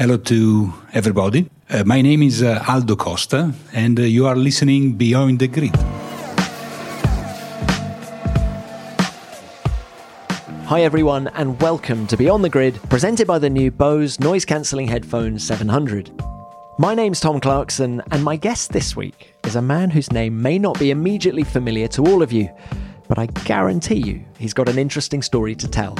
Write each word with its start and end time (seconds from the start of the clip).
Hello 0.00 0.16
to 0.16 0.72
everybody. 0.94 1.50
Uh, 1.68 1.84
my 1.84 2.00
name 2.00 2.22
is 2.22 2.42
uh, 2.42 2.64
Aldo 2.66 2.96
Costa, 2.96 3.52
and 3.74 4.00
uh, 4.00 4.04
you 4.04 4.26
are 4.26 4.34
listening 4.34 4.94
Beyond 4.94 5.40
the 5.40 5.46
Grid. 5.46 5.76
Hi, 10.68 10.80
everyone, 10.84 11.28
and 11.34 11.60
welcome 11.60 12.06
to 12.06 12.16
Beyond 12.16 12.42
the 12.42 12.48
Grid, 12.48 12.80
presented 12.88 13.26
by 13.26 13.38
the 13.38 13.50
new 13.50 13.70
Bose 13.70 14.18
noise 14.18 14.46
cancelling 14.46 14.88
headphones 14.88 15.46
700. 15.46 16.10
My 16.78 16.94
name's 16.94 17.20
Tom 17.20 17.38
Clarkson, 17.38 18.02
and 18.10 18.24
my 18.24 18.36
guest 18.36 18.72
this 18.72 18.96
week 18.96 19.34
is 19.44 19.54
a 19.54 19.60
man 19.60 19.90
whose 19.90 20.10
name 20.10 20.40
may 20.40 20.58
not 20.58 20.78
be 20.78 20.92
immediately 20.92 21.44
familiar 21.44 21.88
to 21.88 22.06
all 22.06 22.22
of 22.22 22.32
you, 22.32 22.48
but 23.06 23.18
I 23.18 23.26
guarantee 23.26 23.96
you 23.96 24.24
he's 24.38 24.54
got 24.54 24.70
an 24.70 24.78
interesting 24.78 25.20
story 25.20 25.54
to 25.56 25.68
tell. 25.68 25.94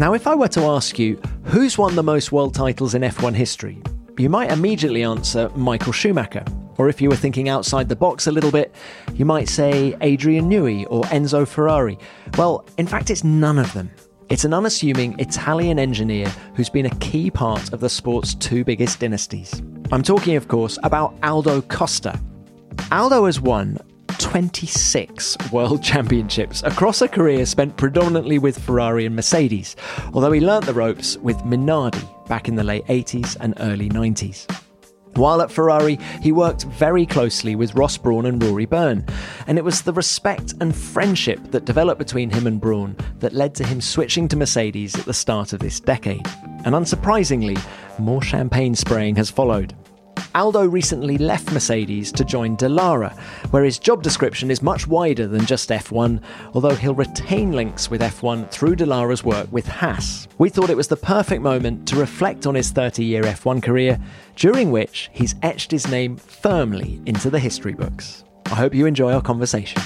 Now, 0.00 0.14
if 0.14 0.26
I 0.26 0.34
were 0.34 0.48
to 0.48 0.62
ask 0.62 0.98
you 0.98 1.20
who's 1.44 1.76
won 1.76 1.94
the 1.94 2.02
most 2.02 2.32
world 2.32 2.54
titles 2.54 2.94
in 2.94 3.02
F1 3.02 3.34
history, 3.34 3.82
you 4.16 4.30
might 4.30 4.50
immediately 4.50 5.02
answer 5.02 5.50
Michael 5.50 5.92
Schumacher. 5.92 6.42
Or 6.78 6.88
if 6.88 7.02
you 7.02 7.10
were 7.10 7.16
thinking 7.16 7.50
outside 7.50 7.86
the 7.86 7.96
box 7.96 8.26
a 8.26 8.32
little 8.32 8.50
bit, 8.50 8.74
you 9.12 9.26
might 9.26 9.46
say 9.46 9.94
Adrian 10.00 10.48
Newey 10.48 10.86
or 10.88 11.02
Enzo 11.12 11.46
Ferrari. 11.46 11.98
Well, 12.38 12.64
in 12.78 12.86
fact, 12.86 13.10
it's 13.10 13.24
none 13.24 13.58
of 13.58 13.70
them. 13.74 13.90
It's 14.30 14.46
an 14.46 14.54
unassuming 14.54 15.20
Italian 15.20 15.78
engineer 15.78 16.28
who's 16.54 16.70
been 16.70 16.86
a 16.86 16.96
key 16.96 17.30
part 17.30 17.74
of 17.74 17.80
the 17.80 17.90
sport's 17.90 18.34
two 18.34 18.64
biggest 18.64 19.00
dynasties. 19.00 19.62
I'm 19.92 20.02
talking, 20.02 20.34
of 20.34 20.48
course, 20.48 20.78
about 20.82 21.14
Aldo 21.22 21.60
Costa. 21.60 22.18
Aldo 22.90 23.26
has 23.26 23.38
won 23.38 23.76
26 24.18 25.36
world 25.52 25.82
championships 25.82 26.62
across 26.62 27.02
a 27.02 27.08
career 27.08 27.46
spent 27.46 27.76
predominantly 27.76 28.38
with 28.38 28.58
Ferrari 28.58 29.06
and 29.06 29.14
Mercedes, 29.14 29.76
although 30.14 30.32
he 30.32 30.40
learnt 30.40 30.66
the 30.66 30.74
ropes 30.74 31.16
with 31.18 31.36
Minardi 31.38 32.26
back 32.26 32.48
in 32.48 32.56
the 32.56 32.64
late 32.64 32.86
80s 32.86 33.36
and 33.40 33.54
early 33.58 33.88
90s. 33.88 34.46
While 35.14 35.42
at 35.42 35.50
Ferrari, 35.50 35.98
he 36.22 36.32
worked 36.32 36.64
very 36.64 37.04
closely 37.04 37.56
with 37.56 37.74
Ross 37.74 37.98
Brawn 37.98 38.26
and 38.26 38.42
Rory 38.42 38.66
Byrne, 38.66 39.04
and 39.46 39.58
it 39.58 39.64
was 39.64 39.82
the 39.82 39.92
respect 39.92 40.54
and 40.60 40.74
friendship 40.74 41.40
that 41.50 41.64
developed 41.64 41.98
between 41.98 42.30
him 42.30 42.46
and 42.46 42.60
Brawn 42.60 42.96
that 43.18 43.32
led 43.32 43.54
to 43.56 43.66
him 43.66 43.80
switching 43.80 44.28
to 44.28 44.36
Mercedes 44.36 44.96
at 44.96 45.04
the 45.04 45.12
start 45.14 45.52
of 45.52 45.60
this 45.60 45.80
decade. 45.80 46.26
And 46.64 46.74
unsurprisingly, 46.74 47.60
more 47.98 48.22
champagne 48.22 48.74
spraying 48.74 49.16
has 49.16 49.30
followed. 49.30 49.74
Aldo 50.34 50.66
recently 50.66 51.18
left 51.18 51.52
Mercedes 51.52 52.12
to 52.12 52.24
join 52.24 52.56
Dallara, 52.56 53.18
where 53.50 53.64
his 53.64 53.78
job 53.78 54.02
description 54.02 54.50
is 54.50 54.62
much 54.62 54.86
wider 54.86 55.26
than 55.26 55.46
just 55.46 55.68
F1, 55.68 56.22
although 56.54 56.74
he'll 56.74 56.94
retain 56.94 57.52
links 57.52 57.90
with 57.90 58.00
F1 58.00 58.50
through 58.50 58.76
Dallara's 58.76 59.24
work 59.24 59.50
with 59.50 59.66
Haas. 59.66 60.28
We 60.38 60.48
thought 60.48 60.70
it 60.70 60.76
was 60.76 60.88
the 60.88 60.96
perfect 60.96 61.42
moment 61.42 61.88
to 61.88 61.96
reflect 61.96 62.46
on 62.46 62.54
his 62.54 62.70
30 62.70 63.04
year 63.04 63.22
F1 63.22 63.62
career, 63.62 63.98
during 64.36 64.70
which 64.70 65.10
he's 65.12 65.34
etched 65.42 65.70
his 65.70 65.88
name 65.88 66.16
firmly 66.16 67.00
into 67.06 67.30
the 67.30 67.38
history 67.38 67.74
books. 67.74 68.24
I 68.46 68.54
hope 68.54 68.74
you 68.74 68.86
enjoy 68.86 69.12
our 69.12 69.22
conversation. 69.22 69.82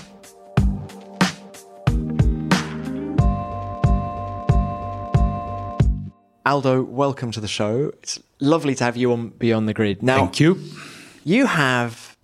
Aldo, 6.46 6.82
welcome 6.82 7.30
to 7.30 7.40
the 7.40 7.48
show. 7.48 7.90
It's 8.02 8.20
lovely 8.45 8.75
to 8.77 8.84
have 8.84 8.97
you 8.97 9.12
on 9.12 9.31
Beyond 9.31 9.69
the 9.69 9.75
Grid. 9.75 10.03
Now, 10.03 10.19
Thank 10.19 10.41
you. 10.41 10.61
You 11.25 11.47
have 11.47 12.17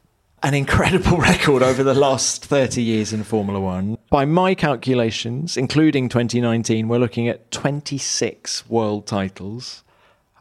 an 0.42 0.54
incredible 0.54 1.16
record 1.18 1.62
over 1.62 1.82
the 1.82 1.94
last 1.94 2.44
30 2.44 2.82
years 2.82 3.12
in 3.12 3.24
Formula 3.24 3.60
One. 3.60 3.98
By 4.10 4.24
my 4.24 4.54
calculations, 4.54 5.56
including 5.56 6.08
2019, 6.08 6.88
we're 6.88 6.98
looking 6.98 7.28
at 7.28 7.50
26 7.50 8.68
world 8.68 9.06
titles. 9.06 9.82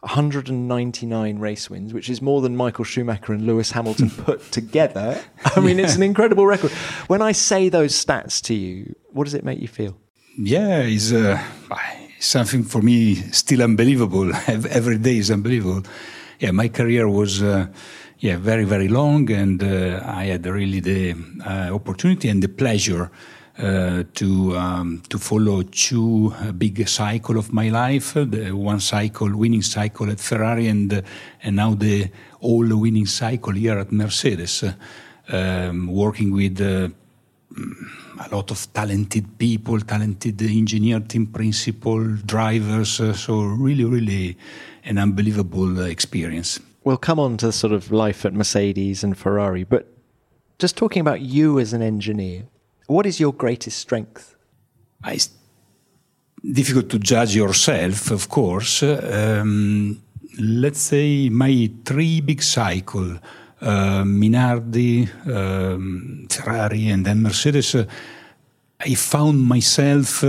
199 0.00 1.38
race 1.38 1.68
wins, 1.68 1.92
which 1.92 2.08
is 2.08 2.22
more 2.22 2.40
than 2.40 2.56
Michael 2.56 2.84
Schumacher 2.84 3.34
and 3.34 3.46
Lewis 3.46 3.70
Hamilton 3.72 4.08
put 4.24 4.50
together. 4.50 5.22
I 5.44 5.60
mean, 5.60 5.78
yeah. 5.78 5.84
it's 5.84 5.96
an 5.96 6.02
incredible 6.02 6.46
record. 6.46 6.70
When 7.06 7.20
I 7.20 7.32
say 7.32 7.68
those 7.68 7.92
stats 7.92 8.40
to 8.44 8.54
you, 8.54 8.94
what 9.10 9.24
does 9.24 9.34
it 9.34 9.44
make 9.44 9.60
you 9.60 9.68
feel? 9.68 9.98
Yeah, 10.38 10.78
it's, 10.78 11.12
uh, 11.12 11.42
something 12.20 12.62
for 12.62 12.82
me 12.82 13.16
still 13.32 13.62
unbelievable. 13.62 14.30
Every 14.46 14.98
day 14.98 15.18
is 15.18 15.30
unbelievable. 15.30 15.82
Yeah, 16.38 16.52
my 16.52 16.68
career 16.68 17.08
was 17.08 17.42
uh, 17.42 17.66
yeah 18.18 18.36
very 18.36 18.64
very 18.64 18.88
long, 18.88 19.30
and 19.30 19.62
uh, 19.62 20.02
I 20.04 20.26
had 20.26 20.46
really 20.46 20.80
the 20.80 21.14
uh, 21.44 21.74
opportunity 21.74 22.28
and 22.28 22.42
the 22.42 22.48
pleasure. 22.48 23.10
Uh, 23.58 24.04
to 24.14 24.56
um, 24.56 25.02
to 25.10 25.18
follow 25.18 25.60
two 25.60 26.32
uh, 26.38 26.50
big 26.50 26.88
cycle 26.88 27.36
of 27.36 27.52
my 27.52 27.68
life, 27.68 28.14
the 28.14 28.52
one 28.52 28.80
cycle 28.80 29.36
winning 29.36 29.60
cycle 29.60 30.08
at 30.10 30.18
Ferrari, 30.18 30.66
and 30.66 30.94
uh, 30.94 31.02
and 31.42 31.56
now 31.56 31.74
the 31.74 32.08
all 32.40 32.64
winning 32.74 33.04
cycle 33.04 33.52
here 33.52 33.78
at 33.78 33.92
Mercedes, 33.92 34.64
um, 35.28 35.88
working 35.88 36.32
with 36.32 36.58
a 37.56 38.34
lot 38.34 38.50
of 38.50 38.72
talented 38.72 39.38
people, 39.38 39.80
talented 39.80 40.40
engineer, 40.42 41.00
team 41.00 41.26
principal, 41.26 42.16
drivers. 42.26 43.00
Uh, 43.00 43.12
so 43.12 43.42
really, 43.42 43.84
really 43.84 44.36
an 44.84 44.98
unbelievable 44.98 45.80
uh, 45.80 45.84
experience. 45.84 46.60
We'll 46.84 46.96
come 46.96 47.18
on 47.18 47.36
to 47.38 47.52
sort 47.52 47.72
of 47.72 47.90
life 47.90 48.24
at 48.24 48.32
Mercedes 48.32 49.04
and 49.04 49.16
Ferrari, 49.16 49.64
but 49.64 49.86
just 50.58 50.76
talking 50.76 51.00
about 51.00 51.20
you 51.20 51.58
as 51.58 51.72
an 51.72 51.82
engineer, 51.82 52.44
what 52.86 53.06
is 53.06 53.20
your 53.20 53.32
greatest 53.32 53.78
strength? 53.78 54.34
It's 55.06 55.30
difficult 56.52 56.88
to 56.90 56.98
judge 56.98 57.34
yourself, 57.34 58.10
of 58.10 58.28
course. 58.28 58.82
Um, 58.82 60.02
let's 60.38 60.80
say 60.80 61.28
my 61.28 61.70
three 61.84 62.20
big 62.20 62.42
cycle 62.42 63.18
Minardi, 63.60 65.08
um, 65.26 66.26
Ferrari, 66.30 66.88
and 66.88 67.04
then 67.04 67.22
Mercedes, 67.22 67.74
uh, 67.74 67.84
I 68.80 68.94
found 68.94 69.42
myself 69.42 70.24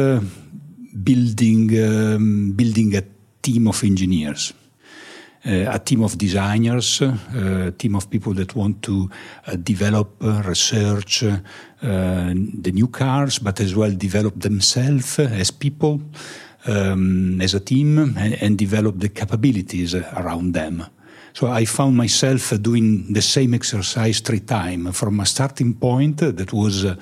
building 1.03 1.69
um, 1.81 2.51
building 2.51 2.95
a 2.95 3.03
team 3.41 3.67
of 3.67 3.83
engineers. 3.83 4.53
Uh, 5.43 5.65
a 5.71 5.79
team 5.79 6.03
of 6.03 6.15
designers, 6.19 7.01
uh, 7.01 7.17
a 7.67 7.71
team 7.71 7.95
of 7.95 8.07
people 8.11 8.31
that 8.31 8.55
want 8.55 8.83
to 8.83 9.09
uh, 9.47 9.55
develop, 9.55 10.21
research 10.45 11.23
the 11.81 12.71
new 12.71 12.87
cars, 12.87 13.39
but 13.39 13.59
as 13.59 13.73
well 13.75 13.89
develop 13.89 14.39
themselves 14.39 15.17
as 15.17 15.49
people, 15.49 15.99
um, 16.67 17.41
as 17.41 17.55
a 17.55 17.59
team, 17.59 17.97
and, 18.19 18.39
and, 18.39 18.55
develop 18.55 18.99
the 18.99 19.09
capabilities 19.09 19.95
around 19.95 20.53
them. 20.53 20.85
So 21.33 21.47
I 21.47 21.65
found 21.65 21.95
myself 21.95 22.53
doing 22.61 23.13
the 23.13 23.21
same 23.21 23.53
exercise 23.53 24.19
three 24.19 24.41
times 24.41 24.97
from 24.97 25.19
a 25.19 25.25
starting 25.25 25.73
point 25.75 26.17
that 26.17 26.51
was 26.51 26.85
uh, 26.85 26.95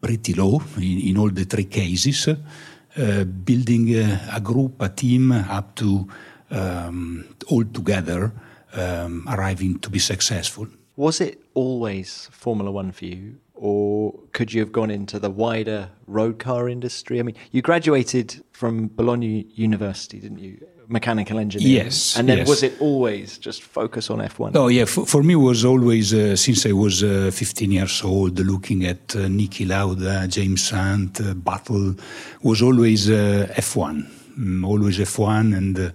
pretty 0.00 0.34
low 0.34 0.62
in, 0.76 1.00
in, 1.00 1.18
all 1.18 1.30
the 1.30 1.44
three 1.44 1.64
cases, 1.64 2.28
uh, 2.28 3.24
building 3.24 3.94
a, 3.96 4.20
a, 4.34 4.40
group, 4.40 4.80
a 4.80 4.88
team 4.88 5.32
up 5.32 5.74
to 5.74 6.08
um, 6.50 7.24
all 7.48 7.64
together 7.64 8.32
um, 8.72 9.26
arriving 9.28 9.78
to 9.80 9.90
be 9.90 9.98
successful. 9.98 10.66
Was 10.96 11.20
it 11.20 11.42
always 11.54 12.28
Formula 12.32 12.70
One 12.70 12.92
for 12.92 13.06
you? 13.06 13.36
Or 13.54 14.14
could 14.32 14.54
you 14.54 14.60
have 14.60 14.72
gone 14.72 14.90
into 14.90 15.18
the 15.18 15.30
wider 15.30 15.90
road 16.06 16.38
car 16.38 16.68
industry? 16.68 17.20
I 17.20 17.22
mean, 17.22 17.36
you 17.50 17.60
graduated 17.60 18.42
from 18.52 18.88
Bologna 18.88 19.46
University, 19.54 20.18
didn't 20.18 20.38
you? 20.38 20.66
Mechanical 20.90 21.38
engineering. 21.38 21.74
Yes. 21.74 22.16
And 22.18 22.28
then 22.28 22.38
yes. 22.38 22.48
was 22.48 22.62
it 22.62 22.80
always 22.80 23.38
just 23.38 23.62
focus 23.62 24.10
on 24.10 24.18
F1? 24.18 24.52
Oh, 24.54 24.68
yeah. 24.68 24.84
For, 24.84 25.06
for 25.06 25.22
me, 25.22 25.36
was 25.36 25.64
always, 25.64 26.12
uh, 26.12 26.36
since 26.36 26.66
I 26.66 26.72
was 26.72 27.02
uh, 27.02 27.30
15 27.32 27.70
years 27.70 28.02
old, 28.02 28.38
looking 28.38 28.84
at 28.84 29.14
uh, 29.14 29.28
Niki 29.28 29.66
Lauda, 29.66 30.26
James 30.28 30.70
Hunt, 30.70 31.20
uh, 31.20 31.34
Battle, 31.34 31.94
was 32.42 32.60
always 32.60 33.08
uh, 33.08 33.46
F1. 33.56 34.06
Mm, 34.38 34.66
always 34.66 34.98
F1. 34.98 35.56
And 35.56 35.78
uh, 35.78 35.90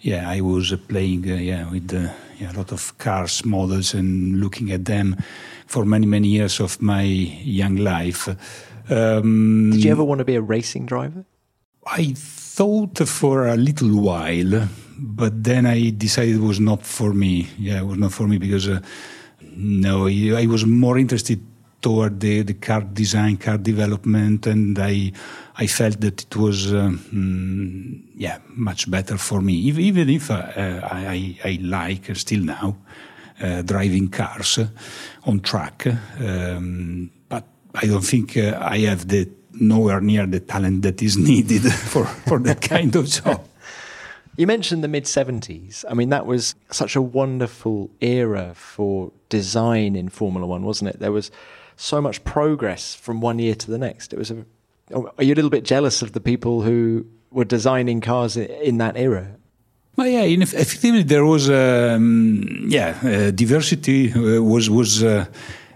yeah, 0.00 0.28
I 0.28 0.40
was 0.40 0.74
playing 0.88 1.24
yeah, 1.24 1.70
with 1.70 1.92
yeah, 2.38 2.52
a 2.52 2.54
lot 2.54 2.72
of 2.72 2.96
cars, 2.98 3.44
models, 3.44 3.94
and 3.94 4.40
looking 4.40 4.72
at 4.72 4.84
them 4.84 5.16
for 5.66 5.84
many, 5.84 6.06
many 6.06 6.28
years 6.28 6.60
of 6.60 6.82
my 6.82 7.02
young 7.02 7.76
life. 7.76 8.28
Um, 8.90 9.70
Did 9.70 9.84
you 9.84 9.92
ever 9.92 10.02
want 10.02 10.18
to 10.18 10.24
be 10.24 10.34
a 10.34 10.42
racing 10.42 10.86
driver? 10.86 11.24
I 11.86 12.14
thought 12.16 12.98
for 13.08 13.46
a 13.46 13.56
little 13.56 14.00
while, 14.00 14.68
but 14.98 15.42
then 15.42 15.66
I 15.66 15.90
decided 15.90 16.36
it 16.36 16.40
was 16.40 16.60
not 16.60 16.84
for 16.84 17.12
me. 17.14 17.48
Yeah, 17.58 17.80
it 17.80 17.86
was 17.86 17.98
not 17.98 18.12
for 18.12 18.28
me 18.28 18.38
because 18.38 18.68
uh, 18.68 18.80
no, 19.56 20.06
I 20.06 20.46
was 20.46 20.66
more 20.66 20.98
interested 20.98 21.40
toward 21.80 22.20
the, 22.20 22.42
the 22.42 22.54
car 22.54 22.82
design, 22.82 23.38
car 23.38 23.56
development, 23.56 24.46
and 24.46 24.78
I 24.78 25.12
I 25.56 25.66
felt 25.66 26.00
that 26.00 26.22
it 26.22 26.36
was 26.36 26.72
uh, 26.72 26.90
mm, 27.12 28.02
yeah 28.14 28.38
much 28.48 28.90
better 28.90 29.16
for 29.16 29.40
me. 29.40 29.54
Even 29.54 30.10
if 30.10 30.30
uh, 30.30 30.42
I, 30.84 31.38
I 31.44 31.58
like 31.62 32.14
still 32.16 32.42
now 32.42 32.76
uh, 33.40 33.62
driving 33.62 34.10
cars 34.10 34.58
on 35.24 35.40
track, 35.40 35.86
um, 36.20 37.10
but 37.28 37.44
I 37.74 37.86
don't 37.86 38.04
think 38.04 38.36
uh, 38.36 38.58
I 38.60 38.78
have 38.80 39.08
the 39.08 39.28
nowhere 39.54 40.00
near 40.00 40.26
the 40.26 40.40
talent 40.40 40.82
that 40.82 41.02
is 41.02 41.16
needed 41.16 41.62
for, 41.92 42.04
for 42.04 42.38
that 42.40 42.60
kind 42.74 42.94
of 42.96 43.06
job. 43.06 43.46
You 44.36 44.46
mentioned 44.46 44.82
the 44.82 44.88
mid 44.88 45.04
70s. 45.04 45.84
I 45.88 45.94
mean, 45.94 46.08
that 46.10 46.24
was 46.24 46.54
such 46.70 46.96
a 46.96 47.02
wonderful 47.02 47.90
era 48.00 48.52
for 48.54 49.12
design 49.28 49.96
in 49.96 50.08
Formula 50.08 50.46
One, 50.46 50.62
wasn't 50.62 50.90
it? 50.90 51.00
There 51.00 51.12
was 51.12 51.30
so 51.76 52.00
much 52.00 52.22
progress 52.24 52.94
from 52.94 53.20
one 53.20 53.38
year 53.38 53.54
to 53.54 53.70
the 53.70 53.78
next. 53.78 54.12
It 54.12 54.18
was 54.18 54.30
a. 54.30 54.44
Are 54.92 55.22
you 55.22 55.34
a 55.34 55.36
little 55.36 55.50
bit 55.50 55.64
jealous 55.64 56.02
of 56.02 56.12
the 56.12 56.20
people 56.20 56.62
who 56.62 57.06
were 57.30 57.44
designing 57.44 58.00
cars 58.00 58.36
in 58.36 58.78
that 58.78 58.96
era? 58.96 59.36
Well, 59.96 60.06
yeah, 60.06 60.22
in, 60.22 60.42
effectively, 60.42 61.02
there 61.02 61.24
was 61.24 61.50
um, 61.50 62.66
yeah 62.68 62.98
uh, 63.02 63.30
diversity 63.30 64.12
uh, 64.12 64.42
was 64.42 64.70
was 64.70 65.02
uh, 65.02 65.26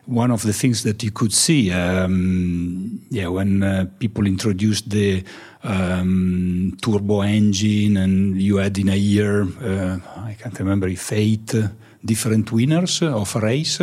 one 0.06 0.30
of 0.30 0.42
the 0.42 0.52
things 0.52 0.82
that 0.82 1.02
you 1.02 1.10
could 1.10 1.32
see. 1.32 1.72
Um, 1.72 3.00
yeah, 3.10 3.28
when 3.28 3.62
uh, 3.62 3.86
people 3.98 4.26
introduced 4.26 4.90
the 4.90 5.24
um, 5.62 6.76
turbo 6.80 7.22
engine, 7.22 7.96
and 7.96 8.40
you 8.40 8.56
had 8.56 8.76
in 8.78 8.88
a 8.88 8.96
year, 8.96 9.42
uh, 9.42 9.98
I 10.16 10.36
can't 10.38 10.58
remember 10.58 10.88
if 10.88 11.12
eight 11.12 11.54
uh, 11.54 11.68
different 12.04 12.52
winners 12.52 13.02
of 13.02 13.34
a 13.36 13.40
race. 13.40 13.80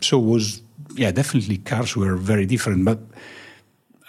So 0.00 0.18
was 0.18 0.62
yeah, 0.96 1.10
definitely 1.10 1.58
cars 1.58 1.96
were 1.96 2.16
very 2.16 2.46
different, 2.46 2.84
but 2.84 2.98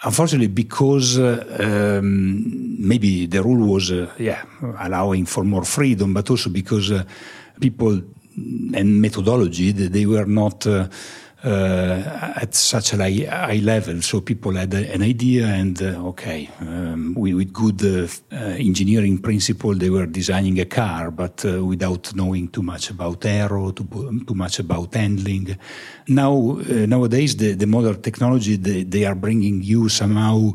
unfortunately, 0.02 0.48
because 0.48 1.18
uh, 1.18 1.98
um, 1.98 2.76
maybe 2.78 3.26
the 3.26 3.42
rule 3.42 3.66
was, 3.74 3.90
uh, 3.90 4.10
yeah, 4.18 4.44
allowing 4.80 5.26
for 5.26 5.44
more 5.44 5.64
freedom, 5.64 6.14
but 6.14 6.30
also 6.30 6.50
because 6.50 6.92
uh, 6.92 7.04
people 7.60 8.00
and 8.74 9.00
methodology, 9.00 9.72
they 9.72 10.06
were 10.06 10.26
not 10.26 10.66
uh, 10.66 10.88
at 11.46 12.54
such 12.54 12.92
a 12.92 12.96
high, 12.96 13.26
high, 13.28 13.60
level. 13.62 14.02
So 14.02 14.20
people 14.20 14.52
had 14.52 14.74
an 14.74 15.02
idea, 15.02 15.46
and 15.46 15.80
uh, 15.80 16.08
okay, 16.08 16.50
um, 16.60 17.14
with 17.14 17.52
good 17.52 17.82
uh, 17.82 18.36
engineering 18.36 19.18
principle, 19.18 19.74
they 19.74 19.90
were 19.90 20.06
designing 20.06 20.58
a 20.60 20.64
car, 20.64 21.10
but 21.10 21.44
without 21.44 22.14
knowing 22.14 22.48
too 22.48 22.62
much 22.62 22.90
about 22.90 23.24
aero, 23.24 23.70
too, 23.70 24.24
too 24.26 24.34
much 24.34 24.58
about 24.58 24.94
handling. 24.94 25.56
Now, 26.08 26.58
nowadays, 26.68 27.36
the, 27.36 27.52
the 27.52 27.66
modern 27.66 28.02
technology 28.02 28.56
they, 28.56 28.82
they 28.82 29.04
are 29.04 29.14
bringing 29.14 29.62
you 29.62 29.88
somehow 29.88 30.52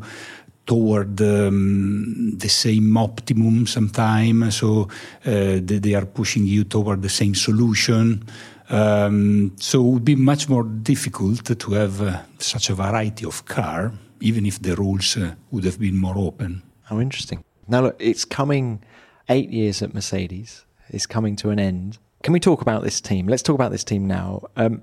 toward 0.66 1.20
um, 1.20 2.36
the 2.36 2.48
same 2.48 2.96
optimum 2.96 3.66
sometimes. 3.66 4.56
So 4.56 4.88
uh, 5.26 5.58
they, 5.60 5.78
they, 5.78 5.94
are 5.94 6.06
pushing 6.06 6.46
you 6.46 6.64
toward 6.64 7.02
the 7.02 7.08
same 7.08 7.34
solution. 7.34 8.24
Um, 8.72 9.52
so 9.60 9.80
it 9.80 9.90
would 9.90 10.04
be 10.04 10.16
much 10.16 10.48
more 10.48 10.64
difficult 10.64 11.44
to 11.44 11.72
have 11.72 12.00
uh, 12.00 12.22
such 12.38 12.70
a 12.70 12.74
variety 12.74 13.26
of 13.26 13.44
car, 13.44 13.92
even 14.20 14.46
if 14.46 14.62
the 14.62 14.74
rules 14.74 15.16
uh, 15.16 15.34
would 15.50 15.64
have 15.64 15.78
been 15.78 15.96
more 15.96 16.16
open. 16.16 16.62
How 16.84 16.98
interesting. 16.98 17.44
Now, 17.68 17.82
look, 17.82 17.96
it's 17.98 18.24
coming 18.24 18.82
eight 19.28 19.50
years 19.50 19.82
at 19.82 19.92
Mercedes. 19.92 20.64
It's 20.88 21.06
coming 21.06 21.36
to 21.36 21.50
an 21.50 21.58
end. 21.58 21.98
Can 22.22 22.32
we 22.32 22.40
talk 22.40 22.62
about 22.62 22.82
this 22.82 23.00
team? 23.00 23.26
Let's 23.26 23.42
talk 23.42 23.54
about 23.54 23.72
this 23.72 23.84
team 23.84 24.06
now. 24.06 24.42
Um, 24.56 24.82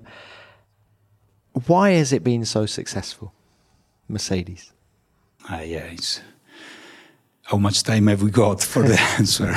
why 1.66 1.90
has 1.90 2.12
it 2.12 2.22
been 2.22 2.44
so 2.44 2.66
successful, 2.66 3.34
Mercedes? 4.08 4.72
Ah, 5.48 5.62
yeah, 5.62 5.80
it's 5.80 6.20
how 7.42 7.56
much 7.56 7.82
time 7.82 8.06
have 8.06 8.22
we 8.22 8.30
got 8.30 8.62
for 8.62 8.84
the 8.84 9.00
answer? 9.18 9.52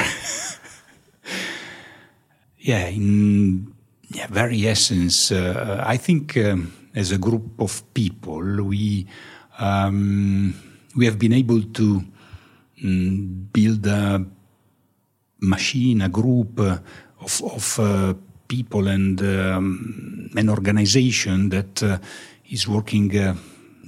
yeah, 2.58 2.88
in 2.88 3.73
yeah, 4.14 4.28
very 4.28 4.68
essence, 4.68 5.32
uh, 5.32 5.84
I 5.86 5.98
think 5.98 6.38
um, 6.38 6.72
as 6.96 7.12
a 7.12 7.18
group 7.18 7.60
of 7.60 7.94
people, 7.94 8.64
we 8.64 9.08
um, 9.58 10.54
we 10.96 11.06
have 11.06 11.18
been 11.18 11.34
able 11.34 11.62
to 11.62 12.04
um, 12.84 13.50
build 13.52 13.86
a 13.88 14.24
machine, 15.42 16.02
a 16.02 16.10
group 16.10 16.60
uh, 16.60 16.78
of, 17.20 17.42
of 17.44 17.80
uh, 17.80 18.14
people 18.48 18.88
and 18.88 19.22
um, 19.22 20.30
an 20.36 20.50
organization 20.50 21.50
that 21.50 21.84
uh, 21.84 21.98
is 22.50 22.68
working 22.68 23.18
uh, 23.18 23.36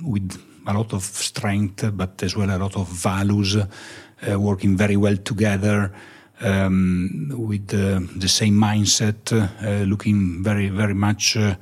with 0.04 0.42
a 0.68 0.74
lot 0.74 0.94
of 0.94 1.04
strength, 1.04 1.92
but 1.96 2.22
as 2.24 2.36
well 2.36 2.50
a 2.50 2.58
lot 2.58 2.76
of 2.76 2.88
values, 2.88 3.56
uh, 3.58 4.40
working 4.40 4.76
very 4.76 4.98
well 4.98 5.18
together 5.18 5.94
um, 6.42 7.32
with 7.36 7.74
uh, 7.74 8.00
the 8.16 8.28
same 8.28 8.56
mindset, 8.56 9.32
uh, 9.32 9.84
looking 9.86 10.44
very, 10.44 10.70
very 10.70 10.94
much 10.94 11.38
uh, 11.38 11.56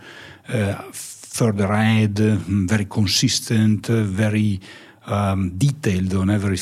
further 0.91 1.71
ahead, 1.71 2.17
very 2.19 2.85
consistent, 2.85 3.87
very 3.87 4.59
um, 5.05 5.57
detailed 5.57 6.13
on 6.15 6.29
every, 6.29 6.57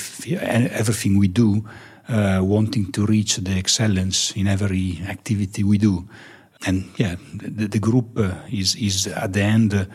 everything 0.71 1.17
we 1.17 1.27
do, 1.27 1.63
wanting 2.09 2.91
to 2.91 3.05
reach 3.05 3.37
the 3.37 3.51
excellence 3.51 4.31
in 4.35 4.47
every 4.47 5.01
activity 5.07 5.63
we 5.63 5.77
do. 5.77 6.07
And 6.65 6.91
yeah, 6.97 7.15
the, 7.33 7.67
the 7.67 7.79
group 7.79 8.19
is, 8.51 8.75
is 8.75 9.07
at 9.07 9.33
the 9.33 9.41
end 9.41 9.87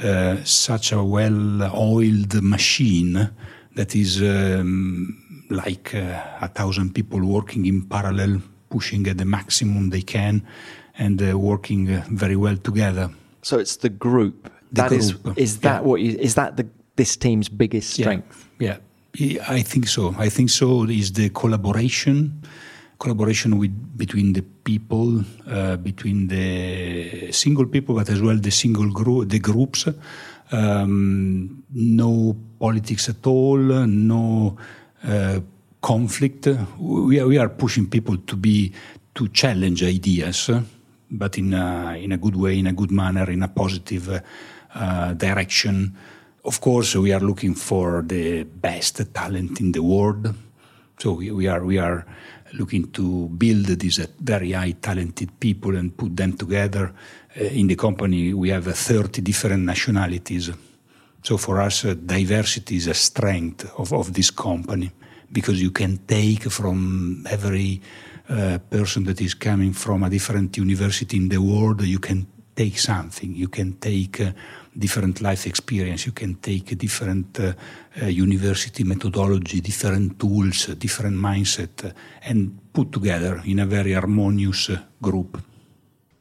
uh, 0.00 0.36
such 0.44 0.92
a 0.92 1.02
well-oiled 1.02 2.42
machine 2.42 3.30
that 3.74 3.96
is 3.96 4.22
um, 4.22 5.27
like 5.50 5.94
uh, 5.94 6.22
a 6.40 6.48
thousand 6.48 6.94
people 6.94 7.24
working 7.24 7.66
in 7.66 7.82
parallel, 7.82 8.40
pushing 8.70 9.06
at 9.08 9.18
the 9.18 9.24
maximum 9.24 9.90
they 9.90 10.02
can, 10.02 10.42
and 10.98 11.22
uh, 11.22 11.38
working 11.38 11.90
uh, 11.90 12.04
very 12.10 12.36
well 12.36 12.56
together. 12.56 13.10
So 13.42 13.58
it's 13.58 13.76
the 13.76 13.88
group. 13.88 14.50
The 14.72 14.82
that 14.82 14.88
group. 14.88 15.00
is 15.00 15.14
is 15.36 15.60
that 15.60 15.82
yeah. 15.82 15.88
what 15.88 16.00
you, 16.00 16.18
is 16.18 16.34
that 16.34 16.56
the 16.56 16.66
this 16.96 17.16
team's 17.16 17.48
biggest 17.48 17.90
strength? 17.90 18.48
Yeah. 18.58 18.78
yeah, 19.14 19.44
I 19.48 19.62
think 19.62 19.88
so. 19.88 20.14
I 20.18 20.28
think 20.28 20.50
so. 20.50 20.84
Is 20.84 21.12
the 21.12 21.30
collaboration, 21.30 22.42
collaboration 22.98 23.58
with 23.58 23.72
between 23.96 24.32
the 24.32 24.42
people, 24.42 25.24
uh, 25.46 25.76
between 25.76 26.28
the 26.28 27.32
single 27.32 27.66
people, 27.66 27.94
but 27.94 28.10
as 28.10 28.20
well 28.20 28.36
the 28.36 28.50
single 28.50 28.90
group, 28.90 29.28
the 29.28 29.38
groups. 29.38 29.86
Um, 30.50 31.62
no 31.72 32.34
politics 32.58 33.08
at 33.08 33.26
all. 33.26 33.58
No 33.58 34.56
Uh, 35.04 35.40
conflict. 35.80 36.48
We 36.78 37.20
are, 37.20 37.26
we 37.26 37.38
are 37.38 37.48
pushing 37.48 37.88
people 37.88 38.16
to 38.16 38.36
be 38.36 38.72
to 39.14 39.28
challenge 39.28 39.82
ideas, 39.82 40.48
uh, 40.50 40.62
but 41.10 41.38
in 41.38 41.54
a, 41.54 41.96
in 42.02 42.12
a 42.12 42.16
good 42.16 42.36
way, 42.36 42.58
in 42.58 42.66
a 42.66 42.72
good 42.72 42.90
manner, 42.90 43.30
in 43.30 43.42
a 43.42 43.48
positive 43.48 44.08
uh, 44.08 44.20
uh, 44.74 45.14
direction. 45.14 45.96
Of 46.44 46.60
course, 46.60 46.96
we 46.96 47.12
are 47.12 47.20
looking 47.20 47.54
for 47.54 48.02
the 48.02 48.44
best 48.44 49.12
talent 49.14 49.60
in 49.60 49.72
the 49.72 49.82
world. 49.82 50.34
So 50.98 51.12
we, 51.12 51.30
we 51.30 51.46
are 51.46 51.64
we 51.64 51.78
are 51.78 52.04
looking 52.54 52.90
to 52.92 53.28
build 53.28 53.66
these 53.66 54.04
very 54.20 54.52
high 54.52 54.72
talented 54.72 55.38
people 55.38 55.76
and 55.76 55.96
put 55.96 56.16
them 56.16 56.32
together. 56.32 56.92
Uh, 57.38 57.44
in 57.44 57.66
the 57.68 57.76
company, 57.76 58.34
we 58.34 58.48
have 58.48 58.64
30 58.64 59.22
different 59.22 59.64
nationalities. 59.64 60.50
So 61.22 61.36
for 61.36 61.60
us, 61.60 61.84
uh, 61.84 61.94
diversity 61.94 62.76
is 62.76 62.86
a 62.86 62.94
strength 62.94 63.70
of, 63.78 63.92
of 63.92 64.12
this 64.12 64.30
company 64.30 64.90
because 65.30 65.60
you 65.60 65.70
can 65.70 65.98
take 66.06 66.50
from 66.50 67.26
every 67.28 67.80
uh, 68.28 68.58
person 68.70 69.04
that 69.04 69.20
is 69.20 69.34
coming 69.34 69.72
from 69.72 70.02
a 70.02 70.10
different 70.10 70.56
university 70.56 71.16
in 71.16 71.28
the 71.28 71.38
world, 71.38 71.82
you 71.82 71.98
can 71.98 72.26
take 72.54 72.78
something. 72.78 73.34
You 73.34 73.48
can 73.48 73.72
take 73.74 74.20
uh, 74.20 74.32
different 74.76 75.20
life 75.20 75.46
experience. 75.46 76.06
You 76.06 76.12
can 76.12 76.34
take 76.34 76.76
different 76.76 77.40
uh, 77.40 77.52
uh 78.02 78.06
university 78.06 78.84
methodology, 78.84 79.60
different 79.60 80.18
tools, 80.18 80.66
different 80.78 81.16
mindset, 81.16 81.84
uh, 81.84 81.92
and 82.22 82.58
put 82.72 82.92
together 82.92 83.40
in 83.44 83.60
a 83.60 83.66
very 83.66 83.92
harmonious 83.92 84.70
uh, 84.70 84.78
group. 85.00 85.40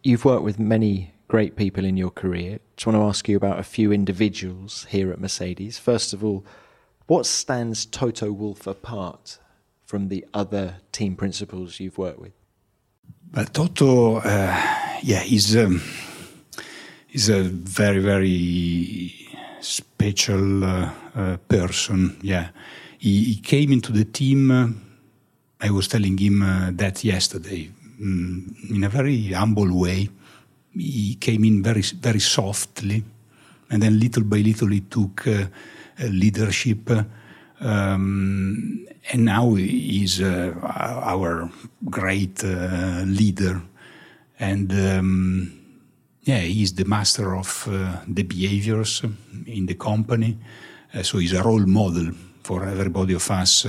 You've 0.04 0.25
worked 0.25 0.44
with 0.44 0.60
many 0.60 1.12
great 1.27 1.56
people 1.56 1.84
in 1.86 1.98
your 1.98 2.12
career. 2.12 2.60
Just 2.78 2.86
want 2.86 2.96
to 2.96 3.04
ask 3.06 3.28
you 3.28 3.36
about 3.36 3.58
a 3.58 3.64
few 3.64 3.92
individuals 3.92 4.86
here 4.92 5.12
at 5.12 5.20
Mercedes. 5.20 5.80
First 5.80 6.14
of 6.14 6.24
all, 6.24 6.46
what 7.08 7.26
stands 7.26 7.88
Toto 7.88 8.32
Wolff 8.32 8.68
apart 8.68 9.40
from 9.84 10.10
the 10.10 10.24
other 10.32 10.76
team 10.92 11.16
principals 11.16 11.80
you've 11.80 11.98
worked 11.98 12.20
with? 12.20 12.34
But 13.32 13.52
Toto, 13.56 14.18
uh, 14.18 14.64
yeah, 15.02 15.22
he's 15.22 15.58
um, 15.58 15.82
he's 17.08 17.30
a 17.30 17.42
very 17.42 18.00
very 18.00 19.12
special 19.60 20.64
uh, 20.64 20.92
uh, 21.16 21.38
person. 21.50 22.16
Yeah, 22.22 22.50
he, 23.00 23.24
he, 23.24 23.36
came 23.42 23.72
into 23.72 23.92
the 23.92 24.06
team. 24.06 24.52
Uh, 24.52 24.68
I 25.60 25.72
was 25.72 25.88
telling 25.88 26.20
him 26.20 26.44
uh, 26.44 26.70
that 26.74 27.04
yesterday 27.04 27.72
um, 28.00 28.56
in 28.70 28.84
a 28.84 28.90
very 28.90 29.30
humble 29.30 29.76
way 29.76 30.10
he 30.78 31.16
came 31.16 31.44
in 31.44 31.64
very 31.64 31.82
very 31.82 32.20
softly, 32.20 33.04
and 33.70 33.82
then 33.82 34.00
little 34.00 34.24
by 34.24 34.38
little 34.38 34.70
he 34.70 34.82
took 34.82 35.28
uh, 35.28 35.46
leadership. 36.10 36.90
Um, 37.60 38.86
and 39.12 39.26
now 39.26 39.56
he's 39.56 40.22
uh, 40.22 40.54
our 40.64 41.50
great 41.90 42.44
uh, 42.44 43.04
leader, 43.06 43.62
and 44.40 44.72
um, 44.72 45.52
yeah, 46.24 46.40
he's 46.40 46.74
the 46.74 46.86
master 46.86 47.36
of 47.36 47.68
uh, 47.68 48.02
the 48.08 48.24
behaviors 48.24 49.02
in 49.46 49.66
the 49.66 49.76
company. 49.76 50.38
So 51.02 51.18
he's 51.18 51.34
a 51.34 51.44
role 51.44 51.66
model 51.66 52.12
for 52.44 52.66
everybody 52.66 53.14
of 53.14 53.30
us 53.32 53.66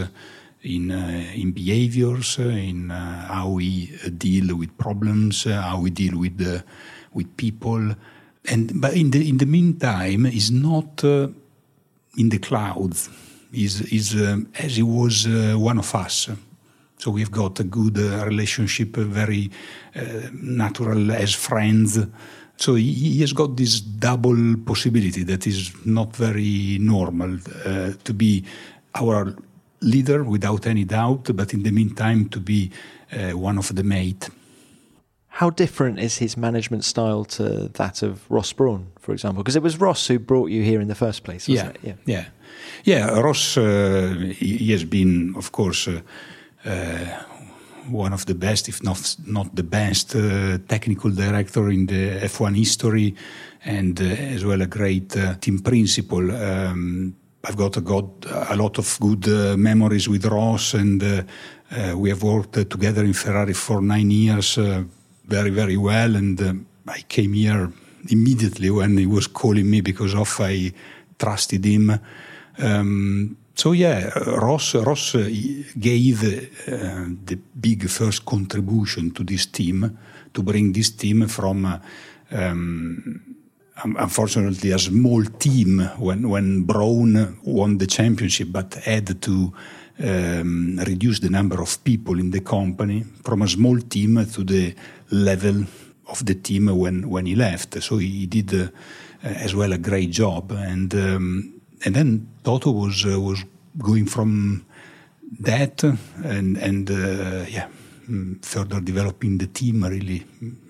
in 0.63 0.91
uh, 0.91 1.25
in 1.35 1.53
behaviors, 1.53 2.39
in 2.39 2.91
uh, 2.91 3.27
how 3.29 3.51
we 3.51 3.87
deal 4.17 4.57
with 4.57 4.77
problems, 4.77 5.45
how 5.45 5.81
we 5.81 5.91
deal 5.91 6.19
with 6.19 6.63
with 7.19 7.31
people, 7.37 7.85
and 8.51 8.81
but 8.81 8.93
in 8.95 9.11
the 9.11 9.21
in 9.29 9.39
the 9.39 9.47
meantime, 9.47 10.27
is 10.27 10.51
not 10.51 11.05
uh, 11.05 11.29
in 12.17 12.29
the 12.29 12.39
clouds. 12.39 13.11
Is 13.53 13.81
is 13.93 14.15
uh, 14.15 14.39
as 14.65 14.77
he 14.77 14.83
was 14.83 15.27
uh, 15.27 15.55
one 15.71 15.79
of 15.79 15.95
us. 15.95 16.31
So 16.99 17.13
we've 17.13 17.31
got 17.31 17.61
a 17.61 17.65
good 17.65 17.97
relationship, 18.27 18.97
very 18.97 19.51
natural 20.43 21.13
as 21.13 21.33
friends. 21.33 21.99
So 22.59 22.75
he, 22.75 23.21
has 23.21 23.33
got 23.33 23.57
this 23.57 23.81
double 23.81 24.57
possibility 24.67 25.23
that 25.23 25.47
is 25.47 25.73
not 25.85 26.17
very 26.17 26.79
normal 26.81 27.39
uh, 27.65 27.93
to 28.03 28.13
be 28.13 28.45
our 28.97 29.33
leader 29.81 30.25
without 30.25 30.67
any 30.67 30.85
doubt, 30.85 31.31
but 31.35 31.55
in 31.55 31.63
the 31.63 31.71
meantime 31.71 32.29
to 32.31 32.41
be 32.41 32.71
uh, 33.13 33.31
one 33.39 33.59
of 33.59 33.75
the 33.75 33.85
mate. 33.85 34.29
How 35.39 35.51
different 35.51 36.01
is 36.01 36.19
his 36.19 36.37
management 36.37 36.83
style 36.85 37.25
to 37.25 37.69
that 37.75 38.03
of 38.03 38.29
Ross 38.29 38.53
Brawn, 38.53 38.89
for 38.99 39.13
example? 39.13 39.45
Because 39.45 39.55
it 39.55 39.63
was 39.63 39.81
Ross 39.81 40.09
who 40.09 40.19
brought 40.19 40.51
you 40.51 40.65
here 40.65 40.81
in 40.81 40.89
the 40.89 40.97
first 40.97 41.23
place, 41.23 41.49
yeah, 41.49 41.71
yeah, 41.81 41.95
yeah, 42.07 42.25
yeah, 42.83 43.21
Ross, 43.21 43.57
uh, 43.57 44.17
he, 44.37 44.73
has 44.73 44.85
been, 44.85 45.35
of 45.37 45.53
course, 45.53 45.87
uh, 45.87 46.01
uh, 46.65 47.23
one 47.89 48.13
of 48.13 48.27
the 48.27 48.35
best, 48.35 48.69
if 48.69 48.83
not 48.83 49.17
not 49.27 49.55
the 49.55 49.63
best, 49.63 50.17
uh, 50.17 50.59
technical 50.67 51.11
director 51.13 51.71
in 51.71 51.87
the 51.87 52.19
F1 52.27 52.57
history, 52.57 53.15
and 53.65 54.01
uh, 54.01 54.35
as 54.35 54.45
well 54.45 54.61
a 54.61 54.67
great 54.67 55.17
team 55.41 55.61
principal. 55.61 56.33
Um, 56.33 57.15
I've 57.45 57.57
got 57.57 57.77
a, 57.77 57.81
got 57.81 58.27
a 58.51 58.57
lot 58.57 58.79
of 58.79 58.99
good 59.01 59.29
uh, 59.29 59.57
memories 59.57 60.09
with 60.09 60.25
Ross, 60.25 60.75
and 60.75 61.01
uh, 61.01 61.23
uh, 61.71 61.97
we 61.97 62.09
have 62.09 62.25
worked 62.25 62.55
together 62.55 63.05
in 63.05 63.13
Ferrari 63.13 63.55
for 63.55 63.81
nine 63.81 64.11
years, 64.11 64.59
very 65.29 65.51
very 65.51 65.77
well. 65.77 66.17
And 66.17 66.67
I 66.87 67.01
came 67.09 67.35
here 67.35 67.71
immediately 68.11 68.71
when 68.71 68.97
he 68.97 69.07
was 69.07 69.27
calling 69.27 69.71
me 69.71 69.81
because 69.81 70.15
of 70.15 70.41
I 70.41 70.73
trusted 71.19 71.65
him. 71.65 72.01
Um, 72.59 73.37
so 73.55 73.73
yeah, 73.73 74.09
Ross 74.27 74.75
Ross 74.75 75.17
gave 75.79 76.23
uh, 76.25 77.07
the 77.25 77.39
big 77.61 77.89
first 77.89 78.25
contribution 78.25 79.11
to 79.11 79.25
this 79.25 79.47
team 79.47 79.99
to 80.33 80.43
bring 80.43 80.73
this 80.73 80.91
team 80.91 81.27
from 81.27 81.81
um, 82.31 83.37
unfortunately 83.85 84.71
a 84.71 84.79
small 84.79 85.25
team 85.25 85.81
when 85.99 86.29
when 86.29 86.63
Brawn 86.63 87.39
won 87.45 87.79
the 87.79 87.87
championship, 87.87 88.49
but 88.51 88.75
had 88.75 89.21
to 89.23 89.53
um, 90.01 90.79
reduce 90.87 91.21
the 91.21 91.31
number 91.31 91.61
of 91.61 91.83
people 91.83 92.19
in 92.19 92.31
the 92.31 92.41
company 92.41 93.05
from 93.25 93.43
a 93.43 93.49
small 93.49 93.79
team 93.81 94.25
to 94.27 94.45
the 94.45 94.75
level 95.11 95.65
of 96.09 96.25
the 96.25 96.35
team 96.35 96.67
when 96.67 97.09
when 97.09 97.27
he 97.27 97.35
left. 97.35 97.83
So 97.83 97.99
he 97.99 98.27
did 98.27 98.55
uh, 98.55 98.69
as 99.23 99.55
well 99.55 99.73
a 99.73 99.79
great 99.79 100.11
job, 100.11 100.53
and 100.53 100.95
um, 100.95 101.61
and 101.85 101.95
then 101.95 102.29
Toto 102.45 102.71
was 102.71 103.05
uh, 103.05 103.21
was 103.21 103.45
going 103.79 104.07
from 104.07 104.65
that 105.41 105.83
and 106.25 106.57
and 106.57 106.91
uh, 106.91 107.45
yeah 107.49 107.69
mm, 108.09 108.45
further 108.45 108.81
developing 108.81 109.39
the 109.39 109.47
team 109.47 109.85
really 109.85 110.25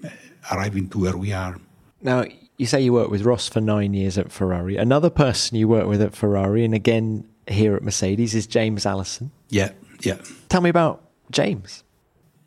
uh, 0.04 0.08
arriving 0.52 0.88
to 0.90 0.98
where 0.98 1.16
we 1.16 1.32
are. 1.32 1.56
Now 2.02 2.24
you 2.56 2.66
say 2.66 2.80
you 2.80 2.92
worked 2.92 3.10
with 3.10 3.22
Ross 3.22 3.48
for 3.48 3.60
nine 3.60 3.94
years 3.94 4.18
at 4.18 4.32
Ferrari. 4.32 4.76
Another 4.76 5.10
person 5.10 5.56
you 5.56 5.68
worked 5.68 5.88
with 5.88 6.02
at 6.02 6.14
Ferrari 6.14 6.64
and 6.64 6.74
again 6.74 7.24
here 7.46 7.74
at 7.74 7.82
Mercedes 7.82 8.34
is 8.34 8.46
James 8.46 8.84
Allison. 8.84 9.30
Yeah, 9.48 9.70
yeah. 10.00 10.18
Tell 10.48 10.60
me 10.60 10.70
about 10.70 11.02
James. 11.30 11.84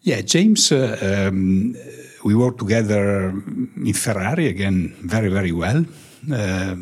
Yeah, 0.04 0.22
James, 0.22 0.72
uh, 0.72 1.28
um, 1.30 1.76
we 2.24 2.34
worked 2.34 2.58
together 2.58 3.30
in 3.30 3.94
Ferrari 3.94 4.48
again 4.48 4.96
very, 5.04 5.30
very 5.30 5.52
well. 5.52 5.86
Uh, 6.32 6.76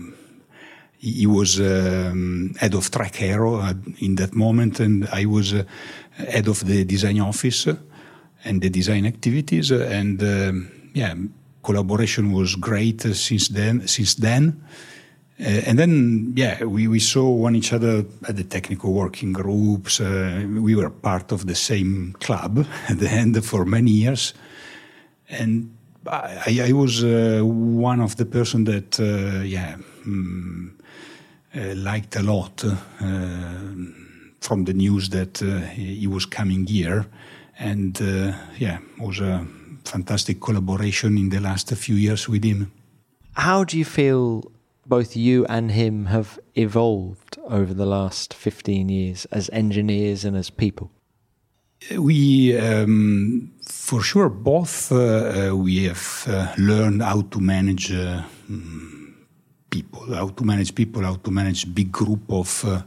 he 0.97 1.27
was 1.27 1.59
um, 1.59 2.55
head 2.57 2.73
of 2.75 2.89
track 2.89 3.21
aero 3.21 3.59
in 3.99 4.15
that 4.15 4.33
moment, 4.33 4.79
and 4.79 5.05
I 5.11 5.25
was 5.25 5.53
uh, 5.53 5.63
head 6.15 6.47
of 6.47 6.65
the 6.65 6.85
design 6.85 7.19
office 7.19 7.67
and 8.45 8.61
the 8.61 8.69
design 8.69 9.05
activities. 9.05 9.71
And 9.71 10.23
um, 10.23 10.71
yeah, 10.93 11.13
collaboration 11.61 12.31
was 12.31 12.55
great 12.55 13.01
since 13.01 13.49
then. 13.49 13.85
Since 13.85 14.15
then, 14.15 14.63
uh, 14.63 14.65
and 15.39 15.79
then 15.79 16.33
yeah, 16.35 16.63
we, 16.65 16.87
we 16.87 16.99
saw 16.99 17.29
one 17.29 17.55
each 17.55 17.71
other 17.71 18.03
at 18.27 18.35
the 18.35 18.43
technical 18.43 18.91
working 18.91 19.31
groups. 19.31 20.01
Uh, 20.01 20.45
we 20.59 20.75
were 20.75 20.89
part 20.89 21.31
of 21.31 21.47
the 21.47 21.55
same 21.55 22.13
club 22.19 22.65
at 22.89 22.99
the 22.99 23.09
end 23.09 23.43
for 23.45 23.63
many 23.65 23.91
years, 23.91 24.33
and 25.29 25.73
I, 26.07 26.67
I 26.67 26.71
was 26.73 27.03
uh, 27.03 27.41
one 27.43 28.01
of 28.01 28.17
the 28.17 28.25
person 28.25 28.65
that 28.65 28.99
uh, 28.99 29.43
yeah 29.43 29.77
uh, 31.55 31.75
liked 31.75 32.15
a 32.17 32.23
lot 32.23 32.63
uh, 32.65 32.75
from 34.41 34.65
the 34.65 34.73
news 34.73 35.09
that 35.09 35.37
he 35.73 36.07
was 36.07 36.25
coming 36.25 36.65
here, 36.65 37.05
and 37.57 37.97
yeah 38.57 38.79
it 38.97 39.01
was 39.01 39.21
a 39.21 39.45
fantastic 39.85 40.41
collaboration 40.41 41.17
in 41.17 41.29
the 41.29 41.39
last 41.39 41.73
few 41.75 41.95
years 41.95 42.27
with 42.27 42.43
him. 42.43 42.71
How 43.33 43.63
do 43.63 43.77
you 43.77 43.85
feel 43.85 44.51
both 44.89 45.15
you 45.15 45.45
and 45.45 45.71
him 45.71 46.07
have 46.07 46.39
evolved 46.55 47.37
over 47.47 47.73
the 47.73 47.85
last 47.85 48.33
15 48.33 48.89
years 48.89 49.25
as 49.31 49.49
engineers 49.53 50.25
and 50.25 50.35
as 50.35 50.49
people? 50.49 50.91
We, 51.97 52.57
um, 52.57 53.51
for 53.65 54.01
sure, 54.01 54.29
both 54.29 54.91
uh, 54.91 54.97
uh, 55.51 55.55
we 55.55 55.85
have 55.85 56.25
uh, 56.27 56.53
learned 56.57 57.01
how 57.01 57.21
to 57.21 57.39
manage 57.39 57.93
uh, 57.93 58.23
mm, 58.51 59.13
people, 59.69 60.13
how 60.13 60.29
to 60.29 60.43
manage 60.43 60.75
people, 60.75 61.03
how 61.03 61.15
to 61.15 61.31
manage 61.31 61.73
big 61.73 61.91
group 61.91 62.31
of 62.31 62.65
uh, 62.65 62.81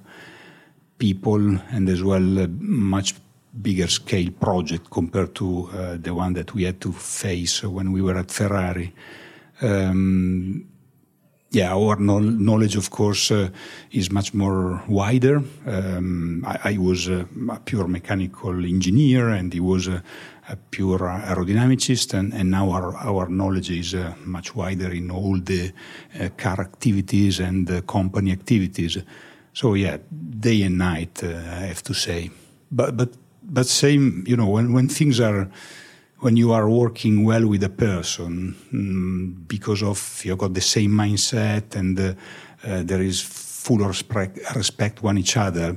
people, 0.98 1.58
and 1.70 1.88
as 1.88 2.02
well 2.02 2.40
uh, 2.40 2.46
much 2.58 3.14
bigger 3.62 3.86
scale 3.86 4.30
project 4.30 4.90
compared 4.90 5.34
to 5.34 5.68
the 6.00 6.14
one 6.14 6.32
that 6.32 6.54
we 6.54 6.64
had 6.64 6.80
to 6.80 6.90
face 6.90 7.62
when 7.62 7.92
we 7.92 8.00
were 8.00 8.16
at 8.16 8.30
Ferrari. 8.30 8.94
Um, 9.60 10.71
yeah, 11.52 11.74
our 11.74 11.96
knowledge, 11.96 12.76
of 12.76 12.90
course, 12.90 13.30
uh, 13.30 13.50
is 13.90 14.10
much 14.10 14.32
more 14.32 14.82
wider. 14.88 15.42
Um, 15.66 16.44
I, 16.46 16.58
I, 16.64 16.78
was 16.78 17.08
a, 17.08 17.26
a, 17.50 17.60
pure 17.60 17.86
mechanical 17.86 18.64
engineer, 18.64 19.28
and 19.28 19.52
he 19.52 19.60
was 19.60 19.86
a, 19.86 20.02
a 20.48 20.56
pure 20.56 20.98
aerodynamicist, 20.98 22.14
and, 22.14 22.32
and, 22.32 22.50
now 22.50 22.70
our, 22.70 22.96
our 22.96 23.28
knowledge 23.28 23.70
is 23.70 23.94
uh, 23.94 24.14
much 24.24 24.54
wider 24.54 24.90
in 24.90 25.10
all 25.10 25.38
the 25.38 25.72
uh, 26.18 26.30
car 26.38 26.58
activities 26.58 27.38
and 27.38 27.86
company 27.86 28.32
activities. 28.32 28.96
So 29.52 29.74
yeah, 29.74 29.98
day 30.40 30.62
and 30.62 30.78
night, 30.78 31.22
uh, 31.22 31.28
I 31.28 31.66
have 31.66 31.82
to 31.82 31.94
say. 31.94 32.30
But 32.70 32.96
but 32.96 33.10
but 33.42 33.66
same, 33.66 34.24
you 34.26 34.36
know, 34.36 34.48
when, 34.48 34.72
when 34.72 34.88
things 34.88 35.20
are, 35.20 35.48
when 36.22 36.36
you 36.36 36.52
are 36.52 36.68
working 36.68 37.24
well 37.24 37.46
with 37.48 37.64
a 37.64 37.68
person 37.68 38.54
mm, 38.72 39.48
because 39.48 39.82
of 39.82 40.24
you 40.24 40.36
got 40.36 40.54
the 40.54 40.60
same 40.60 40.92
mindset 40.92 41.74
and 41.74 41.98
uh, 41.98 42.14
uh, 42.64 42.82
there 42.84 43.02
is 43.02 43.20
full 43.20 43.78
respect, 43.78 45.02
one 45.02 45.18
each 45.18 45.36
other, 45.36 45.76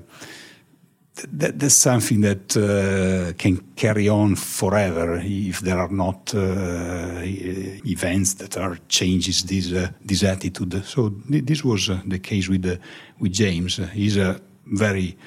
that, 1.31 1.57
that's 1.57 1.75
something 1.75 2.21
that 2.21 2.55
uh, 2.57 3.33
can 3.37 3.57
carry 3.75 4.07
on 4.07 4.35
forever 4.35 5.19
if 5.23 5.61
there 5.61 5.79
are 5.79 5.89
not 5.89 6.31
uh, 6.35 7.21
events 7.23 8.35
that 8.35 8.55
are 8.57 8.77
changes 8.87 9.43
this 9.43 9.71
uh, 9.71 9.89
this 10.03 10.23
attitude. 10.23 10.83
So 10.85 11.09
this 11.27 11.63
was 11.63 11.89
uh, 11.89 12.01
the 12.05 12.19
case 12.19 12.49
with 12.49 12.79
with 13.19 13.31
James. 13.31 13.79
he's 13.93 14.17
a 14.17 14.39
very 14.65 15.17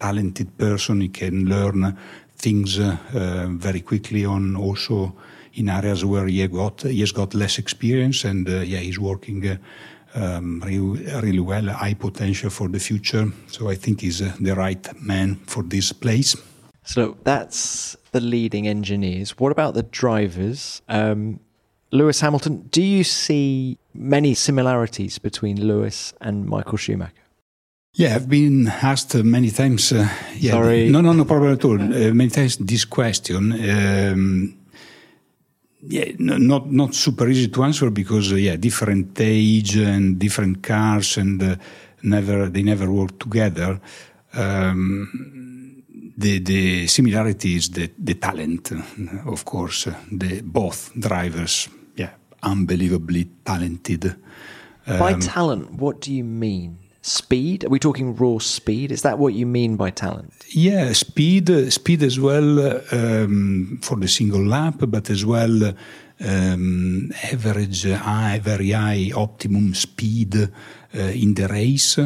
talented 0.00 0.58
person. 0.58 1.00
He 1.00 1.08
can 1.08 1.46
learn 1.46 1.96
things 2.36 2.78
uh, 2.78 2.96
uh, 3.14 3.46
very 3.48 3.80
quickly 3.80 4.24
on 4.24 4.56
also 4.56 5.14
in 5.54 5.68
areas 5.68 6.04
where 6.04 6.26
he 6.26 6.46
got 6.48 6.82
he 6.82 7.00
has 7.00 7.12
got 7.12 7.34
less 7.34 7.58
experience, 7.58 8.24
and 8.24 8.48
uh, 8.48 8.60
yeah, 8.60 8.78
he's 8.78 8.98
working. 8.98 9.58
Um, 10.14 10.62
really, 10.64 11.40
well, 11.40 11.66
high 11.66 11.92
potential 11.92 12.48
for 12.48 12.68
the 12.68 12.78
future. 12.78 13.30
So 13.48 13.68
I 13.68 13.74
think 13.74 14.00
he's 14.00 14.22
uh, 14.22 14.32
the 14.40 14.54
right 14.54 15.02
man 15.02 15.34
for 15.46 15.62
this 15.62 15.92
place. 15.92 16.34
So 16.84 17.18
that's 17.22 17.96
the 18.12 18.20
leading 18.20 18.66
engineers. 18.66 19.38
What 19.38 19.52
about 19.52 19.74
the 19.74 19.82
drivers? 19.82 20.80
Um, 20.88 21.40
Lewis 21.90 22.20
Hamilton, 22.20 22.68
do 22.70 22.82
you 22.82 23.04
see 23.04 23.76
many 23.92 24.34
similarities 24.34 25.18
between 25.18 25.60
Lewis 25.60 26.14
and 26.20 26.46
Michael 26.46 26.78
Schumacher? 26.78 27.25
Yeah, 27.98 28.14
I've 28.14 28.28
been 28.28 28.68
asked 28.68 29.14
many 29.24 29.50
times. 29.50 29.90
Uh, 29.90 30.06
yeah, 30.36 30.50
Sorry. 30.50 30.90
No, 30.90 31.00
no, 31.00 31.14
no 31.14 31.24
problem 31.24 31.54
at 31.54 31.64
all. 31.64 31.80
Uh, 31.80 32.12
many 32.12 32.28
times 32.28 32.58
this 32.58 32.84
question. 32.84 33.52
Um, 33.52 34.54
yeah, 35.80 36.12
no, 36.18 36.36
not 36.36 36.70
not 36.70 36.94
super 36.94 37.26
easy 37.26 37.48
to 37.48 37.64
answer 37.64 37.90
because 37.90 38.32
uh, 38.32 38.36
yeah, 38.36 38.56
different 38.56 39.18
age 39.18 39.76
and 39.76 40.18
different 40.18 40.62
cars 40.62 41.16
and 41.16 41.42
uh, 41.42 41.56
never 42.02 42.50
they 42.50 42.62
never 42.62 42.90
work 42.92 43.18
together. 43.18 43.80
Um, 44.34 45.82
the, 46.18 46.38
the 46.40 46.86
similarity 46.88 47.56
is 47.56 47.70
the, 47.70 47.90
the 47.98 48.14
talent, 48.14 48.72
of 49.26 49.44
course. 49.46 49.88
The 50.12 50.42
both 50.42 50.92
drivers, 50.98 51.68
yeah, 51.94 52.10
unbelievably 52.42 53.28
talented. 53.42 54.16
By 54.86 55.12
um, 55.12 55.20
talent, 55.20 55.72
what 55.72 56.02
do 56.02 56.12
you 56.12 56.24
mean? 56.24 56.85
Speed? 57.06 57.64
Are 57.64 57.68
we 57.68 57.78
talking 57.78 58.16
raw 58.16 58.38
speed? 58.38 58.90
Is 58.90 59.02
that 59.02 59.16
what 59.16 59.32
you 59.32 59.46
mean 59.46 59.76
by 59.76 59.90
talent? 59.90 60.44
Yeah, 60.50 60.92
speed, 60.92 61.72
speed 61.72 62.02
as 62.02 62.18
well 62.18 62.82
um, 62.90 63.78
for 63.80 63.96
the 63.96 64.08
single 64.08 64.44
lap, 64.44 64.74
but 64.80 65.08
as 65.08 65.24
well 65.24 65.72
um, 66.18 67.12
average 67.22 67.88
high, 67.88 68.40
very 68.40 68.72
high 68.72 69.12
optimum 69.14 69.72
speed 69.74 70.34
uh, 70.36 70.98
in 70.98 71.34
the 71.34 71.46
race 71.46 71.96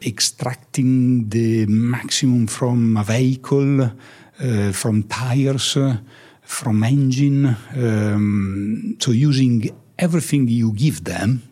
extracting 0.00 1.28
the 1.30 1.66
maximum 1.66 2.46
from 2.46 2.96
a 2.96 3.02
vehicle, 3.02 3.80
uh, 3.82 4.70
from 4.70 5.02
tires, 5.02 5.76
from 6.42 6.84
engine. 6.84 7.56
Um, 7.76 8.96
so 9.00 9.10
using 9.10 9.76
everything 9.98 10.46
you 10.46 10.72
give 10.74 11.02
them 11.02 11.42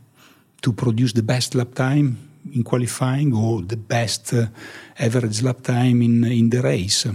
to 0.60 0.72
produce 0.72 1.14
the 1.14 1.24
best 1.24 1.56
lap 1.56 1.74
time 1.74 2.28
in 2.52 2.62
qualifying 2.62 3.32
or 3.34 3.62
the 3.62 3.76
best 3.76 4.34
uh, 4.34 4.46
average 4.98 5.42
lap 5.42 5.62
time 5.62 6.02
in 6.02 6.24
in 6.24 6.50
the 6.50 6.60
race. 6.60 7.06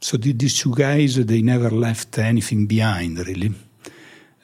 So 0.00 0.16
these 0.16 0.58
two 0.58 0.74
guys, 0.74 1.24
they 1.24 1.42
never 1.42 1.70
left 1.70 2.18
anything 2.18 2.66
behind, 2.66 3.18
really. 3.18 3.52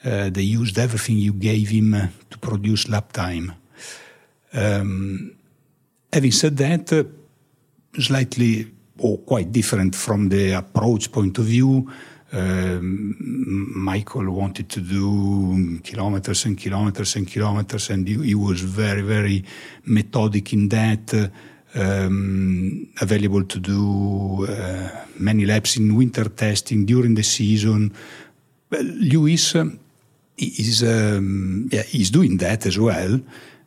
Uh, 0.05 0.29
they 0.29 0.43
used 0.43 0.77
everything 0.77 1.17
you 1.17 1.33
gave 1.33 1.69
him 1.69 1.91
to 2.29 2.37
produce 2.37 2.87
lap 2.87 3.11
time. 3.11 3.53
Um, 4.53 5.35
Having 6.11 6.31
said 6.31 6.57
that, 6.57 6.93
uh, 6.93 7.03
slightly 8.01 8.65
or 8.97 9.19
quite 9.19 9.51
different 9.51 9.95
from 9.95 10.29
the 10.29 10.53
approach 10.53 11.11
point 11.11 11.37
of 11.37 11.45
view, 11.45 11.87
um, 12.31 13.15
Michael 13.75 14.29
wanted 14.29 14.69
to 14.69 14.81
do 14.81 15.79
kilometers 15.83 16.45
and 16.45 16.57
kilometers 16.57 17.15
and 17.15 17.27
kilometers, 17.27 17.89
and 17.89 18.07
he, 18.07 18.21
he 18.23 18.35
was 18.35 18.61
very, 18.61 19.01
very 19.01 19.43
methodic 19.85 20.53
in 20.53 20.69
that. 20.69 21.31
Um, 21.75 22.87
available 22.99 23.43
to 23.43 23.59
do 23.59 24.47
uh, 24.47 25.05
many 25.19 25.45
laps 25.45 25.77
in 25.77 25.95
winter 25.95 26.27
testing 26.27 26.83
during 26.83 27.13
the 27.13 27.21
season. 27.21 27.93
Lewis 28.71 29.55
uh, 29.55 29.65
is 30.37 30.81
um, 30.81 31.69
yeah, 31.71 31.83
he's 31.83 32.09
doing 32.09 32.37
that 32.37 32.65
as 32.65 32.79
well, 32.79 33.19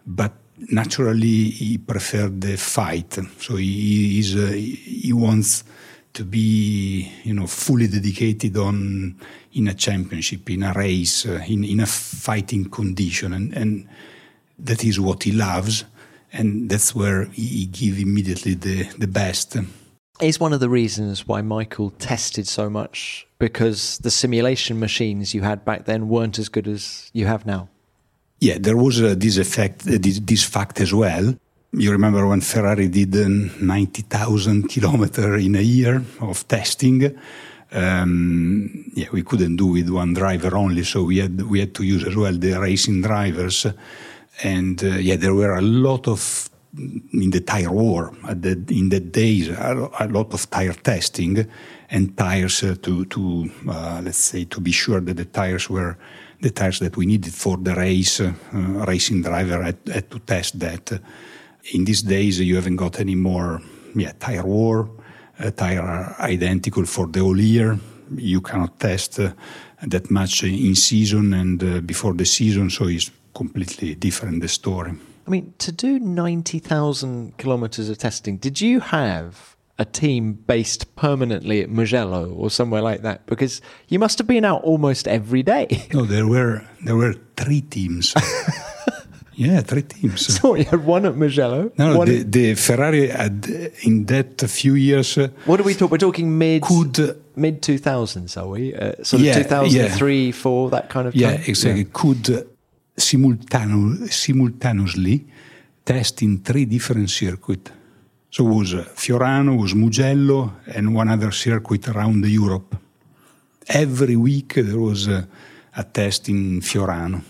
but 0.04 0.32
naturally 0.70 1.50
he 1.50 1.78
preferred 1.78 2.40
the 2.40 2.56
fight. 2.56 3.18
So 3.38 3.54
he 3.54 4.18
is 4.18 4.34
uh, 4.34 4.52
he 4.52 5.12
wants 5.12 5.62
to 6.14 6.24
be 6.24 7.10
you 7.24 7.34
know 7.34 7.46
fully 7.46 7.88
dedicated 7.88 8.56
on 8.56 9.16
in 9.52 9.68
a 9.68 9.74
championship, 9.74 10.48
in 10.50 10.62
a 10.62 10.72
race, 10.72 11.26
uh, 11.26 11.42
in 11.46 11.64
in 11.64 11.80
a 11.80 11.86
fighting 11.86 12.68
condition, 12.70 13.32
and 13.32 13.52
and 13.54 13.88
that 14.58 14.84
is 14.84 14.98
what 15.00 15.22
he 15.22 15.32
loves, 15.32 15.84
and 16.32 16.68
that's 16.68 16.94
where 16.94 17.26
he, 17.26 17.46
he 17.46 17.66
give 17.66 17.98
immediately 17.98 18.54
the 18.54 18.84
the 18.98 19.08
best. 19.08 19.56
Is 20.20 20.38
one 20.38 20.52
of 20.52 20.60
the 20.60 20.68
reasons 20.68 21.26
why 21.26 21.42
Michael 21.42 21.90
tested 21.98 22.46
so 22.46 22.70
much 22.70 23.26
because 23.38 23.98
the 23.98 24.10
simulation 24.10 24.78
machines 24.78 25.34
you 25.34 25.42
had 25.42 25.64
back 25.64 25.84
then 25.86 26.08
weren't 26.08 26.38
as 26.38 26.48
good 26.48 26.68
as 26.68 27.10
you 27.12 27.26
have 27.26 27.44
now. 27.44 27.68
Yeah, 28.38 28.58
there 28.58 28.76
was 28.76 29.02
uh, 29.02 29.14
this 29.16 29.36
effect, 29.36 29.82
uh, 29.86 29.98
this, 29.98 30.20
this, 30.20 30.44
fact 30.44 30.80
as 30.80 30.92
well. 30.92 31.34
You 31.74 31.90
remember 31.90 32.26
when 32.26 32.42
Ferrari 32.42 32.88
did 32.88 33.16
uh, 33.16 33.28
90,000 33.28 34.68
kilometers 34.68 35.42
in 35.42 35.56
a 35.56 35.62
year 35.62 36.02
of 36.20 36.46
testing? 36.46 37.18
Um, 37.72 38.92
yeah, 38.94 39.08
we 39.10 39.22
couldn't 39.22 39.56
do 39.56 39.68
it 39.76 39.84
with 39.84 39.88
one 39.88 40.12
driver 40.12 40.54
only, 40.54 40.84
so 40.84 41.04
we 41.04 41.16
had 41.16 41.40
we 41.40 41.60
had 41.60 41.74
to 41.76 41.82
use 41.82 42.04
as 42.04 42.14
well 42.14 42.36
the 42.36 42.60
racing 42.60 43.00
drivers, 43.00 43.66
and 44.42 44.84
uh, 44.84 44.98
yeah, 44.98 45.16
there 45.16 45.34
were 45.34 45.56
a 45.56 45.62
lot 45.62 46.08
of 46.08 46.50
in 46.76 47.30
the 47.30 47.40
tire 47.40 47.70
war 47.70 48.12
the, 48.34 48.52
in 48.68 48.88
the 48.88 49.00
days 49.00 49.48
a, 49.48 49.90
a, 50.00 50.08
lot 50.08 50.32
of 50.32 50.48
tire 50.48 50.72
testing 50.72 51.46
and 51.90 52.16
tires 52.16 52.62
uh, 52.62 52.74
to 52.80 53.04
to 53.06 53.50
uh, 53.68 54.00
let's 54.02 54.18
say 54.18 54.44
to 54.44 54.60
be 54.60 54.72
sure 54.72 55.00
that 55.00 55.16
the 55.16 55.24
tires 55.24 55.70
were 55.70 55.96
the 56.42 56.50
tires 56.50 56.80
that 56.80 56.96
we 56.96 57.06
needed 57.06 57.32
for 57.32 57.56
the 57.56 57.74
race. 57.74 58.20
Uh, 58.20 58.32
racing 58.86 59.22
driver 59.22 59.62
had, 59.62 59.78
had, 59.86 60.10
to 60.10 60.18
test 60.18 60.58
that. 60.58 61.00
In 61.72 61.84
these 61.84 62.02
days, 62.02 62.40
you 62.40 62.56
haven't 62.56 62.76
got 62.76 62.98
any 62.98 63.14
more 63.14 63.62
yeah, 63.94 64.12
tire 64.18 64.44
war. 64.44 64.90
Uh, 65.38 65.50
tire 65.50 65.80
are 65.80 66.16
identical 66.20 66.84
for 66.84 67.06
the 67.06 67.20
whole 67.20 67.38
year. 67.38 67.78
You 68.14 68.40
cannot 68.40 68.78
test 68.80 69.18
uh, 69.20 69.32
that 69.82 70.10
much 70.10 70.42
in 70.44 70.74
season 70.74 71.32
and 71.32 71.62
uh, 71.62 71.80
before 71.80 72.14
the 72.14 72.24
season, 72.24 72.70
so 72.70 72.86
it's 72.86 73.10
completely 73.34 73.94
different 73.94 74.42
the 74.42 74.48
story. 74.48 74.92
I 75.26 75.30
mean, 75.30 75.54
to 75.58 75.72
do 75.72 75.98
90,000 75.98 77.38
kilometers 77.38 77.88
of 77.88 77.98
testing, 77.98 78.38
did 78.38 78.60
you 78.60 78.80
have 78.80 79.56
a 79.78 79.84
team 79.84 80.34
based 80.34 80.94
permanently 80.96 81.62
at 81.62 81.70
Mugello 81.70 82.30
or 82.34 82.50
somewhere 82.50 82.82
like 82.82 83.02
that? 83.02 83.24
Because 83.26 83.62
you 83.88 83.98
must 83.98 84.18
have 84.18 84.26
been 84.26 84.44
out 84.44 84.62
almost 84.62 85.08
every 85.08 85.42
day. 85.42 85.86
No, 85.92 86.04
there 86.04 86.26
were 86.26 86.62
there 86.84 86.96
were 86.96 87.14
three 87.36 87.60
teams. 87.60 88.14
yeah, 89.34 89.60
three 89.60 89.82
teams. 89.82 90.26
So 90.40 90.54
you 90.54 90.64
had 90.64 90.84
one 90.84 91.06
at 91.06 91.16
Mugello. 91.16 91.72
No, 91.78 92.04
the, 92.04 92.22
the, 92.22 92.54
Ferrari 92.54 93.08
had 93.08 93.46
in 93.82 94.04
that 94.06 94.40
few 94.42 94.74
years. 94.74 95.18
Uh, 95.18 95.28
what 95.44 95.60
are 95.60 95.64
we 95.64 95.74
talking? 95.74 95.90
We're 95.90 95.98
talking 95.98 96.38
mid 96.38 96.62
could 96.62 97.20
mid 97.36 97.62
two 97.62 97.78
thousands, 97.78 98.36
are 98.36 98.48
we? 98.48 98.74
Uh, 98.74 98.92
sort 99.02 99.14
of 99.14 99.20
yeah, 99.20 99.34
two 99.34 99.44
thousand 99.44 99.88
three, 99.90 100.26
yeah. 100.26 100.32
four, 100.32 100.70
that 100.70 100.88
kind 100.88 101.08
of. 101.08 101.14
Yeah, 101.14 101.40
exactly. 101.46 101.82
Yeah. 101.82 101.88
Could 101.92 102.48
simultaneously 102.96 105.24
test 105.84 106.22
in 106.22 106.40
three 106.40 106.64
different 106.66 107.10
circuits 107.10 107.70
so 108.32 108.46
it 108.46 108.48
was 108.48 108.72
Fiorano, 108.72 109.60
was 109.60 109.74
Mugello, 109.74 110.54
and 110.74 110.94
one 110.94 111.10
other 111.10 111.30
circuit 111.32 111.86
around 111.88 112.24
Europe. 112.24 112.74
Every 113.68 114.16
week 114.16 114.54
there 114.54 114.80
was 114.80 115.06
a, 115.06 115.28
a 115.76 115.84
test 115.84 116.30
in 116.30 116.62
Fiorano. 116.62 117.22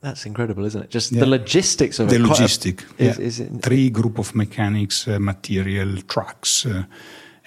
That's 0.00 0.26
incredible, 0.26 0.64
isn't 0.64 0.84
it? 0.84 0.90
Just 0.90 1.12
yeah. 1.12 1.20
the 1.20 1.26
logistics 1.26 1.98
of 1.98 2.08
the 2.08 2.16
it. 2.16 2.18
The 2.22 2.28
logistic. 2.28 2.84
A, 3.00 3.04
yeah. 3.04 3.10
is, 3.10 3.18
is 3.18 3.40
it, 3.40 3.62
Three 3.62 3.90
group 3.90 4.18
of 4.18 4.34
mechanics, 4.34 5.08
uh, 5.08 5.18
material, 5.18 6.00
trucks, 6.02 6.66
uh, 6.66 6.84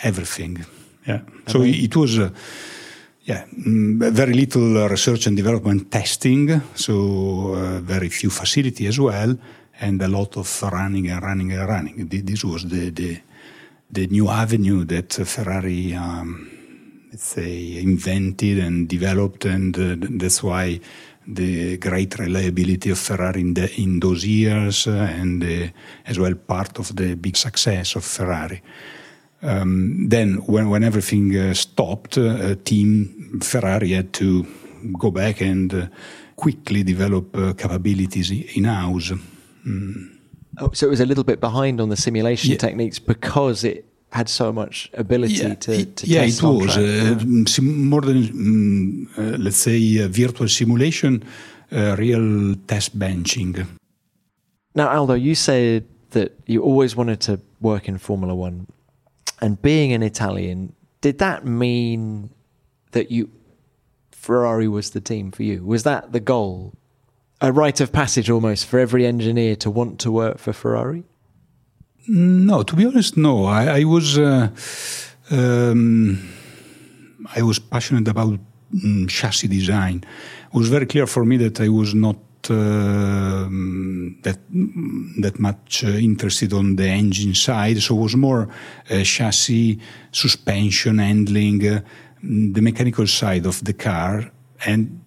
everything. 0.04 0.66
Yeah. 1.08 1.22
So 1.48 1.62
it, 1.62 1.84
it 1.84 1.96
was. 1.96 2.20
Uh, 2.20 2.30
yeah, 3.24 3.46
mm, 3.46 4.12
very 4.12 4.34
little 4.34 4.90
research 4.90 5.28
and 5.28 5.38
development 5.38 5.92
testing, 5.92 6.60
so 6.74 7.54
uh, 7.54 7.80
very 7.80 8.10
few 8.10 8.32
facility 8.32 8.88
as 8.88 9.00
well 9.00 9.38
and 9.82 10.02
a 10.02 10.08
lot 10.08 10.38
of 10.38 10.62
running 10.72 11.10
and 11.10 11.22
running 11.22 11.52
and 11.52 11.68
running. 11.68 12.08
This 12.08 12.44
was 12.46 12.64
the 12.68 12.92
the, 12.92 13.20
the 13.90 14.08
new 14.08 14.30
avenue 14.30 14.86
that 14.86 15.14
Ferrari, 15.14 15.94
um, 15.94 16.50
let's 17.12 17.26
say, 17.26 17.78
invented 17.78 18.60
and 18.60 18.88
developed, 18.88 19.46
and 19.46 19.76
uh, 19.78 19.96
that's 20.20 20.42
why 20.44 20.80
the 21.28 21.78
great 21.78 22.18
reliability 22.18 22.90
of 22.90 22.98
Ferrari 22.98 23.42
in, 23.42 23.54
the, 23.54 23.72
in 23.80 24.00
those 24.00 24.26
years, 24.26 24.88
uh, 24.88 24.92
and 24.92 25.44
uh, 25.44 25.68
as 26.06 26.20
well 26.20 26.34
part 26.36 26.80
of 26.80 26.96
the 26.96 27.16
big 27.16 27.38
success 27.38 27.96
of 27.96 28.04
Ferrari. 28.04 28.62
Um, 29.44 30.10
then, 30.10 30.36
when, 30.46 30.70
when 30.70 30.84
everything 30.84 31.36
uh, 31.36 31.54
stopped, 31.54 32.18
uh, 32.18 32.56
team 32.64 33.40
Ferrari 33.42 33.92
had 33.92 34.14
to 34.14 34.46
go 35.00 35.12
back 35.12 35.42
and 35.42 35.74
uh, 35.74 35.88
quickly 36.36 36.84
develop 36.84 37.34
capabilities 37.58 38.32
in 38.32 38.64
house. 38.64 39.12
Mm. 39.66 40.18
Oh, 40.60 40.72
so 40.74 40.88
it 40.88 40.90
was 40.90 41.00
a 41.00 41.06
little 41.06 41.24
bit 41.24 41.40
behind 41.40 41.80
on 41.80 41.90
the 41.90 41.96
simulation 41.96 42.52
yeah. 42.52 42.58
techniques 42.58 43.00
because 43.00 43.64
it 43.64 43.86
had 44.12 44.28
so 44.28 44.52
much 44.52 44.89
ability 44.93 45.36
yeah, 45.36 45.56
to, 45.56 45.86
to 45.86 46.08
yeah, 46.08 46.21
it 46.24 46.41
was 46.43 47.60
uh, 47.60 47.62
more 47.62 48.02
than 48.02 48.17
um, 48.30 49.10
uh, 49.17 49.38
let's 49.38 49.58
say 49.58 50.06
virtual 50.08 50.47
simulation, 50.47 51.24
uh, 51.71 51.95
real 51.97 52.56
test 52.67 52.97
benching. 53.00 53.65
Now, 54.76 54.89
Aldo, 54.89 55.13
you 55.13 55.36
said 55.36 55.86
that 56.12 56.38
you 56.45 56.62
always 56.62 56.95
wanted 56.95 57.21
to 57.21 57.39
work 57.62 57.88
in 57.88 57.97
Formula 57.97 58.36
One, 58.36 58.67
and 59.41 59.62
being 59.62 59.93
an 59.93 60.04
Italian, 60.04 60.74
did 61.00 61.19
that 61.19 61.45
mean 61.45 62.30
that 62.91 63.12
you 63.12 63.30
Ferrari 64.12 64.67
was 64.67 64.91
the 64.91 65.02
team 65.02 65.32
for 65.32 65.43
you? 65.43 65.65
Was 65.65 65.84
that 65.84 66.12
the 66.12 66.19
goal 66.19 66.74
a 67.39 67.52
rite 67.52 67.82
of 67.82 67.91
passage 67.91 68.30
almost 68.30 68.67
for 68.67 68.78
every 68.78 69.06
engineer 69.06 69.56
to 69.56 69.71
want 69.71 70.00
to 70.00 70.12
work 70.12 70.38
for 70.38 70.54
Ferrari? 70.54 71.04
No, 72.08 72.64
to 72.64 72.76
be 72.76 72.86
honest, 72.86 73.18
no. 73.18 73.46
I, 73.46 73.80
I 73.80 73.84
was 73.84 74.18
uh, 74.18 74.50
um, 75.30 76.18
I 77.36 77.42
was 77.42 77.60
passionate 77.60 78.08
about 78.08 78.40
um, 78.84 79.08
chassis 79.08 79.48
design. 79.48 80.04
It 80.48 80.58
was 80.58 80.68
very 80.70 80.86
clear 80.86 81.08
for 81.08 81.24
me 81.26 81.38
that 81.38 81.62
I 81.62 81.70
was 81.70 81.94
not 81.94 82.18
uh, 82.50 83.48
that 84.24 84.40
that 85.20 85.40
much 85.40 85.84
uh, 85.84 85.90
interested 85.90 86.54
on 86.54 86.76
the 86.76 86.88
engine 86.88 87.36
side, 87.36 87.82
so 87.82 87.96
it 87.96 88.02
was 88.02 88.16
more 88.16 88.50
uh, 88.90 89.04
chassis, 89.04 89.80
suspension, 90.12 90.98
handling, 90.98 91.68
uh, 91.68 91.82
the 92.24 92.62
mechanical 92.62 93.08
side 93.08 93.46
of 93.46 93.64
the 93.64 93.74
car, 93.74 94.32
and 94.66 95.02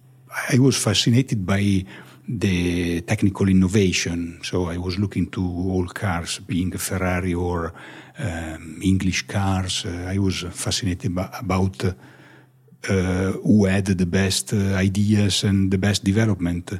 I 0.49 0.59
was 0.59 0.77
fascinated 0.77 1.45
by 1.45 1.83
the 2.27 3.01
technical 3.01 3.47
innovation. 3.49 4.39
So 4.43 4.69
I 4.69 4.77
was 4.77 4.97
looking 4.97 5.29
to 5.31 5.41
all 5.41 5.87
cars, 5.87 6.39
being 6.39 6.71
Ferrari 6.71 7.33
or 7.33 7.73
um, 8.19 8.79
English 8.81 9.27
cars. 9.27 9.85
Uh, 9.85 10.07
I 10.07 10.17
was 10.17 10.45
fascinated 10.51 11.11
about 11.15 11.83
uh, 11.83 13.31
who 13.43 13.65
had 13.65 13.85
the 13.85 14.05
best 14.05 14.53
uh, 14.53 14.75
ideas 14.75 15.43
and 15.43 15.71
the 15.71 15.77
best 15.77 16.03
development. 16.03 16.79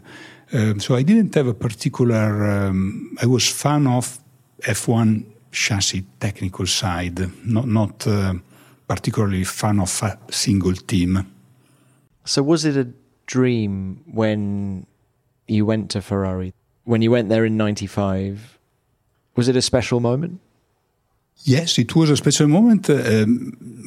Um, 0.54 0.80
so 0.80 0.96
I 0.96 1.04
didn't 1.04 1.34
have 1.36 1.48
a 1.48 1.54
particular. 1.54 2.46
Um, 2.46 3.18
I 3.22 3.26
was 3.26 3.48
fan 3.48 3.88
of 3.88 4.20
F1 4.62 5.26
chassis 5.52 6.06
technical 6.20 6.68
side, 6.68 7.20
not 7.44 7.68
not 7.68 8.08
uh, 8.08 8.34
particularly 8.88 9.44
fan 9.44 9.80
of 9.80 10.04
a 10.04 10.18
single 10.32 10.76
team. 10.76 11.26
So 12.24 12.44
was 12.44 12.66
it 12.66 12.78
a 12.78 12.88
dream 13.26 14.02
when 14.06 14.86
you 15.48 15.66
went 15.66 15.90
to 15.92 16.02
Ferrari? 16.02 16.54
When 16.84 17.02
you 17.02 17.12
went 17.12 17.30
there 17.30 17.46
in 17.46 17.58
95, 17.58 18.60
was 19.36 19.48
it 19.48 19.56
a 19.56 19.62
special 19.62 20.00
moment? 20.00 20.40
Yes, 21.44 21.78
it 21.78 21.96
was 21.96 22.10
a 22.10 22.18
special 22.18 22.48
moment. 22.48 22.90
Uh, 22.90 23.26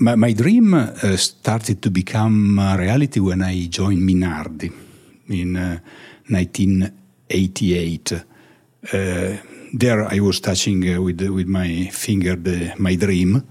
my, 0.01 0.15
my, 0.15 0.33
dream 0.33 0.75
uh, 0.75 1.17
started 1.17 1.83
to 1.83 1.91
become 1.91 2.59
a 2.59 2.77
reality 2.79 3.21
when 3.21 3.43
I 3.43 3.67
joined 3.67 4.09
Minardi 4.09 4.73
in 5.29 5.57
uh, 5.57 5.79
1988. 6.29 8.13
Uh, 8.13 8.19
there 9.73 10.05
I 10.05 10.21
was 10.21 10.41
touching 10.41 10.95
uh, 10.95 11.01
with, 11.01 11.21
with 11.23 11.47
my 11.47 11.89
finger 11.91 12.37
the, 12.37 12.75
my 12.79 12.95
dream. 12.95 13.43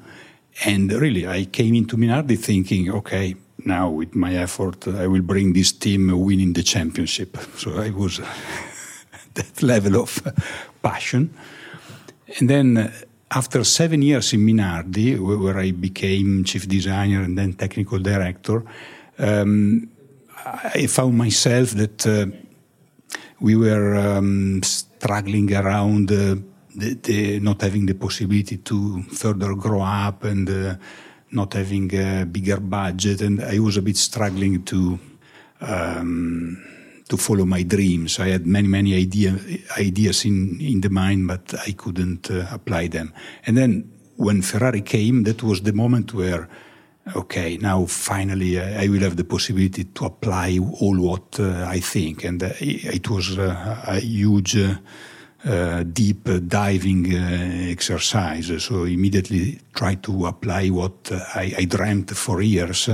And 0.64 0.92
really, 0.92 1.28
I 1.28 1.46
came 1.46 1.76
into 1.76 1.98
Minardi 1.98 2.38
thinking, 2.38 2.92
okay, 2.92 3.36
now 3.66 3.90
with 3.90 4.16
my 4.16 4.36
effort, 4.36 4.88
I 4.88 5.08
will 5.08 5.22
bring 5.22 5.54
this 5.54 5.72
team 5.72 6.12
winning 6.20 6.54
the 6.54 6.64
championship. 6.64 7.38
So 7.58 7.80
I 7.80 7.90
was 7.90 8.20
that 9.34 9.64
level 9.64 10.02
of 10.02 10.22
passion. 10.82 11.34
And 12.40 12.50
then 12.50 12.78
uh, 12.78 12.92
after 13.32 13.64
seven 13.64 14.02
years 14.02 14.34
in 14.34 14.46
Minardi, 14.46 15.20
where 15.20 15.58
I 15.58 15.72
became 15.72 16.44
chief 16.44 16.68
designer 16.68 17.24
and 17.24 17.38
then 17.38 17.54
technical 17.54 18.00
director, 18.00 18.64
um, 19.20 19.90
I 20.46 20.88
found 20.88 21.18
myself 21.18 21.72
that 21.72 22.08
uh, 22.08 22.28
we 23.40 23.56
were 23.56 23.96
um, 23.96 24.62
struggling 24.64 25.54
around 25.54 26.12
uh, 26.12 26.36
the, 26.76 26.94
the, 26.94 27.40
not 27.40 27.62
having 27.62 27.86
the 27.86 27.96
possibility 27.96 28.58
to 28.58 29.02
further 29.04 29.56
grow 29.56 29.82
up 29.82 30.24
and 30.24 30.50
uh, 30.50 30.76
not 31.32 31.54
having 31.54 31.94
a 31.94 32.26
bigger 32.26 32.60
budget, 32.60 33.22
and 33.22 33.42
I 33.42 33.60
was 33.60 33.78
a 33.78 33.82
bit 33.82 33.98
struggling 33.98 34.64
to 34.64 35.00
um, 35.62 36.58
to 37.10 37.18
follow 37.18 37.46
my 37.46 37.64
dreams. 37.64 38.20
I 38.20 38.30
had 38.30 38.46
many 38.46 38.68
many 38.68 38.96
idea, 38.96 39.36
ideas 39.78 40.26
in 40.26 40.60
in 40.62 40.82
the 40.82 40.90
mind, 40.90 41.28
but 41.28 41.54
I 41.68 41.74
couldn't 41.74 42.30
uh, 42.32 42.48
apply 42.52 42.88
them. 42.90 43.14
And 43.46 43.58
then 43.58 43.92
when 44.16 44.42
Ferrari 44.42 44.82
came, 44.82 45.24
that 45.24 45.44
was 45.44 45.62
the 45.62 45.74
moment 45.74 46.14
where. 46.14 46.48
Okay, 47.16 47.56
now 47.56 47.86
finally 47.86 48.60
I, 48.60 48.84
I 48.84 48.88
will 48.90 49.00
have 49.00 49.16
the 49.16 49.24
possibility 49.24 49.86
to 49.86 50.06
apply 50.06 50.60
all 50.82 51.00
what 51.00 51.40
uh, 51.40 51.66
I 51.66 51.80
think, 51.80 52.26
and 52.26 52.44
uh, 52.44 52.50
it 52.60 53.10
was 53.10 53.38
uh, 53.38 53.82
a 53.88 54.02
huge 54.02 54.58
uh, 55.48 55.58
uh, 55.58 55.84
deep 55.84 56.28
diving 56.48 57.14
uh, 57.14 57.72
exercise. 57.72 58.52
So 58.64 58.84
immediately 58.84 59.60
try 59.74 59.96
to 59.96 60.26
apply 60.26 60.70
what 60.70 61.12
uh, 61.12 61.20
I, 61.36 61.54
I, 61.58 61.66
dreamt 61.66 62.12
for 62.12 62.42
years. 62.42 62.90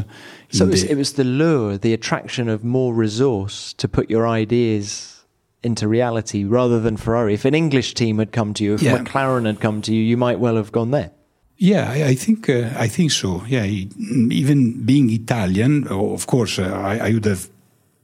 So 0.49 0.65
it 0.65 0.69
was, 0.69 0.83
the, 0.83 0.91
it 0.91 0.97
was 0.97 1.13
the 1.13 1.23
lure, 1.23 1.77
the 1.77 1.93
attraction 1.93 2.49
of 2.49 2.63
more 2.63 2.93
resource 2.93 3.73
to 3.73 3.87
put 3.87 4.09
your 4.09 4.27
ideas 4.27 5.25
into 5.63 5.87
reality 5.87 6.43
rather 6.43 6.79
than 6.79 6.97
Ferrari. 6.97 7.33
If 7.33 7.45
an 7.45 7.55
English 7.55 7.93
team 7.93 8.19
had 8.19 8.31
come 8.31 8.53
to 8.55 8.63
you, 8.63 8.75
if 8.75 8.81
yeah. 8.81 8.97
McLaren 8.97 9.45
had 9.45 9.59
come 9.59 9.81
to 9.83 9.93
you, 9.93 10.01
you 10.01 10.17
might 10.17 10.39
well 10.39 10.55
have 10.55 10.71
gone 10.71 10.91
there. 10.91 11.11
Yeah, 11.57 11.89
I, 11.89 12.09
I 12.09 12.15
think 12.15 12.49
uh, 12.49 12.69
I 12.75 12.87
think 12.87 13.11
so. 13.11 13.43
Yeah, 13.47 13.63
even 13.63 14.83
being 14.83 15.09
Italian, 15.09 15.87
of 15.87 16.27
course, 16.27 16.59
uh, 16.59 16.63
I, 16.63 16.97
I, 16.97 17.13
would 17.13 17.25
have 17.25 17.47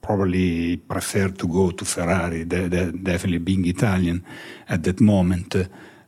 probably 0.09 0.77
prefer 0.77 1.29
to 1.29 1.47
go 1.47 1.69
to 1.69 1.85
Ferrari, 1.85 2.43
de- 2.45 2.67
de- 2.67 2.91
definitely 2.91 3.37
being 3.37 3.67
Italian 3.67 4.23
at 4.67 4.81
that 4.81 4.99
moment. 4.99 5.55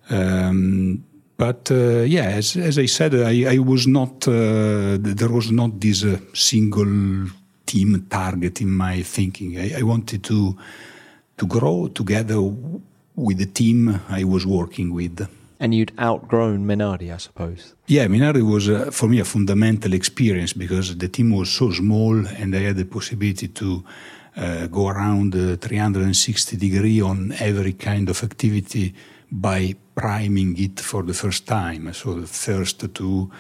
Um, 0.10 1.04
but 1.38 1.70
uh, 1.70 2.02
yeah, 2.02 2.30
as, 2.30 2.56
as, 2.56 2.80
I 2.80 2.88
said, 2.88 3.14
I, 3.14 3.54
I 3.54 3.60
was 3.60 3.86
not, 3.86 4.28
uh, 4.28 4.98
there 5.00 5.30
was 5.30 5.52
not 5.52 5.80
this 5.80 6.04
uh, 6.04 6.18
single 6.34 7.30
team 7.68 8.08
target 8.10 8.62
in 8.62 8.72
my 8.72 9.04
thinking. 9.04 9.60
I, 9.60 9.80
I, 9.80 9.84
wanted 9.84 10.24
to, 10.24 10.58
to 11.38 11.46
grow 11.46 11.88
together 11.90 12.42
with 13.16 13.38
the 13.38 13.46
team 13.46 14.02
I 14.10 14.24
was 14.24 14.48
working 14.48 14.96
with. 14.96 15.28
And 15.62 15.76
you'd 15.76 15.94
outgrown 16.00 16.66
Minardi, 16.66 17.14
I 17.14 17.18
suppose. 17.18 17.76
Yeah, 17.86 18.08
Minardi 18.08 18.42
was 18.42 18.68
uh, 18.68 18.90
for 18.92 19.08
me 19.08 19.20
a 19.20 19.26
fundamental 19.26 19.94
experience 19.94 20.54
because 20.54 20.98
the 20.98 21.08
team 21.08 21.30
was 21.40 21.50
so 21.52 21.72
small 21.72 22.16
and 22.40 22.56
I 22.56 22.62
had 22.68 22.78
the 22.78 22.86
possibility 22.86 23.48
to 23.48 23.84
uh, 24.36 24.68
go 24.68 24.88
around 24.88 25.36
uh, 25.36 25.58
360 25.58 26.58
degree 26.58 27.00
on 27.02 27.34
every 27.40 27.74
kind 27.74 28.10
of 28.10 28.24
activity 28.24 28.94
by 29.32 29.76
priming 29.94 30.58
it 30.58 30.80
for 30.80 31.04
the 31.04 31.14
first 31.14 31.46
time. 31.46 31.94
So 31.94 32.26
first 32.26 32.94
to 32.96 33.32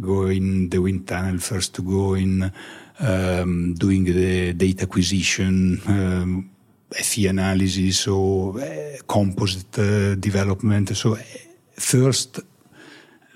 go 0.00 0.26
in 0.26 0.68
the 0.70 0.78
wind 0.78 1.08
tunnel, 1.08 1.38
first 1.38 1.74
to 1.74 1.82
go 1.82 2.14
in 2.14 2.52
um, 3.00 3.74
doing 3.74 4.04
the 4.04 4.52
data 4.52 4.84
acquisition, 4.84 5.80
um, 5.86 6.50
FE 6.92 7.26
analysis, 7.26 8.06
or 8.06 8.60
uh, 8.60 8.96
composite 9.06 9.78
uh, 9.78 10.14
development. 10.14 10.96
So 10.96 11.16
first, 11.76 12.40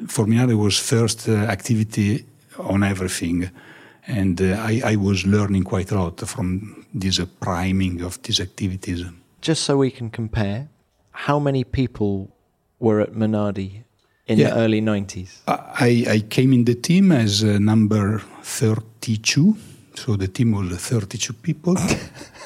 for 0.06 0.26
me, 0.26 0.38
it 0.38 0.54
was 0.54 0.78
first 0.78 1.28
uh, 1.28 1.32
activity 1.32 2.24
on 2.58 2.82
everything. 2.82 3.50
And 4.06 4.40
uh, 4.40 4.56
I, 4.58 4.82
I, 4.84 4.96
was 4.96 5.26
learning 5.26 5.64
quite 5.64 5.90
a 5.90 5.96
lot 5.96 6.20
from 6.20 6.86
this 6.94 7.20
uh, 7.20 7.26
priming 7.40 8.00
of 8.00 8.20
these 8.22 8.40
activities. 8.40 9.04
Just 9.42 9.64
so 9.64 9.76
we 9.76 9.90
can 9.90 10.08
compare, 10.10 10.68
how 11.10 11.38
many 11.38 11.62
people 11.62 12.30
were 12.80 13.00
at 13.00 13.12
Minardi 13.12 13.84
in 14.26 14.38
yeah. 14.38 14.50
the 14.50 14.56
early 14.56 14.80
90s? 14.80 15.40
I, 15.46 16.04
I 16.08 16.20
came 16.20 16.52
in 16.54 16.64
the 16.64 16.74
team 16.74 17.12
as 17.12 17.44
uh, 17.44 17.58
number 17.58 18.22
32. 18.42 19.56
So 19.94 20.16
the 20.16 20.28
team 20.28 20.52
was 20.52 20.78
32 20.78 21.32
people. 21.34 21.76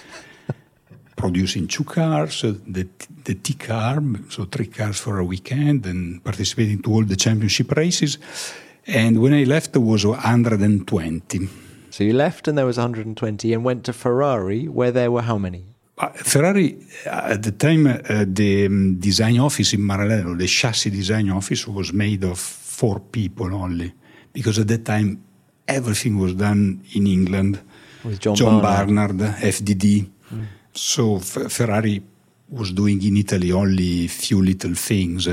producing 1.22 1.68
two 1.68 1.84
cars, 1.84 2.44
uh, 2.44 2.54
the, 2.66 2.84
the 3.24 3.34
T 3.34 3.54
car, 3.54 4.02
so 4.28 4.44
three 4.44 4.66
cars 4.66 4.98
for 4.98 5.18
a 5.18 5.24
weekend, 5.24 5.86
and 5.86 6.22
participating 6.24 6.82
to 6.82 6.92
all 6.92 7.04
the 7.04 7.16
championship 7.16 7.70
races. 7.72 8.18
And 8.86 9.22
when 9.22 9.32
I 9.32 9.44
left, 9.44 9.72
there 9.72 9.80
was 9.80 10.04
120. 10.04 11.48
So 11.90 12.04
you 12.04 12.14
left 12.14 12.48
and 12.48 12.58
there 12.58 12.66
was 12.66 12.78
120 12.78 13.52
and 13.52 13.64
went 13.64 13.84
to 13.84 13.92
Ferrari, 13.92 14.66
where 14.66 14.90
there 14.90 15.10
were 15.10 15.22
how 15.22 15.38
many? 15.38 15.64
Uh, 15.98 16.08
Ferrari, 16.08 16.78
uh, 17.06 17.34
at 17.34 17.42
the 17.42 17.52
time, 17.52 17.86
uh, 17.86 18.24
the 18.26 18.66
um, 18.66 18.96
design 18.98 19.38
office 19.38 19.72
in 19.74 19.80
Maranello, 19.80 20.36
the 20.36 20.46
chassis 20.46 20.90
design 20.90 21.30
office, 21.30 21.68
was 21.68 21.92
made 21.92 22.24
of 22.24 22.38
four 22.38 22.98
people 22.98 23.54
only. 23.54 23.92
Because 24.32 24.58
at 24.58 24.68
that 24.68 24.84
time, 24.84 25.22
everything 25.68 26.18
was 26.18 26.34
done 26.34 26.82
in 26.94 27.06
England. 27.06 27.60
With 28.04 28.18
John, 28.18 28.34
John 28.34 28.62
Barnard. 28.62 29.16
Barnard, 29.18 29.36
FDD. 29.40 30.10
Mm. 30.32 30.46
So 30.72 31.16
F- 31.16 31.52
Ferrari 31.52 32.02
was 32.48 32.72
doing 32.72 33.02
in 33.02 33.16
Italy 33.16 33.52
only 33.52 34.08
few 34.08 34.42
little 34.42 34.74
things. 34.74 35.28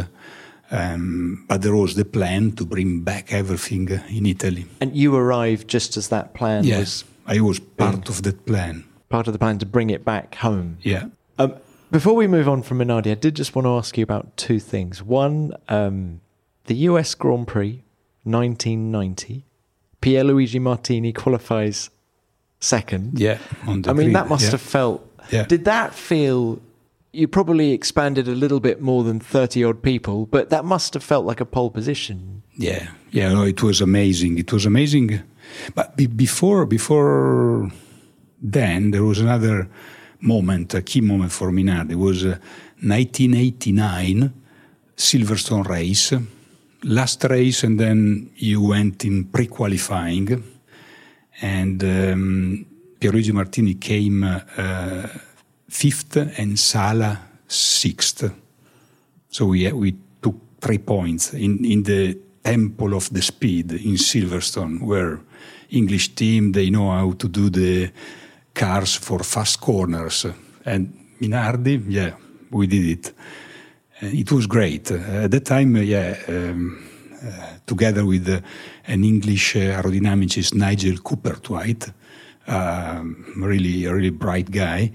Um, 0.72 1.46
but 1.48 1.62
there 1.62 1.76
was 1.76 1.96
the 1.96 2.06
plan 2.06 2.52
to 2.54 2.66
bring 2.66 3.02
back 3.02 3.34
everything 3.34 3.90
in 4.10 4.26
Italy. 4.26 4.66
And 4.80 4.96
you 4.96 5.16
arrived 5.16 5.68
just 5.68 5.98
as 5.98 6.10
that 6.10 6.34
plan 6.34 6.64
yes, 6.64 6.80
was. 6.80 7.38
I 7.38 7.42
was 7.42 7.60
part 7.60 8.10
of 8.10 8.24
that 8.24 8.46
plan. 8.46 8.86
Part 9.10 9.28
of 9.28 9.34
the 9.34 9.40
plan 9.40 9.58
to 9.60 9.66
bring 9.66 9.90
it 9.90 10.06
back 10.06 10.36
home. 10.36 10.78
Yeah. 10.82 11.06
Um, 11.40 11.56
before 11.90 12.14
we 12.14 12.28
move 12.28 12.48
on 12.48 12.62
from 12.62 12.78
Minardi, 12.80 13.12
I 13.12 13.16
did 13.16 13.36
just 13.36 13.56
want 13.56 13.66
to 13.66 13.72
ask 13.72 13.98
you 13.98 14.04
about 14.04 14.38
two 14.38 14.60
things. 14.60 15.02
One, 15.02 15.54
um, 15.70 16.22
the 16.66 16.76
US 16.76 17.16
Grand 17.16 17.48
Prix 17.48 17.84
1990, 18.24 19.46
Pierluigi 20.02 20.62
Martini 20.62 21.12
qualifies 21.12 21.90
second. 22.60 23.20
Yeah. 23.20 23.40
I 23.66 23.94
mean, 23.94 24.14
that 24.14 24.30
must 24.30 24.46
yeah. 24.46 24.52
have 24.52 24.62
felt 24.62 25.09
yeah. 25.30 25.44
Did 25.46 25.66
that 25.66 25.94
feel 25.94 26.60
you 27.12 27.28
probably 27.28 27.72
expanded 27.72 28.28
a 28.28 28.36
little 28.36 28.60
bit 28.60 28.82
more 28.82 29.04
than 29.04 29.20
30 29.20 29.64
odd 29.64 29.82
people, 29.82 30.26
but 30.28 30.50
that 30.50 30.66
must 30.66 30.94
have 30.94 31.04
felt 31.04 31.26
like 31.26 31.42
a 31.42 31.46
pole 31.46 31.70
position. 31.72 32.44
Yeah, 32.56 32.90
yeah, 33.12 33.34
no, 33.34 33.44
it 33.44 33.64
was 33.64 33.82
amazing. 33.82 34.38
It 34.38 34.54
was 34.54 34.66
amazing. 34.66 35.22
But 35.74 35.98
be- 35.98 36.08
before, 36.08 36.66
before 36.66 37.72
then, 38.42 38.92
there 38.92 39.04
was 39.04 39.20
another 39.20 39.70
moment, 40.20 40.74
a 40.74 40.82
key 40.82 41.02
moment 41.02 41.32
for 41.32 41.52
Minardi 41.52 41.92
It 41.92 41.96
was 41.96 42.24
uh, 42.24 42.38
1989 42.82 44.34
Silverstone 44.96 45.68
race, 45.68 46.14
last 46.84 47.24
race, 47.24 47.64
and 47.64 47.80
then 47.80 48.30
you 48.36 48.62
went 48.62 49.06
in 49.06 49.24
pre-qualifying, 49.26 50.44
and 51.42 51.84
um, 51.84 52.66
Pierluigi 53.00 53.32
Martini 53.32 53.76
came 53.76 54.24
uh, 54.24 55.08
fifth 55.70 56.18
and 56.18 56.60
Sala 56.60 57.20
sixth. 57.48 58.30
So 59.30 59.46
we 59.46 59.72
we 59.72 59.96
took 60.22 60.36
three 60.60 60.80
points 60.80 61.34
in 61.34 61.64
in 61.66 61.84
the 61.84 62.18
temple 62.44 62.94
of 62.96 63.10
the 63.10 63.22
speed 63.22 63.72
in 63.72 63.98
Silverstone, 63.98 64.82
where 64.82 65.20
English 65.70 66.16
team 66.16 66.52
they 66.52 66.70
know 66.70 66.92
how 66.92 67.14
to 67.14 67.28
do 67.28 67.50
the 67.50 67.92
cars 68.54 68.96
for 68.96 69.24
fast 69.24 69.62
corners, 69.62 70.26
and 70.66 70.94
Minardi, 71.22 71.84
yeah, 71.88 72.12
we 72.52 72.68
did 72.68 72.86
it. 72.86 73.14
it 74.02 74.32
was 74.32 74.48
great 74.48 74.92
uh, 74.92 75.24
at 75.24 75.32
that 75.32 75.46
time. 75.46 75.76
yeah. 75.78 76.18
Um, 76.28 76.86
uh, 77.22 77.58
together 77.66 78.06
with 78.06 78.30
uh, 78.30 78.40
an 78.88 79.04
English 79.04 79.56
aerodynamicist, 79.56 80.54
Nigel 80.54 80.98
Cowperthwaite, 81.00 81.94
um, 82.50 83.34
really, 83.38 83.86
a 83.86 83.94
really 83.94 84.10
bright 84.10 84.52
guy. 84.52 84.92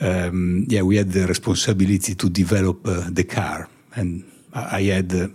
Um, 0.00 0.64
yeah, 0.68 0.82
we 0.82 0.96
had 0.96 1.10
the 1.10 1.26
responsibility 1.26 2.14
to 2.14 2.28
develop 2.28 2.86
uh, 2.86 3.08
the 3.10 3.24
car, 3.24 3.68
and 3.96 4.24
I 4.52 4.82
had 4.82 5.12
uh, 5.12 5.28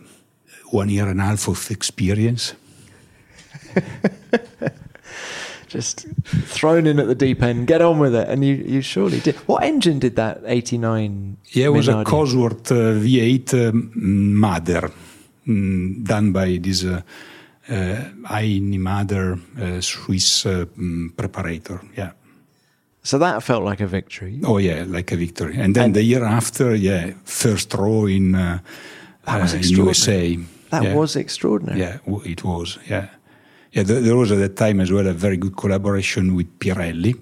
one 0.72 0.90
year 0.90 1.08
and 1.08 1.20
a 1.20 1.24
half 1.24 1.48
of 1.50 1.70
experience. 1.72 2.54
Just 5.68 6.06
thrown 6.46 6.86
in 6.86 7.00
at 7.00 7.08
the 7.08 7.16
deep 7.16 7.42
end, 7.42 7.66
get 7.66 7.82
on 7.82 7.98
with 7.98 8.14
it, 8.14 8.30
and 8.30 8.46
you, 8.46 8.54
you 8.54 8.82
surely 8.82 9.20
did. 9.20 9.36
What 9.48 9.64
engine 9.64 9.98
did 9.98 10.16
that 10.18 10.42
89? 10.46 11.38
Yeah, 11.50 11.66
it 11.66 11.70
was 11.70 11.88
Minardi? 11.88 12.02
a 12.02 12.06
Cosworth 12.06 12.72
uh, 12.72 13.00
V8 13.02 13.70
um, 13.70 13.92
Mader, 13.96 14.92
um, 15.48 16.04
done 16.04 16.32
by 16.32 16.60
this 16.62 16.86
uh, 17.70 17.74
uh, 17.74 18.10
Heini 18.30 18.80
Mader 18.80 19.40
uh, 19.60 19.82
Swiss 19.82 20.46
uh, 20.46 20.66
um, 20.78 21.14
preparator. 21.16 21.80
Yeah. 21.98 22.12
So 23.04 23.18
that 23.18 23.44
felt 23.44 23.64
like 23.64 23.82
a 23.82 23.88
victory. 23.88 24.40
Oh 24.44 24.58
yeah, 24.58 24.86
like 24.88 25.12
a 25.12 25.18
victory. 25.18 25.58
And 25.58 25.76
then 25.76 25.86
and 25.86 25.96
the 25.96 26.04
year 26.04 26.24
after, 26.24 26.74
yeah, 26.74 27.14
first 27.26 27.74
row 27.74 28.06
in, 28.06 28.36
uh, 28.36 28.60
that 29.26 29.42
was 29.42 29.54
uh, 29.54 29.58
in 29.58 29.64
USA. 29.64 30.38
That 30.70 30.84
yeah. 30.84 30.96
was 30.96 31.16
extraordinary. 31.16 31.80
Yeah, 31.80 31.98
it 32.26 32.44
was. 32.44 32.80
Yeah. 32.90 33.10
Yeah, 33.74 33.84
there 33.84 34.16
was 34.16 34.32
at 34.32 34.38
that 34.38 34.56
time 34.56 34.80
as 34.80 34.92
well 34.92 35.08
a 35.08 35.14
very 35.14 35.38
good 35.38 35.58
collaboration 35.58 36.36
with 36.36 36.60
Pirelli. 36.60 37.20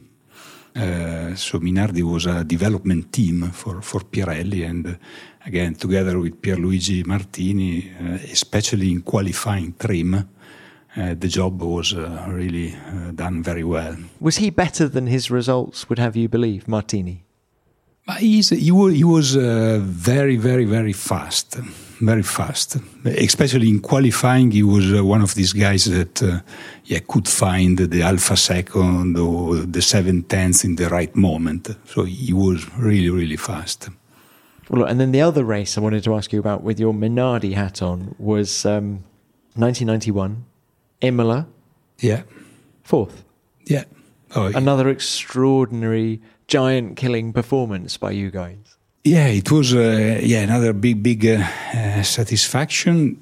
Uh, 0.75 1.35
so 1.35 1.59
Minardi 1.59 2.01
was 2.01 2.25
a 2.25 2.43
development 2.43 3.11
team 3.11 3.51
for, 3.51 3.81
for 3.81 4.01
Pirelli, 4.01 4.65
and 4.65 4.97
again, 5.45 5.75
together 5.75 6.17
with 6.17 6.41
Pierluigi 6.41 7.05
Martini, 7.05 7.91
uh, 7.99 8.13
especially 8.31 8.91
in 8.91 9.01
qualifying 9.01 9.73
trim, 9.77 10.13
uh, 10.13 11.13
the 11.13 11.27
job 11.27 11.61
was 11.61 11.93
uh, 11.93 12.25
really 12.29 12.73
uh, 12.73 13.11
done 13.11 13.43
very 13.43 13.63
well. 13.63 13.97
Was 14.19 14.37
he 14.37 14.49
better 14.49 14.87
than 14.87 15.07
his 15.07 15.29
results 15.29 15.89
would 15.89 15.99
have 15.99 16.15
you 16.15 16.29
believe, 16.29 16.67
Martini? 16.67 17.23
He 18.19 18.37
was, 18.37 18.49
he 18.49 19.03
was 19.03 19.35
very, 19.35 20.35
very, 20.35 20.65
very 20.65 20.93
fast 20.93 21.57
very 22.01 22.23
fast. 22.23 22.77
Especially 23.05 23.69
in 23.69 23.79
qualifying, 23.79 24.51
he 24.51 24.63
was 24.63 24.93
uh, 24.93 25.03
one 25.03 25.21
of 25.21 25.35
these 25.35 25.53
guys 25.53 25.85
that 25.85 26.21
uh, 26.23 26.39
yeah, 26.85 26.99
could 27.07 27.27
find 27.27 27.77
the 27.77 28.01
alpha 28.01 28.35
second 28.35 29.17
or 29.17 29.55
the 29.55 29.81
seven 29.81 30.23
tenths 30.23 30.63
in 30.63 30.75
the 30.75 30.89
right 30.89 31.15
moment. 31.15 31.69
So 31.85 32.03
he 32.03 32.33
was 32.33 32.67
really, 32.77 33.09
really 33.09 33.37
fast. 33.37 33.89
Well, 34.69 34.85
and 34.85 34.99
then 34.99 35.11
the 35.11 35.21
other 35.21 35.43
race 35.43 35.77
I 35.77 35.81
wanted 35.81 36.03
to 36.05 36.15
ask 36.15 36.31
you 36.31 36.39
about 36.39 36.63
with 36.63 36.79
your 36.79 36.93
Minardi 36.93 37.53
hat 37.53 37.81
on 37.81 38.15
was 38.17 38.65
um, 38.65 39.03
1991, 39.55 40.45
Imola. 41.01 41.47
Yeah. 41.99 42.23
Fourth. 42.83 43.23
Yeah. 43.65 43.83
Oh, 44.33 44.45
Another 44.45 44.87
extraordinary, 44.87 46.21
giant 46.47 46.95
killing 46.95 47.33
performance 47.33 47.97
by 47.97 48.11
you 48.11 48.31
guys. 48.31 48.70
Yeah, 49.03 49.29
it 49.29 49.49
was 49.49 49.73
uh, 49.73 50.19
yeah 50.21 50.43
another 50.43 50.73
big 50.73 51.01
big 51.01 51.25
uh, 51.25 51.43
uh, 51.73 52.03
satisfaction. 52.03 53.17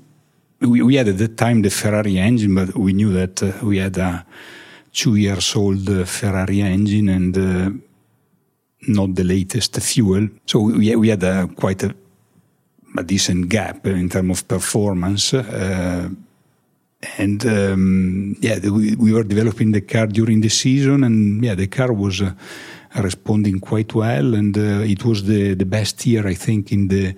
We, 0.59 0.81
we, 0.81 0.95
had 0.95 1.07
at 1.07 1.17
that 1.19 1.37
time 1.37 1.61
the 1.61 1.69
Ferrari 1.69 2.17
engine, 2.17 2.53
but 2.53 2.75
we 2.75 2.91
knew 2.91 3.13
that 3.13 3.41
uh, 3.41 3.53
we 3.63 3.77
had 3.77 3.97
a 3.97 4.25
two 4.91 5.15
years 5.15 5.55
old 5.55 5.89
uh, 5.89 6.03
Ferrari 6.03 6.61
engine 6.61 7.07
and 7.07 7.37
uh, 7.37 7.71
not 8.89 9.15
the 9.15 9.23
latest 9.23 9.79
fuel. 9.79 10.27
So 10.45 10.59
we, 10.59 10.93
we 10.97 11.07
had 11.07 11.23
a, 11.23 11.47
quite 11.47 11.81
a, 11.83 11.95
a 12.97 13.03
decent 13.03 13.47
gap 13.47 13.87
in 13.87 14.09
terms 14.09 14.31
of 14.31 14.47
performance. 14.49 15.33
and 17.17 17.45
um, 17.45 18.35
yeah, 18.41 18.59
we, 18.59 18.95
we, 18.95 19.13
were 19.13 19.23
developing 19.23 19.71
the 19.71 19.79
car 19.79 20.07
during 20.07 20.41
the 20.41 20.49
season, 20.49 21.05
and 21.05 21.41
yeah, 21.41 21.55
the 21.55 21.67
car 21.67 21.93
was 21.93 22.21
responding 22.95 23.59
quite 23.59 23.93
well, 23.93 24.33
and 24.33 24.57
uh, 24.57 24.81
it 24.83 25.05
was 25.05 25.23
the, 25.23 25.53
the 25.53 25.65
best 25.65 26.05
year, 26.05 26.27
I 26.27 26.33
think, 26.33 26.71
in 26.71 26.87
the 26.87 27.15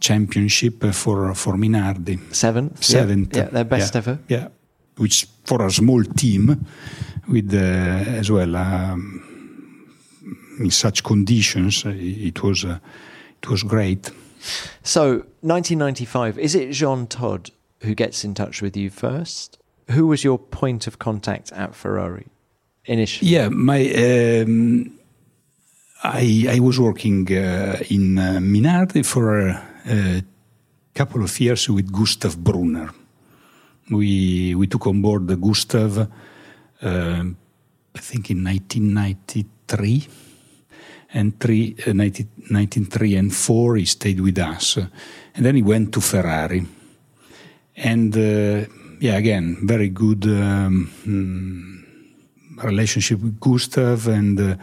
championship 0.00 0.84
for 0.92 1.34
for 1.34 1.54
Minardi. 1.56 2.18
Seventh, 2.32 2.82
seventh, 2.84 3.36
yeah, 3.36 3.44
yeah 3.44 3.48
their 3.50 3.64
best 3.64 3.94
yeah, 3.94 3.98
ever. 3.98 4.18
Yeah, 4.28 4.48
which 4.96 5.26
for 5.44 5.64
a 5.64 5.70
small 5.70 6.04
team, 6.04 6.66
with 7.28 7.54
uh, 7.54 8.18
as 8.18 8.30
well 8.30 8.56
um, 8.56 9.22
in 10.60 10.70
such 10.70 11.02
conditions, 11.02 11.84
uh, 11.86 11.92
it 11.94 12.42
was 12.42 12.64
uh, 12.64 12.78
it 13.42 13.48
was 13.48 13.62
great. 13.62 14.10
So, 14.82 15.24
1995. 15.40 16.38
Is 16.38 16.54
it 16.54 16.72
Jean 16.72 17.06
Todt 17.06 17.50
who 17.80 17.94
gets 17.94 18.24
in 18.24 18.34
touch 18.34 18.60
with 18.62 18.76
you 18.76 18.90
first? 18.90 19.58
Who 19.90 20.06
was 20.06 20.24
your 20.24 20.38
point 20.38 20.86
of 20.86 20.98
contact 20.98 21.52
at 21.52 21.74
Ferrari 21.74 22.26
initially? 22.84 23.30
Yeah, 23.30 23.48
my. 23.48 23.80
Um, 24.42 24.98
I, 26.04 26.46
I 26.50 26.60
was 26.60 26.78
working 26.78 27.26
uh, 27.32 27.78
in 27.88 28.18
uh, 28.18 28.38
Minardi 28.38 29.02
for 29.06 29.48
a, 29.48 29.62
a, 29.86 30.22
couple 30.94 31.24
of 31.24 31.40
years 31.40 31.70
with 31.70 31.90
Gustav 31.90 32.36
Brunner. 32.36 32.90
We, 33.90 34.54
we 34.54 34.66
took 34.66 34.86
on 34.86 35.00
board 35.00 35.26
the 35.26 35.36
Gustav, 35.36 35.96
uh, 35.98 36.06
I 36.82 37.98
think 37.98 38.30
in 38.30 38.44
1993. 38.44 40.08
And 41.14 41.40
three, 41.40 41.74
1993 41.86 43.16
uh, 43.16 43.18
and 43.18 43.34
4, 43.34 43.76
he 43.76 43.84
stayed 43.86 44.20
with 44.20 44.38
us. 44.38 44.76
And 44.76 45.46
then 45.46 45.56
he 45.56 45.62
went 45.62 45.94
to 45.94 46.02
Ferrari. 46.02 46.66
And 47.76 48.14
uh, 48.14 48.66
yeah, 49.00 49.16
again, 49.16 49.56
very 49.62 49.88
good 49.88 50.24
um, 50.26 50.92
mm, 51.06 52.62
relationship 52.62 53.20
with 53.20 53.40
Gustav 53.40 54.06
and 54.06 54.38
uh, 54.38 54.56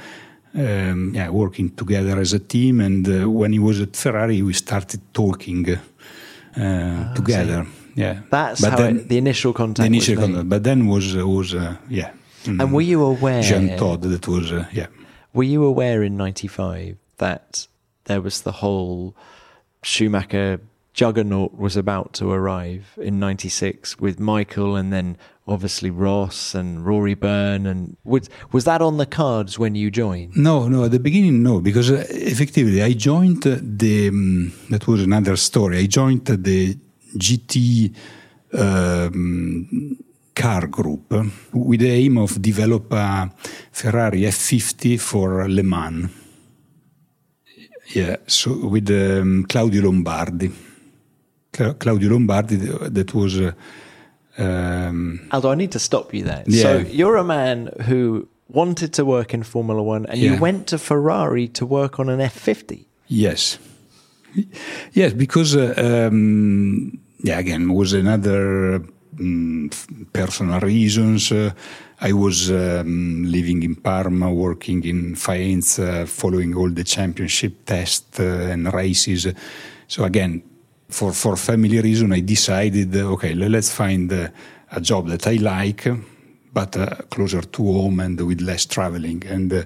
um, 0.54 1.14
yeah, 1.14 1.30
working 1.30 1.70
together 1.76 2.20
as 2.20 2.34
a 2.34 2.40
team. 2.40 2.80
And 2.80 3.08
uh, 3.08 3.30
when 3.30 3.54
he 3.54 3.60
was 3.60 3.82
at 3.82 3.96
Ferrari, 3.96 4.42
we 4.42 4.54
started 4.54 5.02
talking 5.14 5.70
uh, 5.70 5.80
ah, 6.58 7.14
together. 7.16 7.66
Yeah, 7.96 8.22
that's 8.30 8.62
but 8.62 8.72
how 8.72 8.78
then, 8.78 8.98
it, 8.98 9.10
the 9.10 9.18
initial 9.18 9.54
contact. 9.54 9.84
The 9.84 9.96
initial 9.96 10.16
contact, 10.16 10.50
but 10.50 10.64
then 10.64 10.88
was 10.88 11.16
was 11.16 11.54
uh, 11.54 11.76
yeah. 11.90 12.12
Mm, 12.44 12.62
and 12.62 12.74
were 12.74 12.82
you 12.82 13.04
aware? 13.04 13.42
Jean 13.42 13.78
Todt, 13.78 14.02
that 14.02 14.28
was 14.28 14.52
uh, 14.52 14.66
yeah. 14.72 14.88
Were 15.34 15.44
you 15.44 15.64
aware 15.64 16.04
in 16.04 16.18
'95 16.18 16.98
that 17.18 17.68
there 18.06 18.22
was 18.22 18.42
the 18.42 18.52
whole 18.52 19.16
Schumacher 19.84 20.60
juggernaut 20.94 21.58
was 21.58 21.78
about 21.78 22.14
to 22.14 22.30
arrive 22.32 22.98
in 22.98 23.20
96 23.20 24.00
with 24.00 24.20
Michael 24.20 24.76
and 24.76 24.92
then 24.92 25.18
obviously 25.52 25.90
Ross 25.90 26.56
and 26.56 26.86
Rory 26.86 27.14
Byrne 27.14 27.66
and 27.68 27.98
was 28.04 28.30
was 28.52 28.64
that 28.66 28.82
on 28.82 28.98
the 28.98 29.06
cards 29.06 29.60
when 29.60 29.76
you 29.76 29.92
joined? 29.92 30.36
No 30.36 30.68
no 30.68 30.86
at 30.86 30.92
the 30.92 31.00
beginning 31.00 31.44
no 31.44 31.60
because 31.60 31.92
uh, 31.92 32.06
effectively 32.10 32.82
I 32.82 32.94
joined 32.94 33.44
the 33.44 34.08
um, 34.08 34.54
that 34.70 34.88
was 34.88 35.04
another 35.04 35.36
story. 35.36 35.80
I 35.80 35.88
joined 35.88 36.26
the 36.26 36.78
GT 37.18 37.94
um, 38.54 39.98
car 40.34 40.68
group 40.68 41.14
with 41.54 41.82
the 41.82 41.92
aim 41.92 42.18
of 42.18 42.42
develop 42.42 42.94
a 42.94 43.30
Ferrari 43.72 44.22
F50 44.22 45.00
for 45.00 45.48
Le 45.50 45.64
Mans. 45.64 46.10
Yeah 47.94 48.16
so 48.26 48.68
with 48.68 48.90
um, 48.90 49.46
Claudio 49.48 49.82
Lombardi. 49.84 50.50
Claudio 51.52 52.10
Lombardi 52.10 52.56
that 52.56 53.14
was. 53.14 53.40
Uh, 53.40 53.52
um, 54.42 55.28
Aldo, 55.32 55.52
I 55.52 55.56
need 55.56 55.72
to 55.72 55.80
stop 55.80 56.14
you 56.14 56.24
there. 56.24 56.44
Yeah. 56.48 56.62
So 56.64 56.78
you're 56.80 57.18
a 57.18 57.24
man 57.24 57.70
who 57.86 58.28
wanted 58.48 58.94
to 58.94 59.06
work 59.06 59.34
in 59.34 59.44
Formula 59.44 59.82
One, 59.82 60.06
and 60.08 60.20
yeah. 60.20 60.34
you 60.34 60.40
went 60.40 60.68
to 60.68 60.78
Ferrari 60.78 61.48
to 61.50 61.66
work 61.66 62.00
on 62.00 62.10
an 62.10 62.20
F50. 62.20 62.86
Yes, 63.08 63.60
yes, 64.94 65.14
because 65.14 65.56
uh, 65.56 65.74
um, 65.78 67.00
yeah, 67.24 67.40
again, 67.40 67.74
was 67.74 67.94
another 67.94 68.84
um, 69.20 69.70
personal 70.14 70.60
reasons. 70.60 71.32
Uh, 71.32 71.52
I 72.00 72.14
was 72.14 72.50
um, 72.50 73.26
living 73.26 73.62
in 73.64 73.76
Parma, 73.76 74.34
working 74.34 74.84
in 74.86 75.16
Faenza, 75.16 76.08
following 76.08 76.56
all 76.56 76.70
the 76.70 76.84
championship 76.84 77.66
tests 77.66 78.20
uh, 78.20 78.50
and 78.52 78.74
races. 78.74 79.28
So 79.88 80.04
again, 80.06 80.42
for 80.92 81.14
for 81.14 81.36
family 81.36 81.80
reason, 81.80 82.14
I 82.14 82.22
decided, 82.22 82.96
okay, 82.96 83.34
let's 83.34 83.72
find 83.72 84.12
a 84.12 84.82
job 84.82 85.08
that 85.08 85.28
I 85.28 85.36
like, 85.36 85.88
but 86.54 86.78
uh, 86.78 86.96
closer 87.10 87.42
to 87.42 87.64
home 87.64 88.00
and 88.00 88.20
with 88.22 88.42
less 88.42 88.66
traveling. 88.66 89.24
And 89.28 89.54
uh, 89.54 89.64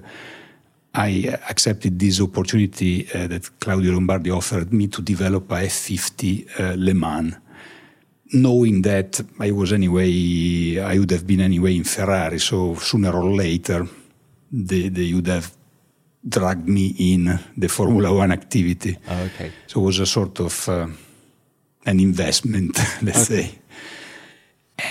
I 0.94 1.38
accepted 1.50 1.98
this 1.98 2.20
opportunity 2.20 3.06
uh, 3.14 3.26
that 3.26 3.60
Claudio 3.60 3.92
Lombardi 3.92 4.30
offered 4.30 4.72
me 4.72 4.88
to 4.88 5.02
develop 5.02 5.50
a 5.52 5.66
F50 5.66 6.76
Le 6.76 6.94
Mans 6.94 7.34
knowing 8.32 8.82
that 8.82 9.20
I 9.38 9.50
was 9.52 9.72
anyway, 9.72 10.78
I 10.78 10.98
would 10.98 11.10
have 11.10 11.26
been 11.26 11.40
anyway 11.40 11.76
in 11.76 11.84
Ferrari, 11.84 12.38
so 12.38 12.74
sooner 12.74 13.12
or 13.12 13.30
later 13.30 13.86
they, 14.50 14.88
they 14.88 15.12
would 15.12 15.26
have 15.28 15.52
dragged 16.28 16.68
me 16.68 16.94
in 16.98 17.38
the 17.56 17.68
Formula 17.68 18.12
One 18.12 18.32
activity. 18.32 18.98
Oh, 19.08 19.22
okay. 19.22 19.52
So 19.66 19.80
it 19.80 19.84
was 19.84 19.98
a 20.00 20.06
sort 20.06 20.40
of 20.40 20.68
uh, 20.68 20.86
an 21.86 22.00
investment, 22.00 22.76
let's 23.02 23.30
okay. 23.30 23.42
say. 23.42 23.58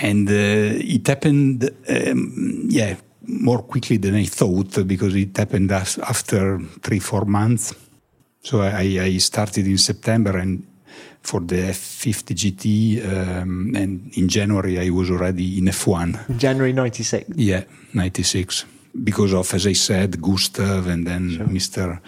And 0.02 0.28
uh, 0.28 0.32
it 0.32 1.06
happened, 1.06 1.70
um, 1.88 2.66
yeah, 2.68 2.96
more 3.22 3.62
quickly 3.62 3.98
than 3.98 4.14
I 4.14 4.24
thought 4.24 4.86
because 4.86 5.14
it 5.14 5.36
happened 5.36 5.70
after 5.70 6.60
three, 6.82 6.98
four 6.98 7.24
months. 7.24 7.74
So 8.42 8.60
I, 8.60 8.98
I 9.00 9.18
started 9.18 9.66
in 9.66 9.78
September 9.78 10.36
and 10.38 10.66
for 11.22 11.40
the 11.40 11.56
F50 11.56 12.34
GT, 12.34 13.42
um, 13.42 13.74
and 13.74 14.12
in 14.16 14.28
January 14.28 14.78
I 14.78 14.90
was 14.90 15.10
already 15.10 15.58
in 15.58 15.64
F1. 15.64 16.38
January 16.38 16.72
96? 16.72 17.30
Yeah, 17.34 17.64
96. 17.94 18.64
Because 19.02 19.34
of, 19.34 19.52
as 19.52 19.66
I 19.66 19.72
said, 19.72 20.22
Gustav 20.22 20.86
and 20.86 21.06
then 21.06 21.30
sure. 21.30 21.46
Mr. 21.46 22.00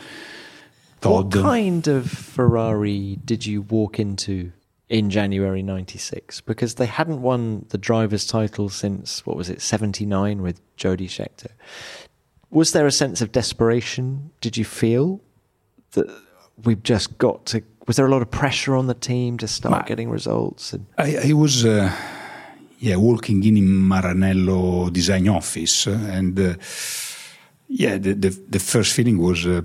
Todd. 1.01 1.35
What 1.35 1.44
kind 1.44 1.87
of 1.88 2.11
Ferrari 2.11 3.18
did 3.24 3.44
you 3.44 3.62
walk 3.62 3.98
into 3.98 4.53
in 4.88 5.11
January 5.11 5.62
96? 5.62 6.40
Because 6.42 6.74
they 6.77 6.87
hadn't 6.87 7.22
won 7.22 7.66
the 7.68 7.79
driver's 7.79 8.27
title 8.27 8.68
since, 8.68 9.24
what 9.27 9.37
was 9.37 9.51
it, 9.51 9.61
79 9.61 10.42
with 10.42 10.61
Jody 10.77 11.09
Scheckter. 11.09 11.51
Was 12.51 12.72
there 12.72 12.87
a 12.87 12.92
sense 12.92 13.20
of 13.20 13.33
desperation? 13.33 14.31
Did 14.40 14.57
you 14.57 14.64
feel 14.64 15.20
that 15.92 16.07
we've 16.64 16.83
just 16.83 17.18
got 17.18 17.46
to 17.46 17.62
was 17.88 17.96
there 17.96 18.07
a 18.07 18.11
lot 18.11 18.20
of 18.20 18.31
pressure 18.31 18.77
on 18.77 18.87
the 18.87 18.94
team 18.94 19.38
to 19.38 19.48
start 19.48 19.87
getting 19.87 20.11
results? 20.11 20.74
I, 20.98 21.31
I, 21.31 21.33
was, 21.33 21.64
uh, 21.64 21.90
yeah, 22.79 22.96
working 22.96 23.42
in 23.42 23.57
Maranello 23.66 24.92
design 24.92 25.27
office, 25.27 25.87
and 25.87 26.38
uh, 26.38 26.55
yeah, 27.66 27.96
the, 27.96 28.12
the, 28.12 28.29
the 28.51 28.59
first 28.59 28.92
feeling 28.92 29.16
was 29.16 29.46
uh, 29.46 29.62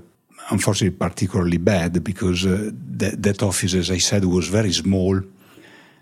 unfortunately 0.50 0.98
particularly 0.98 1.58
bad 1.58 2.04
because 2.04 2.46
uh, 2.46 2.72
that, 2.74 3.22
that 3.22 3.44
office, 3.44 3.74
as 3.74 3.90
I 3.92 4.00
said, 4.00 4.26
was 4.26 4.48
very 4.48 4.72
small, 4.72 5.22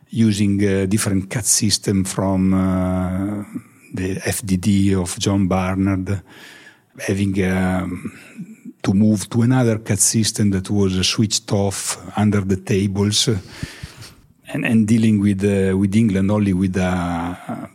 using 0.10 0.62
a 0.64 0.88
different 0.88 1.30
CAD 1.30 1.46
system 1.46 2.04
from 2.04 2.54
uh, 2.54 3.44
the 3.94 4.16
FDD 4.16 4.96
of 5.02 5.18
John 5.20 5.48
Barnard, 5.48 6.22
having. 7.00 7.44
Um, 7.44 8.12
to 8.82 8.94
move 8.94 9.30
to 9.30 9.44
another 9.44 9.78
CAD 9.80 10.00
system 10.00 10.50
that 10.52 10.70
was 10.70 11.08
switched 11.08 11.52
off 11.52 11.98
under 12.18 12.42
the 12.42 12.58
tables 12.58 13.28
and, 14.48 14.66
and 14.66 14.88
dealing 14.88 15.20
with, 15.20 15.44
uh, 15.44 15.78
with 15.78 15.96
England 15.96 16.32
only 16.32 16.54
with 16.54 16.76
a 16.78 17.70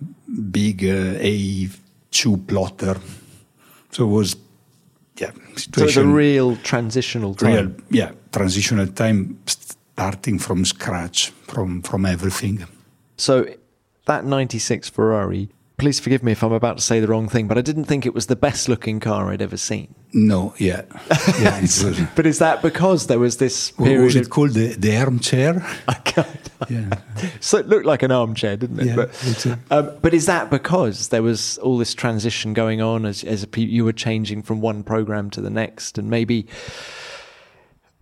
big 0.50 0.84
uh, 0.84 1.18
A2 1.20 2.46
plotter. 2.46 2.96
So 3.90 4.04
it 4.04 4.10
was, 4.10 4.36
yeah, 5.18 5.32
situation. 5.56 5.88
So 5.88 6.02
a 6.02 6.06
real 6.06 6.56
transitional 6.56 7.34
time. 7.34 7.52
Real, 7.52 7.72
yeah, 7.90 8.12
transitional 8.32 8.86
time 8.86 9.38
starting 9.46 10.38
from 10.38 10.64
scratch, 10.64 11.30
from, 11.48 11.82
from 11.82 12.06
everything. 12.06 12.64
So 13.16 13.46
that 14.06 14.24
96 14.24 14.88
Ferrari, 14.90 15.48
please 15.78 16.00
forgive 16.00 16.22
me 16.22 16.32
if 16.32 16.42
I'm 16.42 16.52
about 16.52 16.78
to 16.78 16.82
say 16.82 17.00
the 17.00 17.08
wrong 17.08 17.28
thing, 17.28 17.48
but 17.48 17.58
I 17.58 17.60
didn't 17.60 17.84
think 17.84 18.06
it 18.06 18.14
was 18.14 18.26
the 18.26 18.36
best 18.36 18.68
looking 18.68 18.98
car 19.00 19.30
I'd 19.30 19.42
ever 19.42 19.56
seen. 19.56 19.94
No, 20.12 20.54
yeah. 20.58 20.82
yeah 21.40 21.66
but 22.14 22.26
is 22.26 22.38
that 22.38 22.62
because 22.62 23.08
there 23.08 23.18
was 23.18 23.36
this 23.36 23.72
period? 23.72 23.98
What 23.98 24.04
was 24.04 24.16
it 24.16 24.30
called? 24.30 24.50
The, 24.52 24.74
the 24.74 24.96
armchair? 24.96 25.64
I 25.88 25.94
can't. 25.94 26.28
Yeah. 26.70 26.88
so 27.38 27.58
it 27.58 27.68
looked 27.68 27.84
like 27.84 28.02
an 28.02 28.10
armchair, 28.10 28.56
didn't 28.56 28.80
it? 28.80 28.86
Yeah, 28.86 28.96
but, 28.96 29.58
um, 29.70 29.98
but 30.00 30.14
is 30.14 30.24
that 30.24 30.48
because 30.48 31.08
there 31.08 31.22
was 31.22 31.58
all 31.58 31.76
this 31.76 31.92
transition 31.92 32.54
going 32.54 32.80
on 32.80 33.04
as, 33.04 33.22
as 33.24 33.44
a, 33.44 33.60
you 33.60 33.84
were 33.84 33.92
changing 33.92 34.42
from 34.42 34.62
one 34.62 34.82
program 34.82 35.28
to 35.32 35.42
the 35.42 35.50
next 35.50 35.98
and 35.98 36.08
maybe 36.08 36.46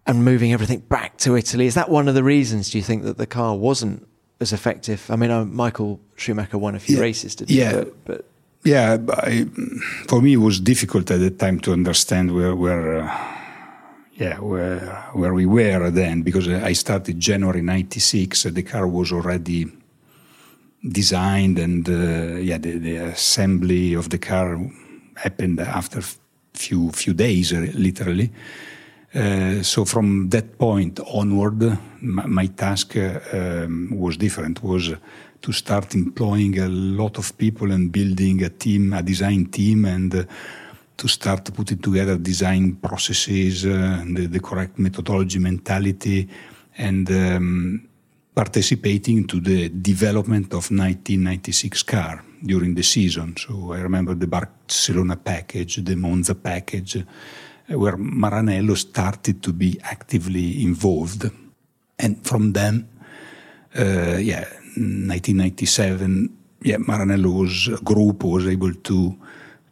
and 0.07 0.25
moving 0.25 0.53
everything 0.53 0.81
back 0.81 1.17
to 1.19 1.37
Italy? 1.37 1.67
Is 1.67 1.75
that 1.75 1.89
one 1.89 2.07
of 2.07 2.15
the 2.15 2.23
reasons, 2.23 2.71
do 2.71 2.79
you 2.79 2.85
think, 2.85 3.03
that 3.03 3.19
the 3.19 3.27
car 3.27 3.57
wasn't 3.57 4.07
as 4.45 4.53
effective? 4.53 5.01
I 5.11 5.17
mean, 5.17 5.31
uh, 5.31 5.45
Michael 5.45 6.01
Schumacher 6.17 6.59
won 6.59 6.75
a 6.75 6.81
few 6.81 6.97
yeah, 6.97 7.09
races, 7.09 7.35
didn't 7.35 7.51
yeah. 7.51 7.71
he? 7.71 7.77
But, 7.77 8.05
but 8.05 8.25
yeah, 8.65 8.99
I, 9.11 9.47
for 10.09 10.23
me 10.23 10.35
it 10.35 10.43
was 10.49 10.61
difficult 10.61 11.11
at 11.11 11.21
the 11.21 11.31
time 11.31 11.61
to 11.61 11.73
understand 11.73 12.35
where, 12.35 12.55
where 12.55 13.03
uh, 13.03 13.35
yeah, 14.17 14.39
where 14.39 14.79
where 15.13 15.35
we 15.35 15.47
were 15.47 15.91
then 15.91 16.23
because 16.23 16.49
I 16.49 16.75
started 16.75 17.19
January 17.19 17.63
'96. 17.63 18.45
The 18.45 18.63
car 18.63 18.87
was 18.87 19.13
already 19.13 19.67
designed, 20.87 21.59
and 21.59 21.89
uh, 21.89 22.37
yeah, 22.41 22.59
the, 22.59 22.79
the, 22.79 22.97
assembly 22.97 23.95
of 23.95 24.11
the 24.11 24.19
car 24.19 24.61
happened 25.17 25.61
after 25.61 26.01
few 26.55 26.91
few 26.93 27.13
days, 27.13 27.53
uh, 27.53 27.67
literally. 27.75 28.31
Uh, 29.15 29.63
so 29.63 29.85
from 29.85 30.29
that 30.29 30.59
point 30.59 30.99
onward, 31.07 31.79
my, 32.01 32.27
my 32.27 32.47
task 32.47 32.97
uh, 32.97 33.21
um, 33.33 33.89
was 33.97 34.17
different. 34.17 34.63
Was 34.63 34.93
to 35.41 35.53
start 35.53 35.95
employing 35.95 36.59
a 36.59 36.69
lot 36.69 37.19
of 37.19 37.37
people 37.39 37.71
and 37.71 37.93
building 37.93 38.43
a 38.43 38.49
team, 38.49 38.93
a 38.93 39.03
design 39.03 39.47
team, 39.47 39.85
and 39.85 40.15
uh, 40.15 40.25
to 40.97 41.07
start 41.07 41.53
putting 41.55 41.79
together 41.79 42.17
design 42.17 42.77
processes, 42.77 43.67
uh, 43.67 44.03
the, 44.07 44.27
the, 44.27 44.41
correct 44.41 44.79
methodology, 44.79 45.39
mentality, 45.39 46.29
and 46.79 47.11
um, 47.11 47.89
participating 48.35 49.27
to 49.27 49.39
the 49.39 49.69
development 49.69 50.47
of 50.47 50.71
1996 50.71 51.83
car 51.85 52.25
during 52.45 52.75
the 52.75 52.83
season. 52.83 53.37
So 53.37 53.73
I 53.73 53.81
remember 53.81 54.15
the 54.15 54.27
Barcelona 54.27 55.17
package, 55.17 55.77
the 55.85 55.95
Monza 55.95 56.35
package, 56.35 57.05
where 57.69 57.97
Maranello 57.97 58.77
started 58.77 59.43
to 59.43 59.53
be 59.53 59.79
actively 59.83 60.63
involved. 60.63 61.31
And 61.99 62.25
from 62.27 62.53
then, 62.53 62.89
uh, 63.77 64.19
yeah, 64.19 64.45
1997, 64.77 66.37
yeah, 66.63 66.77
Maranello's 66.77 67.69
group 67.83 68.25
was 68.25 68.47
able 68.47 68.75
to 68.75 69.17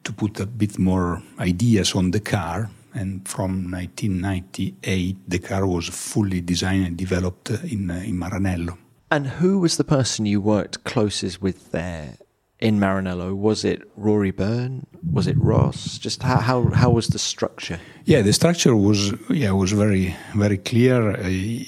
to 0.04 0.12
put 0.12 0.40
a 0.40 0.46
bit 0.46 0.80
more 0.80 1.22
ideas 1.38 1.94
on 1.94 2.10
the 2.10 2.18
car. 2.18 2.68
And 2.94 3.26
from 3.26 3.70
1998, 3.70 5.16
the 5.28 5.38
car 5.38 5.64
was 5.64 5.88
fully 5.88 6.40
designed 6.40 6.86
and 6.86 6.96
developed 6.96 7.50
in 7.50 7.90
uh, 7.90 8.02
in 8.04 8.18
Maranello. 8.18 8.76
And 9.10 9.26
who 9.26 9.60
was 9.60 9.76
the 9.76 9.84
person 9.84 10.26
you 10.26 10.40
worked 10.40 10.84
closest 10.84 11.42
with 11.42 11.70
there 11.70 12.16
in 12.62 12.78
Maranello? 12.78 13.34
Was 13.36 13.64
it 13.64 13.82
Rory 13.96 14.30
Byrne? 14.30 14.86
Was 15.12 15.26
it 15.26 15.36
Ross? 15.36 15.98
Just 15.98 16.22
how 16.22 16.38
how, 16.38 16.70
how 16.70 16.90
was 16.90 17.08
the 17.08 17.18
structure? 17.18 17.80
Yeah, 18.04 18.22
the 18.22 18.32
structure 18.32 18.76
was 18.76 19.12
yeah 19.28 19.50
was 19.50 19.72
very 19.72 20.16
very 20.34 20.58
clear 20.58 21.16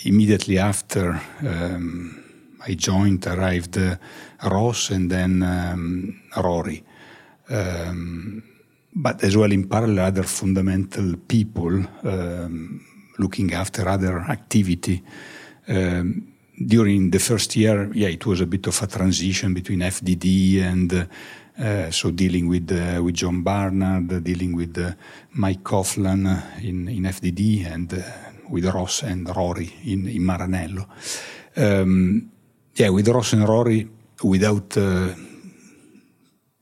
immediately 0.04 0.58
after. 0.58 1.20
Um, 1.46 2.20
I 2.66 2.74
joined, 2.74 3.26
arrived 3.26 3.76
uh, 3.76 3.96
Ross 4.42 4.90
and 4.90 5.10
then 5.10 5.42
um, 5.42 6.22
Rory. 6.36 6.82
Um, 7.50 8.42
but 8.94 9.22
as 9.22 9.36
well 9.36 9.52
in 9.52 9.68
parallel 9.68 10.06
other 10.06 10.22
fundamental 10.22 11.16
people 11.28 11.84
um, 12.04 12.80
looking 13.18 13.52
after 13.52 13.86
other 13.86 14.20
activity. 14.20 15.02
Um, 15.68 16.33
during 16.56 17.10
the 17.10 17.18
first 17.18 17.56
year, 17.56 17.90
yeah, 17.94 18.08
it 18.08 18.24
was 18.26 18.40
a 18.40 18.46
bit 18.46 18.66
of 18.66 18.82
a 18.82 18.86
transition 18.86 19.54
between 19.54 19.80
FDD 19.80 20.62
and 20.62 20.92
uh, 20.92 21.04
uh, 21.56 21.90
so 21.90 22.10
dealing 22.10 22.48
with 22.48 22.70
uh, 22.72 23.02
with 23.02 23.14
John 23.14 23.42
Barnard, 23.42 24.22
dealing 24.24 24.56
with 24.56 24.76
uh, 24.78 24.92
Mike 25.32 25.62
Coughlan 25.62 26.26
in 26.62 26.88
in 26.88 27.04
FDD, 27.04 27.66
and 27.66 27.92
uh, 27.92 28.02
with 28.48 28.64
Ross 28.66 29.02
and 29.02 29.28
Rory 29.34 29.72
in 29.84 30.08
in 30.08 30.22
Maranello. 30.22 30.86
Um, 31.56 32.30
yeah, 32.74 32.88
with 32.88 33.08
Ross 33.08 33.34
and 33.34 33.48
Rory, 33.48 33.88
without 34.22 34.76
uh, 34.76 35.14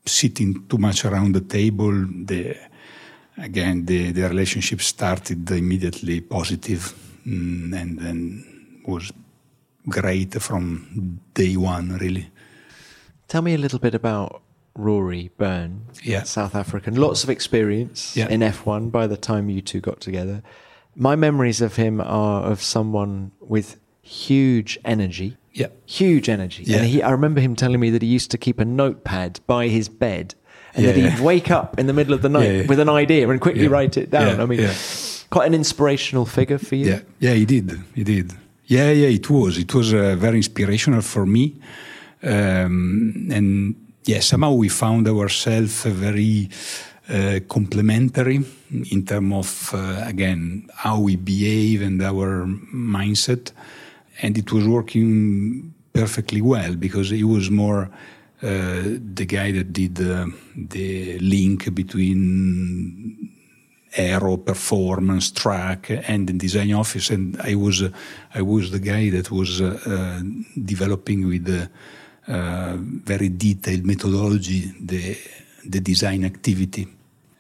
sitting 0.05 0.67
too 0.69 0.79
much 0.79 1.07
around 1.07 1.33
the 1.35 1.41
table, 1.41 2.07
the 2.27 2.57
again 3.39 3.87
the, 3.87 4.13
the 4.13 4.29
relationship 4.29 4.83
started 4.83 5.51
immediately 5.51 6.21
positive, 6.21 6.95
mm, 7.27 7.73
and 7.75 7.99
then 7.99 8.45
was 8.87 9.11
great 9.89 10.41
from 10.43 11.21
day 11.35 11.57
one, 11.57 11.97
really. 11.99 12.31
Tell 13.29 13.43
me 13.43 13.55
a 13.55 13.59
little 13.59 13.79
bit 13.79 13.95
about 13.95 14.43
Rory 14.75 15.31
Byrne, 15.39 15.83
Yeah. 16.03 16.23
South 16.23 16.55
African. 16.55 16.95
Lots 16.95 17.25
of 17.25 17.31
experience 17.31 18.17
Yeah. 18.17 18.29
in 18.29 18.41
F1 18.43 18.91
by 18.91 19.07
the 19.07 19.17
time 19.17 19.49
you 19.51 19.61
two 19.61 19.81
got 19.81 20.01
together. 20.01 20.43
My 20.95 21.17
memories 21.17 21.61
of 21.61 21.77
him 21.77 22.01
are 22.01 22.43
of 22.43 22.63
someone 22.63 23.33
with 23.41 23.77
huge 24.03 24.79
energy. 24.85 25.37
Yeah. 25.53 25.69
Huge 25.87 26.29
energy. 26.29 26.65
Yeah. 26.67 26.79
And 26.79 26.87
he, 26.87 27.03
I 27.03 27.11
remember 27.11 27.41
him 27.41 27.55
telling 27.57 27.81
me 27.81 27.91
that 27.91 28.03
he 28.03 28.09
used 28.09 28.31
to 28.31 28.39
keep 28.39 28.59
a 28.59 28.65
notepad 28.65 29.41
by 29.47 29.69
his 29.69 29.89
bed 29.89 30.35
and 30.75 30.85
Yeah, 30.87 30.93
that 30.93 31.11
he'd 31.17 31.21
wake 31.25 31.51
up 31.51 31.79
in 31.79 31.87
the 31.87 31.93
middle 31.93 32.15
of 32.15 32.23
the 32.23 32.29
night 32.31 32.67
with 32.69 32.79
an 32.81 32.89
idea 32.89 33.29
and 33.29 33.41
quickly 33.41 33.69
write 33.69 33.97
it 33.99 34.11
down. 34.11 34.41
I 34.41 34.47
mean, 34.47 34.69
quite 35.31 35.47
an 35.47 35.55
inspirational 35.55 36.25
figure 36.27 36.59
for 36.59 36.75
you. 36.77 36.87
Yeah, 36.87 37.01
yeah, 37.21 37.35
he 37.35 37.45
did. 37.45 37.79
He 37.95 38.05
did. 38.05 38.33
Yeah, 38.73 38.91
yeah, 38.91 39.09
it 39.09 39.29
was. 39.29 39.59
It 39.59 39.75
was 39.75 39.93
uh, 39.93 40.17
very 40.17 40.39
inspirational 40.39 41.03
for 41.03 41.27
me. 41.27 41.55
Um, 42.23 43.29
and 43.31 43.75
yeah, 44.07 44.21
somehow 44.21 44.53
we 44.53 44.71
found 44.71 45.07
ourselves 45.09 45.85
very 45.85 46.49
uh, 47.07 47.41
complementary 47.49 48.41
in 48.91 49.05
terms 49.05 49.35
of, 49.35 49.75
uh, 49.75 50.05
again, 50.07 50.71
how 50.75 51.01
we 51.01 51.17
behave 51.17 51.83
and 51.83 52.01
our 52.01 52.47
mindset. 52.73 53.53
And 54.23 54.39
it 54.39 54.51
was 54.51 54.67
working 54.67 55.75
perfectly 55.93 56.41
well 56.41 56.75
because 56.75 57.11
he 57.11 57.25
was 57.25 57.51
more 57.51 57.91
uh, 58.43 58.83
the 59.19 59.27
guy 59.27 59.53
that 59.53 59.71
did 59.75 60.01
uh, 60.01 60.29
the 60.57 61.19
link 61.19 61.75
between 61.75 63.32
aero 63.97 64.37
performance 64.37 65.31
track 65.31 65.91
and 66.09 66.29
the 66.29 66.33
design 66.33 66.73
office 66.73 67.11
and 67.11 67.41
i 67.43 67.55
was 67.55 67.83
uh, 67.83 67.91
i 68.35 68.43
was 68.43 68.71
the 68.71 68.79
guy 68.79 69.11
that 69.11 69.31
was 69.31 69.61
uh, 69.61 69.79
uh, 69.87 70.21
developing 70.65 71.29
with 71.29 71.49
uh, 71.49 71.67
uh, 72.33 72.77
very 73.05 73.29
detailed 73.29 73.85
methodology 73.85 74.73
the 74.81 75.17
the 75.65 75.81
design 75.81 76.25
activity 76.25 76.87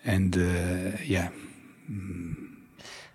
and 0.04 0.36
uh, 0.36 0.96
yeah 1.04 1.28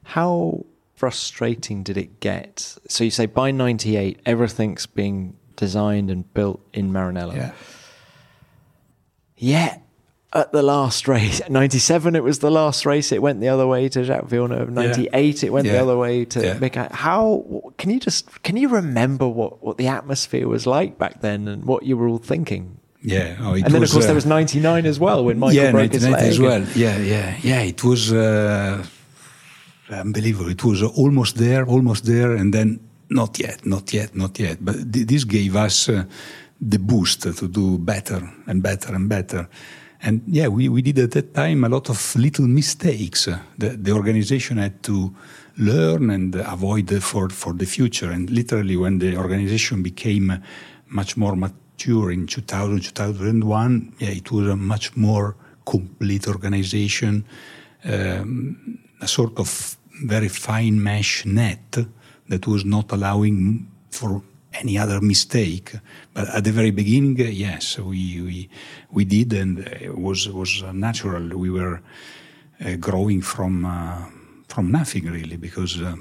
How 0.03 0.65
frustrating 0.95 1.83
did 1.83 1.97
it 1.97 2.19
get? 2.19 2.77
So 2.87 3.03
you 3.03 3.11
say 3.11 3.25
by 3.25 3.51
98, 3.51 4.19
everything's 4.25 4.85
being 4.85 5.35
designed 5.55 6.09
and 6.09 6.33
built 6.33 6.61
in 6.73 6.91
Maranello. 6.91 7.35
yeah 7.35 7.51
Yet 9.35 9.81
at 10.37 10.51
the 10.51 10.61
last 10.61 11.07
race, 11.07 11.41
97, 11.49 12.15
it 12.15 12.23
was 12.23 12.39
the 12.39 12.51
last 12.51 12.85
race. 12.85 13.11
It 13.11 13.21
went 13.21 13.41
the 13.41 13.49
other 13.49 13.67
way 13.67 13.89
to 13.89 14.03
Jacques 14.03 14.29
Villeneuve. 14.29 14.69
98, 14.69 15.43
it 15.43 15.51
went 15.51 15.67
the 15.67 15.81
other 15.81 15.97
way 15.97 16.25
to 16.25 16.39
Yeah. 16.39 16.57
Mick. 16.63 16.75
How 16.91 17.21
can 17.79 17.89
you 17.89 17.99
just 17.99 18.21
can 18.43 18.55
you 18.57 18.69
remember 18.69 19.27
what, 19.27 19.63
what 19.65 19.77
the 19.77 19.87
atmosphere 19.87 20.47
was 20.47 20.65
like 20.65 20.97
back 20.97 21.21
then 21.21 21.47
and 21.47 21.65
what 21.65 21.83
you 21.83 21.97
were 21.97 22.07
all 22.07 22.23
thinking? 22.33 22.65
yeah 23.03 23.37
oh, 23.45 23.53
and 23.53 23.71
then, 23.73 23.83
of 23.83 23.91
course, 23.91 24.05
uh, 24.05 24.07
there 24.07 24.15
was 24.15 24.25
99 24.25 24.85
as 24.85 24.99
well 24.99 25.23
when 25.23 25.37
Michael 25.39 25.63
yeah, 25.63 25.71
broke 25.71 25.93
his 25.93 26.03
99 26.03 26.21
leg. 26.21 26.31
as 26.31 26.39
well. 26.39 26.63
Yeah, 26.75 26.97
yeah, 27.13 27.27
yeah. 27.51 27.61
It 27.73 27.83
was 27.83 28.11
uh, 28.11 28.83
unbelievable. 29.89 30.49
It 30.49 30.63
was 30.63 30.81
almost 30.83 31.37
there, 31.37 31.63
almost 31.65 32.05
there, 32.05 32.31
and 32.39 32.53
then 32.53 32.79
not 33.09 33.39
yet, 33.39 33.65
not 33.65 33.93
yet, 33.93 34.15
not 34.15 34.39
yet. 34.39 34.57
But 34.67 34.75
th- 34.93 35.07
this 35.07 35.23
gave 35.23 35.55
us 35.55 35.89
uh, 35.89 36.03
the 36.59 36.79
boost 36.79 37.21
to 37.21 37.47
do 37.47 37.77
better 37.77 38.19
and 38.47 38.61
better 38.61 38.93
and 38.95 39.07
better. 39.07 39.47
And 40.01 40.21
yeah, 40.27 40.47
we, 40.47 40.69
we 40.69 40.81
did 40.81 40.99
at 40.99 41.11
that 41.11 41.33
time 41.33 41.63
a 41.63 41.69
lot 41.69 41.89
of 41.89 42.15
little 42.15 42.47
mistakes. 42.47 43.27
Uh, 43.27 43.39
The, 43.57 43.69
the 43.69 43.91
organization 43.91 44.57
had 44.57 44.83
to 44.83 45.13
learn 45.57 46.09
and 46.09 46.35
avoid 46.35 47.01
for, 47.01 47.29
for 47.29 47.53
the 47.53 47.65
future. 47.65 48.11
And 48.11 48.29
literally, 48.29 48.77
when 48.77 48.99
the 48.99 49.17
organization 49.17 49.81
became 49.81 50.43
much 50.87 51.17
more 51.17 51.35
mature 51.35 52.11
in 52.11 52.27
2000, 52.27 52.81
2001, 52.81 53.93
yeah, 53.99 54.09
it 54.09 54.31
was 54.31 54.47
a 54.47 54.55
much 54.55 54.95
more 54.95 55.35
complete 55.65 56.27
organization, 56.27 57.25
um, 57.85 58.79
a 59.01 59.07
sort 59.07 59.37
of 59.39 59.77
very 60.05 60.29
fine 60.29 60.81
mesh 60.81 61.25
net 61.25 61.77
that 62.29 62.47
was 62.47 62.63
not 62.63 62.91
allowing 62.91 63.67
for 63.89 64.21
any 64.59 64.77
other 64.77 65.01
mistake. 65.01 65.75
But 66.13 66.29
at 66.29 66.43
the 66.43 66.51
very 66.51 66.71
beginning, 66.71 67.17
yes, 67.17 67.77
we, 67.79 68.21
we, 68.21 68.49
we 68.91 69.05
did, 69.05 69.33
and 69.33 69.59
it 69.59 69.97
was, 69.97 70.29
was 70.29 70.63
natural. 70.73 71.37
We 71.37 71.49
were 71.49 71.81
uh, 72.63 72.75
growing 72.75 73.21
from, 73.21 73.65
uh, 73.65 74.05
from 74.47 74.71
nothing, 74.71 75.05
really, 75.05 75.37
because 75.37 75.81
uh, 75.81 75.95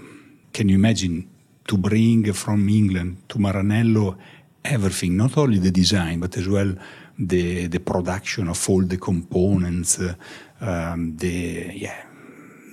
can 0.52 0.68
you 0.68 0.76
imagine 0.76 1.28
to 1.66 1.76
bring 1.76 2.32
from 2.32 2.68
England 2.68 3.28
to 3.28 3.38
Maranello 3.38 4.16
everything, 4.64 5.16
not 5.16 5.36
only 5.36 5.58
the 5.58 5.70
design, 5.70 6.20
but 6.20 6.36
as 6.36 6.48
well 6.48 6.74
the, 7.18 7.66
the 7.66 7.80
production 7.80 8.48
of 8.48 8.68
all 8.68 8.82
the 8.82 8.96
components, 8.96 10.00
uh, 10.00 10.14
um, 10.60 11.16
the, 11.16 11.72
yeah, 11.74 12.02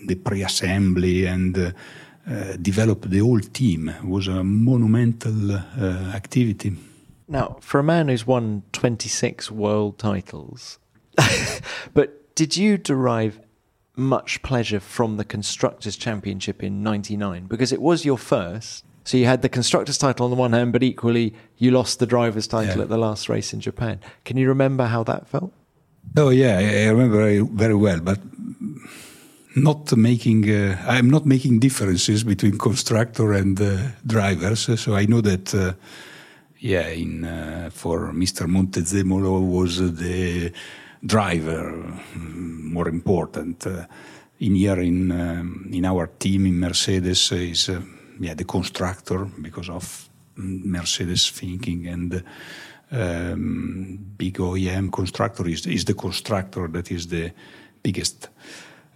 the 0.05 0.15
pre-assembly 0.15 1.25
and 1.25 1.57
uh, 1.57 1.71
uh, 2.29 2.55
develop 2.61 3.01
the 3.09 3.19
whole 3.19 3.39
team 3.41 3.89
It 3.89 4.05
was 4.05 4.27
a 4.27 4.43
monumental 4.43 5.51
uh, 5.51 6.11
activity. 6.15 6.73
Now, 7.27 7.57
for 7.61 7.79
a 7.79 7.83
man 7.83 8.07
who's 8.09 8.27
won 8.27 8.63
26 8.73 9.51
world 9.51 9.97
titles, 9.97 10.79
but 11.93 12.35
did 12.35 12.57
you 12.57 12.77
derive 12.77 13.39
much 13.95 14.41
pleasure 14.41 14.79
from 14.79 15.17
the 15.17 15.23
Constructors' 15.23 15.95
Championship 15.97 16.63
in 16.63 16.83
99? 16.83 17.45
Because 17.47 17.71
it 17.71 17.81
was 17.81 18.05
your 18.05 18.17
first. 18.17 18.83
So 19.05 19.17
you 19.17 19.25
had 19.25 19.41
the 19.41 19.49
Constructors' 19.49 19.97
title 19.97 20.23
on 20.25 20.29
the 20.31 20.37
one 20.37 20.53
hand, 20.53 20.71
but 20.73 20.81
equally 20.83 21.33
you 21.57 21.71
lost 21.71 21.99
the 21.99 22.05
Drivers' 22.05 22.47
title 22.47 22.77
Yeah. 22.77 22.83
at 22.83 22.89
the 22.89 22.97
last 22.97 23.29
race 23.29 23.53
in 23.53 23.59
Japan. 23.59 23.99
Can 24.25 24.37
you 24.37 24.47
remember 24.47 24.85
how 24.85 25.03
that 25.03 25.27
felt? 25.27 25.51
Oh 26.17 26.29
yeah, 26.29 26.57
I 26.57 26.87
remember 26.89 27.43
very 27.43 27.75
well, 27.75 27.99
but 27.99 28.19
not 29.55 29.95
making. 29.95 30.49
Uh, 30.49 30.83
I'm 30.87 31.09
not 31.09 31.25
making 31.25 31.59
differences 31.59 32.23
between 32.23 32.57
constructor 32.57 33.33
and 33.33 33.59
uh, 33.59 33.77
drivers. 34.05 34.79
So 34.79 34.95
I 34.95 35.05
know 35.05 35.21
that. 35.21 35.53
Uh, 35.53 35.73
yeah, 36.59 36.87
in 36.87 37.25
uh, 37.25 37.69
for 37.73 38.13
Mr. 38.13 38.47
Montezemolo 38.47 39.41
was 39.41 39.79
the 39.97 40.53
driver 41.05 41.73
mm, 42.15 42.71
more 42.71 42.87
important. 42.87 43.67
Uh, 43.67 43.85
in 44.39 44.55
here 44.55 44.79
in 44.79 45.11
um, 45.11 45.69
in 45.71 45.85
our 45.85 46.07
team 46.07 46.45
in 46.45 46.59
Mercedes 46.59 47.31
is 47.31 47.69
uh, 47.69 47.81
yeah 48.19 48.33
the 48.33 48.45
constructor 48.45 49.25
because 49.41 49.69
of 49.69 50.09
mm, 50.37 50.63
Mercedes 50.63 51.29
thinking 51.31 51.87
and 51.87 52.23
um, 52.91 53.99
big 54.17 54.37
OEM 54.37 54.91
constructor 54.91 55.47
is, 55.47 55.65
is 55.65 55.83
the 55.83 55.95
constructor 55.95 56.67
that 56.69 56.91
is 56.91 57.07
the 57.07 57.31
biggest. 57.81 58.29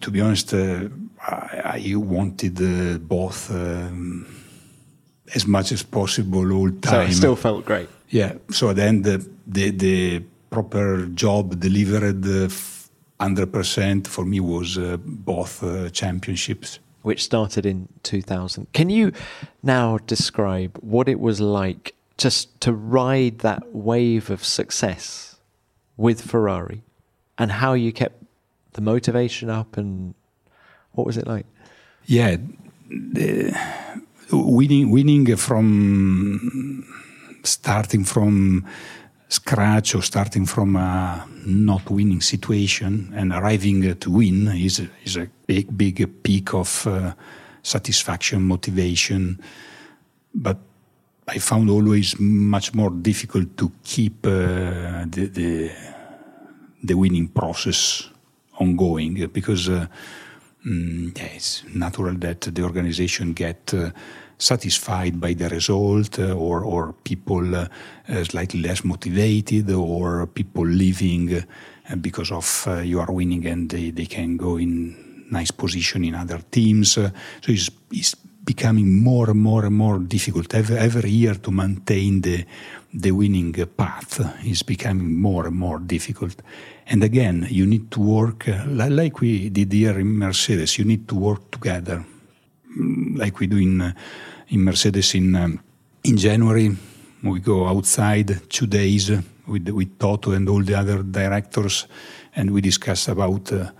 To 0.00 0.10
be 0.10 0.20
honest, 0.20 0.52
uh, 0.54 0.88
I, 1.20 1.90
I 1.90 1.94
wanted 1.96 2.60
uh, 2.60 2.98
both 2.98 3.50
um, 3.50 4.26
as 5.34 5.46
much 5.46 5.72
as 5.72 5.82
possible 5.82 6.52
all 6.52 6.70
So 6.70 6.90
time. 6.90 7.08
it 7.10 7.14
still 7.14 7.36
felt 7.36 7.64
great. 7.64 7.88
yeah. 8.10 8.32
So 8.50 8.72
then 8.72 9.02
the 9.02 9.18
the, 9.46 9.70
the 9.70 10.22
proper 10.50 11.06
job 11.14 11.58
delivered 11.60 12.24
uh, 12.26 12.48
hundred 13.20 13.52
percent 13.52 14.06
for 14.08 14.24
me 14.24 14.40
was 14.40 14.76
uh, 14.78 14.96
both 15.04 15.62
uh, 15.62 15.90
championships. 15.90 16.78
which 17.02 17.22
started 17.22 17.64
in 17.66 17.88
2000. 18.02 18.66
Can 18.72 18.90
you 18.90 19.12
now 19.62 19.98
describe 20.06 20.76
what 20.82 21.08
it 21.08 21.18
was 21.20 21.40
like 21.40 21.94
just 22.18 22.60
to 22.60 22.72
ride 22.72 23.38
that 23.38 23.62
wave 23.72 24.30
of 24.30 24.44
success 24.44 25.36
with 25.96 26.20
Ferrari 26.20 26.82
and 27.38 27.50
how 27.50 27.72
you 27.74 27.92
kept 27.92 28.16
the 28.78 28.84
motivation 28.84 29.50
up 29.50 29.76
and 29.76 30.14
what 30.92 31.04
was 31.06 31.16
it 31.16 31.26
like? 31.26 31.46
Yeah, 32.06 32.36
winning 34.30 34.90
winning 34.90 35.36
from 35.36 36.84
starting 37.42 38.04
from 38.04 38.64
scratch 39.28 39.94
or 39.94 40.02
starting 40.02 40.46
from 40.46 40.76
a 40.76 41.26
not 41.44 41.90
winning 41.90 42.22
situation 42.22 43.12
and 43.14 43.32
arriving 43.32 43.94
to 43.96 44.10
win 44.10 44.48
is 44.48 44.80
a, 44.80 44.88
is 45.04 45.16
a 45.16 45.28
big 45.46 45.76
big 45.76 46.22
peak 46.22 46.54
of 46.54 46.86
uh, 46.86 47.12
satisfaction 47.62 48.42
motivation 48.42 49.38
but 50.34 50.56
I 51.26 51.38
found 51.38 51.68
always 51.68 52.18
much 52.18 52.74
more 52.74 52.90
difficult 52.90 53.54
to 53.58 53.70
keep 53.84 54.26
uh, 54.26 55.04
the, 55.14 55.30
the 55.38 55.70
the 56.82 56.94
winning 56.94 57.28
process 57.28 58.08
ongoing 58.60 59.26
because 59.32 59.68
uh, 59.68 59.86
mm, 60.66 61.16
yeah, 61.16 61.24
it's 61.34 61.64
natural 61.74 62.14
that 62.14 62.40
the 62.40 62.62
organization 62.62 63.32
get 63.32 63.72
uh, 63.74 63.90
satisfied 64.38 65.20
by 65.20 65.34
the 65.34 65.48
result 65.48 66.18
uh, 66.18 66.32
or 66.32 66.64
or 66.64 66.92
people 67.04 67.54
uh, 67.54 67.66
uh, 68.08 68.24
slightly 68.24 68.60
less 68.60 68.84
motivated 68.84 69.70
or 69.70 70.26
people 70.26 70.66
leaving 70.66 71.34
uh, 71.34 71.96
because 72.00 72.30
of 72.30 72.68
you 72.84 73.00
are 73.00 73.12
winning 73.12 73.46
and 73.46 73.70
they, 73.70 73.90
they 73.90 74.06
can 74.06 74.36
go 74.36 74.56
in 74.56 74.94
nice 75.30 75.50
position 75.50 76.04
in 76.04 76.14
other 76.14 76.40
teams 76.50 76.92
so 76.92 77.10
it's, 77.42 77.70
it's 77.90 78.14
becoming 78.48 79.02
more 79.02 79.28
and 79.30 79.40
more 79.40 79.66
and 79.66 79.76
more 79.76 79.98
difficult. 79.98 80.54
Every, 80.54 80.78
every 80.78 81.10
year 81.10 81.34
to 81.34 81.50
maintain 81.50 82.22
the, 82.22 82.46
the 82.94 83.10
winning 83.10 83.52
path 83.76 84.12
is 84.42 84.62
becoming 84.62 85.20
more 85.20 85.46
and 85.46 85.56
more 85.56 85.78
difficult. 85.78 86.36
And 86.90 87.04
again, 87.04 87.46
you 87.50 87.66
need 87.66 87.90
to 87.90 88.00
work, 88.00 88.48
uh, 88.48 88.64
like 88.66 89.20
we 89.20 89.50
did 89.50 89.72
here 89.72 89.98
in 89.98 90.18
Mercedes, 90.18 90.78
you 90.78 90.86
need 90.86 91.06
to 91.08 91.14
work 91.14 91.50
together. 91.50 92.02
Mm, 92.78 93.18
like 93.18 93.38
we 93.38 93.46
do 93.46 93.58
in, 93.58 93.80
uh, 93.82 93.92
in 94.48 94.64
Mercedes 94.64 95.14
in, 95.14 95.36
um, 95.36 95.60
in 96.04 96.16
January, 96.16 96.74
we 97.22 97.40
go 97.40 97.66
outside 97.66 98.40
two 98.48 98.66
days 98.66 99.10
with, 99.46 99.68
with 99.68 99.98
Toto 99.98 100.32
and 100.32 100.48
all 100.48 100.62
the 100.62 100.74
other 100.74 101.02
directors, 101.02 101.86
and 102.34 102.50
we 102.52 102.62
discuss 102.62 103.08
about 103.08 103.52
uh, 103.52 103.70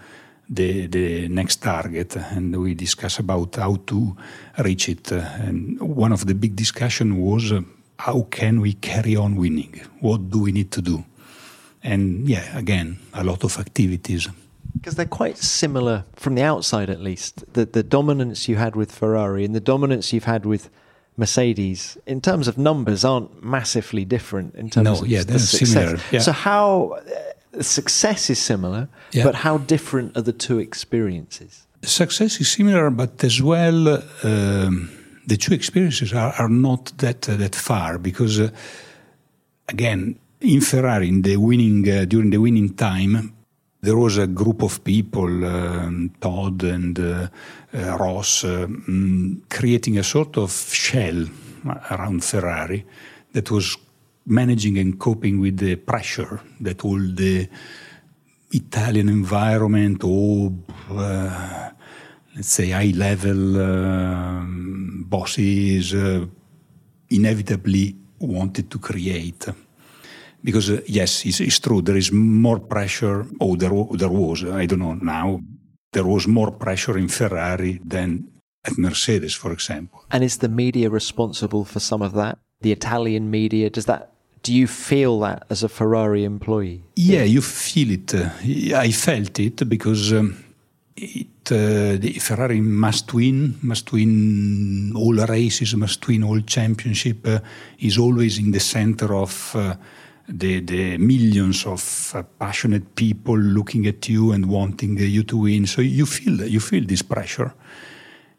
the, 0.51 0.87
the 0.87 1.29
next 1.29 1.63
target, 1.63 2.15
and 2.17 2.55
we 2.57 2.75
discuss 2.75 3.19
about 3.19 3.57
how 3.57 3.77
to 3.87 4.15
reach 4.59 4.91
it. 4.91 5.13
And 5.13 5.81
one 5.81 6.13
of 6.13 6.27
the 6.27 6.35
big 6.35 6.55
discussion 6.55 7.17
was 7.17 7.53
uh, 7.53 7.63
how 7.99 8.27
can 8.31 8.61
we 8.61 8.75
carry 8.75 9.17
on 9.17 9.37
winning? 9.37 9.81
What 10.01 10.29
do 10.29 10.43
we 10.43 10.53
need 10.53 10.71
to 10.73 10.83
do? 10.83 11.05
And 11.93 12.29
yeah, 12.29 12.59
again, 12.59 12.99
a 13.15 13.25
lot 13.25 13.45
of 13.45 13.59
activities. 13.59 14.29
Because 14.75 14.95
they're 14.97 15.07
quite 15.07 15.39
similar 15.39 16.05
from 16.15 16.35
the 16.35 16.43
outside, 16.43 16.91
at 16.91 17.01
least. 17.01 17.45
The, 17.55 17.65
the 17.65 17.83
dominance 17.83 18.49
you 18.49 18.57
had 18.57 18.77
with 18.77 18.93
Ferrari 18.93 19.45
and 19.45 19.55
the 19.55 19.61
dominance 19.61 20.13
you've 20.13 20.25
had 20.25 20.45
with 20.45 20.69
Mercedes, 21.17 21.97
in 22.07 22.21
terms 22.21 22.47
of 22.47 22.59
numbers, 22.59 23.05
aren't 23.05 23.43
massively 23.43 24.05
different 24.05 24.55
in 24.55 24.71
terms 24.71 24.85
no, 24.85 25.01
of 25.01 25.09
yeah, 25.09 25.25
the 25.25 25.39
success. 25.39 25.73
Similar, 25.73 25.99
yeah. 26.13 26.21
So 26.21 26.33
how 26.33 26.99
uh, 27.57 27.63
success 27.63 28.31
is 28.31 28.39
similar, 28.39 28.89
yeah. 29.13 29.25
but 29.25 29.35
how 29.35 29.59
different 29.59 30.17
are 30.17 30.23
the 30.23 30.33
two 30.33 30.59
experiences? 30.59 31.67
Success 31.83 32.41
is 32.41 32.49
similar, 32.49 32.91
but 32.91 33.25
as 33.25 33.41
well, 33.43 34.03
um, 34.23 34.91
the 35.27 35.37
two 35.37 35.55
experiences 35.55 36.13
are, 36.13 36.35
are 36.39 36.49
not 36.49 36.93
that 36.99 37.29
uh, 37.29 37.37
that 37.37 37.55
far 37.55 37.99
because, 37.99 38.39
uh, 38.39 38.51
again, 39.69 40.19
in 40.41 40.61
Ferrari, 40.61 41.09
in 41.09 41.23
the 41.23 41.37
winning 41.37 41.89
uh, 41.89 42.05
during 42.05 42.31
the 42.31 42.39
winning 42.39 42.75
time, 42.75 43.33
there 43.81 43.97
was 43.97 44.19
a 44.19 44.27
group 44.27 44.63
of 44.63 44.83
people, 44.83 45.45
um, 45.45 46.11
Todd 46.21 46.63
and 46.65 46.99
uh, 46.99 47.29
uh, 47.73 47.97
Ross, 47.97 48.45
um, 48.45 49.43
creating 49.49 49.99
a 49.99 50.03
sort 50.03 50.37
of 50.37 50.51
shell 50.51 51.27
around 51.91 52.25
Ferrari 52.25 52.85
that 53.33 53.51
was 53.51 53.77
managing 54.27 54.79
and 54.79 54.99
coping 54.99 55.41
with 55.41 55.59
the 55.59 55.77
pressure 55.77 56.41
that 56.61 56.85
all 56.85 56.99
the 56.99 57.49
Italian 58.51 59.09
environment 59.09 60.03
or 60.05 60.53
let's 62.35 62.49
say 62.49 62.71
high 62.71 62.93
level 62.95 64.45
bosses 65.05 65.95
inevitably 67.11 67.97
wanted 68.21 68.71
to 68.71 68.79
create 68.79 69.49
because 70.43 70.71
uh, 70.71 70.81
yes, 70.87 71.25
it's, 71.25 71.41
it's, 71.41 71.59
true 71.59 71.83
there 71.83 71.97
is 71.97 72.13
more 72.13 72.59
pressure. 72.61 73.27
Oh, 73.41 73.57
there 73.57 73.73
there 73.93 74.11
was 74.11 74.45
I 74.45 74.67
don't 74.67 74.81
know 74.81 74.95
now. 74.95 75.41
There 75.93 76.05
was 76.07 76.27
more 76.27 76.51
pressure 76.53 76.99
in 76.99 77.09
Ferrari 77.09 77.81
than 77.85 78.29
at 78.65 78.77
Mercedes, 78.77 79.35
for 79.35 79.53
example. 79.53 80.05
And 80.11 80.23
is 80.23 80.39
the 80.39 80.49
media 80.49 80.91
responsible 80.91 81.65
for 81.65 81.81
some 81.81 82.03
of 82.03 82.13
that? 82.13 82.39
The 82.61 82.73
Italian 82.73 83.31
media 83.31 83.71
does 83.71 83.87
that? 83.87 84.13
Do 84.43 84.53
you 84.53 84.67
feel 84.67 85.21
that 85.21 85.45
as 85.51 85.63
a 85.63 85.69
Ferrari 85.69 86.25
employee? 86.25 86.83
Yeah, 86.95 87.25
you 87.25 87.41
feel 87.41 87.91
it. 87.91 88.15
I 88.75 88.91
felt 88.93 89.39
it 89.39 89.69
because. 89.69 90.13
Um, 90.13 90.45
it, 91.01 91.53
uh, 91.53 91.97
the 91.97 92.19
Ferrari 92.19 92.61
must 92.61 93.15
win, 93.15 93.57
must 93.63 93.93
win 93.93 94.93
all 94.95 95.15
races, 95.15 95.75
must 95.77 96.07
win 96.07 96.25
all 96.25 96.41
championship. 96.41 97.27
Uh, 97.27 97.39
is 97.79 97.99
always 97.99 98.39
in 98.39 98.51
the 98.51 98.61
center 98.61 99.15
of 99.15 99.55
uh, 99.55 99.75
the, 100.29 100.61
the 100.61 100.99
millions 100.99 101.65
of 101.65 102.13
uh, 102.15 102.23
passionate 102.39 102.95
people 102.95 103.37
looking 103.37 103.87
at 103.87 104.09
you 104.09 104.33
and 104.33 104.47
wanting 104.47 104.99
uh, 104.99 105.03
you 105.03 105.23
to 105.25 105.39
win. 105.39 105.67
So 105.67 105.81
you 105.81 106.07
feel 106.07 106.47
you 106.47 106.61
feel 106.61 106.85
this 106.85 107.03
pressure, 107.03 107.55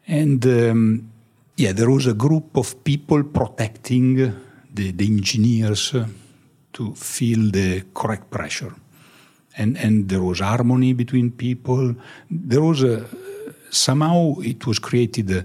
and 0.06 0.44
um, 0.46 1.10
yeah, 1.56 1.72
there 1.72 1.90
was 1.90 2.06
a 2.06 2.14
group 2.14 2.56
of 2.56 2.84
people 2.84 3.24
protecting 3.24 4.16
the, 4.72 4.92
the 4.92 5.06
engineers 5.06 5.94
uh, 5.94 6.06
to 6.72 6.94
feel 6.94 7.50
the 7.50 7.84
correct 7.92 8.30
pressure, 8.30 8.74
and 9.56 9.76
and 9.76 10.08
there 10.08 10.22
was 10.22 10.40
harmony 10.40 10.92
between 10.92 11.32
people. 11.32 11.94
There 12.30 12.62
was 12.62 12.82
a 12.84 13.04
somehow 13.70 14.36
it 14.40 14.66
was 14.66 14.78
created 14.78 15.30
uh, 15.32 15.42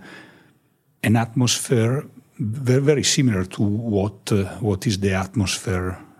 an 1.03 1.15
atmosphere 1.15 2.05
very, 2.37 2.81
very 2.81 3.03
similar 3.03 3.45
to 3.45 3.63
what 3.63 4.31
uh, 4.31 4.43
what 4.59 4.85
is 4.85 4.99
the 4.99 5.13
atmosphere 5.13 5.97
uh, 5.97 6.14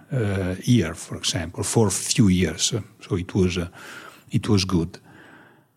year, 0.64 0.94
for 0.94 1.18
example, 1.18 1.64
for 1.64 1.88
a 1.88 1.92
few 1.92 2.28
years. 2.28 2.74
So 3.02 3.16
it 3.16 3.34
was 3.34 3.58
uh, 3.58 3.68
it 4.32 4.48
was 4.50 4.66
good. 4.66 5.00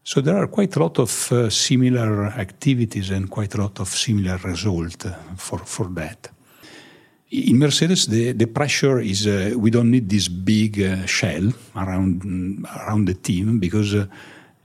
So 0.03 0.21
there 0.21 0.37
are 0.37 0.47
quite 0.47 0.75
a 0.77 0.81
lot 0.81 0.99
of 0.99 1.33
uh, 1.33 1.51
similar 1.51 2.27
activities 2.27 3.11
and 3.11 3.29
quite 3.29 3.55
a 3.55 3.61
lot 3.61 3.79
of 3.81 3.89
similar 3.89 4.39
result 4.39 5.07
for 5.37 5.59
for 5.59 5.87
that. 5.95 6.31
In 7.31 7.59
Mercedes, 7.59 8.07
the, 8.07 8.33
the 8.33 8.47
pressure 8.47 9.01
is 9.01 9.27
uh, 9.27 9.53
we 9.55 9.71
don't 9.71 9.91
need 9.91 10.09
this 10.09 10.29
big 10.29 10.81
uh, 10.81 11.05
shell 11.05 11.53
around 11.77 12.65
around 12.65 13.05
the 13.05 13.15
team 13.15 13.59
because 13.59 13.95
uh, 13.95 14.07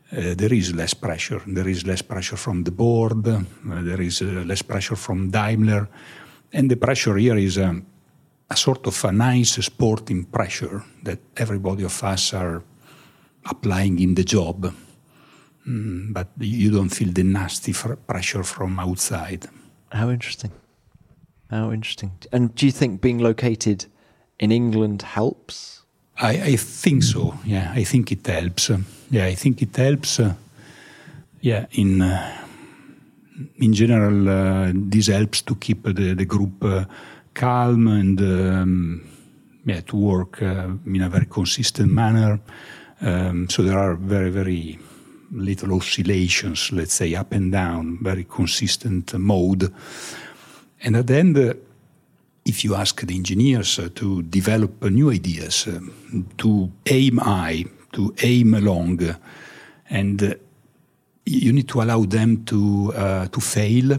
there 0.09 0.53
is 0.53 0.73
less 0.73 0.93
pressure. 0.93 1.41
There 1.45 1.67
is 1.67 1.85
less 1.85 2.01
pressure 2.01 2.37
from 2.37 2.63
the 2.63 2.71
board. 2.71 3.23
there 3.23 4.01
is 4.01 4.21
less 4.21 4.61
pressure 4.61 4.95
from 4.95 5.29
Daimler, 5.29 5.89
and 6.53 6.69
the 6.69 6.77
pressure 6.77 7.17
here 7.17 7.37
is. 7.37 7.57
Um, 7.57 7.85
a 8.53 8.55
sort 8.55 8.87
of 8.87 9.05
a 9.05 9.11
nice 9.11 9.65
sporting 9.65 10.25
pressure 10.25 10.83
that 11.03 11.19
everybody 11.37 11.83
of 11.83 12.03
us 12.03 12.33
are 12.33 12.61
applying 13.45 13.99
in 13.99 14.15
the 14.15 14.23
job, 14.23 14.73
mm, 15.67 16.13
but 16.13 16.27
you 16.39 16.71
don't 16.71 16.89
feel 16.89 17.11
the 17.11 17.23
nasty 17.23 17.73
pressure 18.07 18.43
from 18.43 18.79
outside. 18.79 19.47
How 19.91 20.09
interesting. 20.09 20.51
How 21.49 21.71
interesting. 21.71 22.11
And 22.31 22.55
do 22.55 22.65
you 22.65 22.71
think 22.71 23.01
being 23.01 23.19
located 23.19 23.85
in 24.39 24.51
England 24.51 25.01
helps? 25.01 25.83
I, 26.17 26.53
I 26.53 26.55
think 26.57 27.03
so. 27.03 27.33
Yeah, 27.45 27.71
I 27.75 27.83
think 27.83 28.11
it 28.11 28.27
helps. 28.27 28.71
Yeah, 29.09 29.25
I 29.25 29.35
think 29.35 29.61
it 29.61 29.75
helps. 29.75 30.19
Uh, 30.19 30.33
yeah, 31.41 31.65
in 31.71 32.01
uh, 32.01 32.37
in 33.57 33.73
general, 33.73 34.29
uh, 34.29 34.71
this 34.73 35.07
helps 35.07 35.41
to 35.41 35.55
keep 35.55 35.83
the 35.83 36.15
the 36.15 36.25
group 36.25 36.63
uh, 36.63 36.85
calm 37.33 37.87
and 37.87 38.19
um, 38.21 39.01
yeah, 39.65 39.81
to 39.81 39.95
work 39.95 40.41
uh, 40.41 40.69
in 40.85 41.01
a 41.01 41.09
very 41.09 41.25
consistent 41.25 41.91
manner. 41.91 42.39
Um, 43.01 43.49
so 43.49 43.63
there 43.63 43.77
are 43.77 43.95
very, 43.95 44.29
very 44.29 44.79
little 45.31 45.73
oscillations, 45.73 46.71
let's 46.71 46.93
say 46.93 47.15
up 47.15 47.31
and 47.31 47.51
down, 47.51 47.99
very 48.01 48.23
consistent 48.23 49.13
mode. 49.13 49.73
And 50.83 50.95
at 50.95 51.07
the 51.07 51.17
end, 51.17 51.37
uh, 51.37 51.53
if 52.45 52.63
you 52.63 52.75
ask 52.75 53.01
the 53.01 53.15
engineers 53.15 53.79
uh, 53.79 53.89
to 53.95 54.21
develop 54.23 54.83
new 54.83 55.09
ideas, 55.09 55.67
uh, 55.67 55.79
to 56.37 56.71
aim 56.85 57.17
high, 57.17 57.65
to 57.93 58.13
aim 58.21 58.51
long, 58.51 58.99
and 59.89 60.23
uh, 60.23 60.33
you 61.25 61.53
need 61.53 61.69
to 61.69 61.81
allow 61.81 62.03
them 62.03 62.43
to 62.45 62.93
uh, 62.95 63.27
to 63.27 63.39
fail, 63.39 63.97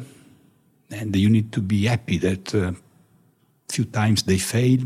and 0.91 1.17
you 1.17 1.31
need 1.31 1.53
to 1.53 1.63
be 1.63 1.87
happy 1.87 2.19
that 2.19 2.55
few 3.75 3.85
times 3.85 4.23
they 4.23 4.39
fail, 4.39 4.81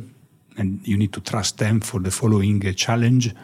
and 0.57 0.81
you 0.87 0.97
need 0.97 1.13
to 1.13 1.21
trust 1.21 1.59
them 1.59 1.81
for 1.81 2.01
the 2.01 2.11
following 2.11 2.67
uh, 2.67 2.73
challenge. 2.73 3.35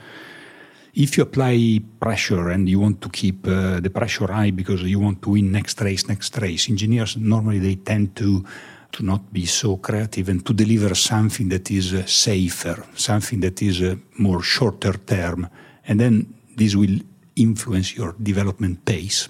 If 0.95 1.17
you 1.17 1.25
apply 1.25 1.81
pressure 2.01 2.51
and 2.51 2.69
you 2.69 2.79
want 2.81 3.01
to 3.03 3.09
keep 3.09 3.47
uh, 3.47 3.81
the 3.81 3.91
pressure 3.91 4.31
high 4.33 4.53
because 4.53 4.83
you 4.83 5.01
want 5.01 5.23
to 5.23 5.31
win 5.31 5.51
next 5.51 5.81
race, 5.81 6.09
next 6.09 6.39
race, 6.39 6.69
engineers 6.71 7.17
normally 7.17 7.59
they 7.59 7.77
tend 7.77 8.17
to 8.17 8.45
to 8.93 9.03
not 9.03 9.33
be 9.33 9.45
so 9.45 9.77
creative 9.79 10.29
and 10.29 10.47
to 10.47 10.53
deliver 10.55 10.95
something 10.95 11.49
that 11.49 11.69
is 11.69 11.93
uh, 11.93 12.07
safer, 12.07 12.87
something 12.95 13.41
that 13.41 13.61
is 13.61 13.83
uh, 13.83 13.97
more 14.19 14.41
shorter 14.41 14.93
term, 14.93 15.49
and 15.89 15.99
then 15.99 16.33
this 16.57 16.77
will 16.77 17.01
influence 17.35 17.97
your 17.97 18.15
development 18.23 18.85
pace. 18.85 19.29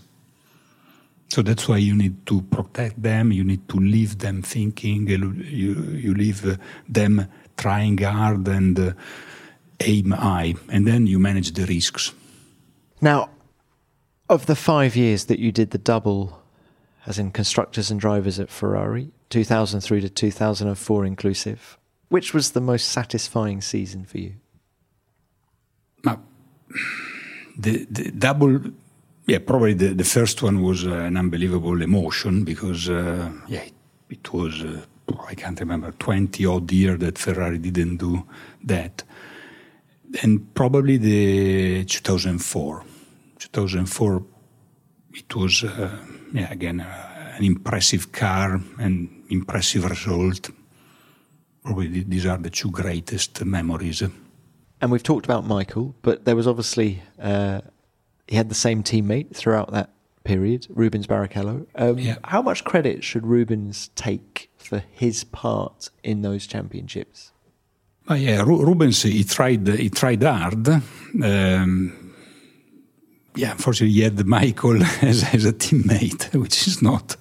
So 1.35 1.43
that's 1.43 1.67
why 1.67 1.79
you 1.79 1.97
need 1.97 2.27
to 2.27 2.43
protect 2.43 3.03
them. 3.03 3.33
You 3.33 3.43
need 3.43 3.69
to 3.69 3.77
leave 3.77 4.19
them 4.19 4.41
thinking. 4.43 5.09
You 5.09 5.33
you 6.05 6.15
leave 6.15 6.47
uh, 6.47 6.59
them 6.89 7.27
trying 7.57 7.99
hard 7.99 8.47
and 8.47 8.79
uh, 8.79 8.93
aim 9.81 10.13
high, 10.13 10.55
and 10.69 10.87
then 10.87 11.09
you 11.09 11.19
manage 11.19 11.51
the 11.51 11.67
risks. 11.67 12.13
Now, 13.01 13.31
of 14.29 14.47
the 14.47 14.55
five 14.55 14.95
years 14.95 15.25
that 15.25 15.41
you 15.41 15.51
did 15.51 15.71
the 15.71 15.79
double, 15.79 16.41
as 17.05 17.19
in 17.19 17.33
constructors 17.33 17.91
and 17.91 17.99
drivers 17.99 18.39
at 18.39 18.49
Ferrari, 18.49 19.11
2003 19.31 20.03
to 20.03 20.09
2004 20.09 21.05
inclusive, 21.05 21.79
which 22.11 22.33
was 22.33 22.53
the 22.53 22.61
most 22.61 22.91
satisfying 22.91 23.61
season 23.61 24.05
for 24.05 24.19
you? 24.19 24.35
Now, 26.05 26.23
the, 27.59 27.87
the 27.91 28.13
double 28.13 28.61
yeah, 29.27 29.39
probably 29.39 29.75
the, 29.75 29.95
the 29.95 30.05
first 30.05 30.43
one 30.43 30.63
was 30.63 30.87
uh, 30.87 30.91
an 30.91 31.17
unbelievable 31.17 31.81
emotion 31.81 32.45
because 32.45 32.89
uh, 32.89 33.31
yeah, 33.49 33.63
it, 33.63 33.75
it 34.11 34.33
was 34.33 34.63
uh, 34.63 34.83
I 35.27 35.35
can't 35.35 35.59
remember 35.61 35.93
twenty 35.93 36.45
odd 36.47 36.71
year 36.71 36.97
that 36.99 37.19
Ferrari 37.19 37.59
didn't 37.59 37.97
do 37.97 38.27
that, 38.65 39.03
and 40.23 40.55
probably 40.55 40.99
the 40.99 41.85
2004, 41.85 42.85
2004, 43.39 44.25
it 45.15 45.37
was 45.37 45.63
yeah 46.33 46.51
again 46.53 46.81
an 46.81 47.45
impressive 47.45 48.13
car 48.13 48.61
and 48.79 49.25
impressive 49.31 49.89
result. 49.89 50.51
Probably 51.65 52.03
these 52.03 52.27
are 52.27 52.37
the 52.37 52.51
two 52.51 52.71
greatest 52.71 53.43
memories. 53.45 54.03
And 54.81 54.93
we've 54.93 55.03
talked 55.03 55.25
about 55.25 55.47
Michael, 55.47 55.95
but 56.03 56.27
there 56.27 56.37
was 56.37 56.47
obviously 56.47 57.03
uh, 57.19 57.63
he 58.27 58.37
had 58.37 58.49
the 58.49 58.55
same 58.55 58.83
teammate 58.83 59.35
throughout 59.35 59.71
that 59.73 59.91
period, 60.25 60.67
Rubens 60.71 61.07
Barrichello. 61.07 61.67
Um, 61.75 61.99
Yeah. 61.99 62.17
How 62.25 62.41
much 62.43 62.65
credit 62.65 63.05
should 63.05 63.27
Rubens 63.27 63.91
take 63.95 64.51
for 64.57 64.83
his 64.91 65.25
part 65.25 65.91
in 66.03 66.23
those 66.23 66.47
championships? 66.47 67.33
But 68.07 68.21
yeah, 68.21 68.43
Ru- 68.43 68.65
Rubens 68.65 69.03
he 69.03 69.25
tried 69.25 69.67
he 69.67 69.89
tried 69.91 70.23
hard. 70.23 70.69
Um, 71.23 72.15
yeah, 73.37 73.53
unfortunately, 73.53 73.95
he 73.95 74.03
had 74.03 74.25
Michael 74.27 74.83
as, 75.03 75.25
as 75.35 75.45
a 75.45 75.53
teammate, 75.53 76.35
which 76.41 76.67
is 76.69 76.81
not 76.83 77.17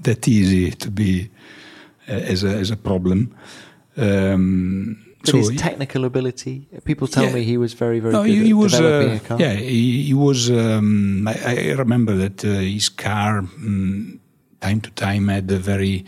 that 0.00 0.26
easy 0.26 0.70
to 0.70 0.90
be 0.90 1.30
uh, 2.08 2.12
as 2.12 2.44
a 2.44 2.48
as 2.48 2.70
a 2.70 2.76
problem. 2.76 3.34
Um, 3.96 4.96
But 5.24 5.34
his 5.34 5.50
technical 5.56 6.04
ability, 6.04 6.68
people 6.84 7.06
tell 7.08 7.24
Yeah. 7.26 7.34
me 7.34 7.42
he 7.44 7.56
was 7.56 7.72
very, 7.74 8.00
very 8.00 8.12
no, 8.12 8.22
good 8.22 8.30
he, 8.34 8.40
at 8.40 8.46
he 8.46 8.54
was. 8.54 8.72
developing 8.72 9.10
Uh, 9.12 9.16
a 9.16 9.28
car. 9.28 9.38
yeah, 9.40 9.54
he, 9.54 10.02
he 10.08 10.14
was. 10.14 10.50
Um, 10.50 11.28
I, 11.28 11.34
I 11.70 11.72
remember 11.84 12.14
that 12.16 12.44
uh, 12.44 12.48
his 12.74 12.88
car, 12.88 13.42
mm, 13.42 14.18
time 14.60 14.80
to 14.80 14.90
time, 14.90 15.28
had 15.28 15.50
a 15.50 15.58
very 15.58 16.04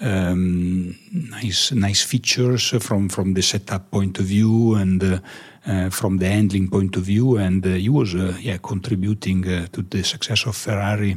um, 0.00 0.94
nice, 1.12 1.72
nice 1.72 2.02
features 2.02 2.74
from 2.80 3.08
from 3.08 3.34
the 3.34 3.42
setup 3.42 3.90
point 3.90 4.18
of 4.18 4.26
view 4.26 4.74
and 4.74 5.02
uh, 5.02 5.18
uh, 5.66 5.90
from 5.90 6.18
the 6.18 6.26
handling 6.28 6.68
point 6.68 6.96
of 6.96 7.02
view, 7.04 7.36
and 7.36 7.64
uh, 7.66 7.70
he 7.70 7.88
was, 7.88 8.14
uh, 8.14 8.36
yeah, 8.40 8.58
contributing 8.62 9.46
uh, 9.46 9.66
to 9.72 9.82
the 9.82 10.02
success 10.02 10.46
of 10.46 10.56
Ferrari 10.56 11.16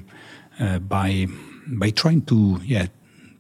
uh, 0.60 0.80
by 0.80 1.28
by 1.68 1.92
trying 1.92 2.22
to, 2.26 2.60
yeah, 2.66 2.88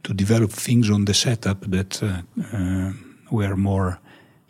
to 0.03 0.13
develop 0.13 0.51
things 0.51 0.89
on 0.89 1.05
the 1.05 1.13
setup 1.13 1.61
that 1.71 2.01
uh, 2.03 2.21
uh, 2.53 2.91
were 3.31 3.55
more 3.55 3.99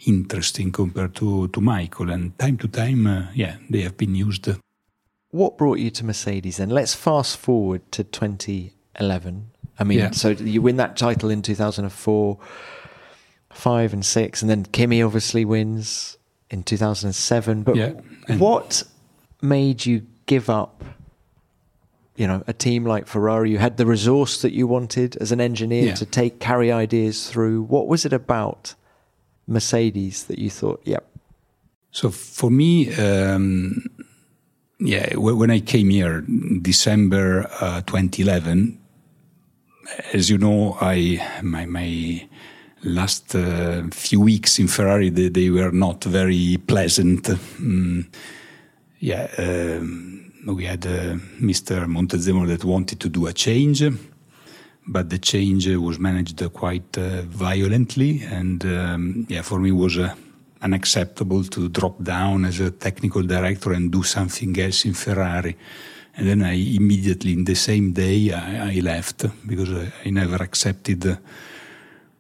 interesting 0.06 0.72
compared 0.72 1.16
to, 1.16 1.48
to 1.50 1.62
Michael. 1.62 2.10
And 2.10 2.38
time 2.40 2.58
to 2.58 2.68
time, 2.68 3.06
uh, 3.08 3.28
yeah, 3.34 3.58
they 3.70 3.82
have 3.82 3.98
been 3.98 4.16
used. 4.16 4.48
What 5.32 5.58
brought 5.58 5.80
you 5.80 5.90
to 5.92 6.06
Mercedes 6.06 6.58
then? 6.58 6.70
Let's 6.70 6.94
fast 6.94 7.38
forward 7.38 7.90
to 7.94 8.04
2011. 8.04 9.48
I 9.80 9.84
mean, 9.84 10.00
Yeah. 10.00 10.12
so 10.12 10.30
you 10.30 10.62
win 10.62 10.76
that 10.78 10.98
title 10.98 11.30
in 11.30 11.42
2004, 11.42 12.38
five 13.54 13.94
and 13.94 14.06
six, 14.06 14.42
and 14.42 14.50
then 14.50 14.66
Kimi 14.66 15.02
obviously 15.02 15.46
wins 15.46 16.18
in 16.50 16.64
2007. 16.64 17.64
But 17.64 17.76
Yeah, 17.76 17.94
what 18.38 18.84
made 19.42 19.86
you 19.86 20.06
give 20.26 20.50
up? 20.50 20.84
You 22.18 22.28
know, 22.28 22.44
a 22.46 22.54
team 22.54 22.86
like 22.86 23.08
Ferrari, 23.08 23.52
you 23.52 23.58
had 23.58 23.78
the 23.78 23.86
resource 23.86 24.42
that 24.42 24.52
you 24.54 24.68
wanted 24.68 25.16
as 25.18 25.32
an 25.32 25.40
engineer 25.42 25.88
Yeah. 25.88 25.96
to 25.96 26.06
take 26.06 26.40
carry 26.40 26.72
ideas 26.72 27.30
through. 27.30 27.64
What 27.64 27.88
was 27.88 28.06
it 28.06 28.14
about 28.14 28.76
Mercedes 29.48 30.26
that 30.26 30.40
you 30.40 30.50
thought, 30.50 30.82
yep, 30.86 31.06
So 31.92 32.10
for 32.10 32.50
me, 32.50 32.94
um, 32.96 33.84
yeah, 34.80 35.16
when 35.16 35.52
I 35.52 35.60
came 35.60 35.90
here, 35.90 36.22
December 36.62 37.48
uh, 37.60 37.82
2011, 37.82 38.80
as 40.14 40.30
you 40.30 40.38
know, 40.38 40.78
I 40.80 41.22
my 41.44 41.66
my 41.66 42.28
last 42.84 43.36
uh, 43.36 43.84
few 43.92 44.20
weeks 44.22 44.58
in 44.58 44.68
Ferrari 44.68 45.10
they, 45.10 45.30
they 45.30 45.50
were 45.50 45.72
not 45.72 46.04
very 46.04 46.58
pleasant. 46.66 47.24
Mm, 47.24 48.08
yeah, 49.00 49.28
um, 49.38 50.32
we 50.48 50.66
had 50.66 50.86
uh, 50.86 51.16
Mr. 51.40 51.86
Montezemolo 51.86 52.48
that 52.48 52.64
wanted 52.64 53.00
to 53.02 53.10
do 53.10 53.28
a 53.28 53.34
change, 53.34 53.84
but 54.88 55.10
the 55.10 55.18
change 55.18 55.68
uh, 55.68 55.80
was 55.80 56.00
managed 56.00 56.42
uh, 56.42 56.50
quite 56.50 56.98
uh, 56.98 57.22
violently, 57.24 58.24
and 58.24 58.66
um, 58.66 59.26
yeah, 59.30 59.42
for 59.42 59.60
me 59.60 59.70
it 59.70 59.74
was 59.74 59.98
unacceptable 60.62 61.44
to 61.44 61.70
drop 61.70 62.02
down 62.04 62.46
as 62.46 62.60
a 62.60 62.72
technical 62.72 63.24
director 63.24 63.74
and 63.74 63.92
do 63.92 64.04
something 64.04 64.58
else 64.60 64.86
in 64.86 64.94
Ferrari. 64.94 65.56
And 66.16 66.28
then 66.28 66.44
I 66.44 66.54
immediately, 66.54 67.34
in 67.34 67.46
the 67.46 67.56
same 67.56 67.94
day, 67.94 68.32
I, 68.32 68.74
I 68.74 68.80
left 68.82 69.26
because 69.48 69.72
I, 69.72 69.92
I 70.06 70.10
never 70.10 70.36
accepted 70.36 71.18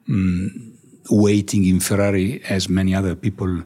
mm, 0.07 0.72
waiting 1.09 1.66
in 1.66 1.80
Ferrari 1.80 2.41
as 2.49 2.70
many 2.70 2.95
other 2.95 3.16
people 3.16 3.64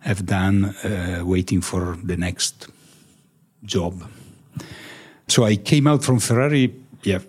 have 0.00 0.24
done, 0.26 0.64
uh, 0.84 1.22
waiting 1.24 1.60
for 1.60 1.96
the 2.02 2.16
next 2.16 2.68
job. 3.64 4.04
So 5.28 5.44
I 5.44 5.56
came 5.56 5.86
out 5.86 6.04
from 6.04 6.20
Ferrari, 6.20 6.74
yeah, 7.02 7.20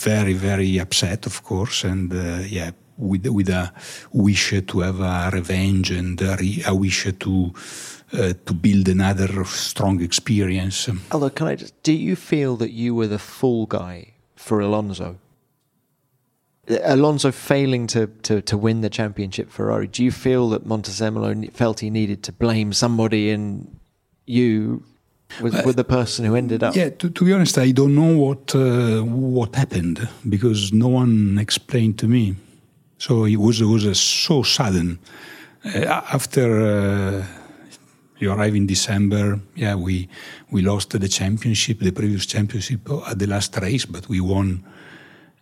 very, 0.00 0.34
very 0.34 0.78
upset, 0.78 1.26
of 1.26 1.42
course, 1.42 1.84
and 1.84 2.12
uh, 2.12 2.42
yeah, 2.46 2.70
with 2.96 3.26
with 3.26 3.48
a 3.48 3.72
wish 4.12 4.54
to 4.66 4.80
have 4.80 5.00
a 5.00 5.30
revenge 5.32 5.90
and 5.90 6.20
a, 6.20 6.36
re- 6.36 6.62
a 6.66 6.74
wish 6.74 7.06
to 7.18 7.52
uh, 8.12 8.32
to 8.46 8.54
build 8.54 8.88
another 8.88 9.44
strong 9.44 10.02
experience. 10.02 10.88
Although, 11.10 11.30
can 11.30 11.46
I 11.48 11.56
just? 11.56 11.82
Do 11.82 11.92
you 11.92 12.16
feel 12.16 12.56
that 12.56 12.72
you 12.72 12.94
were 12.94 13.06
the 13.06 13.18
fool 13.18 13.66
guy 13.66 14.14
for 14.36 14.60
Alonso? 14.60 15.18
Alonso 16.84 17.32
failing 17.32 17.86
to, 17.88 18.06
to, 18.22 18.40
to 18.42 18.56
win 18.56 18.80
the 18.80 18.90
championship 18.90 19.50
Ferrari. 19.50 19.88
Do 19.88 20.04
you 20.04 20.12
feel 20.12 20.50
that 20.50 20.64
Montezemolo 20.64 21.50
felt 21.52 21.80
he 21.80 21.90
needed 21.90 22.22
to 22.24 22.32
blame 22.32 22.72
somebody, 22.72 23.30
and 23.30 23.78
you 24.26 24.84
was, 25.40 25.54
were 25.64 25.72
the 25.72 25.84
person 25.84 26.24
who 26.24 26.34
ended 26.34 26.62
up? 26.62 26.74
Yeah, 26.74 26.90
to, 26.90 27.10
to 27.10 27.24
be 27.24 27.32
honest, 27.32 27.58
I 27.58 27.70
don't 27.72 27.94
know 27.94 28.16
what 28.16 28.54
uh, 28.54 29.02
what 29.02 29.54
happened 29.54 30.08
because 30.28 30.72
no 30.72 30.88
one 30.88 31.38
explained 31.38 31.98
to 31.98 32.08
me. 32.08 32.36
So 32.98 33.24
it 33.24 33.36
was 33.36 33.60
it 33.60 33.66
was 33.66 33.86
uh, 33.86 33.94
so 33.94 34.42
sudden. 34.42 34.98
Uh, 35.64 36.02
after 36.12 36.46
uh, 36.62 37.24
you 38.18 38.32
arrive 38.32 38.54
in 38.54 38.66
December, 38.66 39.40
yeah, 39.54 39.74
we 39.74 40.08
we 40.50 40.62
lost 40.62 40.90
the 40.90 41.08
championship, 41.08 41.78
the 41.80 41.92
previous 41.92 42.26
championship 42.26 42.80
at 43.08 43.18
the 43.18 43.26
last 43.26 43.56
race, 43.58 43.86
but 43.86 44.08
we 44.08 44.20
won 44.20 44.64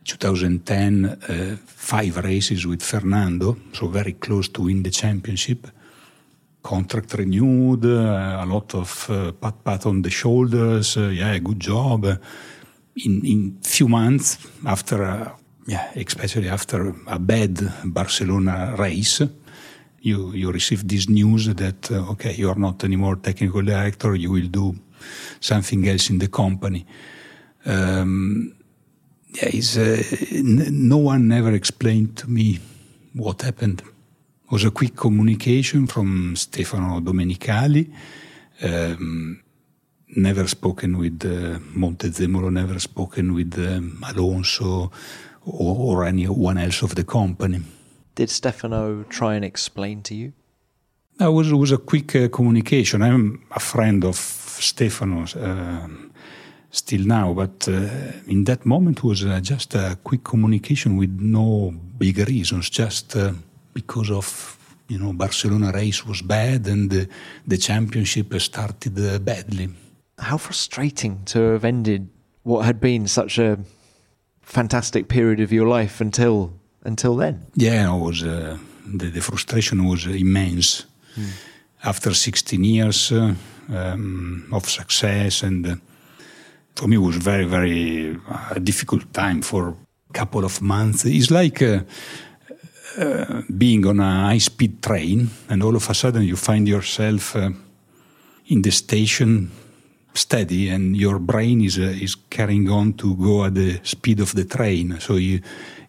2010 0.05 1.05
uh, 1.05 1.57
five 1.67 2.17
races 2.25 2.67
with 2.67 2.83
Fernando, 2.83 3.57
so 3.73 3.87
very 3.89 4.13
close 4.13 4.49
to 4.49 4.63
win 4.63 4.83
the 4.83 4.91
championship 4.91 5.67
contract 6.69 7.15
renewed, 7.15 7.87
uh, 7.87 8.45
a 8.45 8.47
lot 8.47 8.75
of 8.75 9.09
uh, 9.09 9.33
pat 9.33 9.65
pat 9.65 9.87
on 9.87 10.03
the 10.03 10.11
shoulders. 10.11 10.97
Uh, 10.97 11.09
yeah, 11.09 11.39
good 11.39 11.61
job. 11.61 12.05
In 13.07 13.25
in 13.25 13.59
few 13.63 13.89
months 13.89 14.39
after, 14.67 15.03
uh, 15.03 15.31
yeah, 15.67 15.91
especially 15.97 16.51
after 16.51 16.95
a 17.07 17.19
bad 17.19 17.55
Barcelona 17.85 18.75
race, 18.77 19.23
you 20.03 20.35
you 20.35 20.53
receive 20.53 20.83
this 20.87 21.09
news 21.09 21.47
that 21.55 21.91
uh, 21.91 22.13
okay, 22.13 22.35
you 22.35 22.51
are 22.51 22.61
not 22.61 22.85
anymore 22.85 23.17
technical 23.17 23.63
director. 23.63 24.15
You 24.15 24.33
will 24.33 24.51
do 24.51 24.75
something 25.41 25.89
else 25.89 26.13
in 26.13 26.19
the 26.19 26.29
company. 26.29 26.85
Um, 27.65 28.53
yeah, 29.41 29.49
uh, 29.81 30.03
no 30.71 30.99
one 30.99 31.33
ever 31.33 31.55
explained 31.55 32.17
to 32.17 32.27
me 32.29 32.59
what 33.15 33.43
happened 33.43 33.83
was 34.51 34.65
a 34.65 34.71
quick 34.71 34.97
communication 34.97 35.87
from 35.87 36.37
Stefano 36.37 37.01
Domenicali. 37.01 37.91
Um, 38.63 39.43
never 40.17 40.49
spoken 40.49 40.99
with 40.99 41.25
uh, 41.25 41.59
Montezemolo, 41.77 42.51
never 42.51 42.79
spoken 42.79 43.35
with 43.35 43.59
um, 43.59 44.03
Alonso 44.09 44.91
or, 45.45 45.77
or 45.77 46.05
anyone 46.05 46.59
else 46.59 46.83
of 46.83 46.95
the 46.95 47.05
company. 47.05 47.61
Did 48.15 48.31
Stefano 48.31 49.05
try 49.05 49.35
and 49.35 49.45
explain 49.45 50.03
to 50.03 50.15
you? 50.15 50.33
It 51.21 51.33
was, 51.33 51.51
it 51.51 51.57
was 51.57 51.73
a 51.73 51.79
quick 51.79 52.15
uh, 52.17 52.29
communication. 52.29 53.03
I'm 53.03 53.45
a 53.51 53.61
friend 53.61 54.05
of 54.05 54.17
Stefano's 54.17 55.37
um 55.37 56.09
still 56.71 57.07
now, 57.07 57.33
but 57.33 57.67
uh, 57.69 57.89
in 58.27 58.45
that 58.45 58.67
moment 58.67 58.99
it 58.99 59.05
was 59.05 59.25
uh, 59.25 59.41
just 59.41 59.75
a 59.75 59.97
quick 60.05 60.23
communication 60.23 60.97
with 60.97 61.19
no 61.21 61.73
big 61.99 62.19
reasons, 62.19 62.71
just 62.71 63.17
uh, 63.17 63.33
because 63.75 64.11
of 64.11 64.57
you 64.89 64.99
know 64.99 65.13
Barcelona 65.13 65.73
race 65.73 66.07
was 66.07 66.23
bad 66.23 66.67
and 66.67 66.91
the, 66.91 67.09
the 67.47 67.57
championship 67.57 68.35
started 68.41 68.99
uh, 68.99 69.19
badly. 69.19 69.69
How 70.19 70.39
frustrating 70.39 71.25
to 71.27 71.39
have 71.53 71.65
ended 71.65 72.09
what 72.43 72.65
had 72.65 72.81
been 72.81 73.07
such 73.07 73.39
a 73.39 73.59
fantastic 74.43 75.09
period 75.09 75.41
of 75.41 75.53
your 75.53 75.69
life 75.69 76.01
until 76.01 76.53
until 76.85 77.17
then. 77.17 77.47
Yeah, 77.55 77.95
it 77.95 78.01
was 78.01 78.23
uh, 78.23 78.57
the, 78.87 79.11
the 79.11 79.21
frustration 79.21 79.85
was 79.85 80.07
immense. 80.07 80.87
After 81.85 82.15
16 82.15 82.65
years 82.65 83.13
uh, 83.13 83.35
um, 83.69 84.49
of 84.53 84.69
success 84.69 85.43
and 85.43 85.67
uh, 85.67 85.77
for 86.79 86.87
me, 86.87 86.97
it 86.97 87.01
was 87.01 87.17
very, 87.17 87.45
very 87.45 88.17
uh, 88.29 88.55
difficult 88.55 89.13
time 89.13 89.43
for 89.43 89.75
a 90.11 90.13
couple 90.13 90.45
of 90.45 90.63
months. 90.63 91.05
It's 91.05 91.31
like 91.31 91.61
uh, 92.99 93.05
uh, 93.05 93.43
being 93.57 93.87
on 93.87 94.01
a 94.01 94.27
high-speed 94.27 94.83
train, 94.83 95.31
and 95.49 95.63
all 95.63 95.77
of 95.77 95.89
a 95.91 95.95
sudden 95.95 96.23
you 96.23 96.37
find 96.37 96.69
yourself 96.69 97.37
uh, 97.37 97.51
in 98.47 98.63
the 98.63 98.71
station 98.71 99.51
steady, 100.15 100.69
and 100.69 100.97
your 100.97 101.19
brain 101.19 101.61
is 101.61 101.79
uh, 101.79 101.83
is 101.83 102.17
carrying 102.29 102.69
on 102.71 102.93
to 102.93 103.15
go 103.17 103.45
at 103.45 103.55
the 103.55 103.81
speed 103.83 104.21
of 104.21 104.33
the 104.35 104.45
train. 104.45 104.99
So 105.01 105.17
you 105.17 105.41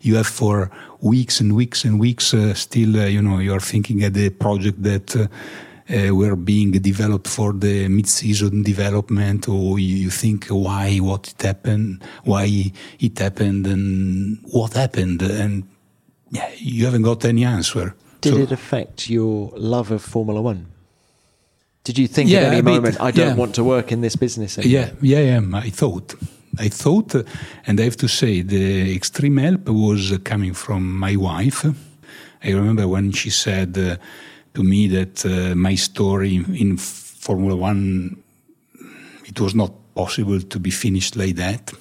you 0.02 0.16
have 0.16 0.28
for 0.28 0.70
weeks 1.02 1.42
and 1.42 1.56
weeks 1.56 1.86
and 1.86 2.00
weeks 2.00 2.34
uh, 2.34 2.54
still, 2.54 2.96
you 3.10 3.22
know, 3.22 3.40
you 3.40 3.54
are 3.54 3.60
thinking 3.60 4.04
at 4.04 4.14
the 4.14 4.30
project 4.30 4.84
that 4.84 5.16
uh, 5.16 6.16
were 6.16 6.36
being 6.36 6.72
developed 6.72 7.28
for 7.28 7.54
the 7.54 7.88
mid-season 7.88 8.64
development, 8.64 9.50
or 9.50 9.80
you 9.80 10.12
think 10.12 10.48
why, 10.48 10.98
what 10.98 11.28
it 11.28 11.42
happened, 11.42 12.04
why 12.24 12.72
it 13.00 13.20
happened, 13.20 13.68
and 13.68 14.40
what 14.52 14.74
happened, 14.74 15.22
and 15.22 15.64
you 16.58 16.86
haven't 16.86 17.04
got 17.04 17.26
any 17.26 17.46
answer. 17.46 17.96
Did 18.22 18.34
so, 18.34 18.40
it 18.40 18.52
affect 18.52 19.10
your 19.10 19.52
love 19.56 19.92
of 19.92 20.02
Formula 20.02 20.42
One? 20.42 20.68
Did 21.84 21.98
you 21.98 22.08
think 22.08 22.30
yeah, 22.30 22.40
at 22.40 22.54
any 22.54 22.62
moment, 22.62 23.00
I 23.00 23.12
don't 23.12 23.30
yeah. 23.30 23.36
want 23.36 23.56
to 23.56 23.64
work 23.64 23.92
in 23.92 24.02
this 24.02 24.16
business 24.16 24.58
anymore? 24.58 24.92
Yeah, 25.02 25.20
yeah, 25.20 25.40
yeah. 25.40 25.58
I 25.58 25.70
thought. 25.70 26.16
I 26.58 26.68
thought, 26.68 27.16
and 27.66 27.80
I 27.80 27.84
have 27.84 27.96
to 27.98 28.08
say, 28.08 28.42
the 28.42 28.94
extreme 28.96 29.38
help 29.38 29.70
was 29.70 30.18
coming 30.24 30.54
from 30.54 30.98
my 30.98 31.16
wife. 31.16 31.66
I 32.44 32.52
remember 32.52 32.88
when 32.88 33.12
she 33.12 33.30
said, 33.30 33.78
uh, 33.78 33.96
to 34.54 34.64
me 34.64 34.88
that 34.88 35.26
uh, 35.26 35.56
my 35.56 35.76
story 35.76 36.36
in 36.36 36.78
Formula 36.78 37.56
One 37.56 38.22
it 39.26 39.40
was 39.40 39.54
not 39.54 39.72
possible 39.96 40.42
to 40.42 40.60
be 40.60 40.72
finished 40.72 41.16
like 41.16 41.36
that, 41.36 41.74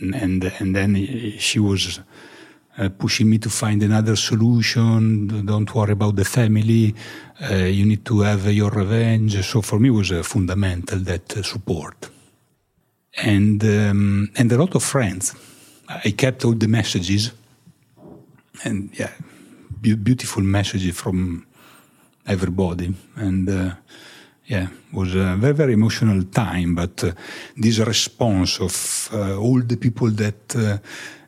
and 0.00 0.44
and 0.44 0.76
then 0.76 0.94
she 1.38 1.58
was. 1.58 2.00
Uh, 2.78 2.88
pushing 2.88 3.28
me 3.28 3.36
to 3.36 3.50
find 3.50 3.82
another 3.82 4.14
solution. 4.14 5.44
Don't 5.44 5.74
worry 5.74 5.92
about 5.92 6.14
the 6.14 6.24
family. 6.24 6.94
Uh, 7.50 7.54
you 7.54 7.84
need 7.84 8.04
to 8.04 8.20
have 8.20 8.46
your 8.52 8.70
revenge. 8.70 9.44
So 9.44 9.60
for 9.60 9.80
me, 9.80 9.90
was 9.90 10.12
fundamental 10.22 11.00
that 11.00 11.36
uh, 11.36 11.42
support, 11.42 12.08
and 13.24 13.62
um, 13.64 14.30
and 14.36 14.52
a 14.52 14.56
lot 14.56 14.76
of 14.76 14.84
friends. 14.84 15.34
I 15.88 16.12
kept 16.12 16.44
all 16.44 16.54
the 16.54 16.68
messages, 16.68 17.32
and 18.62 18.90
yeah, 18.96 19.10
beautiful 19.80 20.42
messages 20.44 20.94
from 20.96 21.44
everybody. 22.24 22.94
And 23.16 23.48
uh, 23.48 23.74
yeah, 24.46 24.68
it 24.68 24.94
was 24.94 25.16
a 25.16 25.34
very, 25.36 25.54
very 25.54 25.72
emotional 25.72 26.22
time. 26.22 26.76
But 26.76 27.02
this 27.56 27.80
response 27.80 28.60
of 28.60 29.10
all 29.12 29.60
the 29.60 29.76
people 29.76 30.10
that 30.10 30.80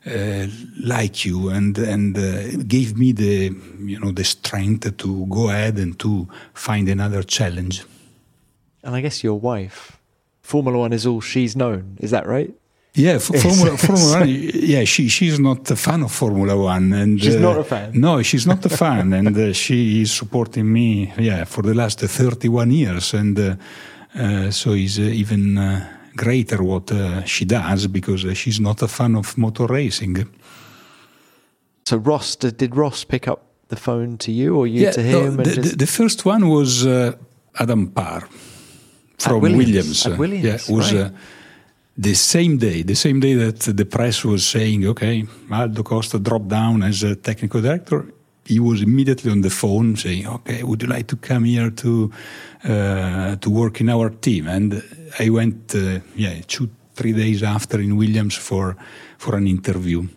uh, 0.07 0.47
like 0.83 1.25
you 1.25 1.49
and 1.49 1.79
and 1.79 2.19
uh, 2.19 2.57
gave 2.67 2.99
me 2.99 3.13
the 3.13 3.55
you 3.79 3.99
know 4.01 4.11
the 4.11 4.25
strength 4.25 4.97
to 4.97 5.27
go 5.27 5.49
ahead 5.49 5.79
and 5.79 5.99
to 5.99 6.27
find 6.55 6.89
another 6.89 7.23
challenge. 7.23 7.85
And 8.83 8.97
I 8.97 9.01
guess 9.01 9.23
your 9.23 9.39
wife, 9.39 9.99
Formula 10.41 10.79
One 10.79 10.93
is 10.93 11.07
all 11.07 11.21
she's 11.21 11.55
known. 11.55 11.97
Is 12.01 12.11
that 12.11 12.27
right? 12.27 12.53
Yeah, 12.95 13.19
Formula, 13.19 13.77
Formula 13.87 14.21
One. 14.21 14.29
Yeah, 14.29 14.85
she 14.85 15.09
she's 15.09 15.39
not 15.39 15.71
a 15.71 15.77
fan 15.77 16.03
of 16.03 16.13
Formula 16.13 16.57
One, 16.57 16.93
and 16.93 17.21
she's 17.23 17.37
uh, 17.37 17.41
not 17.41 17.59
a 17.59 17.65
fan. 17.65 17.93
No, 17.95 18.23
she's 18.23 18.47
not 18.47 18.65
a 18.67 18.69
fan, 18.69 19.13
and 19.19 19.37
uh, 19.37 19.53
she 19.53 20.03
is 20.03 20.13
supporting 20.13 20.71
me. 20.73 21.13
Yeah, 21.17 21.45
for 21.45 21.63
the 21.63 21.75
last 21.75 22.01
thirty-one 22.01 22.71
years, 22.73 23.15
and 23.15 23.39
uh, 23.39 24.51
so 24.51 24.73
uh, 24.73 24.75
even 24.75 25.57
uh, 25.57 25.89
greater 26.17 26.63
what 26.63 26.91
uh, 26.93 27.25
she 27.25 27.45
does 27.45 27.87
because 27.87 28.25
uh, 28.25 28.35
she's 28.35 28.61
not 28.61 28.83
a 28.83 28.89
fan 28.89 29.17
of 29.17 29.37
motor 29.37 29.67
racing. 29.67 30.29
So 31.85 31.97
Ross, 31.97 32.37
did 32.37 32.77
Ross 32.77 33.05
pick 33.05 33.29
up 33.29 33.45
the 33.69 33.77
phone 33.77 34.19
to 34.19 34.31
you, 34.31 34.57
or 34.57 34.67
you 34.67 34.83
yeah, 34.83 34.93
to 34.93 35.03
him? 35.03 35.37
No, 35.37 35.43
the, 35.43 35.55
just... 35.55 35.79
the, 35.79 35.87
first 35.87 36.25
one 36.25 36.49
was 36.49 36.87
uh, 36.87 37.15
Adam 37.59 37.89
Parr 37.89 38.29
from 39.19 39.41
Williams. 39.41 39.67
Williams. 39.67 40.07
At 40.07 40.19
Williams, 40.19 40.69
yeah, 40.69 40.75
was. 40.75 40.95
Right 40.95 41.13
the 41.97 42.15
same 42.15 42.57
day, 42.57 42.83
the 42.83 42.95
same 42.95 43.21
day 43.21 43.35
that 43.35 43.61
the 43.61 43.85
press 43.85 44.25
was 44.25 44.47
saying, 44.47 44.87
okay, 44.87 45.25
Aldo 45.51 45.83
Costa 45.83 46.19
dropped 46.19 46.49
down 46.49 46.83
as 46.83 47.03
a 47.03 47.15
technical 47.15 47.61
director, 47.61 48.07
he 48.45 48.59
was 48.61 48.83
immediately 48.83 49.31
on 49.31 49.41
the 49.43 49.51
phone 49.51 49.97
saying, 49.97 50.27
okay, 50.27 50.63
would 50.63 50.83
you 50.83 50.89
like 50.89 51.07
to 51.09 51.17
come 51.17 51.45
here 51.45 51.71
to 51.71 52.11
uh, 52.65 53.37
to 53.37 53.51
work 53.51 53.81
in 53.81 53.89
our 53.89 54.11
team? 54.11 54.49
And 54.49 54.83
I 55.19 55.31
went, 55.31 55.75
uh, 55.75 56.01
yeah, 56.17 56.41
two, 56.47 56.69
three 56.95 57.13
days 57.13 57.43
after 57.43 57.81
in 57.81 57.97
Williams 57.97 58.37
for 58.37 58.77
for 59.19 59.37
an 59.37 59.47
interview. 59.47 60.09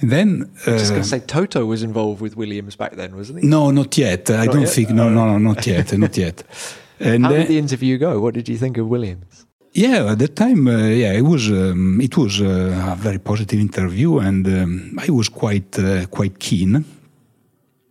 And 0.00 0.10
then, 0.10 0.50
uh, 0.66 0.70
I 0.70 0.72
was 0.72 0.82
just 0.82 0.90
going 0.90 1.02
to 1.02 1.08
say, 1.08 1.20
Toto 1.20 1.64
was 1.64 1.84
involved 1.84 2.20
with 2.20 2.36
Williams 2.36 2.74
back 2.74 2.96
then, 2.96 3.14
wasn't 3.14 3.40
he? 3.40 3.46
No, 3.46 3.70
not 3.70 3.96
yet. 3.96 4.30
I 4.30 4.46
not 4.46 4.52
don't 4.52 4.62
yet? 4.62 4.70
think. 4.70 4.90
No, 4.90 5.08
no, 5.08 5.26
no, 5.26 5.38
not 5.38 5.64
yet, 5.66 5.96
not 5.96 6.16
yet. 6.16 6.42
And 7.00 7.24
How 7.24 7.32
did 7.32 7.48
the 7.48 7.58
interview 7.58 7.98
go? 7.98 8.20
What 8.20 8.32
did 8.34 8.48
you 8.48 8.56
think 8.56 8.78
of 8.78 8.86
Williams? 8.86 9.44
Yeah, 9.74 10.12
at 10.12 10.18
that 10.18 10.36
time, 10.36 10.68
uh, 10.68 10.88
yeah, 10.88 11.12
it 11.12 11.22
was 11.22 11.48
um, 11.48 12.00
it 12.00 12.14
was 12.16 12.40
uh, 12.42 12.92
a 12.92 12.96
very 12.96 13.18
positive 13.18 13.58
interview, 13.58 14.18
and 14.18 14.46
um, 14.46 14.98
I 14.98 15.10
was 15.10 15.30
quite 15.30 15.78
uh, 15.78 16.04
quite 16.06 16.38
keen. 16.38 16.84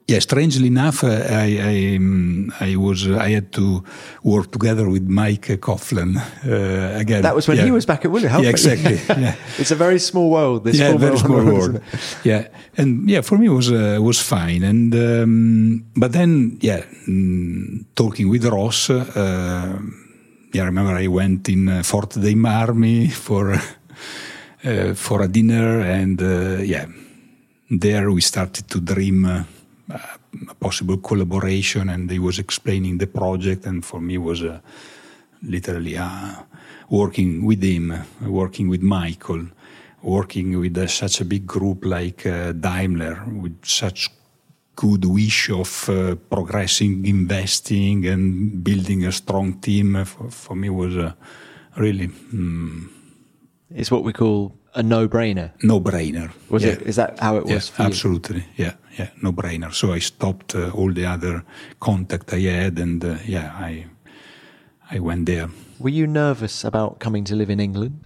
Yeah, 0.08 0.20
strangely 0.20 0.68
enough, 0.68 1.04
uh, 1.04 1.08
I 1.08 1.58
I, 1.58 1.96
um, 1.96 2.54
I, 2.60 2.76
was 2.76 3.08
I 3.08 3.30
had 3.30 3.52
to 3.54 3.84
work 4.24 4.52
together 4.52 4.90
with 4.90 5.08
Mike 5.08 5.60
Coughlan 5.60 6.18
uh, 6.18 7.00
again. 7.00 7.24
That 7.24 7.34
was 7.34 7.48
when 7.48 7.58
yeah. 7.58 7.66
he 7.66 7.72
was 7.72 7.86
back 7.86 8.06
at 8.06 8.12
Williams. 8.12 8.44
Yeah, 8.44 8.50
exactly. 8.50 9.00
yeah. 9.24 9.36
it's 9.58 9.72
a 9.72 9.76
very 9.76 10.00
small 10.00 10.30
world. 10.30 10.66
This 10.66 10.78
yeah, 10.78 10.98
very 10.98 11.18
small 11.18 11.38
world. 11.38 11.74
world. 11.74 11.82
yeah, 12.24 12.48
and 12.78 13.10
yeah, 13.10 13.22
for 13.22 13.38
me 13.40 13.48
it 13.48 13.56
was 13.56 13.72
uh, 13.72 13.98
was 14.00 14.20
fine. 14.20 14.64
And 14.64 14.94
um, 14.94 15.86
but 15.96 16.12
then 16.12 16.60
yeah, 16.62 16.84
mm, 17.08 17.86
talking 17.96 18.30
with 18.30 18.46
Ross 18.46 18.90
yeah, 20.54 20.64
I 20.64 20.66
remember 20.66 20.96
I 20.96 21.08
went 21.08 21.48
in 21.50 21.68
uh, 21.68 21.84
Forte 21.84 22.20
dei 22.20 22.36
Marmi 22.36 23.10
for 23.10 23.54
uh, 24.64 24.94
for 24.94 25.22
a 25.22 25.28
dinner, 25.28 25.82
and 25.82 26.22
uh, 26.22 26.62
yeah, 26.62 26.86
there 27.70 28.12
we 28.12 28.22
started 28.22 28.68
to 28.68 28.82
dream 28.82 29.26
uh, 29.26 29.44
a 30.50 30.56
possible 30.56 30.98
collaboration, 30.98 31.90
and 31.90 32.10
he 32.10 32.20
was 32.20 32.40
explaining 32.40 32.98
the 32.98 33.08
project, 33.08 33.66
and 33.66 33.86
for 33.86 34.02
me 34.02 34.18
was 34.18 34.44
uh, 34.44 34.60
literally 35.42 35.98
uh, 35.98 36.36
working 36.90 37.46
with 37.46 37.64
him, 37.64 37.94
working 38.22 38.68
with 38.68 38.82
Michael, 38.82 39.48
working 40.02 40.60
with 40.60 40.90
such 40.90 41.22
a 41.22 41.26
big 41.26 41.46
group 41.46 41.86
like 41.86 42.24
Daimler, 42.60 43.24
with 43.26 43.64
such 43.64 44.10
good 44.76 45.06
wish 45.06 45.50
of 45.50 45.90
uh, 45.90 46.16
progressing, 46.30 47.06
investing, 47.06 48.08
and 48.08 48.64
building 48.64 49.06
a 49.06 49.12
strong 49.12 49.60
team 49.60 49.96
uh, 49.96 50.06
for, 50.06 50.30
for 50.32 50.56
me 50.56 50.70
was 50.70 50.98
uh, 50.98 51.14
really. 51.78 52.08
Mm, 52.08 52.90
it's 53.70 53.92
what 53.92 54.04
we 54.04 54.14
call 54.14 54.58
a 54.74 54.84
no-brainer. 54.84 55.52
No-brainer. 55.64 56.32
Was 56.50 56.64
yeah. 56.64 56.72
it? 56.72 56.82
Is 56.84 56.96
that 56.96 57.20
how 57.20 57.38
it 57.38 57.46
was? 57.46 57.72
Yeah, 57.78 57.86
absolutely. 57.86 58.44
Yeah, 58.56 58.74
yeah, 58.98 59.10
no-brainer. 59.22 59.74
So 59.74 59.94
I 59.94 60.00
stopped 60.00 60.56
uh, 60.56 60.72
all 60.72 60.94
the 60.94 61.06
other 61.06 61.44
contact 61.80 62.34
I 62.34 62.40
had, 62.40 62.80
and 62.80 63.04
uh, 63.04 63.18
yeah, 63.26 63.52
I 63.56 63.86
I 64.90 65.00
went 65.00 65.26
there. 65.26 65.50
Were 65.80 65.90
you 65.90 66.08
nervous 66.08 66.64
about 66.64 67.00
coming 67.00 67.24
to 67.26 67.36
live 67.36 67.50
in 67.50 67.60
England? 67.60 68.04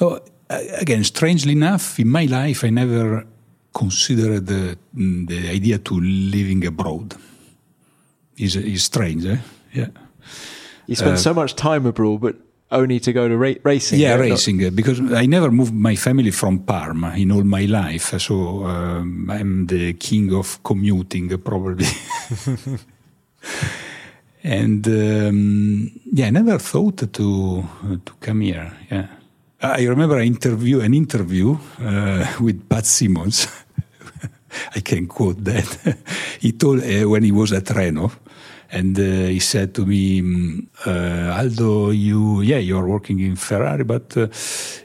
No. 0.00 0.20
Again, 0.48 1.02
strangely 1.02 1.52
enough, 1.52 1.98
in 1.98 2.06
my 2.06 2.24
life, 2.26 2.62
I 2.62 2.70
never 2.70 3.26
consider 3.76 4.40
the, 4.40 4.78
the 4.94 5.50
idea 5.50 5.78
to 5.78 6.00
living 6.00 6.66
abroad. 6.66 7.14
Is 8.38 8.56
is 8.56 8.84
strange, 8.84 9.26
eh? 9.26 9.38
Yeah. 9.72 9.88
You 10.86 10.96
spend 10.96 11.14
uh, 11.14 11.16
so 11.16 11.34
much 11.34 11.54
time 11.54 11.86
abroad, 11.86 12.20
but 12.20 12.36
only 12.70 13.00
to 13.00 13.12
go 13.12 13.28
to 13.28 13.36
ra- 13.36 13.60
racing. 13.62 14.00
Yeah, 14.00 14.16
racing 14.16 14.58
not- 14.58 14.76
because 14.76 15.00
I 15.00 15.26
never 15.26 15.50
moved 15.50 15.74
my 15.74 15.96
family 15.96 16.30
from 16.30 16.58
Parma 16.60 17.14
in 17.16 17.30
all 17.32 17.44
my 17.44 17.66
life, 17.66 18.18
so 18.18 18.64
um, 18.64 19.30
I'm 19.30 19.66
the 19.66 19.94
king 19.94 20.34
of 20.34 20.58
commuting 20.62 21.38
probably. 21.38 21.86
and 24.42 24.86
um, 24.86 25.90
yeah, 26.12 26.26
I 26.26 26.30
never 26.30 26.58
thought 26.58 27.12
to 27.12 27.64
to 28.04 28.12
come 28.20 28.40
here. 28.40 28.72
Yeah. 28.90 29.06
I 29.62 29.86
remember 29.86 30.18
an 30.18 30.26
interview, 30.26 30.80
an 30.80 30.92
interview 30.94 31.56
uh, 31.80 32.26
with 32.40 32.68
Pat 32.68 32.84
Symonds, 32.84 33.48
I 34.74 34.80
can 34.80 35.06
quote 35.06 35.42
that. 35.44 35.96
he 36.40 36.52
told 36.52 36.82
uh, 36.82 37.08
when 37.08 37.22
he 37.24 37.32
was 37.32 37.52
at 37.52 37.70
Renault, 37.70 38.12
and 38.70 38.98
uh, 38.98 39.02
he 39.02 39.40
said 39.40 39.74
to 39.74 39.86
me, 39.86 40.20
mm, 40.22 40.66
uh, 40.86 41.38
Aldo, 41.40 41.90
you 41.90 42.40
yeah, 42.42 42.58
you 42.58 42.76
are 42.78 42.86
working 42.86 43.20
in 43.20 43.36
Ferrari, 43.36 43.84
but 43.84 44.16
uh, 44.16 44.26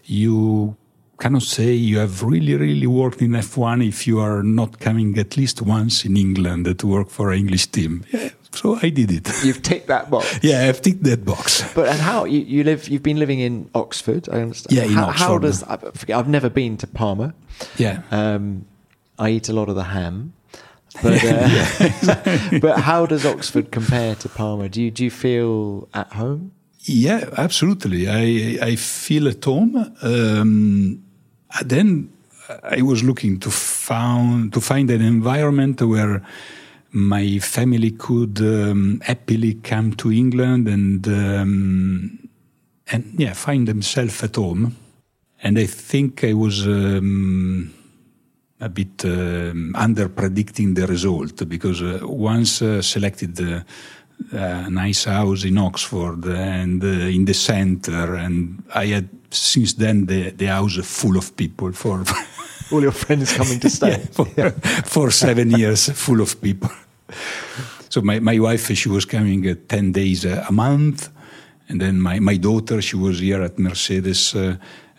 you 0.06 0.76
cannot 1.20 1.44
say 1.44 1.72
you 1.74 2.00
have 2.00 2.24
really, 2.24 2.56
really 2.56 2.88
worked 2.88 3.22
in 3.22 3.32
F1 3.32 3.88
if 3.88 4.08
you 4.08 4.20
are 4.20 4.42
not 4.42 4.80
coming 4.80 5.16
at 5.20 5.38
least 5.38 5.62
once 5.62 6.04
in 6.04 6.18
England 6.18 6.66
to 6.80 6.88
work 6.88 7.10
for 7.10 7.32
an 7.32 7.38
English 7.40 7.68
team. 7.68 8.04
Yeah, 8.12 8.30
So 8.52 8.80
I 8.82 8.90
did 8.90 9.12
it. 9.12 9.30
You've 9.46 9.62
ticked 9.62 9.86
that 9.88 10.10
box. 10.10 10.40
yeah, 10.42 10.68
I've 10.68 10.82
ticked 10.82 11.04
that 11.04 11.24
box. 11.24 11.64
But 11.76 11.90
and 11.90 12.00
how 12.00 12.26
you, 12.26 12.40
you 12.40 12.64
live? 12.64 12.88
You've 12.90 13.04
been 13.04 13.20
living 13.20 13.40
in 13.40 13.70
Oxford. 13.76 14.30
I 14.32 14.42
understand. 14.42 14.76
Yeah, 14.76 14.86
in 14.86 14.94
how, 14.94 15.12
How 15.12 15.36
Oxford. 15.36 15.42
does 15.44 15.64
I? 15.64 16.18
I've 16.20 16.28
never 16.28 16.50
been 16.50 16.76
to 16.78 16.88
Parma. 16.88 17.34
Yeah. 17.78 18.02
Um, 18.12 18.66
I 19.22 19.30
eat 19.30 19.50
a 19.50 19.54
lot 19.54 19.70
of 19.70 19.76
the 19.76 19.84
ham. 19.84 20.34
But 21.02 21.24
uh, 21.24 22.60
but 22.60 22.80
how 22.80 23.06
does 23.06 23.26
Oxford 23.26 23.72
compare 23.72 24.16
to 24.16 24.28
Parma? 24.30 24.68
Do 24.68 24.82
you 24.82 24.92
do 24.92 25.04
you 25.04 25.12
feel 25.12 25.88
at 25.94 26.12
home? 26.14 26.52
Yeah, 26.80 27.30
absolutely. 27.38 28.10
I 28.10 28.58
I 28.72 28.76
feel 28.76 29.28
at 29.28 29.46
home. 29.46 29.76
Um, 30.02 31.04
then 31.64 32.10
I 32.64 32.82
was 32.82 33.04
looking 33.04 33.40
to 33.42 33.52
found 33.52 34.54
to 34.54 34.60
find 34.60 34.90
an 34.90 35.02
environment 35.02 35.82
where 35.82 36.26
my 36.92 37.40
family 37.40 37.92
could 37.92 38.42
um, 38.42 39.02
happily 39.06 39.54
come 39.54 39.94
to 39.94 40.12
England 40.12 40.68
and 40.68 41.08
um, 41.08 42.30
and 42.92 43.14
yeah 43.18 43.34
find 43.34 43.68
themselves 43.68 44.24
at 44.24 44.36
home. 44.36 44.76
And 45.44 45.60
I 45.60 45.68
think 45.68 46.24
I 46.24 46.34
was. 46.34 46.66
Um, 46.66 47.76
a 48.62 48.70
bit 48.70 49.04
um, 49.06 49.76
under 49.76 50.08
predicting 50.08 50.76
the 50.76 50.86
result 50.86 51.48
because 51.50 51.82
uh, 51.82 52.00
once 52.04 52.62
uh, 52.62 52.82
selected 52.82 53.40
a 53.40 53.66
uh, 54.34 54.70
nice 54.70 55.06
house 55.06 55.44
in 55.46 55.58
Oxford 55.58 56.26
and 56.26 56.84
uh, 56.84 56.88
in 56.88 57.26
the 57.26 57.34
center, 57.34 58.16
and 58.16 58.64
I 58.74 58.86
had 58.86 59.10
since 59.32 59.74
then 59.74 60.06
the, 60.06 60.30
the 60.30 60.46
house 60.46 60.78
full 60.84 61.18
of 61.18 61.36
people 61.36 61.72
for 61.72 62.04
all 62.72 62.82
your 62.82 62.92
friends 62.92 63.36
coming 63.36 63.60
to 63.60 63.70
stay 63.78 63.90
yeah, 63.90 63.98
for, 64.12 64.28
yeah. 64.38 64.50
for, 64.86 65.10
seven 65.10 65.50
years, 65.50 65.90
full 65.90 66.22
of 66.22 66.40
people. 66.40 66.70
So 67.90 68.02
my, 68.02 68.20
my 68.20 68.38
wife 68.38 68.68
she 68.76 68.90
was 68.90 69.06
coming 69.06 69.50
uh, 69.50 69.56
ten 69.68 69.92
days 69.92 70.24
a 70.24 70.52
month, 70.52 71.10
and 71.68 71.82
then 71.82 72.00
my, 72.00 72.20
my 72.20 72.38
daughter 72.38 72.80
she 72.82 72.98
was 72.98 73.20
here 73.20 73.42
at 73.42 73.58
Mercedes 73.58 74.36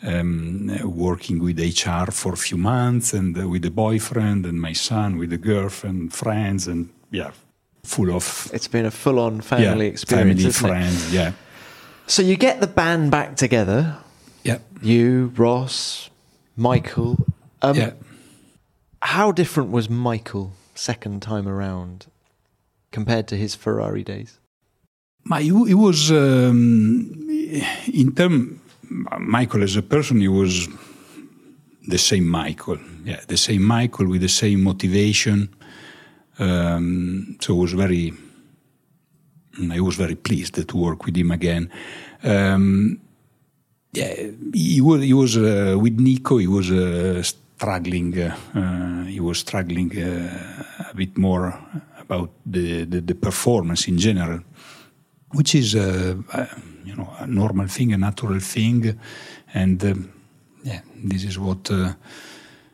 um, 0.02 0.78
working 0.84 1.42
with 1.42 1.58
HR 1.58 2.10
for 2.10 2.32
a 2.32 2.36
few 2.36 2.58
months 2.58 3.12
and 3.12 3.38
uh, 3.38 3.48
with 3.48 3.64
a 3.64 3.70
boyfriend, 3.70 4.46
and 4.46 4.60
my 4.60 4.72
son 4.72 5.18
with 5.18 5.32
a 5.32 5.38
girlfriend, 5.38 6.12
friends, 6.12 6.66
and 6.66 6.88
yeah, 7.10 7.30
full 7.84 8.10
of. 8.12 8.50
It's 8.52 8.68
been 8.68 8.86
a 8.86 8.90
full 8.90 9.18
on 9.18 9.40
family 9.40 9.86
yeah, 9.86 9.92
experience. 9.92 10.42
Family, 10.42 10.52
friends, 10.52 11.12
it? 11.12 11.16
yeah. 11.16 11.32
So 12.06 12.22
you 12.22 12.36
get 12.36 12.60
the 12.60 12.66
band 12.66 13.10
back 13.10 13.36
together. 13.36 13.98
Yeah. 14.42 14.58
You, 14.80 15.32
Ross, 15.36 16.10
Michael. 16.56 17.26
Um, 17.62 17.76
yeah. 17.76 17.92
How 19.00 19.32
different 19.32 19.70
was 19.70 19.88
Michael 19.88 20.52
second 20.74 21.22
time 21.22 21.48
around 21.48 22.06
compared 22.90 23.28
to 23.28 23.36
his 23.36 23.54
Ferrari 23.54 24.02
days? 24.02 24.38
My, 25.24 25.40
it 25.40 25.74
was 25.74 26.10
um, 26.10 27.26
in 27.92 28.12
terms 28.14 28.60
Michael 29.18 29.62
as 29.62 29.76
a 29.76 29.82
person, 29.82 30.20
he 30.20 30.28
was 30.28 30.68
the 31.88 31.98
same 31.98 32.28
Michael. 32.28 32.78
Yeah, 33.04 33.20
the 33.26 33.36
same 33.36 33.62
Michael 33.62 34.08
with 34.08 34.20
the 34.20 34.28
same 34.28 34.62
motivation. 34.62 35.48
Um, 36.38 37.36
so 37.40 37.56
I 37.56 37.60
was 37.60 37.72
very, 37.72 38.12
I 39.70 39.80
was 39.80 39.96
very 39.96 40.14
pleased 40.14 40.68
to 40.68 40.76
work 40.76 41.04
with 41.04 41.16
him 41.16 41.30
again. 41.30 41.70
Um, 42.22 43.00
yeah, 43.92 44.14
he 44.54 44.80
was, 44.80 45.02
he 45.02 45.12
was 45.12 45.36
uh, 45.36 45.76
with 45.78 45.98
Nico. 45.98 46.38
He 46.38 46.46
was 46.46 46.70
uh, 46.70 47.22
struggling. 47.22 48.18
Uh, 48.18 49.04
he 49.04 49.20
was 49.20 49.38
struggling 49.38 49.90
uh, 49.98 50.64
a 50.90 50.94
bit 50.94 51.18
more 51.18 51.58
about 51.98 52.30
the, 52.46 52.84
the, 52.84 53.00
the 53.00 53.14
performance 53.14 53.88
in 53.88 53.98
general, 53.98 54.40
which 55.32 55.54
is 55.54 55.74
uh, 55.74 56.14
you 56.84 56.94
know 56.96 57.08
a 57.18 57.26
normal 57.26 57.66
thing, 57.66 57.92
a 57.92 57.98
natural 57.98 58.40
thing, 58.40 58.98
and 59.54 59.84
um, 59.84 60.12
yeah, 60.64 60.80
this 61.04 61.24
is 61.24 61.38
what. 61.38 61.70
Uh, 61.70 61.94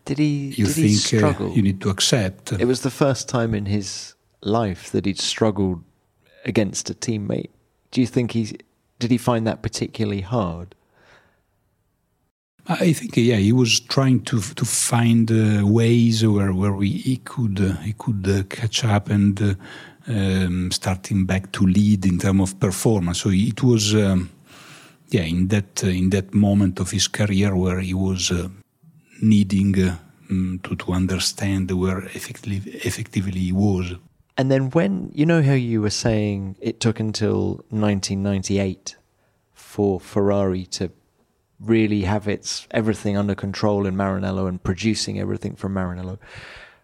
did 0.05 0.19
he? 0.19 0.55
You 0.57 0.67
did 0.67 0.75
think 0.75 0.89
he 0.89 0.95
struggle? 0.95 1.51
Uh, 1.51 1.55
you 1.55 1.63
need 1.63 1.81
to 1.81 1.91
accept? 1.91 2.53
It 2.53 2.65
was 2.67 2.81
the 2.81 2.91
first 2.91 3.29
time 3.29 3.55
in 3.55 3.67
his 3.67 4.15
life 4.43 4.91
that 4.93 5.05
he'd 5.07 5.19
struggled 5.19 5.83
against 6.45 6.91
a 6.91 6.95
teammate. 6.95 7.51
Do 7.91 8.01
you 8.01 8.07
think 8.07 8.33
he 8.33 8.59
Did 8.99 9.11
he 9.11 9.19
find 9.19 9.47
that 9.47 9.63
particularly 9.63 10.23
hard? 10.23 10.75
I 12.71 12.93
think 12.93 13.17
yeah, 13.17 13.37
he 13.37 13.53
was 13.53 13.81
trying 13.81 14.25
to 14.25 14.41
to 14.41 14.65
find 14.65 15.31
uh, 15.31 15.67
ways 15.67 16.25
where 16.27 16.53
where 16.53 16.73
we, 16.73 16.91
he 16.91 17.17
could 17.17 17.61
uh, 17.61 17.77
he 17.77 17.95
could 17.95 18.29
uh, 18.29 18.43
catch 18.51 18.85
up 18.85 19.09
and 19.09 19.41
uh, 19.41 19.55
um, 20.09 20.71
starting 20.71 21.27
back 21.27 21.53
to 21.53 21.67
lead 21.67 22.07
in 22.07 22.19
terms 22.19 22.41
of 22.41 22.61
performance. 22.61 23.21
So 23.21 23.31
it 23.33 23.63
was, 23.63 23.95
um, 23.95 24.31
yeah, 25.09 25.23
in 25.23 25.49
that 25.49 25.85
uh, 25.85 25.89
in 25.89 26.11
that 26.11 26.35
moment 26.35 26.81
of 26.81 26.91
his 26.91 27.09
career 27.09 27.55
where 27.55 27.81
he 27.81 27.95
was 27.95 28.31
uh, 28.31 28.49
needing 29.21 29.81
uh, 29.81 29.97
um, 30.31 30.61
to 30.65 30.77
to 30.77 30.93
understand 30.93 31.71
where 31.71 32.01
effectively 32.15 32.63
effectively 32.67 33.41
he 33.41 33.53
was. 33.53 33.95
And 34.37 34.51
then 34.51 34.71
when 34.71 35.11
you 35.15 35.27
know 35.27 35.43
how 35.43 35.53
you 35.53 35.83
were 35.83 35.91
saying 35.91 36.57
it 36.61 36.81
took 36.81 37.01
until 37.01 37.65
1998 37.71 38.97
for 39.53 40.01
Ferrari 40.01 40.65
to 40.67 40.91
really 41.61 42.03
have 42.03 42.29
its 42.29 42.67
everything 42.71 43.17
under 43.17 43.35
control 43.35 43.87
in 43.87 43.95
Maranello 43.95 44.49
and 44.49 44.63
producing 44.63 45.19
everything 45.19 45.57
from 45.57 45.75
Maranello. 45.75 46.19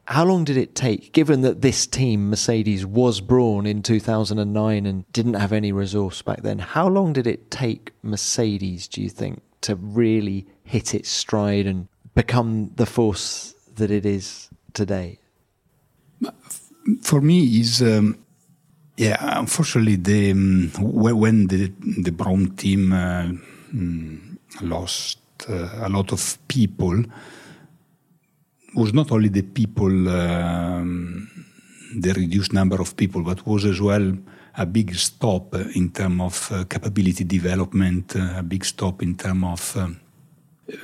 How 0.07 0.25
long 0.25 0.45
did 0.45 0.59
it 0.59 0.75
take, 0.75 1.13
given 1.13 1.41
that 1.43 1.63
this 1.63 1.87
team, 1.87 2.29
Mercedes, 2.29 2.85
was 2.85 3.23
born 3.23 3.65
in 3.65 3.83
2009 3.83 4.85
and 4.85 5.11
didn't 5.13 5.35
have 5.35 5.53
any 5.53 5.73
resource 5.73 6.21
back 6.21 6.43
then? 6.43 6.59
How 6.59 6.89
long 6.89 7.15
did 7.15 7.27
it 7.27 7.51
take 7.51 7.93
Mercedes, 8.03 8.87
do 8.87 9.01
you 9.01 9.09
think, 9.09 9.41
to 9.63 9.77
really 9.77 10.47
hit 10.63 10.95
its 10.95 11.09
stride 11.09 11.67
and 11.67 11.89
become 12.15 12.71
the 12.77 12.85
force 12.85 13.55
that 13.77 13.91
it 13.91 14.05
is 14.05 14.51
today? 14.75 15.19
For 17.01 17.23
me, 17.23 17.61
is 17.61 17.81
um, 17.81 18.19
yeah. 18.99 19.17
Unfortunately, 19.39 19.97
the 19.97 20.33
um, 20.33 20.71
when 20.79 21.47
the 21.47 21.73
the 22.03 22.13
Brawn 22.13 22.51
team 22.57 22.93
uh, 22.93 23.33
mm, 23.75 24.37
lost 24.61 25.19
uh, 25.49 25.71
a 25.81 25.89
lot 25.89 26.13
of 26.13 26.39
people 26.49 27.05
was 28.75 28.93
not 28.93 29.11
only 29.13 29.29
the 29.29 29.43
people, 29.43 30.09
um, 30.09 31.29
the 31.97 32.13
reduced 32.13 32.53
number 32.53 32.81
of 32.81 32.97
people, 32.97 33.23
but 33.23 33.47
was 33.47 33.65
as 33.65 33.81
well 33.81 34.17
a 34.57 34.67
big 34.67 34.95
stop 34.95 35.55
in 35.75 35.91
terms 35.91 36.21
of 36.21 36.53
uh, 36.53 36.65
capability 36.65 37.25
development, 37.25 38.17
uh, 38.17 38.39
a 38.39 38.43
big 38.43 38.65
stop 38.65 39.03
in 39.03 39.17
terms 39.17 39.45
of 39.45 39.77
uh, 39.77 39.89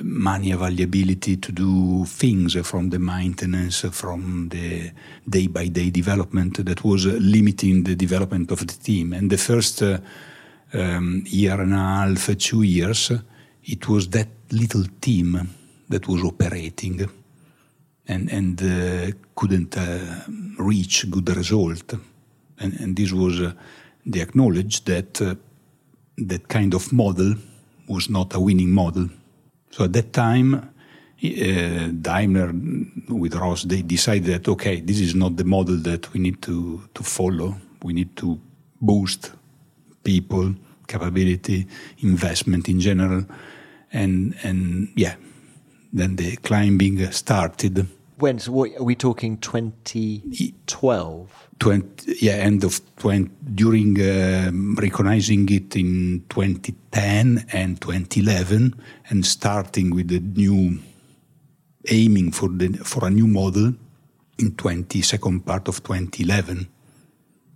money 0.01 0.51
availability 0.51 1.37
to 1.37 1.51
do 1.51 2.05
things 2.05 2.55
from 2.67 2.89
the 2.89 2.99
maintenance, 2.99 3.81
from 3.91 4.49
the 4.49 4.91
day 5.27 5.47
by 5.47 5.67
day 5.67 5.89
development 5.89 6.63
that 6.65 6.83
was 6.83 7.05
limiting 7.05 7.83
the 7.83 7.95
development 7.95 8.51
of 8.51 8.59
the 8.59 8.73
team. 8.73 9.13
And 9.13 9.29
the 9.29 9.37
first 9.37 9.81
uh, 9.81 9.99
um, 10.73 11.23
year 11.25 11.59
and 11.59 11.73
a 11.73 11.77
half, 11.77 12.37
two 12.37 12.63
years, 12.63 13.11
it 13.63 13.87
was 13.87 14.09
that 14.09 14.27
little 14.51 14.83
team 14.99 15.49
that 15.89 16.07
was 16.07 16.23
operating 16.23 17.09
and, 18.11 18.29
and 18.31 18.61
uh, 18.61 19.17
couldn't 19.35 19.77
uh, 19.77 19.99
reach 20.59 21.09
good 21.09 21.29
result. 21.35 21.93
And, 22.59 22.73
and 22.79 22.95
this 22.95 23.11
was 23.11 23.39
uh, 23.39 23.53
they 24.05 24.19
that 24.85 25.21
uh, 25.21 25.35
that 26.17 26.47
kind 26.47 26.73
of 26.73 26.91
model 26.91 27.35
was 27.87 28.09
not 28.09 28.33
a 28.35 28.39
winning 28.39 28.71
model. 28.71 29.09
So 29.71 29.85
at 29.85 29.93
that 29.93 30.11
time, 30.13 30.53
uh, 30.55 31.87
Daimler 32.07 32.51
with 33.07 33.35
Ross 33.35 33.63
they 33.63 33.81
decided 33.81 34.25
that 34.25 34.47
okay, 34.47 34.81
this 34.81 34.99
is 34.99 35.15
not 35.15 35.37
the 35.37 35.45
model 35.45 35.77
that 35.77 36.11
we 36.13 36.19
need 36.19 36.41
to 36.41 36.81
to 36.93 37.03
follow. 37.03 37.55
We 37.83 37.93
need 37.93 38.15
to 38.17 38.39
boost 38.81 39.31
people, 40.03 40.53
capability, 40.87 41.67
investment 41.99 42.67
in 42.67 42.79
general, 42.79 43.25
and 43.93 44.35
and 44.43 44.89
yeah, 44.95 45.15
then 45.93 46.15
the 46.17 46.35
climbing 46.37 47.11
started. 47.11 47.87
When? 48.21 48.39
So 48.39 48.51
what, 48.51 48.75
are 48.77 48.83
we 48.83 48.95
talking 48.95 49.37
2012? 49.37 51.47
20, 51.59 52.15
yeah, 52.21 52.33
end 52.33 52.63
of 52.63 52.79
20, 52.97 53.31
during 53.53 53.99
uh, 53.99 54.51
recognizing 54.79 55.49
it 55.49 55.75
in 55.75 56.23
2010 56.29 57.45
and 57.51 57.81
2011, 57.81 58.75
and 59.09 59.25
starting 59.25 59.95
with 59.95 60.09
the 60.09 60.19
new, 60.19 60.77
aiming 61.89 62.31
for 62.31 62.49
the 62.49 62.73
for 62.83 63.07
a 63.07 63.09
new 63.09 63.25
model 63.27 63.73
in 64.37 64.55
20 64.55 65.01
second 65.01 65.45
part 65.45 65.67
of 65.67 65.83
2011. 65.83 66.67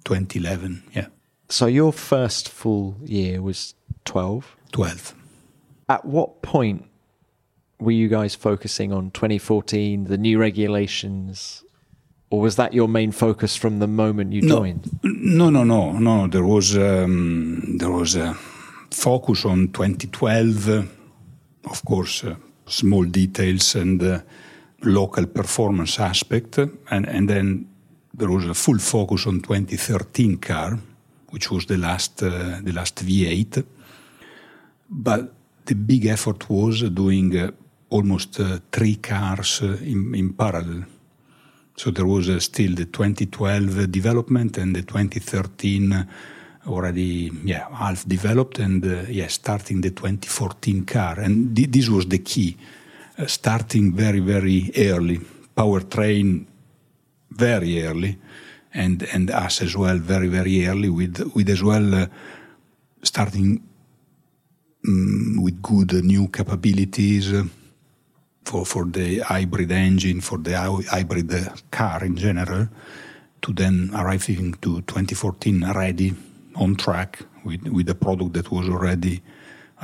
2011, 0.03 0.83
yeah. 0.93 1.07
So 1.49 1.67
your 1.67 1.93
first 1.93 2.49
full 2.49 2.97
year 3.03 3.41
was 3.41 3.75
12? 4.05 4.55
12. 4.71 5.15
At 5.89 6.05
what 6.05 6.41
point 6.41 6.85
were 7.79 7.91
you 7.91 8.07
guys 8.07 8.35
focusing 8.35 8.93
on 8.93 9.11
2014, 9.11 10.05
the 10.05 10.17
new 10.17 10.37
regulations, 10.39 11.63
or 12.29 12.41
was 12.41 12.55
that 12.55 12.73
your 12.73 12.87
main 12.87 13.11
focus 13.11 13.55
from 13.55 13.79
the 13.79 13.87
moment 13.87 14.33
you 14.33 14.41
no, 14.41 14.57
joined? 14.57 14.99
No, 15.03 15.49
no, 15.49 15.63
no, 15.63 15.91
no. 15.93 16.27
There 16.27 16.45
was 16.45 16.77
um, 16.77 17.77
there 17.77 17.91
was 17.91 18.15
a 18.15 18.33
focus 18.91 19.45
on 19.45 19.69
2012, 19.69 20.69
uh, 20.69 20.83
of 21.69 21.85
course, 21.85 22.23
uh, 22.23 22.35
small 22.65 23.03
details 23.03 23.75
and 23.75 24.01
uh, 24.01 24.19
local 24.83 25.25
performance 25.27 25.99
aspect, 25.99 26.57
and 26.57 27.07
and 27.07 27.29
then 27.29 27.67
there 28.13 28.29
was 28.29 28.45
a 28.45 28.53
full 28.53 28.79
focus 28.79 29.27
on 29.27 29.41
2013 29.41 30.37
car, 30.37 30.79
which 31.29 31.51
was 31.51 31.65
the 31.65 31.77
last 31.77 32.23
uh, 32.23 32.59
the 32.63 32.71
last 32.71 32.95
V8. 33.05 33.63
But 34.89 35.33
the 35.65 35.75
big 35.75 36.05
effort 36.05 36.49
was 36.49 36.81
doing 36.89 37.37
uh, 37.37 37.51
almost 37.95 38.39
uh, 38.39 38.59
three 38.71 38.95
cars 38.95 39.61
in, 39.61 40.13
in 40.15 40.33
parallel. 40.33 40.85
So 41.77 41.91
there 41.91 42.05
was 42.05 42.29
uh, 42.29 42.39
still 42.39 42.75
the 42.75 42.85
2012 42.85 43.91
development 43.91 44.57
and 44.57 44.75
the 44.75 44.81
2013 44.81 46.07
already 46.67 47.31
yeah 47.43 47.67
half 47.75 48.07
developed 48.07 48.59
and 48.59 48.83
uh, 48.83 49.03
yeah 49.07 49.27
starting 49.27 49.81
the 49.81 49.91
2014 49.91 50.85
car. 50.85 51.19
And 51.19 51.55
th- 51.55 51.69
this 51.69 51.89
was 51.89 52.07
the 52.07 52.19
key 52.19 52.57
uh, 53.17 53.27
starting 53.27 53.93
very 53.93 54.19
very 54.19 54.71
early. 54.77 55.19
Powertrain 55.55 56.45
very 57.31 57.83
early 57.83 58.17
and 58.73 59.03
and 59.13 59.31
us 59.31 59.61
as 59.61 59.75
well 59.75 59.97
very 59.97 60.27
very 60.27 60.67
early 60.67 60.89
with 60.89 61.19
with 61.35 61.49
as 61.49 61.61
well 61.61 61.93
uh, 61.93 62.07
starting 63.03 63.61
um, 64.87 65.43
with 65.43 65.61
good 65.61 65.93
new 66.03 66.27
capabilities 66.27 67.33
for, 68.45 68.65
for 68.65 68.85
the 68.85 69.19
hybrid 69.19 69.71
engine, 69.71 70.21
for 70.21 70.37
the 70.37 70.55
hybrid 70.89 71.31
car 71.71 72.03
in 72.03 72.15
general, 72.15 72.69
to 73.41 73.53
then 73.53 73.91
arriving 73.93 74.53
to 74.61 74.81
2014 74.81 75.71
ready, 75.73 76.13
on 76.55 76.75
track, 76.75 77.19
with, 77.43 77.63
with 77.63 77.89
a 77.89 77.95
product 77.95 78.33
that 78.33 78.49
was 78.49 78.69
already 78.69 79.21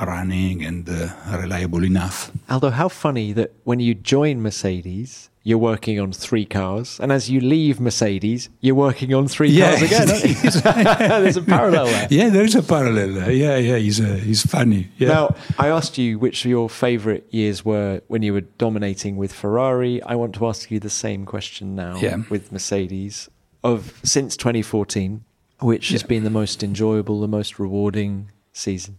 running 0.00 0.64
and 0.64 0.88
uh, 0.88 1.08
reliable 1.38 1.84
enough. 1.84 2.30
Aldo, 2.48 2.70
how 2.70 2.88
funny 2.88 3.32
that 3.32 3.52
when 3.64 3.78
you 3.78 3.94
join 3.94 4.42
Mercedes, 4.42 5.28
you're 5.44 5.58
working 5.58 5.98
on 5.98 6.12
three 6.12 6.44
cars, 6.44 7.00
and 7.00 7.10
as 7.10 7.28
you 7.28 7.40
leave 7.40 7.80
Mercedes, 7.80 8.48
you're 8.60 8.76
working 8.76 9.12
on 9.12 9.26
three 9.26 9.50
yeah. 9.50 9.76
cars 9.76 9.82
again. 9.82 10.06
There's 11.22 11.36
a 11.36 11.42
parallel 11.42 11.86
there. 11.86 12.08
Yeah, 12.10 12.28
there 12.28 12.44
is 12.44 12.54
a 12.54 12.62
parallel. 12.62 13.12
there. 13.14 13.32
Yeah, 13.32 13.56
yeah, 13.56 13.76
he's 13.76 14.00
uh, 14.00 14.20
he's 14.22 14.46
funny. 14.46 14.88
Yeah. 14.98 15.08
Now, 15.08 15.36
I 15.58 15.68
asked 15.68 15.98
you 15.98 16.18
which 16.18 16.44
of 16.44 16.50
your 16.50 16.70
favourite 16.70 17.24
years 17.30 17.64
were 17.64 18.02
when 18.06 18.22
you 18.22 18.32
were 18.32 18.42
dominating 18.42 19.16
with 19.16 19.32
Ferrari. 19.32 20.00
I 20.02 20.14
want 20.14 20.34
to 20.36 20.46
ask 20.46 20.70
you 20.70 20.78
the 20.78 20.90
same 20.90 21.24
question 21.24 21.74
now 21.74 21.96
yeah. 21.96 22.18
with 22.30 22.52
Mercedes. 22.52 23.28
Of 23.64 24.00
since 24.02 24.36
2014, 24.36 25.24
which 25.60 25.90
has 25.90 26.02
been 26.02 26.24
the 26.24 26.30
most 26.30 26.62
enjoyable, 26.62 27.20
the 27.20 27.28
most 27.28 27.58
rewarding 27.58 28.30
season? 28.52 28.98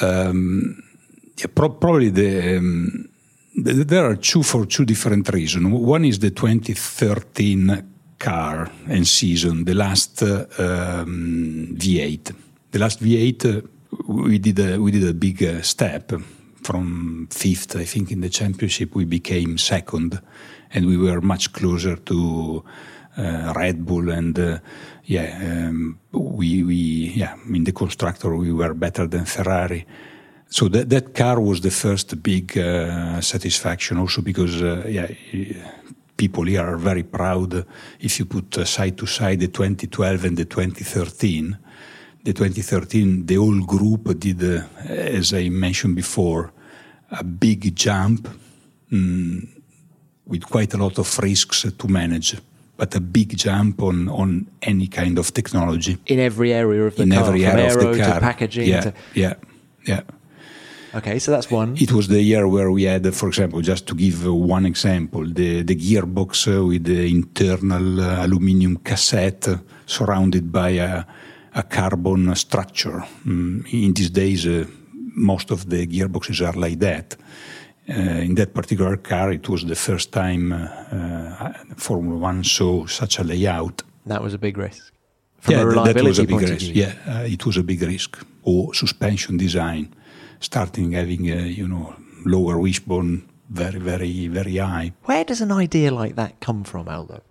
Um, 0.00 0.82
probably 1.54 2.10
the. 2.10 2.58
Um, 2.58 3.08
there 3.54 4.04
are 4.04 4.16
two 4.16 4.42
for 4.42 4.66
two 4.66 4.84
different 4.84 5.28
reasons. 5.32 5.66
One 5.66 6.04
is 6.04 6.18
the 6.18 6.30
2013 6.30 7.92
car 8.18 8.70
and 8.88 9.06
season, 9.06 9.64
the 9.64 9.74
last 9.74 10.22
uh, 10.22 10.46
um, 10.58 11.76
V8. 11.78 12.34
The 12.70 12.78
last 12.78 13.02
V8, 13.02 13.44
uh, 13.44 13.66
we 14.08 14.38
did 14.38 14.58
a, 14.58 14.78
we 14.80 14.90
did 14.90 15.08
a 15.08 15.14
big 15.14 15.42
uh, 15.42 15.62
step 15.62 16.12
from 16.62 17.28
fifth, 17.30 17.76
I 17.76 17.84
think, 17.84 18.10
in 18.10 18.20
the 18.20 18.28
championship. 18.28 18.94
We 18.94 19.04
became 19.04 19.58
second, 19.58 20.20
and 20.72 20.86
we 20.86 20.96
were 20.96 21.20
much 21.20 21.52
closer 21.52 21.96
to 21.96 22.64
uh, 23.16 23.52
Red 23.54 23.84
Bull 23.84 24.10
and 24.10 24.36
uh, 24.38 24.58
yeah, 25.04 25.68
um, 25.68 25.98
we 26.10 26.64
we 26.64 26.74
yeah, 27.14 27.36
in 27.48 27.64
the 27.64 27.72
constructor 27.72 28.34
we 28.34 28.52
were 28.52 28.74
better 28.74 29.06
than 29.06 29.24
Ferrari. 29.24 29.86
So 30.48 30.68
that 30.68 30.88
that 30.90 31.14
car 31.14 31.40
was 31.40 31.60
the 31.60 31.70
first 31.70 32.22
big 32.22 32.56
uh, 32.56 33.20
satisfaction, 33.20 33.98
also 33.98 34.22
because 34.22 34.62
uh, 34.62 34.86
yeah, 34.88 35.08
people 36.16 36.44
here 36.44 36.62
are 36.62 36.76
very 36.76 37.02
proud. 37.02 37.66
If 38.00 38.18
you 38.18 38.26
put 38.26 38.58
uh, 38.58 38.64
side 38.64 38.96
to 38.98 39.06
side 39.06 39.40
the 39.40 39.48
2012 39.48 40.24
and 40.24 40.36
the 40.36 40.44
2013, 40.44 41.58
the 42.22 42.32
2013, 42.32 43.26
the 43.26 43.34
whole 43.34 43.60
group 43.64 44.18
did, 44.18 44.42
uh, 44.42 44.62
as 44.88 45.32
I 45.32 45.48
mentioned 45.48 45.96
before, 45.96 46.52
a 47.10 47.24
big 47.24 47.74
jump 47.74 48.28
mm, 48.90 49.48
with 50.26 50.44
quite 50.44 50.72
a 50.74 50.76
lot 50.76 50.98
of 50.98 51.18
risks 51.18 51.66
to 51.78 51.88
manage 51.88 52.36
but 52.76 52.94
a 52.94 53.00
big 53.00 53.36
jump 53.36 53.82
on, 53.82 54.08
on 54.08 54.46
any 54.62 54.88
kind 54.88 55.18
of 55.18 55.32
technology. 55.32 55.96
In 56.06 56.18
every 56.18 56.52
area 56.52 56.84
of 56.84 56.96
the 56.96 57.04
in 57.04 57.10
car, 57.10 57.24
every 57.24 57.46
area 57.46 57.66
of 57.66 57.96
the 57.96 58.02
car. 58.02 58.14
to 58.14 58.20
packaging. 58.20 58.68
Yeah, 58.68 58.80
to... 58.80 58.94
yeah, 59.14 59.34
yeah. 59.86 60.00
Okay, 60.94 61.18
so 61.18 61.32
that's 61.32 61.50
one. 61.50 61.76
It 61.76 61.90
was 61.90 62.06
the 62.06 62.22
year 62.22 62.46
where 62.46 62.70
we 62.70 62.84
had, 62.84 63.12
for 63.14 63.28
example, 63.28 63.60
just 63.60 63.86
to 63.88 63.96
give 63.96 64.26
one 64.26 64.64
example, 64.64 65.24
the, 65.26 65.62
the 65.62 65.74
gearbox 65.74 66.46
with 66.68 66.84
the 66.84 67.10
internal 67.10 68.00
uh, 68.00 68.24
aluminium 68.24 68.76
cassette 68.76 69.48
surrounded 69.86 70.52
by 70.52 70.68
a, 70.68 71.04
a 71.54 71.64
carbon 71.64 72.32
structure. 72.36 73.02
Mm, 73.26 73.66
in 73.72 73.92
these 73.92 74.10
days, 74.10 74.46
uh, 74.46 74.66
most 75.16 75.50
of 75.50 75.68
the 75.68 75.84
gearboxes 75.88 76.46
are 76.46 76.56
like 76.56 76.78
that. 76.78 77.16
Uh, 77.88 78.22
in 78.22 78.36
that 78.36 78.54
particular 78.54 78.96
car, 78.96 79.32
it 79.32 79.48
was 79.48 79.64
the 79.64 79.74
first 79.74 80.12
time 80.12 80.52
uh, 80.52 80.68
uh, 80.92 81.52
Formula 81.76 82.16
One 82.16 82.44
saw 82.44 82.86
such 82.86 83.18
a 83.18 83.24
layout. 83.24 83.82
That 84.06 84.22
was 84.22 84.32
a 84.32 84.38
big 84.38 84.56
risk. 84.56 84.92
From 85.40 85.54
yeah, 85.54 85.62
a 85.62 85.66
reliability 85.66 85.94
that 85.96 86.04
was 86.04 86.18
a 86.20 86.24
big 86.24 86.40
risk. 86.40 86.70
Yeah, 86.72 86.92
uh, 87.08 87.24
it 87.26 87.44
was 87.44 87.56
a 87.56 87.64
big 87.64 87.82
risk. 87.82 88.24
Or 88.44 88.72
suspension 88.74 89.36
design 89.36 89.92
starting 90.40 90.92
having 90.92 91.30
a, 91.30 91.42
you 91.42 91.68
know, 91.68 91.94
lower 92.24 92.58
wishbone 92.58 93.28
very, 93.50 93.78
very, 93.78 94.28
very 94.28 94.56
high. 94.56 94.92
Where 95.04 95.24
does 95.24 95.40
an 95.40 95.52
idea 95.52 95.90
like 95.90 96.16
that 96.16 96.40
come 96.40 96.64
from, 96.64 96.88
Aldo? 96.88 97.22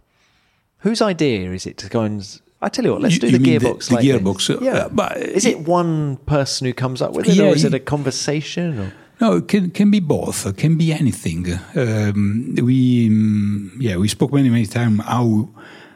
Whose 0.79 1.01
idea 1.01 1.51
is 1.51 1.65
it 1.65 1.77
to 1.77 1.89
go 1.89 2.01
and 2.01 2.41
I 2.63 2.69
tell 2.69 2.85
you 2.85 2.93
what, 2.93 3.01
let's 3.01 3.15
you, 3.15 3.19
do 3.19 3.37
the 3.37 3.39
gearbox. 3.39 3.89
The, 3.89 3.95
like 3.95 4.05
gearbox, 4.05 4.49
uh, 4.49 4.63
yeah. 4.63 4.87
but 4.89 5.17
is 5.17 5.45
it 5.45 5.59
one 5.59 6.15
person 6.25 6.65
who 6.65 6.73
comes 6.73 7.01
up 7.01 7.11
with 7.11 7.27
it, 7.27 7.35
yeah, 7.35 7.49
or 7.49 7.55
is 7.55 7.65
it 7.65 7.73
a 7.73 7.79
conversation? 7.79 8.79
Or? 8.79 8.93
No, 9.19 9.37
it 9.37 9.49
can 9.49 9.69
can 9.71 9.91
be 9.91 9.99
both. 9.99 10.45
It 10.45 10.57
can 10.57 10.77
be 10.77 10.93
anything. 10.93 11.59
Um, 11.75 12.55
we 12.55 13.07
um, 13.07 13.77
yeah, 13.79 13.97
we 13.97 14.07
spoke 14.07 14.31
many 14.31 14.49
many 14.49 14.65
times 14.65 15.01
how 15.03 15.49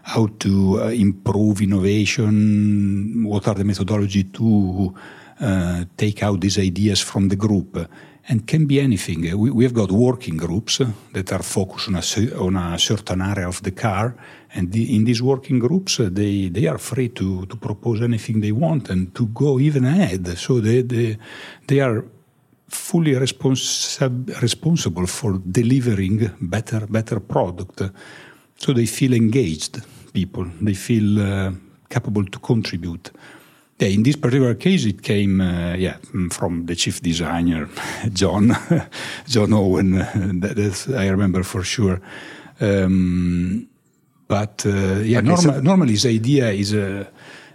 how 0.03 0.27
to 0.39 0.81
uh, 0.81 0.87
improve 0.89 1.61
innovation. 1.61 3.23
What 3.23 3.47
are 3.47 3.55
the 3.55 3.63
methodology 3.63 4.23
to 4.23 4.93
uh, 4.93 4.99
take 5.95 6.23
out 6.23 6.41
these 6.41 6.57
ideas 6.57 7.01
from 7.01 7.29
the 7.29 7.35
group 7.35 7.87
and 8.29 8.45
can 8.45 8.65
be 8.65 8.79
anything. 8.81 9.21
We, 9.37 9.51
we 9.51 9.63
have 9.63 9.73
got 9.73 9.91
working 9.91 10.37
groups 10.37 10.81
that 11.13 11.31
are 11.31 11.43
focused 11.43 11.87
on 11.87 11.95
a, 11.95 12.35
on 12.37 12.55
a 12.55 12.79
certain 12.79 13.21
area 13.21 13.47
of 13.47 13.61
the 13.63 13.71
car, 13.71 14.15
and 14.53 14.71
the, 14.71 14.95
in 14.95 15.05
these 15.05 15.21
working 15.21 15.59
groups, 15.59 15.99
uh, 15.99 16.09
they, 16.11 16.49
they 16.49 16.67
are 16.67 16.77
free 16.77 17.09
to, 17.09 17.45
to 17.45 17.55
propose 17.55 18.01
anything 18.01 18.41
they 18.41 18.51
want 18.51 18.89
and 18.89 19.13
to 19.15 19.27
go 19.27 19.59
even 19.59 19.85
ahead. 19.85 20.37
So 20.37 20.59
they, 20.59 20.81
they, 20.81 21.17
they 21.67 21.79
are 21.79 22.03
fully 22.67 23.13
responsi- 23.13 24.41
responsible 24.41 25.07
for 25.07 25.37
delivering 25.37 26.29
better, 26.41 26.85
better 26.87 27.19
product. 27.19 27.81
So 28.57 28.73
they 28.73 28.87
feel 28.87 29.13
engaged, 29.13 29.81
people. 30.11 30.45
They 30.61 30.73
feel 30.73 31.21
uh, 31.21 31.51
capable 31.89 32.25
to 32.25 32.39
contribute. 32.39 33.11
Yeah, 33.79 33.89
in 33.89 34.01
this 34.01 34.15
particular 34.15 34.55
case, 34.55 34.85
it 34.85 35.03
came, 35.03 35.39
uh, 35.39 35.75
yeah, 35.75 35.97
from 36.31 36.65
the 36.65 36.75
chief 36.75 36.99
designer, 37.01 37.69
John, 38.13 38.55
John 39.27 39.53
Owen. 39.53 39.91
that, 40.39 40.95
I 40.97 41.07
remember 41.09 41.43
for 41.43 41.63
sure. 41.63 42.01
Um, 42.59 43.67
but 44.27 44.65
uh, 44.65 45.01
yeah, 45.03 45.19
okay, 45.19 45.35
so 45.35 45.61
normally 45.61 45.91
his 45.91 46.07
idea 46.07 46.49
is 46.49 46.73
a, 46.73 47.07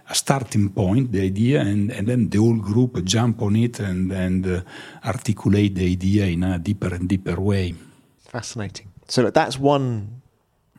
a, 0.09 0.15
starting 0.15 0.69
point, 0.69 1.11
the 1.11 1.21
idea, 1.21 1.59
and, 1.59 1.91
and 1.91 2.07
then 2.07 2.29
the 2.29 2.37
whole 2.37 2.57
group 2.57 3.03
jump 3.03 3.41
on 3.41 3.57
it 3.57 3.79
and 3.79 4.11
and 4.11 4.47
uh, 4.47 4.61
articulate 5.05 5.75
the 5.75 5.91
idea 5.91 6.25
in 6.25 6.43
a 6.43 6.57
deeper 6.57 6.95
and 6.95 7.09
deeper 7.09 7.39
way. 7.39 7.75
Fascinating. 8.29 8.87
So 9.07 9.29
that's 9.29 9.59
one 9.59 10.21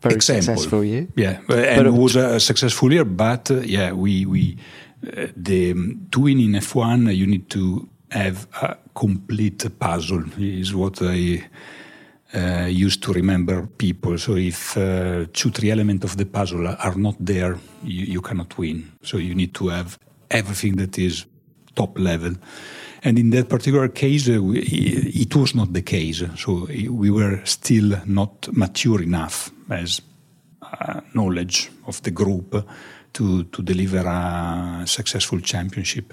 very 0.00 0.16
Example. 0.16 0.42
successful 0.42 0.84
year. 0.84 1.06
Yeah, 1.16 1.40
and 1.48 1.86
it 1.86 1.92
was 1.92 2.16
a 2.16 2.40
successful 2.40 2.92
year, 2.92 3.04
but 3.04 3.50
uh, 3.50 3.60
yeah, 3.60 3.92
we 3.92 4.26
we 4.26 4.56
the 5.36 5.74
to 6.10 6.20
win 6.20 6.40
in 6.40 6.52
F1, 6.52 7.14
you 7.14 7.26
need 7.26 7.50
to 7.50 7.88
have 8.10 8.46
a 8.62 8.76
complete 8.94 9.78
puzzle. 9.78 10.24
Is 10.38 10.74
what 10.74 11.02
I 11.02 11.44
uh, 12.34 12.66
used 12.66 13.02
to 13.02 13.12
remember 13.12 13.66
people. 13.78 14.18
So 14.18 14.36
if 14.36 14.76
uh, 14.76 15.26
two, 15.32 15.50
three 15.50 15.70
elements 15.70 16.04
of 16.04 16.16
the 16.16 16.26
puzzle 16.26 16.66
are 16.66 16.96
not 16.96 17.16
there, 17.20 17.58
you, 17.84 18.06
you 18.06 18.20
cannot 18.20 18.58
win. 18.58 18.92
So 19.02 19.18
you 19.18 19.34
need 19.34 19.54
to 19.54 19.68
have 19.68 19.98
everything 20.30 20.76
that 20.76 20.98
is 20.98 21.26
top 21.74 21.98
level. 21.98 22.34
And 23.04 23.18
in 23.18 23.30
that 23.30 23.48
particular 23.48 23.88
case, 23.88 24.28
uh, 24.28 24.42
we, 24.42 24.60
it 24.60 25.36
was 25.36 25.54
not 25.54 25.72
the 25.72 25.82
case. 25.82 26.22
So 26.36 26.66
we 26.90 27.10
were 27.10 27.40
still 27.44 28.00
not 28.06 28.48
mature 28.52 29.02
enough 29.02 29.52
as 29.70 30.00
uh, 30.62 31.00
knowledge 31.12 31.70
of 31.86 32.02
the 32.02 32.10
group 32.10 32.66
to, 33.14 33.44
to 33.44 33.62
deliver 33.62 34.06
a 34.06 34.84
successful 34.86 35.40
championship. 35.40 36.12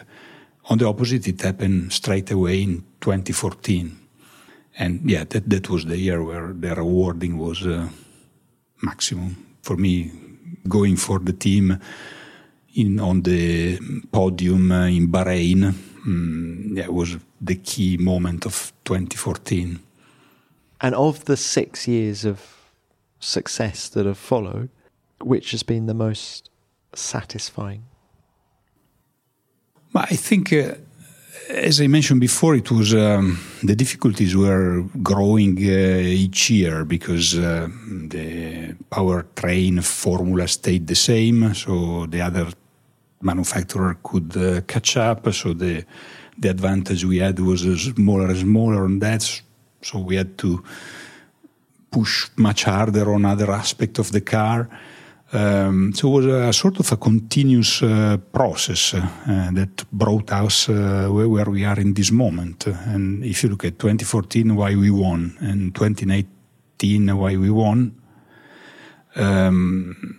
On 0.65 0.77
the 0.77 0.87
opposite, 0.87 1.27
it 1.27 1.41
happened 1.41 1.91
straight 1.91 2.31
away 2.31 2.61
in 2.61 2.83
2014. 3.01 3.97
And 4.77 5.09
yeah, 5.09 5.25
that, 5.25 5.49
that 5.49 5.69
was 5.69 5.85
the 5.85 5.97
year 5.97 6.23
where 6.23 6.53
the 6.53 6.75
rewarding 6.75 7.37
was 7.37 7.65
uh, 7.65 7.89
maximum. 8.81 9.35
For 9.63 9.75
me, 9.75 10.11
going 10.67 10.95
for 10.95 11.19
the 11.19 11.33
team 11.33 11.79
in 12.75 12.99
on 12.99 13.21
the 13.21 13.77
podium 14.11 14.71
uh, 14.71 14.87
in 14.87 15.07
Bahrain, 15.11 15.73
um, 16.05 16.71
yeah, 16.73 16.87
was 16.87 17.17
the 17.41 17.55
key 17.55 17.97
moment 17.97 18.45
of 18.45 18.71
2014. 18.85 19.79
And 20.79 20.95
of 20.95 21.25
the 21.25 21.37
six 21.37 21.87
years 21.87 22.25
of 22.25 22.39
success 23.19 23.89
that 23.89 24.05
have 24.05 24.17
followed, 24.17 24.69
which 25.19 25.51
has 25.51 25.63
been 25.63 25.85
the 25.85 25.93
most 25.93 26.50
satisfying? 26.93 27.83
I 29.93 30.15
think, 30.15 30.53
uh, 30.53 30.75
as 31.49 31.81
I 31.81 31.87
mentioned 31.87 32.21
before, 32.21 32.55
it 32.55 32.71
was 32.71 32.93
um, 32.93 33.39
the 33.61 33.75
difficulties 33.75 34.35
were 34.35 34.83
growing 35.03 35.57
uh, 35.57 35.99
each 35.99 36.49
year 36.49 36.85
because 36.85 37.37
uh, 37.37 37.67
the 38.07 38.75
powertrain 38.89 39.83
formula 39.83 40.47
stayed 40.47 40.87
the 40.87 40.95
same, 40.95 41.53
so 41.53 42.05
the 42.05 42.21
other 42.21 42.47
manufacturer 43.21 43.97
could 44.01 44.35
uh, 44.37 44.61
catch 44.61 44.95
up. 44.97 45.33
So 45.33 45.53
the 45.53 45.85
the 46.37 46.49
advantage 46.49 47.05
we 47.05 47.19
had 47.19 47.39
was 47.39 47.61
smaller 47.61 48.27
and 48.27 48.37
smaller 48.37 48.85
on 48.85 48.99
that. 48.99 49.41
So 49.81 49.99
we 49.99 50.15
had 50.15 50.37
to 50.39 50.63
push 51.91 52.29
much 52.37 52.63
harder 52.63 53.13
on 53.13 53.25
other 53.25 53.51
aspects 53.51 53.99
of 53.99 54.11
the 54.11 54.21
car. 54.21 54.69
Um, 55.33 55.93
so 55.93 56.09
it 56.09 56.11
was 56.11 56.25
a 56.25 56.51
sort 56.51 56.79
of 56.79 56.91
a 56.91 56.97
continuous 56.97 57.81
uh, 57.81 58.17
process 58.33 58.93
uh, 58.93 59.51
that 59.53 59.85
brought 59.91 60.29
us 60.33 60.67
uh, 60.67 61.07
where, 61.09 61.29
where, 61.29 61.49
we 61.49 61.63
are 61.63 61.79
in 61.79 61.93
this 61.93 62.11
moment. 62.11 62.67
And 62.67 63.23
if 63.23 63.43
you 63.43 63.49
look 63.49 63.63
at 63.63 63.79
2014, 63.79 64.55
why 64.55 64.75
we 64.75 64.91
won, 64.91 65.37
and 65.39 65.73
2019, 65.73 67.17
why 67.17 67.37
we 67.37 67.49
won, 67.49 67.95
um, 69.15 70.17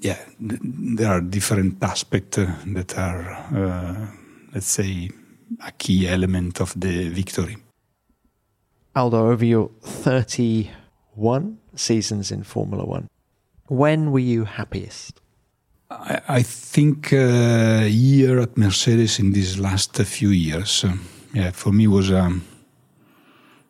yeah, 0.00 0.18
th- 0.40 0.60
there 0.62 1.10
are 1.10 1.20
different 1.20 1.82
aspects 1.82 2.38
that 2.38 2.96
are, 2.96 4.08
let's 4.54 4.66
say, 4.66 5.10
a 5.66 5.72
key 5.72 6.08
element 6.08 6.60
of 6.60 6.72
the 6.80 7.08
victory. 7.10 7.56
Aldo, 8.96 9.30
over 9.30 9.44
your 9.44 9.70
31 9.82 11.58
seasons 11.74 12.32
in 12.32 12.42
Formula 12.42 12.84
One, 12.84 13.08
when 13.68 14.10
were 14.10 14.18
you 14.18 14.44
happiest? 14.44 15.20
I, 15.90 16.20
I 16.28 16.42
think 16.42 17.12
uh, 17.12 17.80
here 17.82 18.40
at 18.40 18.56
Mercedes 18.56 19.18
in 19.18 19.32
these 19.32 19.58
last 19.58 19.96
few 19.96 20.30
years, 20.30 20.84
uh, 20.84 20.92
yeah, 21.32 21.50
for 21.52 21.72
me 21.72 21.86
was 21.86 22.10
um, 22.10 22.44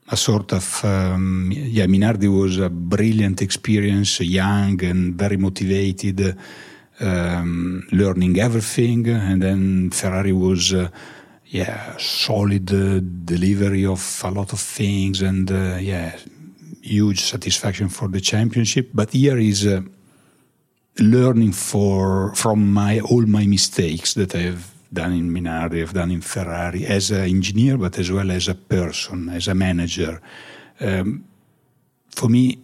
a 0.09 0.17
sort 0.17 0.53
of 0.53 0.85
um, 0.85 1.53
yeah. 1.53 1.87
Minardi 1.87 2.29
was 2.29 2.59
a 2.59 2.71
brilliant 2.71 3.43
experience, 3.43 4.21
young 4.21 4.83
and 4.83 5.15
very 5.15 5.37
motivated, 5.37 6.37
um, 7.01 7.87
learning 7.93 8.39
everything, 8.39 9.09
and 9.09 9.43
then 9.43 9.91
Ferrari 9.91 10.33
was. 10.33 10.73
Uh, 10.73 10.89
yeah, 11.51 11.97
solid 11.97 12.71
uh, 12.75 13.01
delivery 13.01 13.87
of 13.87 14.21
a 14.23 14.31
lot 14.31 14.53
of 14.53 14.61
things, 14.61 15.23
and 15.23 15.51
uh, 15.51 15.79
yeah, 15.81 16.15
huge 16.83 17.20
satisfaction 17.20 17.89
for 17.89 18.09
the 18.09 18.20
championship. 18.20 18.91
But 18.95 19.12
here 19.12 19.39
is 19.39 19.66
uh, 19.66 19.83
learning 20.99 21.53
for 21.53 22.35
from 22.35 22.72
my 22.72 23.01
all 23.01 23.26
my 23.26 23.47
mistakes 23.47 24.14
that 24.14 24.35
I've 24.35 24.74
done 24.93 25.12
in 25.12 25.31
Minardi, 25.31 25.83
I've 25.83 25.93
done 25.93 26.11
in 26.11 26.22
Ferrari 26.22 26.87
as 26.87 27.11
an 27.11 27.24
engineer, 27.24 27.76
but 27.76 27.99
as 27.99 28.11
well 28.11 28.31
as 28.31 28.49
a 28.49 28.55
person, 28.55 29.29
as 29.29 29.49
a 29.49 29.55
manager. 29.55 30.20
Um, 30.81 31.24
for 32.14 32.29
me, 32.29 32.59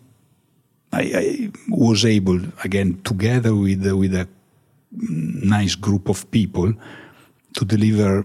I, 0.93 1.03
I, 1.03 1.51
was 1.69 2.05
able 2.05 2.41
again 2.63 3.01
together 3.03 3.55
with 3.55 3.85
with 3.87 4.15
a 4.15 4.29
nice 4.93 5.75
group 5.75 6.09
of 6.09 6.31
people 6.31 6.73
to 7.55 7.65
deliver 7.65 8.25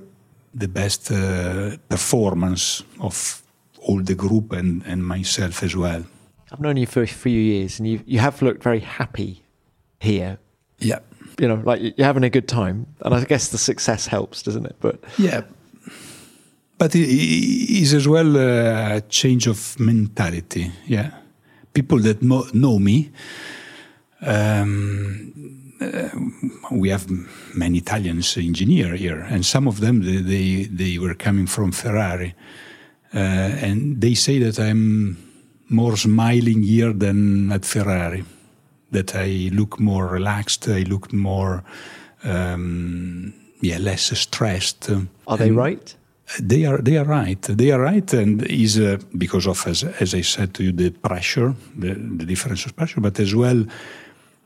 the 0.54 0.68
best 0.68 1.12
uh, 1.12 1.78
performance 1.90 2.84
of 3.00 3.42
all 3.90 4.04
the 4.04 4.16
group 4.16 4.54
and, 4.54 4.84
and 4.86 5.04
myself 5.04 5.64
as 5.64 5.76
well. 5.76 6.04
I've 6.52 6.60
known 6.60 6.78
you 6.78 6.86
for 6.86 7.02
a 7.02 7.08
few 7.08 7.40
years, 7.40 7.80
and 7.80 7.88
you 7.88 8.02
you 8.06 8.20
have 8.20 8.42
looked 8.42 8.64
very 8.64 8.80
happy 8.80 9.44
here. 10.00 10.38
Yeah. 10.80 11.00
You 11.40 11.48
know, 11.48 11.62
like 11.66 11.82
you're 11.82 12.08
having 12.08 12.24
a 12.24 12.30
good 12.30 12.48
time, 12.48 12.86
and 13.02 13.14
I 13.14 13.24
guess 13.24 13.50
the 13.50 13.58
success 13.58 14.08
helps, 14.08 14.44
doesn't 14.44 14.66
it? 14.66 14.76
But 14.80 14.96
yeah, 15.18 15.42
but 16.78 16.96
it 16.96 17.10
is 17.84 17.94
as 17.94 18.08
well 18.08 18.36
a 18.36 19.02
change 19.10 19.48
of 19.48 19.80
mentality. 19.80 20.72
Yeah, 20.88 21.12
people 21.74 22.00
that 22.00 22.22
know 22.54 22.80
me. 22.80 23.12
Um, 24.22 25.34
uh, 25.82 26.10
we 26.72 26.90
have 26.90 27.08
many 27.56 27.78
Italians 27.78 28.38
engineer 28.38 28.96
here, 28.96 29.22
and 29.30 29.46
some 29.46 29.68
of 29.68 29.80
them 29.80 30.02
they 30.02 30.18
they, 30.18 30.64
they 30.66 30.98
were 30.98 31.16
coming 31.16 31.48
from 31.48 31.72
Ferrari, 31.72 32.34
and 33.14 34.02
they 34.02 34.14
say 34.14 34.40
that 34.40 34.60
I'm 34.60 35.18
more 35.70 35.98
smiling 35.98 36.64
here 36.64 36.94
than 36.94 37.52
at 37.52 37.66
Ferrari 37.66 38.24
that 38.92 39.16
I 39.16 39.50
look 39.54 39.80
more 39.80 40.08
relaxed, 40.08 40.68
I 40.68 40.82
look 40.84 41.14
more, 41.14 41.64
um, 42.24 43.34
yeah, 43.62 43.78
less 43.78 44.18
stressed. 44.18 44.90
Are 45.28 45.38
they 45.38 45.52
right? 45.52 45.96
They 46.40 46.66
are. 46.66 46.78
They 46.78 46.98
are 46.98 47.06
right. 47.06 47.42
They 47.42 47.72
are 47.72 47.82
right, 47.82 48.14
and 48.14 48.44
is 48.44 48.80
uh, 48.80 48.98
because 49.18 49.48
of 49.48 49.66
as 49.68 49.84
as 49.84 50.14
I 50.14 50.22
said 50.22 50.54
to 50.56 50.64
you, 50.64 50.72
the 50.72 50.92
pressure, 50.92 51.56
the, 51.76 51.96
the 51.96 52.26
difference 52.26 52.66
of 52.66 52.76
pressure, 52.76 53.02
but 53.02 53.20
as 53.20 53.34
well 53.34 53.66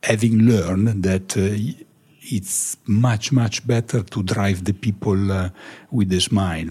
having 0.03 0.39
learned 0.39 1.03
that. 1.03 1.37
Uh, 1.37 1.83
it's 2.25 2.77
much 2.87 3.33
much 3.33 3.67
better 3.67 4.01
to 4.01 4.23
drive 4.23 4.63
the 4.63 4.71
people 4.71 5.29
uh, 5.29 5.49
with 5.91 6.09
a 6.13 6.21
smile 6.21 6.69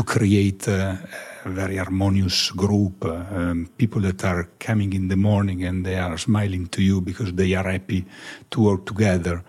to 0.00 0.04
create 0.04 0.66
uh, 0.66 0.96
a 1.44 1.50
very 1.50 1.76
harmonious 1.76 2.50
group, 2.52 3.04
um, 3.04 3.68
people 3.76 4.00
that 4.00 4.24
are 4.24 4.48
coming 4.58 4.94
in 4.94 5.08
the 5.08 5.16
morning 5.16 5.64
and 5.64 5.84
they 5.84 5.98
are 5.98 6.16
smiling 6.16 6.66
to 6.68 6.82
you 6.82 7.02
because 7.02 7.32
they 7.34 7.52
are 7.54 7.70
happy 7.70 8.06
to 8.50 8.62
work 8.62 8.86
together. 8.86 9.42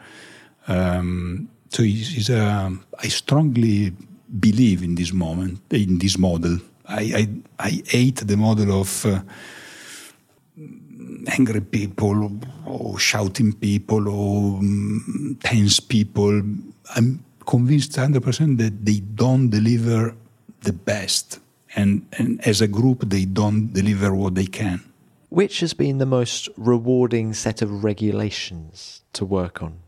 Um, 0.68 1.48
so 1.70 1.84
it's, 1.84 2.18
it's 2.18 2.30
a, 2.30 2.70
I 3.00 3.08
strongly 3.08 3.94
believe 4.40 4.84
in 4.84 4.96
this 4.96 5.14
moment, 5.14 5.62
in 5.72 6.00
this 6.00 6.18
model. 6.18 6.58
I, 6.86 7.04
I, 7.60 7.68
I 7.68 7.82
hate 7.88 8.28
the 8.28 8.36
model 8.36 8.82
of 8.82 9.06
uh, 9.06 9.22
angry 11.28 11.62
people 11.62 12.30
or 12.66 13.00
shouting 13.00 13.54
people 13.54 14.10
or 14.10 14.60
um, 14.60 15.38
tense 15.42 15.80
people. 15.80 16.42
I'm 16.94 17.24
convinced 17.46 17.94
100% 17.94 18.58
that 18.58 18.86
they 18.86 19.00
don't 19.00 19.50
deliver 19.50 20.14
the 20.62 20.74
best. 20.74 21.40
And, 21.76 22.06
and 22.18 22.46
as 22.46 22.62
a 22.62 22.68
group, 22.68 23.10
they 23.10 23.26
don't 23.26 23.74
deliver 23.74 24.14
what 24.14 24.36
they 24.36 24.46
can. 24.46 24.82
Which 25.30 25.62
has 25.62 25.74
been 25.74 25.98
the 25.98 26.06
most 26.06 26.50
rewarding 26.58 27.34
set 27.34 27.62
of 27.62 27.84
regulations 27.84 29.02
to 29.14 29.24
work 29.24 29.64
on? 29.64 29.80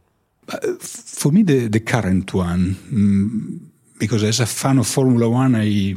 Uh, 0.48 0.74
for 0.80 1.32
me, 1.32 1.44
the, 1.44 1.68
the 1.68 1.80
current 1.80 2.34
one, 2.34 2.76
mm, 2.76 3.60
because 4.00 4.24
as 4.24 4.40
a 4.40 4.46
fan 4.46 4.78
of 4.78 4.88
Formula 4.88 5.30
One, 5.30 5.56
I, 5.56 5.96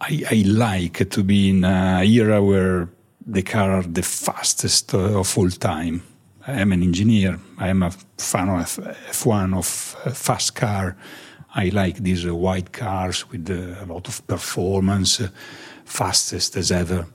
I, 0.00 0.22
I 0.30 0.44
like 0.46 1.10
to 1.10 1.24
be 1.24 1.50
in 1.50 1.64
an 1.64 2.04
era 2.04 2.42
where 2.42 2.88
the 3.26 3.42
car 3.42 3.70
are 3.72 3.82
the 3.82 4.02
fastest 4.02 4.94
uh, 4.94 5.18
of 5.18 5.36
all 5.36 5.50
time. 5.50 6.02
I 6.46 6.60
am 6.60 6.72
an 6.72 6.82
engineer. 6.82 7.38
I 7.58 7.68
am 7.68 7.82
a 7.82 7.90
fan 8.16 8.48
of 8.48 8.78
F1 9.10 9.56
of 9.56 9.66
fast 10.16 10.54
car. 10.54 10.96
I 11.58 11.70
like 11.70 11.96
these 11.96 12.24
uh, 12.24 12.34
white 12.34 12.72
cars 12.72 13.28
with 13.30 13.50
uh, 13.50 13.84
a 13.84 13.86
lot 13.86 14.06
of 14.06 14.24
performance, 14.28 15.20
uh, 15.20 15.28
fastest 15.84 16.56
as 16.56 16.70
ever. 16.70 17.06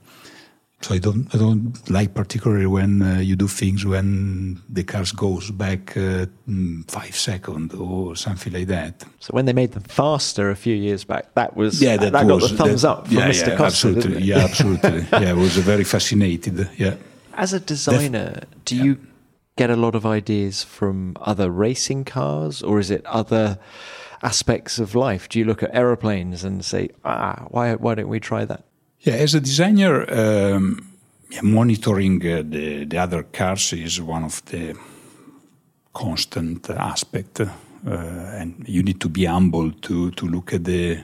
So 0.82 0.96
I 0.96 0.98
don't 0.98 1.34
I 1.34 1.38
don't 1.38 1.90
like 1.90 2.14
particularly 2.14 2.66
when 2.66 3.02
uh, 3.02 3.20
you 3.20 3.38
do 3.38 3.48
things 3.48 3.86
when 3.86 4.62
the 4.68 4.84
cars 4.84 5.14
goes 5.14 5.50
back 5.50 5.96
uh, 5.96 6.26
mm, 6.46 6.92
five 6.92 7.16
seconds 7.16 7.74
or 7.74 8.18
something 8.18 8.52
like 8.52 8.68
that. 8.68 9.06
So 9.20 9.32
when 9.32 9.46
they 9.46 9.54
made 9.54 9.72
them 9.72 9.84
faster 9.84 10.50
a 10.50 10.58
few 10.58 10.76
years 10.76 11.06
back, 11.06 11.34
that 11.36 11.56
was 11.56 11.82
yeah 11.82 11.96
that, 11.96 12.12
that 12.12 12.26
was, 12.26 12.42
got 12.42 12.50
the 12.50 12.58
thumbs 12.58 12.82
that, 12.82 12.90
up 12.90 13.08
from 13.08 13.18
yeah, 13.18 13.30
Mr. 13.30 13.48
Yeah, 13.48 13.58
Costa, 13.58 13.88
absolutely, 13.88 14.24
yeah, 14.24 14.40
absolutely, 14.40 15.06
yeah. 15.14 15.30
I 15.30 15.34
was 15.34 15.56
very 15.56 15.86
fascinated. 15.86 16.70
Yeah. 16.78 16.96
As 17.36 17.54
a 17.54 17.62
designer, 17.62 18.42
Def- 18.42 18.66
do 18.66 18.76
you 18.76 18.98
get 19.56 19.70
a 19.70 19.78
lot 19.78 19.96
of 19.96 20.06
ideas 20.06 20.64
from 20.64 21.16
other 21.22 21.50
racing 21.50 22.04
cars, 22.04 22.62
or 22.62 22.80
is 22.80 22.92
it 22.92 23.06
other? 23.06 23.58
Aspects 24.24 24.80
of 24.80 24.96
life? 24.96 25.30
Do 25.30 25.40
you 25.40 25.46
look 25.46 25.64
at 25.64 25.70
aeroplanes 25.74 26.44
and 26.44 26.64
say, 26.66 26.90
ah, 27.04 27.46
why, 27.50 27.76
why 27.76 27.96
don't 27.96 28.10
we 28.10 28.20
try 28.20 28.46
that? 28.46 28.64
Yeah, 29.00 29.16
as 29.16 29.36
a 29.36 29.40
designer, 29.40 30.06
um, 30.12 30.80
yeah, 31.30 31.42
monitoring 31.42 32.26
uh, 32.26 32.44
the, 32.46 32.86
the 32.86 32.98
other 32.98 33.24
cars 33.24 33.74
is 33.74 34.02
one 34.02 34.24
of 34.24 34.44
the 34.46 34.76
constant 35.94 36.70
aspect, 36.70 37.42
uh, 37.42 37.50
and 37.86 38.64
you 38.68 38.82
need 38.82 39.00
to 39.02 39.10
be 39.10 39.26
humble 39.26 39.72
to, 39.72 40.12
to 40.12 40.26
look 40.26 40.54
at 40.54 40.64
the 40.64 41.04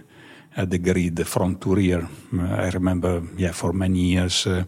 at 0.55 0.69
the 0.71 0.77
grid 0.79 1.27
front 1.27 1.61
to 1.61 1.75
rear. 1.75 2.07
I 2.33 2.69
remember, 2.69 3.21
yeah, 3.37 3.51
for 3.51 3.71
many 3.71 3.99
years. 3.99 4.47
Uh, 4.47 4.63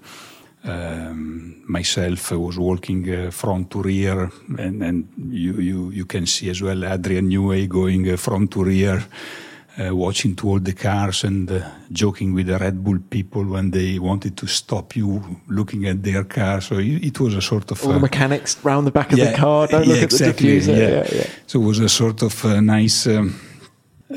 um, 0.63 1.63
myself 1.67 2.31
was 2.31 2.57
walking 2.57 3.09
uh, 3.09 3.31
front 3.31 3.71
to 3.71 3.81
rear, 3.81 4.31
and, 4.57 4.83
and 4.83 5.07
you, 5.29 5.53
you, 5.53 5.89
you 5.89 6.05
can 6.05 6.25
see 6.25 6.49
as 6.49 6.61
well 6.61 6.85
Adrian 6.85 7.29
Newey 7.29 7.67
going 7.67 8.11
uh, 8.11 8.17
front 8.17 8.51
to 8.51 8.63
rear, 8.63 9.03
uh, 9.79 9.95
watching 9.95 10.35
to 10.35 10.49
all 10.49 10.59
the 10.59 10.73
cars 10.73 11.23
and 11.23 11.51
uh, 11.51 11.61
joking 11.91 12.33
with 12.33 12.47
the 12.47 12.57
Red 12.57 12.83
Bull 12.83 12.99
people 13.09 13.43
when 13.45 13.71
they 13.71 13.97
wanted 13.99 14.37
to 14.37 14.47
stop 14.47 14.95
you 14.95 15.41
looking 15.47 15.87
at 15.87 16.03
their 16.03 16.23
car. 16.25 16.61
So 16.61 16.77
it, 16.77 17.03
it 17.03 17.19
was 17.19 17.33
a 17.33 17.41
sort 17.41 17.71
of 17.71 17.83
all 17.83 17.93
the 17.93 17.95
uh, 17.97 17.99
mechanics 17.99 18.63
round 18.63 18.85
the 18.85 18.91
back 18.91 19.11
of 19.13 19.17
yeah, 19.17 19.31
the 19.31 19.37
car. 19.37 19.67
Don't 19.67 19.87
yeah, 19.87 19.93
look 19.93 20.03
exactly, 20.03 20.57
at 20.57 20.63
the 20.63 20.71
diffuser. 20.71 20.77
Yeah. 20.77 21.17
yeah. 21.17 21.29
So 21.47 21.61
it 21.61 21.65
was 21.65 21.79
a 21.79 21.89
sort 21.89 22.21
of 22.21 22.45
uh, 22.45 22.59
nice. 22.61 23.07
Um, 23.07 23.39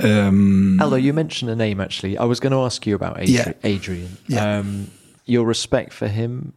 um, 0.03 0.81
Aldo, 0.81 0.97
you 0.97 1.13
mentioned 1.13 1.51
a 1.51 1.57
name 1.57 1.81
actually. 1.81 2.19
I 2.19 2.25
was 2.25 2.41
going 2.41 2.53
to 2.53 2.59
ask 2.59 2.85
you 2.87 2.97
about 2.97 3.17
Adri- 3.19 3.55
Adrian. 3.63 4.19
Yeah. 4.27 4.59
Um, 4.59 4.91
your 5.25 5.45
respect 5.45 5.93
for 5.93 6.09
him, 6.09 6.53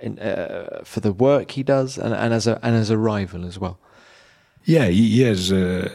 in, 0.00 0.18
uh, 0.18 0.80
for 0.84 1.00
the 1.00 1.12
work 1.12 1.52
he 1.52 1.62
does, 1.62 1.98
and, 1.98 2.14
and, 2.14 2.32
as 2.32 2.46
a 2.46 2.58
and 2.62 2.76
as 2.76 2.90
a 2.90 2.98
rival 2.98 3.46
as 3.46 3.58
well. 3.58 3.78
Yeah, 4.64 4.86
he, 4.86 5.22
has 5.22 5.52
uh, 5.52 5.88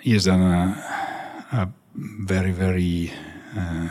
he 0.00 0.12
has 0.12 0.24
done 0.24 0.40
a, 0.40 1.46
a 1.52 1.68
very 1.94 2.52
very 2.52 3.12
uh, 3.56 3.88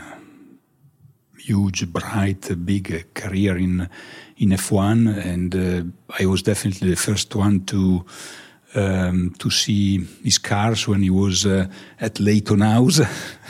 huge, 1.38 1.92
bright, 1.92 2.64
big 2.64 3.14
career 3.14 3.56
in 3.56 3.88
in 4.36 4.50
F1, 4.50 5.24
and 5.24 5.54
uh, 5.54 5.82
I 6.20 6.26
was 6.26 6.42
definitely 6.42 6.90
the 6.90 6.96
first 6.96 7.34
one 7.34 7.64
to. 7.66 8.04
Um, 8.74 9.32
to 9.38 9.48
see 9.48 10.04
his 10.22 10.36
cars 10.36 10.86
when 10.86 11.00
he 11.00 11.08
was 11.08 11.46
uh, 11.46 11.66
at 11.98 12.20
Leyton 12.20 12.60
House, 12.60 13.00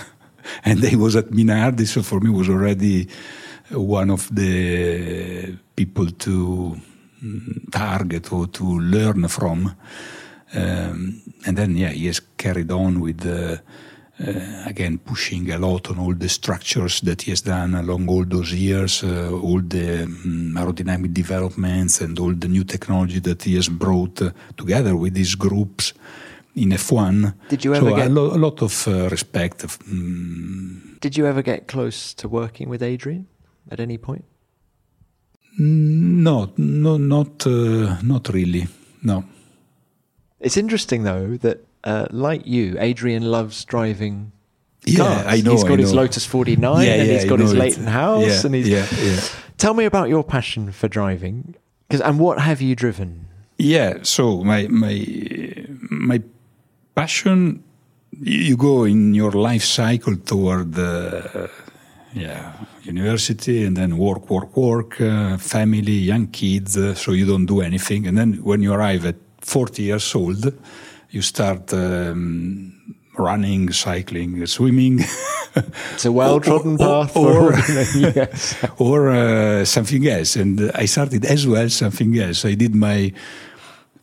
and 0.64 0.78
he 0.84 0.94
was 0.94 1.16
at 1.16 1.30
Minardi. 1.30 1.84
So 1.84 2.02
for 2.02 2.20
me, 2.20 2.30
was 2.30 2.48
already 2.48 3.08
one 3.70 4.10
of 4.10 4.34
the 4.34 5.56
people 5.74 6.06
to 6.06 6.76
mm, 7.22 7.70
target 7.70 8.32
or 8.32 8.46
to 8.46 8.64
learn 8.64 9.28
from. 9.28 9.74
Um, 10.54 11.22
and 11.46 11.56
then, 11.56 11.76
yeah, 11.76 11.90
he 11.90 12.06
has 12.06 12.20
carried 12.36 12.70
on 12.70 13.00
with, 13.00 13.26
uh, 13.26 13.56
uh, 14.24 14.62
again, 14.66 14.98
pushing 14.98 15.50
a 15.50 15.58
lot 15.58 15.90
on 15.90 15.98
all 15.98 16.14
the 16.14 16.28
structures 16.28 17.00
that 17.02 17.22
he 17.22 17.30
has 17.30 17.42
done 17.42 17.74
along 17.74 18.08
all 18.08 18.24
those 18.24 18.52
years, 18.52 19.02
uh, 19.02 19.30
all 19.32 19.60
the 19.60 20.04
um, 20.04 20.54
aerodynamic 20.56 21.12
developments 21.12 22.00
and 22.00 22.18
all 22.18 22.32
the 22.32 22.48
new 22.48 22.64
technology 22.64 23.18
that 23.20 23.42
he 23.42 23.56
has 23.56 23.68
brought 23.68 24.22
uh, 24.22 24.30
together 24.56 24.96
with 24.96 25.14
these 25.14 25.34
groups 25.34 25.92
in 26.54 26.70
F1. 26.70 27.34
Did 27.48 27.64
you 27.64 27.74
ever 27.74 27.90
so 27.90 27.96
get 27.96 28.06
a, 28.06 28.10
lo- 28.10 28.34
a 28.34 28.38
lot 28.38 28.62
of 28.62 28.88
uh, 28.88 29.08
respect? 29.10 29.64
Um, 29.64 30.96
Did 31.00 31.16
you 31.16 31.26
ever 31.26 31.42
get 31.42 31.66
close 31.66 32.14
to 32.14 32.28
working 32.28 32.70
with 32.70 32.82
Adrian? 32.82 33.26
At 33.70 33.80
any 33.80 33.98
point? 33.98 34.24
No, 35.58 36.52
no, 36.56 36.98
not 36.98 37.46
uh, 37.46 37.96
not 38.02 38.28
really. 38.28 38.68
No. 39.02 39.24
It's 40.40 40.56
interesting 40.56 41.04
though 41.04 41.36
that, 41.38 41.64
uh, 41.84 42.06
like 42.10 42.46
you, 42.46 42.76
Adrian 42.78 43.22
loves 43.22 43.64
driving. 43.64 44.32
Yeah, 44.84 44.98
cars. 44.98 45.26
I 45.26 45.40
know. 45.40 45.52
He's 45.52 45.64
got 45.64 45.78
I 45.78 45.82
his 45.82 45.92
know. 45.92 46.02
Lotus 46.02 46.26
49 46.26 46.86
yeah, 46.86 46.92
and 46.92 47.08
yeah, 47.08 47.14
he's 47.14 47.24
got 47.24 47.40
his. 47.40 47.54
Leyton 47.54 47.86
House 47.86 48.26
yeah, 48.26 48.46
and 48.46 48.54
he's. 48.54 48.68
Yeah, 48.68 48.86
yeah. 49.00 49.20
Tell 49.56 49.72
me 49.72 49.86
about 49.86 50.08
your 50.08 50.22
passion 50.22 50.70
for 50.72 50.88
driving, 50.88 51.54
because 51.88 52.02
and 52.02 52.18
what 52.18 52.38
have 52.38 52.60
you 52.60 52.76
driven? 52.76 53.26
Yeah, 53.58 54.00
so 54.02 54.44
my 54.44 54.68
my 54.68 55.54
my 55.90 56.22
passion, 56.94 57.64
you 58.20 58.56
go 58.58 58.84
in 58.84 59.14
your 59.14 59.32
life 59.32 59.64
cycle 59.64 60.16
toward. 60.16 60.78
Uh, 60.78 61.48
yeah, 62.16 62.52
university 62.82 63.64
and 63.64 63.76
then 63.76 63.98
work, 63.98 64.30
work, 64.30 64.56
work, 64.56 65.00
uh, 65.00 65.36
family, 65.36 65.92
young 65.92 66.28
kids, 66.28 66.76
uh, 66.76 66.94
so 66.94 67.12
you 67.12 67.26
don't 67.26 67.46
do 67.46 67.60
anything. 67.60 68.06
And 68.06 68.16
then 68.16 68.42
when 68.42 68.62
you 68.62 68.72
arrive 68.72 69.04
at 69.04 69.16
40 69.42 69.82
years 69.82 70.14
old, 70.14 70.52
you 71.10 71.20
start 71.20 71.72
um, 71.74 72.72
running, 73.18 73.70
cycling, 73.70 74.46
swimming. 74.46 75.00
it's 75.94 76.06
a 76.06 76.12
well 76.12 76.40
trodden 76.40 76.78
path. 76.78 77.16
Or, 77.16 77.52
or, 77.52 77.54
yes. 77.94 78.64
or 78.78 79.10
uh, 79.10 79.64
something 79.66 80.06
else. 80.08 80.36
And 80.36 80.72
I 80.74 80.86
started 80.86 81.26
as 81.26 81.46
well 81.46 81.68
something 81.68 82.18
else. 82.18 82.46
I 82.46 82.54
did 82.54 82.74
my 82.74 83.12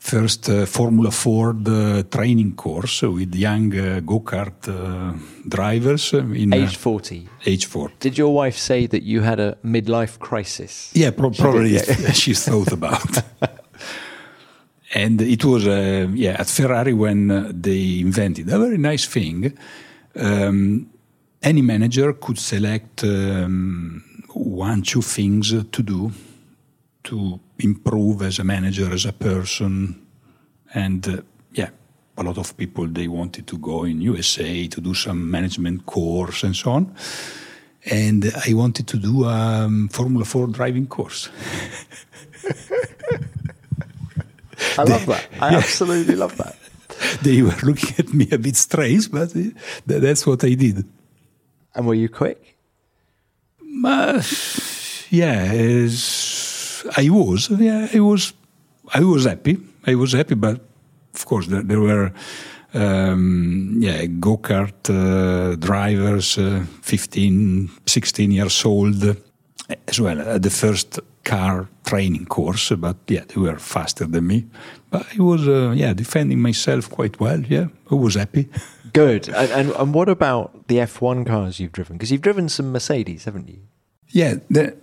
first 0.04 0.50
uh, 0.50 0.66
Formula 0.66 1.12
Ford 1.12 1.68
uh, 1.68 2.04
training 2.04 2.56
course 2.56 3.04
with 3.04 3.34
young 3.34 3.74
uh, 3.74 4.02
go 4.02 4.20
kart 4.20 4.68
uh, 4.68 5.14
drivers 5.48 6.14
in 6.14 6.54
age 6.54 6.76
forty. 6.76 7.28
age 7.46 7.66
forty. 7.66 7.96
Did 8.00 8.18
your 8.18 8.34
wife 8.34 8.58
say 8.58 8.88
that 8.88 9.04
you 9.04 9.22
had 9.22 9.40
a 9.40 9.56
midlife 9.64 10.20
crisis? 10.20 10.92
Yeah, 10.94 11.12
pro- 11.12 11.32
probably 11.32 11.80
she, 11.80 12.04
yeah. 12.04 12.12
she 12.24 12.34
thought 12.34 12.74
about. 12.74 13.24
and 14.94 15.22
it 15.22 15.46
was 15.46 15.66
uh, 15.66 16.08
yeah 16.14 16.36
at 16.38 16.48
Ferrari 16.48 16.94
when 16.94 17.32
uh, 17.32 17.52
they 17.54 18.02
invented 18.02 18.50
a 18.50 18.60
very 18.60 18.78
nice 18.78 19.06
thing. 19.06 19.58
Um, 20.16 20.90
any 21.42 21.62
manager 21.62 22.14
could 22.14 22.40
select 22.40 23.04
um, 23.04 24.04
one, 24.34 24.82
two 24.82 25.02
things 25.02 25.50
to 25.50 25.84
do 25.84 26.12
to 27.04 27.40
improve 27.60 28.22
as 28.22 28.40
a 28.40 28.44
manager, 28.44 28.92
as 28.94 29.06
a 29.06 29.14
person, 29.14 30.06
and 30.74 31.08
uh, 31.08 31.22
yeah, 31.52 31.70
a 32.18 32.24
lot 32.24 32.38
of 32.38 32.56
people 32.58 32.88
they 32.88 33.08
wanted 33.08 33.48
to 33.48 33.58
go 33.58 33.84
in 33.84 34.02
USA 34.02 34.68
to 34.68 34.82
do 34.82 34.94
some 34.94 35.30
management 35.30 35.86
course 35.86 36.44
and 36.44 36.56
so 36.56 36.72
on. 36.72 36.96
And 37.86 38.32
I 38.48 38.54
wanted 38.54 38.88
to 38.88 38.98
do 38.98 39.26
a 39.26 39.66
um, 39.66 39.90
Formula 39.90 40.24
Four 40.26 40.48
driving 40.48 40.88
course. 40.88 41.30
I 44.78 44.84
love 44.84 45.06
that. 45.08 45.28
I 45.42 45.52
yeah. 45.52 45.58
absolutely 45.58 46.16
love 46.16 46.38
that. 46.38 46.56
They 47.22 47.42
were 47.42 47.56
looking 47.64 47.96
at 47.98 48.14
me 48.14 48.28
a 48.32 48.38
bit 48.38 48.56
strange, 48.56 49.12
but 49.12 49.36
uh, 49.36 49.42
that's 49.86 50.26
what 50.26 50.44
I 50.44 50.54
did. 50.54 50.86
And 51.76 51.88
were 51.88 51.94
you 51.94 52.08
quick? 52.08 52.58
Uh, 53.86 54.22
yeah, 55.10 55.52
I 56.98 57.10
was. 57.10 57.50
Yeah, 57.50 57.88
I 57.94 58.00
was. 58.00 58.34
I 58.94 59.02
was 59.04 59.26
happy. 59.26 59.58
I 59.86 59.96
was 59.96 60.14
happy, 60.14 60.36
but 60.36 60.62
of 61.14 61.26
course 61.26 61.48
there, 61.48 61.64
there 61.64 61.80
were. 61.80 62.12
Um, 62.76 63.76
yeah, 63.80 64.04
go 64.06 64.38
kart 64.38 64.90
uh, 64.90 65.56
drivers, 65.58 66.40
uh, 66.40 66.66
15, 66.82 67.70
16 67.86 68.32
years 68.32 68.66
old, 68.66 69.16
as 69.88 70.02
well. 70.02 70.20
Uh, 70.20 70.40
the 70.40 70.50
first 70.50 71.00
car 71.24 71.70
training 71.86 72.26
course, 72.26 72.72
but 72.72 72.98
yeah, 73.08 73.24
they 73.28 73.40
were 73.40 73.60
faster 73.60 74.06
than 74.06 74.26
me. 74.26 74.46
But 74.90 75.06
I 75.18 75.22
was, 75.22 75.48
uh, 75.48 75.72
yeah, 75.76 75.94
defending 75.94 76.40
myself 76.40 76.90
quite 76.90 77.20
well. 77.20 77.42
Yeah, 77.42 77.68
I 77.92 77.96
was 77.96 78.16
happy. 78.16 78.50
Good. 78.94 79.30
And, 79.30 79.52
and, 79.52 79.72
and 79.72 79.94
what 79.94 80.10
about 80.10 80.68
the 80.68 80.78
F1 80.78 81.26
cars 81.26 81.60
you've 81.60 81.72
driven? 81.72 81.98
Because 81.98 82.12
you've 82.12 82.22
driven 82.22 82.50
some 82.50 82.72
Mercedes, 82.72 83.26
haven't 83.26 83.50
you? 83.50 83.60
Yeah, 84.10 84.36
the, 84.50 84.76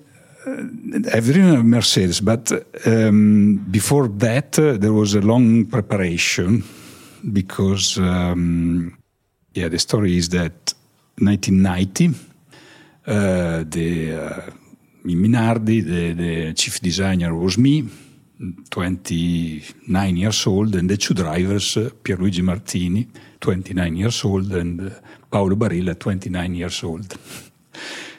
I've 0.47 1.27
driven 1.27 1.57
a 1.57 1.63
Mercedes, 1.63 2.21
but 2.21 2.51
um, 2.87 3.57
before 3.71 4.09
that, 4.09 4.59
uh, 4.59 4.79
there 4.79 4.93
was 4.93 5.15
a 5.15 5.21
long 5.21 5.67
preparation 5.67 6.65
because, 7.33 7.99
um, 7.99 8.97
yeah, 9.53 9.69
the 9.69 9.79
story 9.79 10.17
is 10.17 10.31
that 10.31 10.73
1990, 11.19 12.15
uh, 13.07 13.65
the 13.67 14.15
uh, 14.15 14.51
Minardi, 15.05 15.85
the, 15.85 16.13
the 16.13 16.55
chief 16.55 16.81
designer 16.81 17.35
was 17.35 17.59
me, 17.59 17.87
29 18.71 20.17
years 20.17 20.47
old, 20.47 20.75
and 20.75 20.89
the 20.89 20.97
two 20.97 21.13
drivers, 21.13 21.77
uh, 21.77 21.91
Pierluigi 22.03 22.43
Martini, 22.43 23.07
29 23.41 23.97
years 23.97 24.25
old, 24.25 24.53
and 24.53 24.81
uh, 24.81 24.91
Paolo 25.31 25.55
Barilla, 25.55 25.99
29 25.99 26.55
years 26.55 26.83
old. 26.83 27.15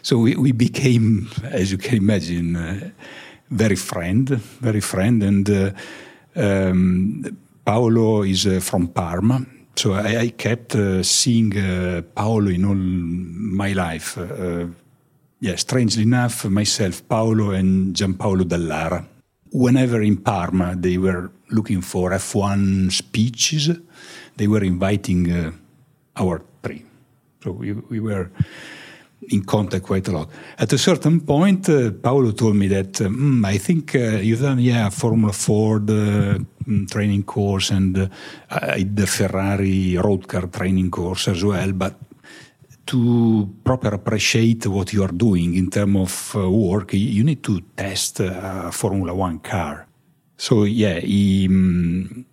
So 0.03 0.17
we, 0.17 0.35
we 0.35 0.51
became, 0.51 1.29
as 1.43 1.71
you 1.71 1.77
can 1.77 1.97
imagine, 1.97 2.55
uh, 2.55 2.89
very 3.49 3.75
friend, 3.75 4.29
very 4.29 4.81
friend. 4.81 5.21
And 5.21 5.49
uh, 5.49 5.71
um, 6.35 7.37
Paolo 7.65 8.23
is 8.23 8.47
uh, 8.47 8.59
from 8.61 8.87
Parma. 8.87 9.45
So 9.75 9.93
I, 9.93 10.17
I 10.17 10.29
kept 10.29 10.75
uh, 10.75 11.03
seeing 11.03 11.55
uh, 11.57 12.01
Paolo 12.15 12.49
in 12.49 12.65
all 12.65 12.75
my 12.75 13.73
life. 13.73 14.17
Uh, 14.17 14.67
yeah, 15.39 15.55
strangely 15.55 16.03
enough, 16.03 16.45
myself, 16.45 17.07
Paolo, 17.07 17.51
and 17.51 17.95
Giampaolo 17.95 18.43
Dallara. 18.43 19.05
Whenever 19.51 20.01
in 20.01 20.17
Parma 20.17 20.75
they 20.75 20.97
were 20.97 21.31
looking 21.49 21.81
for 21.81 22.11
F1 22.11 22.91
speeches, 22.91 23.69
they 24.37 24.47
were 24.47 24.63
inviting 24.63 25.53
our 26.15 26.41
three. 26.63 26.85
So 27.43 27.51
we, 27.51 27.73
we 27.73 27.99
were 27.99 28.29
in 29.29 29.43
contact 29.43 29.85
quite 29.85 30.07
a 30.07 30.11
lot. 30.11 30.29
At 30.57 30.73
a 30.73 30.77
certain 30.77 31.21
point, 31.21 31.69
uh, 31.69 31.91
Paolo 31.91 32.31
told 32.31 32.55
me 32.55 32.67
that 32.67 32.93
mm, 32.93 33.45
I 33.45 33.57
think 33.57 33.95
uh, 33.95 34.17
you've 34.17 34.41
done 34.41 34.59
yeah 34.59 34.89
Formula 34.89 35.33
Ford 35.33 35.89
uh, 35.89 36.39
mm, 36.65 36.89
training 36.89 37.23
course 37.23 37.69
and 37.69 37.97
uh, 37.97 38.07
the 38.83 39.05
Ferrari 39.05 39.97
road 39.97 40.27
car 40.27 40.47
training 40.47 40.89
course 40.89 41.27
as 41.27 41.43
well, 41.43 41.71
but 41.73 41.95
to 42.87 43.47
proper 43.63 43.93
appreciate 43.93 44.65
what 44.67 44.91
you 44.91 45.03
are 45.03 45.13
doing 45.13 45.55
in 45.55 45.69
terms 45.69 45.95
of 45.95 46.35
uh, 46.35 46.49
work, 46.49 46.93
you 46.93 47.23
need 47.23 47.43
to 47.43 47.61
test 47.77 48.19
a 48.19 48.71
Formula 48.71 49.13
One 49.13 49.39
car. 49.39 49.87
So 50.35 50.63
yeah, 50.63 50.99
he, 50.99 51.45
um, 51.45 52.25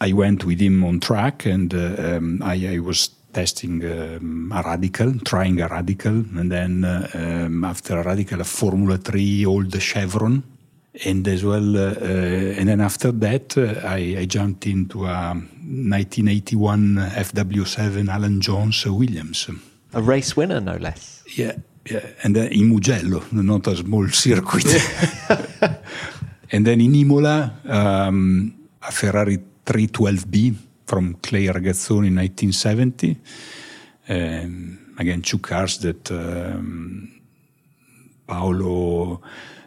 I 0.00 0.12
went 0.12 0.44
with 0.44 0.60
him 0.60 0.84
on 0.84 0.98
track, 0.98 1.46
and 1.46 1.72
um, 1.72 2.42
I, 2.42 2.74
I, 2.74 2.78
was 2.80 3.10
testing 3.34 3.84
um, 3.84 4.52
a 4.54 4.62
radical, 4.62 5.12
trying 5.24 5.60
a 5.60 5.68
radical, 5.68 6.12
and 6.38 6.50
then 6.50 6.84
uh, 6.84 7.08
um, 7.14 7.64
after 7.64 7.98
a 7.98 8.02
radical, 8.02 8.40
a 8.40 8.44
Formula 8.44 8.96
Three, 8.96 9.44
old 9.44 9.74
Chevron, 9.82 10.42
and 11.04 11.26
as 11.26 11.44
well, 11.44 11.76
uh, 11.76 11.94
uh, 12.00 12.58
and 12.58 12.68
then 12.68 12.80
after 12.80 13.10
that, 13.12 13.58
uh, 13.58 13.80
I, 13.84 14.16
I, 14.20 14.24
jumped 14.26 14.66
into 14.66 15.04
a 15.04 15.34
1981 15.34 16.96
FW7 16.96 18.08
Alan 18.08 18.40
Jones 18.40 18.86
Williams. 18.86 19.50
A 19.92 20.00
race 20.00 20.36
winner, 20.36 20.60
no 20.60 20.76
less. 20.76 21.22
Yeah, 21.36 21.56
yeah. 21.90 22.06
And 22.22 22.36
then 22.36 22.52
in 22.52 22.68
Mugello, 22.68 23.24
not 23.32 23.66
a 23.66 23.76
small 23.76 24.08
circuit. 24.08 24.66
and 26.52 26.64
then 26.64 26.80
in 26.80 26.94
Imola, 26.94 27.52
um, 27.66 28.54
a 28.80 28.92
Ferrari 28.92 29.38
312B 29.66 30.54
from 30.86 31.14
Clay 31.22 31.46
Regazzoni 31.46 32.08
in 32.08 32.16
1970. 32.16 33.16
Um, 34.08 34.94
again, 34.98 35.22
two 35.22 35.38
cars 35.38 35.78
that 35.78 36.10
um, 36.10 37.20
Paolo 38.26 39.20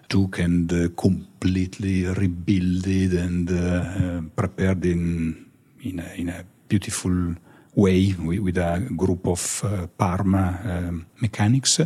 took 0.08 0.40
and 0.40 0.72
uh, 0.72 0.90
completely 0.96 2.06
rebuilt 2.06 2.86
and 3.14 3.50
uh, 3.52 4.22
prepared 4.36 4.86
in 4.86 5.46
in 5.82 6.00
a, 6.00 6.14
in 6.16 6.30
a 6.30 6.44
beautiful 6.68 7.36
way 7.76 8.16
with, 8.20 8.58
a 8.58 8.88
group 8.96 9.28
of 9.28 9.64
uh, 9.64 9.88
Parma 9.98 10.60
um, 10.66 11.06
mechanics. 11.22 11.80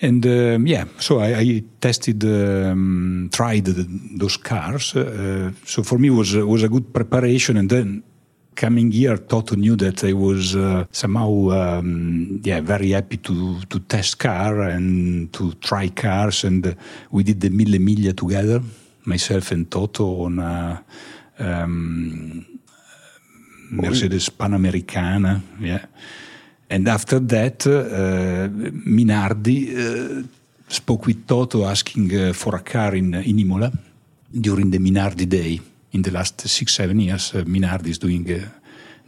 And 0.00 0.26
um, 0.26 0.66
yeah, 0.66 0.84
so 0.98 1.20
I, 1.20 1.38
I 1.38 1.64
tested, 1.80 2.22
um, 2.24 3.30
tried 3.32 3.64
the, 3.64 3.86
those 4.18 4.36
cars. 4.36 4.94
Uh, 4.94 5.52
so 5.64 5.82
for 5.82 5.98
me 5.98 6.10
was 6.10 6.34
was 6.34 6.62
a 6.62 6.68
good 6.68 6.92
preparation. 6.92 7.56
And 7.56 7.70
then 7.70 8.02
coming 8.56 8.90
here, 8.90 9.18
Toto 9.18 9.54
knew 9.54 9.76
that 9.76 10.02
I 10.02 10.12
was 10.12 10.56
uh, 10.56 10.84
somehow 10.90 11.50
um, 11.50 12.40
yeah 12.42 12.60
very 12.60 12.90
happy 12.90 13.18
to 13.18 13.60
to 13.70 13.78
test 13.80 14.18
car 14.18 14.62
and 14.62 15.32
to 15.32 15.52
try 15.60 15.88
cars. 15.90 16.44
And 16.44 16.66
uh, 16.66 16.74
we 17.10 17.22
did 17.22 17.40
the 17.40 17.50
Mille 17.50 17.78
Miglia 17.78 18.16
together, 18.16 18.60
myself 19.04 19.52
and 19.52 19.70
Toto 19.70 20.24
on. 20.24 20.38
A, 20.38 20.84
um, 21.38 22.46
Mercedes 23.70 24.30
Panamericana, 24.30 25.42
yeah. 25.60 25.86
And 26.68 26.88
after 26.88 27.18
that, 27.20 27.66
uh, 27.66 28.48
Minardi 28.48 29.70
uh, 29.76 30.22
spoke 30.68 31.06
with 31.06 31.26
Toto 31.26 31.64
asking 31.64 32.14
uh, 32.14 32.32
for 32.32 32.56
a 32.56 32.60
car 32.60 32.94
in, 32.94 33.14
in 33.14 33.38
Imola 33.38 33.72
during 34.32 34.70
the 34.70 34.78
Minardi 34.78 35.28
Day. 35.28 35.60
In 35.96 36.02
the 36.02 36.10
last 36.10 36.46
six, 36.46 36.74
seven 36.74 37.00
years, 37.00 37.34
uh, 37.34 37.38
Minardi 37.44 37.88
is 37.88 37.98
doing 37.98 38.30
uh, 38.30 38.46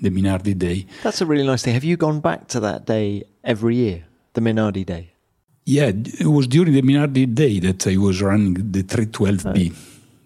the 0.00 0.08
Minardi 0.08 0.56
Day. 0.56 0.86
That's 1.02 1.20
a 1.20 1.26
really 1.26 1.46
nice 1.46 1.62
thing. 1.62 1.74
Have 1.74 1.84
you 1.84 1.98
gone 1.98 2.20
back 2.20 2.48
to 2.48 2.60
that 2.60 2.86
day 2.86 3.24
every 3.44 3.76
year, 3.76 4.06
the 4.32 4.40
Minardi 4.40 4.86
Day? 4.86 5.10
Yeah, 5.66 5.92
it 5.94 6.24
was 6.26 6.46
during 6.46 6.72
the 6.72 6.80
Minardi 6.80 7.26
Day 7.34 7.60
that 7.60 7.86
I 7.86 7.98
was 7.98 8.22
running 8.22 8.54
the 8.72 8.82
312B. 8.82 9.74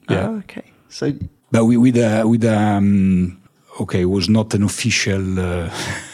Oh. 0.08 0.14
Yeah. 0.14 0.28
Oh, 0.28 0.36
okay. 0.36 0.62
So, 0.88 1.12
but 1.50 1.64
we, 1.64 1.76
with 1.76 1.96
a, 1.96 2.22
with 2.24 2.44
a 2.44 2.56
um, 2.56 3.42
okay, 3.80 4.02
it 4.02 4.10
was 4.18 4.28
not 4.28 4.54
an 4.54 4.62
official. 4.62 5.40
Uh, 5.40 5.68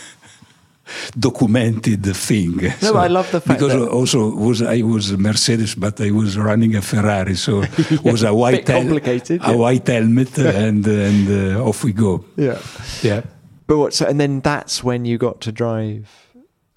documented 1.19 2.05
thing. 2.16 2.56
No, 2.56 2.93
so, 2.93 2.97
I 2.97 3.09
love 3.09 3.31
the 3.31 3.40
fact 3.40 3.60
because 3.60 3.74
also 3.89 4.31
was 4.35 4.62
I 4.62 4.82
was 4.82 5.16
Mercedes, 5.16 5.74
but 5.74 6.01
I 6.01 6.10
was 6.10 6.36
running 6.36 6.74
a 6.77 6.82
Ferrari, 6.82 7.36
so 7.36 7.62
it 7.77 8.02
was 8.02 8.23
a 8.23 8.35
white 8.35 8.66
complicated, 8.66 9.40
a 9.44 9.56
white 9.56 9.86
helmet, 9.86 10.39
and 10.65 10.86
and 10.86 11.56
uh, 11.56 11.69
off 11.69 11.85
we 11.85 11.93
go. 11.93 12.24
Yeah, 12.36 12.59
yeah. 13.02 13.23
But 13.66 13.78
what? 13.78 13.94
So 13.94 14.06
and 14.06 14.19
then 14.19 14.40
that's 14.40 14.82
when 14.82 15.05
you 15.05 15.19
got 15.19 15.40
to 15.43 15.52
drive 15.52 16.09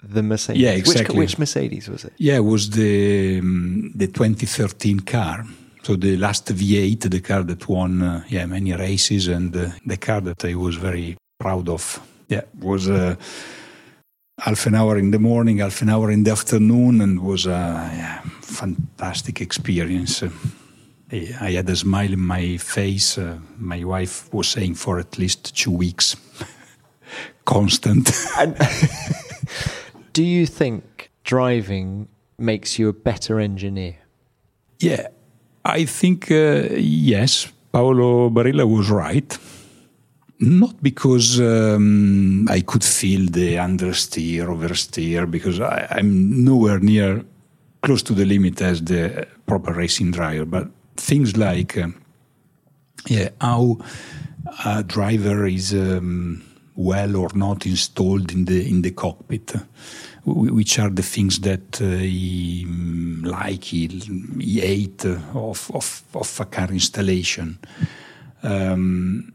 the 0.02 0.22
Mercedes. 0.22 0.60
Yeah, 0.60 0.72
exactly. 0.72 1.18
Which, 1.18 1.32
which 1.32 1.38
Mercedes 1.38 1.88
was 1.88 2.04
it? 2.04 2.12
Yeah, 2.18 2.36
it 2.36 2.44
was 2.44 2.70
the 2.70 3.38
um, 3.38 3.92
the 3.94 4.06
2013 4.06 5.00
car. 5.00 5.44
So 5.82 5.96
the 5.96 6.16
last 6.16 6.46
V8, 6.46 7.10
the 7.10 7.20
car 7.20 7.42
that 7.42 7.68
won 7.68 8.02
uh, 8.02 8.24
yeah 8.28 8.46
many 8.46 8.72
races, 8.72 9.28
and 9.28 9.56
uh, 9.56 9.70
the 9.86 9.96
car 9.96 10.20
that 10.20 10.44
I 10.44 10.54
was 10.54 10.76
very 10.76 11.16
proud 11.38 11.68
of. 11.68 12.00
Yeah, 12.28 12.42
was 12.60 12.88
uh, 12.88 13.16
half 14.38 14.66
an 14.66 14.74
hour 14.74 14.98
in 14.98 15.10
the 15.10 15.18
morning, 15.18 15.58
half 15.58 15.82
an 15.82 15.88
hour 15.88 16.10
in 16.10 16.24
the 16.24 16.30
afternoon, 16.30 17.00
and 17.00 17.20
was 17.20 17.46
a 17.46 17.50
yeah, 17.50 18.20
fantastic 18.40 19.40
experience. 19.40 20.22
I 21.40 21.50
had 21.50 21.68
a 21.68 21.76
smile 21.76 22.12
in 22.12 22.20
my 22.20 22.56
face. 22.56 23.18
Uh, 23.18 23.38
my 23.58 23.84
wife 23.84 24.32
was 24.32 24.48
saying 24.48 24.76
for 24.76 24.98
at 24.98 25.18
least 25.18 25.54
two 25.54 25.70
weeks, 25.70 26.16
constant. 27.44 28.10
do 30.12 30.22
you 30.22 30.46
think 30.46 31.10
driving 31.22 32.08
makes 32.38 32.78
you 32.78 32.88
a 32.88 32.92
better 32.92 33.38
engineer? 33.38 33.96
Yeah, 34.80 35.08
I 35.64 35.84
think, 35.84 36.30
uh, 36.30 36.68
yes, 36.76 37.52
Paolo 37.72 38.30
Barilla 38.30 38.64
was 38.64 38.90
right. 38.90 39.38
Not 40.42 40.82
because 40.82 41.40
um, 41.40 42.48
I 42.48 42.62
could 42.62 42.82
feel 42.82 43.30
the 43.30 43.54
understeer, 43.56 44.46
oversteer, 44.46 45.30
because 45.30 45.60
I, 45.60 45.86
I'm 45.90 46.44
nowhere 46.44 46.80
near 46.80 47.24
close 47.82 48.02
to 48.02 48.12
the 48.12 48.24
limit 48.24 48.60
as 48.60 48.82
the 48.82 49.26
proper 49.46 49.72
racing 49.72 50.10
driver, 50.10 50.44
but 50.44 50.68
things 50.96 51.36
like 51.36 51.78
uh, 51.78 51.88
yeah, 53.06 53.28
how 53.40 53.78
a 54.64 54.82
driver 54.82 55.46
is 55.46 55.72
um, 55.74 56.42
well 56.74 57.16
or 57.16 57.28
not 57.34 57.64
installed 57.64 58.32
in 58.32 58.44
the 58.44 58.68
in 58.68 58.82
the 58.82 58.90
cockpit 58.90 59.54
which 60.24 60.78
are 60.78 60.90
the 60.90 61.02
things 61.02 61.40
that 61.40 61.80
uh, 61.80 61.84
he 61.84 62.64
mm, 62.68 63.24
like, 63.26 63.64
he, 63.64 63.88
he 64.38 64.60
ate 64.60 65.04
of, 65.04 65.70
of, 65.74 66.02
of 66.14 66.40
a 66.40 66.44
car 66.44 66.70
installation. 66.70 67.58
Um, 68.42 69.32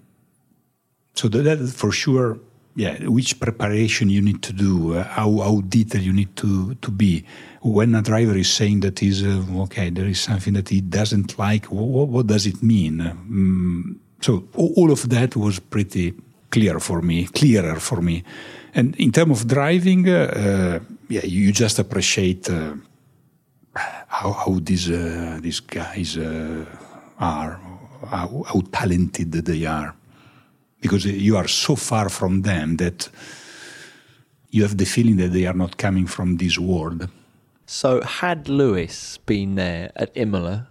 so 1.18 1.28
that, 1.28 1.44
that, 1.44 1.70
for 1.70 1.92
sure, 1.92 2.40
yeah, 2.76 2.96
which 3.08 3.40
preparation 3.40 4.10
you 4.10 4.22
need 4.22 4.44
to 4.44 4.54
do, 4.54 4.94
uh, 4.94 5.04
how, 5.04 5.38
how 5.38 5.62
detailed 5.62 6.04
you 6.04 6.14
need 6.14 6.36
to, 6.36 6.76
to 6.76 6.92
be. 6.92 7.26
When 7.62 7.96
a 7.96 8.04
driver 8.04 8.38
is 8.38 8.54
saying 8.54 8.82
that 8.82 9.02
is 9.02 9.24
uh, 9.24 9.44
okay, 9.64 9.90
there 9.90 10.06
is 10.06 10.20
something 10.20 10.54
that 10.54 10.70
he 10.70 10.82
doesn't 10.82 11.40
like, 11.40 11.66
what, 11.66 12.08
what 12.08 12.28
does 12.28 12.46
it 12.46 12.62
mean? 12.62 13.02
Um, 13.02 14.00
so 14.22 14.48
all 14.54 14.92
of 14.92 15.10
that 15.10 15.36
was 15.36 15.60
pretty 15.60 16.14
clear 16.52 16.80
for 16.80 17.02
me, 17.02 17.26
clearer 17.26 17.80
for 17.80 18.02
me. 18.02 18.24
And 18.76 18.96
in 18.98 19.12
terms 19.12 19.42
of 19.42 19.48
driving, 19.48 20.08
uh, 20.08 20.80
yeah, 21.10 21.26
you 21.26 21.52
just 21.52 21.80
appreciate 21.80 22.48
uh, 22.48 22.76
how, 23.74 24.32
how 24.34 24.60
these 24.62 24.92
uh, 24.92 25.40
these 25.42 25.62
guys 25.62 26.18
uh, 26.18 26.64
are, 27.20 27.60
how, 28.08 28.44
how 28.48 28.62
talented 28.72 29.32
they 29.32 29.66
are, 29.66 29.96
because 30.82 31.06
you 31.06 31.38
are 31.38 31.48
so 31.48 31.76
far 31.76 32.10
from 32.10 32.44
them 32.44 32.78
that 32.78 33.10
you 34.50 34.64
have 34.64 34.78
the 34.78 34.86
feeling 34.86 35.18
that 35.18 35.30
they 35.34 35.46
are 35.46 35.54
not 35.54 35.78
coming 35.78 36.08
from 36.08 36.38
this 36.38 36.58
world. 36.58 37.10
So, 37.66 38.02
had 38.02 38.48
Lewis 38.48 39.18
been 39.26 39.56
there 39.56 39.92
at 39.96 40.12
Imola, 40.16 40.70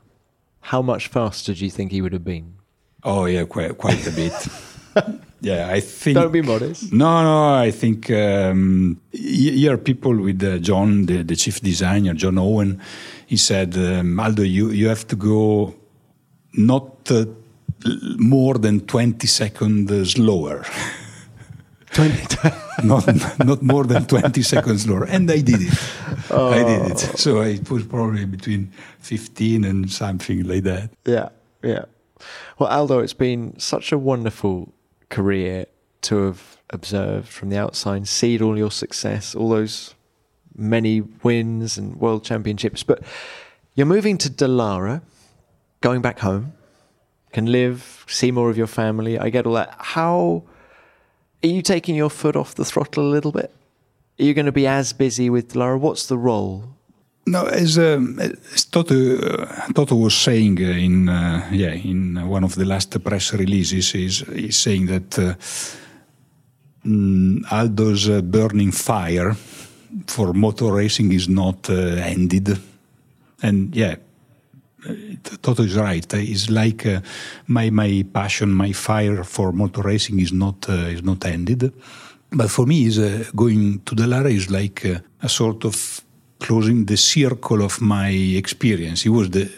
how 0.60 0.80
much 0.80 1.08
faster 1.08 1.52
do 1.52 1.64
you 1.64 1.70
think 1.70 1.92
he 1.92 2.00
would 2.00 2.12
have 2.12 2.24
been? 2.24 2.54
Oh 3.02 3.26
yeah, 3.26 3.44
quite 3.44 3.76
quite 3.76 4.06
a 4.06 4.12
bit. 4.12 4.32
Yeah, 5.40 5.68
I 5.70 5.80
think. 5.80 6.16
Don't 6.16 6.32
be 6.32 6.42
modest. 6.42 6.92
No, 6.92 7.22
no, 7.22 7.54
I 7.54 7.70
think 7.70 8.10
um, 8.10 9.00
here 9.12 9.76
people 9.76 10.16
with 10.16 10.42
uh, 10.42 10.58
John, 10.58 11.06
the, 11.06 11.22
the, 11.22 11.36
chief 11.36 11.60
designer, 11.60 12.14
John 12.14 12.38
Owen, 12.38 12.80
he 13.26 13.36
said, 13.36 13.76
um, 13.76 14.18
Aldo, 14.18 14.42
you, 14.42 14.70
you 14.70 14.88
have 14.88 15.06
to 15.08 15.16
go 15.16 15.74
not 16.54 17.10
uh, 17.10 17.26
more 18.18 18.54
than 18.54 18.80
20 18.80 19.26
seconds 19.26 20.12
slower. 20.12 20.64
20 21.92 22.36
not, 22.84 23.06
not 23.44 23.62
more 23.62 23.84
than 23.84 24.04
20 24.04 24.42
seconds 24.42 24.82
slower. 24.82 25.04
And 25.04 25.30
I 25.30 25.40
did 25.40 25.62
it. 25.62 25.74
Oh. 26.30 26.50
I 26.50 26.62
did 26.62 26.92
it. 26.92 26.98
So 27.18 27.40
I 27.40 27.58
was 27.70 27.84
probably 27.84 28.24
between 28.24 28.72
15 29.00 29.64
and 29.64 29.90
something 29.90 30.44
like 30.44 30.64
that. 30.64 30.90
Yeah, 31.04 31.30
yeah. 31.62 31.84
Well, 32.58 32.68
Aldo, 32.68 33.00
it's 33.00 33.12
been 33.12 33.58
such 33.58 33.92
a 33.92 33.98
wonderful 33.98 34.72
career 35.08 35.66
to 36.02 36.16
have 36.26 36.56
observed 36.70 37.28
from 37.28 37.50
the 37.50 37.58
outside, 37.58 38.08
seen 38.08 38.42
all 38.42 38.58
your 38.58 38.70
success, 38.70 39.34
all 39.34 39.50
those 39.50 39.94
many 40.54 41.00
wins 41.00 41.78
and 41.78 41.96
world 41.96 42.24
championships. 42.24 42.82
But 42.82 43.02
you're 43.74 43.86
moving 43.86 44.18
to 44.18 44.30
Dallara, 44.30 45.02
going 45.80 46.00
back 46.02 46.20
home, 46.20 46.52
can 47.36 47.52
live, 47.52 47.78
see 48.08 48.30
more 48.30 48.48
of 48.48 48.56
your 48.56 48.66
family. 48.66 49.18
I 49.18 49.28
get 49.28 49.46
all 49.46 49.56
that. 49.60 49.74
How 49.96 50.42
are 51.44 51.52
you 51.56 51.60
taking 51.60 51.94
your 51.94 52.08
foot 52.08 52.34
off 52.34 52.54
the 52.54 52.64
throttle 52.64 53.04
a 53.04 53.12
little 53.16 53.32
bit? 53.40 53.50
Are 54.18 54.24
you 54.24 54.32
going 54.32 54.46
to 54.46 54.58
be 54.62 54.66
as 54.66 54.94
busy 54.94 55.28
with 55.28 55.52
Dallara? 55.52 55.78
What's 55.78 56.06
the 56.06 56.16
role? 56.16 56.64
No, 57.26 57.44
as, 57.44 57.76
um, 57.76 58.18
as 58.20 58.64
Toto, 58.64 58.96
uh, 59.18 59.72
Toto 59.74 59.96
was 59.96 60.14
saying 60.14 60.54
uh, 60.62 60.86
in 60.86 61.08
uh, 61.10 61.46
yeah 61.52 61.74
in 61.92 62.00
one 62.26 62.44
of 62.44 62.54
the 62.54 62.64
last 62.64 62.90
press 63.04 63.34
releases, 63.34 63.94
is 63.94 64.56
saying 64.56 64.86
that 64.86 65.18
uh, 65.18 65.34
mm, 66.86 67.44
Aldo's 67.50 68.08
uh, 68.08 68.22
burning 68.22 68.72
fire 68.72 69.34
for 70.06 70.32
motor 70.32 70.72
racing 70.72 71.12
is 71.12 71.28
not 71.28 71.68
uh, 71.68 71.74
ended, 72.14 72.58
and 73.42 73.76
yeah, 73.76 73.96
Is 75.58 75.76
right. 75.76 76.14
It's 76.14 76.50
like 76.50 76.86
my 77.46 77.70
my 77.70 78.04
passion, 78.12 78.52
my 78.52 78.72
fire 78.72 79.24
for 79.24 79.52
motor 79.52 79.82
racing 79.82 80.20
is 80.20 80.32
not 80.32 80.68
is 80.68 81.02
not 81.02 81.24
ended. 81.24 81.72
But 82.30 82.50
for 82.50 82.66
me, 82.66 82.86
is 82.86 82.98
going 83.30 83.80
to 83.86 83.94
Dallara 83.94 84.30
is 84.30 84.50
like 84.50 84.84
a 85.22 85.28
sort 85.28 85.64
of 85.64 86.02
closing 86.38 86.84
the 86.84 86.96
circle 86.96 87.62
of 87.62 87.80
my 87.80 88.10
experience. 88.10 89.02
He 89.02 89.08
was 89.08 89.30
the, 89.30 89.50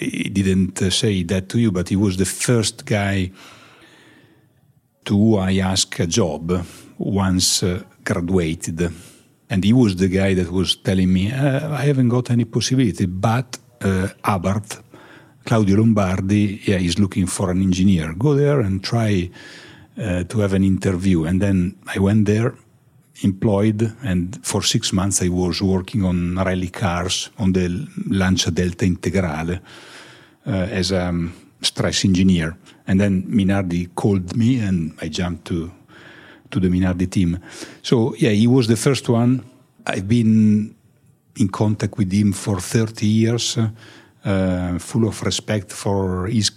I 0.00 0.28
didn't 0.32 0.82
uh, 0.82 0.90
say 0.90 1.22
that 1.24 1.48
to 1.50 1.58
you, 1.58 1.72
but 1.72 1.88
he 1.88 1.96
was 1.96 2.16
the 2.16 2.26
first 2.26 2.84
guy 2.84 3.30
to 5.04 5.36
I 5.38 5.58
asked 5.58 6.00
a 6.00 6.06
job 6.06 6.64
once 6.98 7.62
uh, 7.62 7.82
graduated. 8.04 8.92
And 9.50 9.62
he 9.62 9.72
was 9.72 9.96
the 9.96 10.08
guy 10.08 10.34
that 10.34 10.50
was 10.50 10.76
telling 10.76 11.12
me, 11.12 11.30
uh, 11.30 11.70
I 11.72 11.82
haven't 11.82 12.08
got 12.08 12.30
any 12.30 12.44
possibility, 12.44 13.06
but 13.06 13.58
uh, 13.84 14.08
Abarth, 14.24 14.82
Claudio 15.44 15.76
Lombardi, 15.76 16.60
yeah, 16.64 16.78
he's 16.78 16.98
looking 16.98 17.26
for 17.26 17.50
an 17.50 17.62
engineer. 17.62 18.14
Go 18.14 18.34
there 18.34 18.60
and 18.60 18.82
try 18.82 19.30
uh, 19.98 20.24
to 20.24 20.40
have 20.40 20.54
an 20.54 20.64
interview. 20.64 21.24
And 21.24 21.40
then 21.40 21.76
I 21.86 21.98
went 21.98 22.26
there 22.26 22.54
employed, 23.22 23.94
and 24.02 24.44
for 24.44 24.62
six 24.62 24.92
months 24.92 25.22
I 25.22 25.28
was 25.28 25.62
working 25.62 26.04
on 26.04 26.36
rally 26.36 26.68
cars 26.68 27.30
on 27.38 27.52
the 27.52 27.86
Lancia 28.08 28.50
Delta 28.50 28.84
Integrale 28.84 29.60
uh, 30.46 30.50
as 30.50 30.90
a 30.90 31.06
um, 31.06 31.32
stress 31.60 32.04
engineer. 32.04 32.56
And 32.86 33.00
then 33.00 33.22
Minardi 33.24 33.94
called 33.94 34.36
me, 34.36 34.58
and 34.58 34.94
I 35.00 35.08
jumped 35.08 35.46
to 35.46 35.70
to 36.50 36.60
the 36.60 36.68
Minardi 36.68 37.10
team. 37.10 37.38
So 37.82 38.14
yeah, 38.16 38.30
he 38.30 38.46
was 38.46 38.66
the 38.68 38.76
first 38.76 39.08
one. 39.08 39.44
I've 39.86 40.08
been 40.08 40.74
in 41.36 41.48
contact 41.48 41.96
with 41.98 42.12
him 42.12 42.32
for 42.32 42.60
30 42.60 43.06
years, 43.06 43.58
uh, 44.24 44.78
full 44.78 45.06
of 45.08 45.22
respect 45.22 45.72
for 45.72 46.26
his 46.26 46.50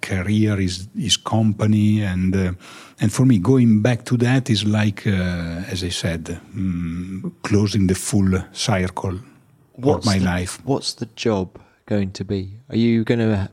career, 0.00 0.56
his 0.56 0.88
his 0.96 1.16
company, 1.16 2.02
and 2.02 2.34
uh, 2.34 2.52
and 3.00 3.12
for 3.12 3.26
me, 3.26 3.38
going 3.38 3.82
back 3.82 4.04
to 4.04 4.16
that 4.16 4.50
is 4.50 4.64
like, 4.64 5.06
uh, 5.06 5.72
as 5.72 5.82
I 5.82 5.90
said, 5.90 6.40
um, 6.54 7.34
closing 7.42 7.86
the 7.86 7.94
full 7.94 8.42
circle 8.52 9.18
what's 9.74 10.06
of 10.06 10.12
my 10.12 10.18
the, 10.18 10.24
life. 10.24 10.60
What's 10.64 10.94
the 10.94 11.08
job 11.16 11.58
going 11.86 12.12
to 12.12 12.24
be? 12.24 12.58
Are 12.68 12.76
you 12.76 13.04
going 13.04 13.20
to 13.20 13.48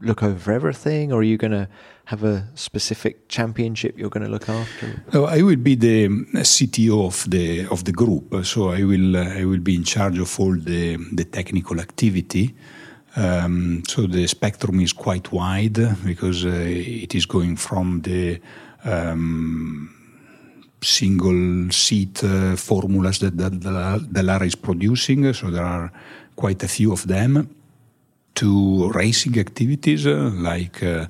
look 0.00 0.22
over 0.22 0.52
everything, 0.52 1.12
or 1.12 1.20
are 1.20 1.24
you 1.24 1.36
going 1.36 1.52
to 1.52 1.68
have 2.08 2.24
a 2.24 2.48
specific 2.54 3.28
championship 3.28 3.98
you're 3.98 4.08
going 4.08 4.24
to 4.24 4.30
look 4.30 4.48
after? 4.48 5.02
Oh, 5.12 5.24
I 5.26 5.42
will 5.42 5.56
be 5.56 5.74
the 5.74 6.08
CTO 6.08 7.04
of 7.04 7.28
the 7.30 7.66
of 7.66 7.84
the 7.84 7.92
group, 7.92 8.46
so 8.46 8.70
I 8.70 8.82
will 8.82 9.14
uh, 9.14 9.40
I 9.40 9.44
will 9.44 9.60
be 9.60 9.74
in 9.74 9.84
charge 9.84 10.18
of 10.18 10.40
all 10.40 10.56
the 10.56 10.96
the 11.12 11.24
technical 11.24 11.78
activity. 11.80 12.54
Um, 13.16 13.82
so 13.86 14.06
the 14.06 14.26
spectrum 14.26 14.80
is 14.80 14.94
quite 14.94 15.32
wide 15.32 15.78
because 16.02 16.46
uh, 16.46 16.50
it 17.04 17.14
is 17.14 17.26
going 17.26 17.56
from 17.56 18.00
the 18.00 18.40
um, 18.84 19.90
single 20.80 21.70
seat 21.70 22.24
uh, 22.24 22.56
formulas 22.56 23.18
that, 23.18 23.36
Dallara 23.36 24.46
is 24.46 24.54
producing. 24.54 25.30
So 25.34 25.50
there 25.50 25.64
are 25.64 25.92
quite 26.36 26.62
a 26.62 26.68
few 26.68 26.92
of 26.92 27.06
them. 27.06 27.54
To 28.34 28.90
racing 28.92 29.36
activities 29.36 30.06
uh, 30.06 30.30
like 30.32 30.80
uh, 30.82 31.06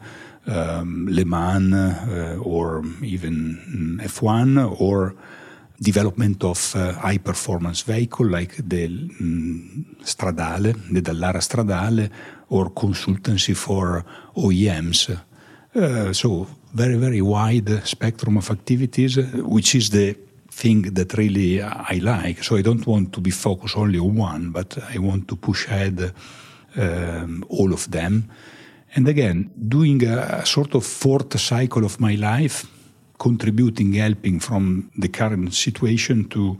um, 0.48 1.06
Le 1.08 1.24
Mans 1.24 1.72
uh, 1.72 2.38
or 2.42 2.82
even 3.02 3.98
F1 4.02 4.80
or 4.80 5.14
development 5.80 6.42
of 6.44 6.74
uh, 6.74 6.92
high 6.94 7.18
performance 7.18 7.82
vehicle 7.82 8.26
like 8.26 8.56
the 8.56 8.86
um, 8.86 9.96
Stradale, 10.02 10.74
the 10.92 11.00
Dallara 11.02 11.40
Stradale, 11.40 12.10
or 12.50 12.70
consultancy 12.70 13.54
for 13.56 14.04
OEMs. 14.36 15.16
Uh, 15.74 16.12
so 16.12 16.46
very, 16.74 16.96
very 16.96 17.22
wide 17.22 17.86
spectrum 17.86 18.36
of 18.38 18.50
activities, 18.50 19.16
which 19.34 19.74
is 19.74 19.90
the 19.90 20.16
thing 20.50 20.82
that 20.82 21.16
really 21.16 21.62
I 21.62 22.00
like. 22.02 22.42
So 22.42 22.56
I 22.56 22.62
don't 22.62 22.86
want 22.86 23.12
to 23.12 23.20
be 23.20 23.30
focused 23.30 23.76
only 23.76 23.98
on 23.98 24.16
one, 24.16 24.50
but 24.50 24.76
I 24.92 24.98
want 24.98 25.28
to 25.28 25.36
push 25.36 25.66
ahead 25.66 26.12
um, 26.76 27.44
all 27.48 27.72
of 27.72 27.90
them. 27.90 28.28
And 28.94 29.08
again, 29.08 29.50
doing 29.68 30.04
a, 30.04 30.44
sort 30.46 30.74
of 30.74 30.84
fourth 30.84 31.38
cycle 31.38 31.84
of 31.84 32.00
my 32.00 32.14
life, 32.14 32.66
contributing, 33.18 33.92
helping 33.94 34.40
from 34.40 34.90
the 34.96 35.08
current 35.08 35.52
situation 35.54 36.28
to 36.28 36.58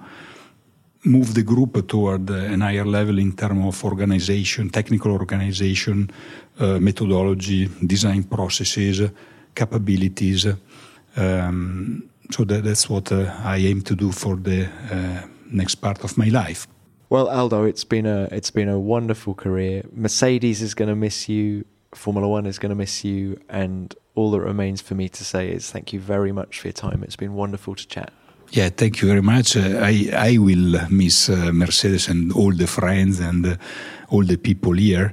move 1.05 1.35
the 1.35 1.43
group 1.43 1.87
toward 1.87 2.29
an 2.31 2.61
higher 2.61 2.85
level 2.85 3.19
in 3.19 3.33
terms 3.33 3.67
of 3.67 3.85
organization, 3.85 4.69
technical 4.69 5.13
organization, 5.13 6.11
uh, 6.59 6.79
methodology, 6.79 7.69
design 7.87 8.25
processes, 8.25 9.11
capabilities. 9.55 10.47
Um, 11.17 12.11
so 12.31 12.45
that, 12.45 12.65
that's 12.65 12.91
what 12.91 13.11
uh, 13.13 13.33
I 13.45 13.57
aim 13.59 13.83
to 13.83 13.95
do 13.95 14.13
for 14.13 14.37
the 14.37 14.69
uh, 14.91 15.27
next 15.51 15.77
part 15.77 16.05
of 16.05 16.19
my 16.19 16.29
life. 16.29 16.67
Well, 17.11 17.29
Aldo, 17.29 17.65
it's 17.65 17.85
been 17.85 18.05
a 18.05 18.29
it's 18.31 18.51
been 18.51 18.69
a 18.69 18.79
wonderful 18.79 19.35
career. 19.35 19.83
Mercedes 19.93 20.61
is 20.61 20.75
going 20.75 20.91
to 20.91 20.97
miss 20.97 21.29
you. 21.29 21.65
Formula 21.99 22.29
One 22.29 22.47
is 22.47 22.59
going 22.59 22.71
to 22.71 22.77
miss 22.77 23.05
you, 23.05 23.41
and 23.49 23.95
all 24.15 24.31
that 24.31 24.41
remains 24.41 24.81
for 24.81 24.95
me 24.95 25.09
to 25.09 25.25
say 25.25 25.51
is 25.51 25.71
thank 25.71 25.93
you 25.93 26.01
very 26.01 26.33
much 26.33 26.61
for 26.61 26.69
your 26.69 26.73
time. 26.73 27.03
It's 27.03 27.17
been 27.17 27.35
wonderful 27.35 27.75
to 27.75 27.87
chat. 27.87 28.13
Yeah, 28.51 28.71
thank 28.71 29.03
you 29.03 29.09
very 29.09 29.23
much. 29.23 29.57
Uh, 29.57 29.79
I 29.83 30.11
I 30.31 30.39
will 30.39 30.81
miss 30.89 31.29
uh, 31.29 31.53
Mercedes 31.53 32.09
and 32.09 32.33
all 32.33 32.53
the 32.53 32.67
friends 32.67 33.21
and 33.21 33.47
uh, 33.47 33.57
all 34.09 34.25
the 34.25 34.39
people 34.39 34.73
here. 34.73 35.13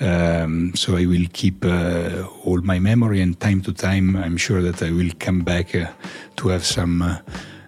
Um, 0.00 0.72
so 0.74 0.96
I 0.96 1.04
will 1.04 1.26
keep 1.32 1.62
uh, 1.64 2.24
all 2.44 2.62
my 2.62 2.78
memory, 2.78 3.20
and 3.20 3.38
time 3.38 3.60
to 3.62 3.72
time, 3.72 4.16
I'm 4.16 4.38
sure 4.38 4.62
that 4.62 4.82
I 4.82 4.90
will 4.92 5.10
come 5.18 5.40
back 5.44 5.74
uh, 5.74 5.88
to 6.36 6.48
have 6.48 6.64
some 6.64 7.02
uh, 7.02 7.18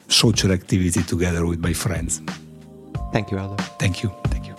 social 0.09 0.51
activity 0.51 1.03
together 1.03 1.45
with 1.45 1.61
my 1.61 1.75
friends. 1.75 2.23
Thank 3.13 3.31
you, 3.31 3.39
Aldo. 3.39 3.57
Thank 3.79 4.03
you. 4.03 4.11
Thank 4.29 4.47
you. 4.47 4.52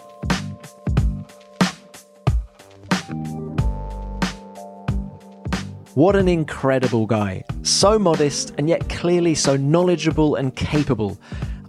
What 5.96 6.16
an 6.16 6.28
incredible 6.28 7.06
guy. 7.06 7.44
So 7.62 8.00
modest 8.00 8.56
and 8.58 8.68
yet 8.68 8.90
clearly 8.90 9.36
so 9.36 9.56
knowledgeable 9.56 10.38
and 10.38 10.56
capable. 10.56 11.20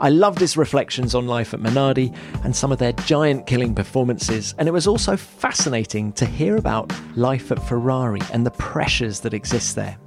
I 0.01 0.09
loved 0.09 0.41
his 0.41 0.57
reflections 0.57 1.15
on 1.15 1.27
life 1.27 1.53
at 1.53 1.61
Minardi 1.61 2.17
and 2.43 2.57
some 2.57 2.73
of 2.73 2.79
their 2.79 2.93
giant 2.93 3.47
killing 3.47 3.75
performances, 3.75 4.55
and 4.57 4.67
it 4.67 4.73
was 4.73 4.87
also 4.87 5.15
fascinating 5.15 6.11
to 6.15 6.25
hear 6.25 6.57
about 6.57 6.91
life 7.19 7.53
at 7.53 7.63
Ferrari 7.69 8.23
and 8.33 8.47
the 8.47 8.51
pressures 8.53 9.21
that 9.21 9.35
exist 9.35 9.77
there. 9.77 9.99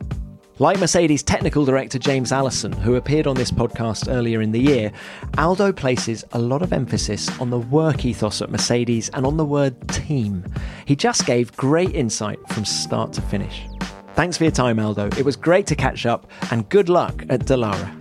Like 0.57 0.79
Mercedes 0.79 1.21
technical 1.21 1.63
director 1.63 1.99
James 1.99 2.31
Allison, 2.31 2.71
who 2.71 2.95
appeared 2.95 3.27
on 3.27 3.35
this 3.35 3.51
podcast 3.51 4.11
earlier 4.11 4.41
in 4.41 4.51
the 4.51 4.59
year, 4.59 4.91
Aldo 5.37 5.71
places 5.73 6.25
a 6.31 6.39
lot 6.39 6.63
of 6.63 6.73
emphasis 6.73 7.29
on 7.39 7.51
the 7.51 7.59
work 7.59 8.03
ethos 8.03 8.41
at 8.41 8.49
Mercedes 8.49 9.09
and 9.09 9.27
on 9.27 9.37
the 9.37 9.45
word 9.45 9.75
team. 9.89 10.43
He 10.87 10.95
just 10.95 11.27
gave 11.27 11.55
great 11.55 11.93
insight 11.93 12.39
from 12.49 12.65
start 12.65 13.13
to 13.13 13.21
finish. 13.21 13.67
Thanks 14.17 14.35
for 14.35 14.45
your 14.45 14.51
time, 14.51 14.79
Aldo. 14.79 15.09
It 15.15 15.23
was 15.23 15.35
great 15.35 15.67
to 15.67 15.75
catch 15.75 16.07
up, 16.07 16.25
and 16.49 16.67
good 16.69 16.89
luck 16.89 17.21
at 17.29 17.41
Dallara. 17.41 17.95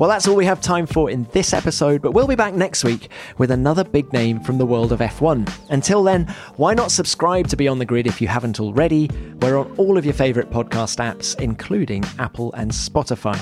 Well, 0.00 0.10
that's 0.10 0.26
all 0.26 0.34
we 0.34 0.44
have 0.46 0.60
time 0.60 0.84
for 0.84 1.10
in 1.10 1.28
this 1.30 1.52
episode, 1.52 2.02
but 2.02 2.10
we'll 2.10 2.26
be 2.26 2.34
back 2.34 2.54
next 2.54 2.82
week 2.82 3.08
with 3.38 3.52
another 3.52 3.84
big 3.84 4.12
name 4.12 4.40
from 4.40 4.58
the 4.58 4.66
world 4.66 4.90
of 4.90 4.98
F1. 4.98 5.48
Until 5.70 6.02
then, 6.02 6.26
why 6.56 6.74
not 6.74 6.90
subscribe 6.90 7.46
to 7.48 7.56
Beyond 7.56 7.80
the 7.80 7.84
Grid 7.84 8.08
if 8.08 8.20
you 8.20 8.26
haven't 8.26 8.58
already? 8.58 9.08
We're 9.40 9.58
on 9.58 9.72
all 9.76 9.96
of 9.96 10.04
your 10.04 10.12
favourite 10.12 10.50
podcast 10.50 10.98
apps, 10.98 11.40
including 11.40 12.04
Apple 12.18 12.52
and 12.54 12.72
Spotify. 12.72 13.40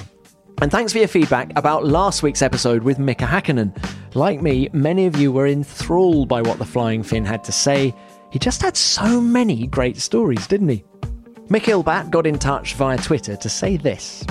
And 0.60 0.70
thanks 0.70 0.92
for 0.92 0.98
your 0.98 1.08
feedback 1.08 1.50
about 1.56 1.86
last 1.86 2.22
week's 2.22 2.42
episode 2.42 2.82
with 2.82 2.98
Mika 2.98 3.24
Hakkinen. 3.24 3.74
Like 4.14 4.42
me, 4.42 4.68
many 4.74 5.06
of 5.06 5.16
you 5.16 5.32
were 5.32 5.46
enthralled 5.46 6.28
by 6.28 6.42
what 6.42 6.58
the 6.58 6.66
Flying 6.66 7.02
Finn 7.02 7.24
had 7.24 7.42
to 7.44 7.52
say. 7.52 7.94
He 8.30 8.38
just 8.38 8.60
had 8.60 8.76
so 8.76 9.18
many 9.18 9.66
great 9.66 9.96
stories, 9.96 10.46
didn't 10.46 10.68
he? 10.68 10.84
Mick 11.48 11.66
Ilbat 11.66 12.10
got 12.10 12.26
in 12.26 12.40
touch 12.40 12.74
via 12.74 12.98
Twitter 12.98 13.36
to 13.36 13.48
say 13.48 13.76
this. 13.76 14.24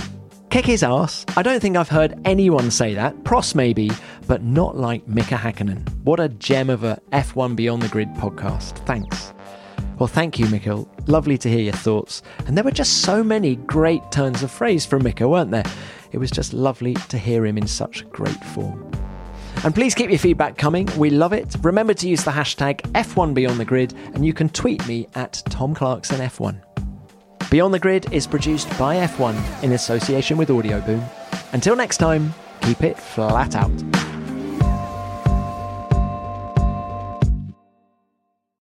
Kick 0.49 0.65
his 0.65 0.83
ass. 0.83 1.25
I 1.37 1.43
don't 1.43 1.61
think 1.61 1.77
I've 1.77 1.87
heard 1.87 2.19
anyone 2.25 2.69
say 2.69 2.93
that. 2.93 3.15
Prost 3.23 3.55
maybe, 3.55 3.89
but 4.27 4.43
not 4.43 4.75
like 4.75 5.07
Mika 5.07 5.35
Hakkinen. 5.35 5.87
What 6.03 6.19
a 6.19 6.27
gem 6.27 6.69
of 6.69 6.83
a 6.83 6.99
F1 7.13 7.55
Beyond 7.55 7.83
the 7.83 7.87
Grid 7.87 8.09
podcast. 8.15 8.85
Thanks. 8.85 9.33
Well, 9.97 10.07
thank 10.07 10.37
you, 10.39 10.45
Mikkel. 10.47 10.89
Lovely 11.07 11.37
to 11.37 11.49
hear 11.49 11.61
your 11.61 11.73
thoughts. 11.73 12.21
And 12.47 12.57
there 12.57 12.65
were 12.65 12.71
just 12.71 13.03
so 13.03 13.23
many 13.23 13.55
great 13.55 14.11
turns 14.11 14.43
of 14.43 14.51
phrase 14.51 14.85
from 14.85 15.03
Mika, 15.03 15.25
weren't 15.25 15.51
there? 15.51 15.63
It 16.11 16.17
was 16.17 16.31
just 16.31 16.51
lovely 16.51 16.95
to 16.95 17.17
hear 17.17 17.45
him 17.45 17.57
in 17.57 17.65
such 17.65 18.09
great 18.09 18.43
form. 18.43 18.91
And 19.63 19.73
please 19.73 19.95
keep 19.95 20.09
your 20.09 20.19
feedback 20.19 20.57
coming. 20.57 20.89
We 20.97 21.11
love 21.11 21.31
it. 21.31 21.55
Remember 21.61 21.93
to 21.93 22.09
use 22.09 22.25
the 22.25 22.31
hashtag 22.31 22.81
F1BeyondTheGrid, 22.91 24.15
and 24.15 24.25
you 24.25 24.33
can 24.33 24.49
tweet 24.49 24.85
me 24.85 25.07
at 25.15 25.41
Tom 25.49 25.73
Clarkson 25.73 26.19
F1. 26.19 26.61
Beyond 27.51 27.73
the 27.73 27.79
Grid 27.79 28.11
is 28.11 28.25
produced 28.25 28.67
by 28.77 28.95
F1 28.95 29.63
in 29.63 29.73
association 29.73 30.37
with 30.37 30.49
Audioboom. 30.49 31.03
Until 31.53 31.75
next 31.75 31.97
time, 31.97 32.33
keep 32.61 32.83
it 32.83 32.97
flat 32.97 33.55
out. 33.55 33.71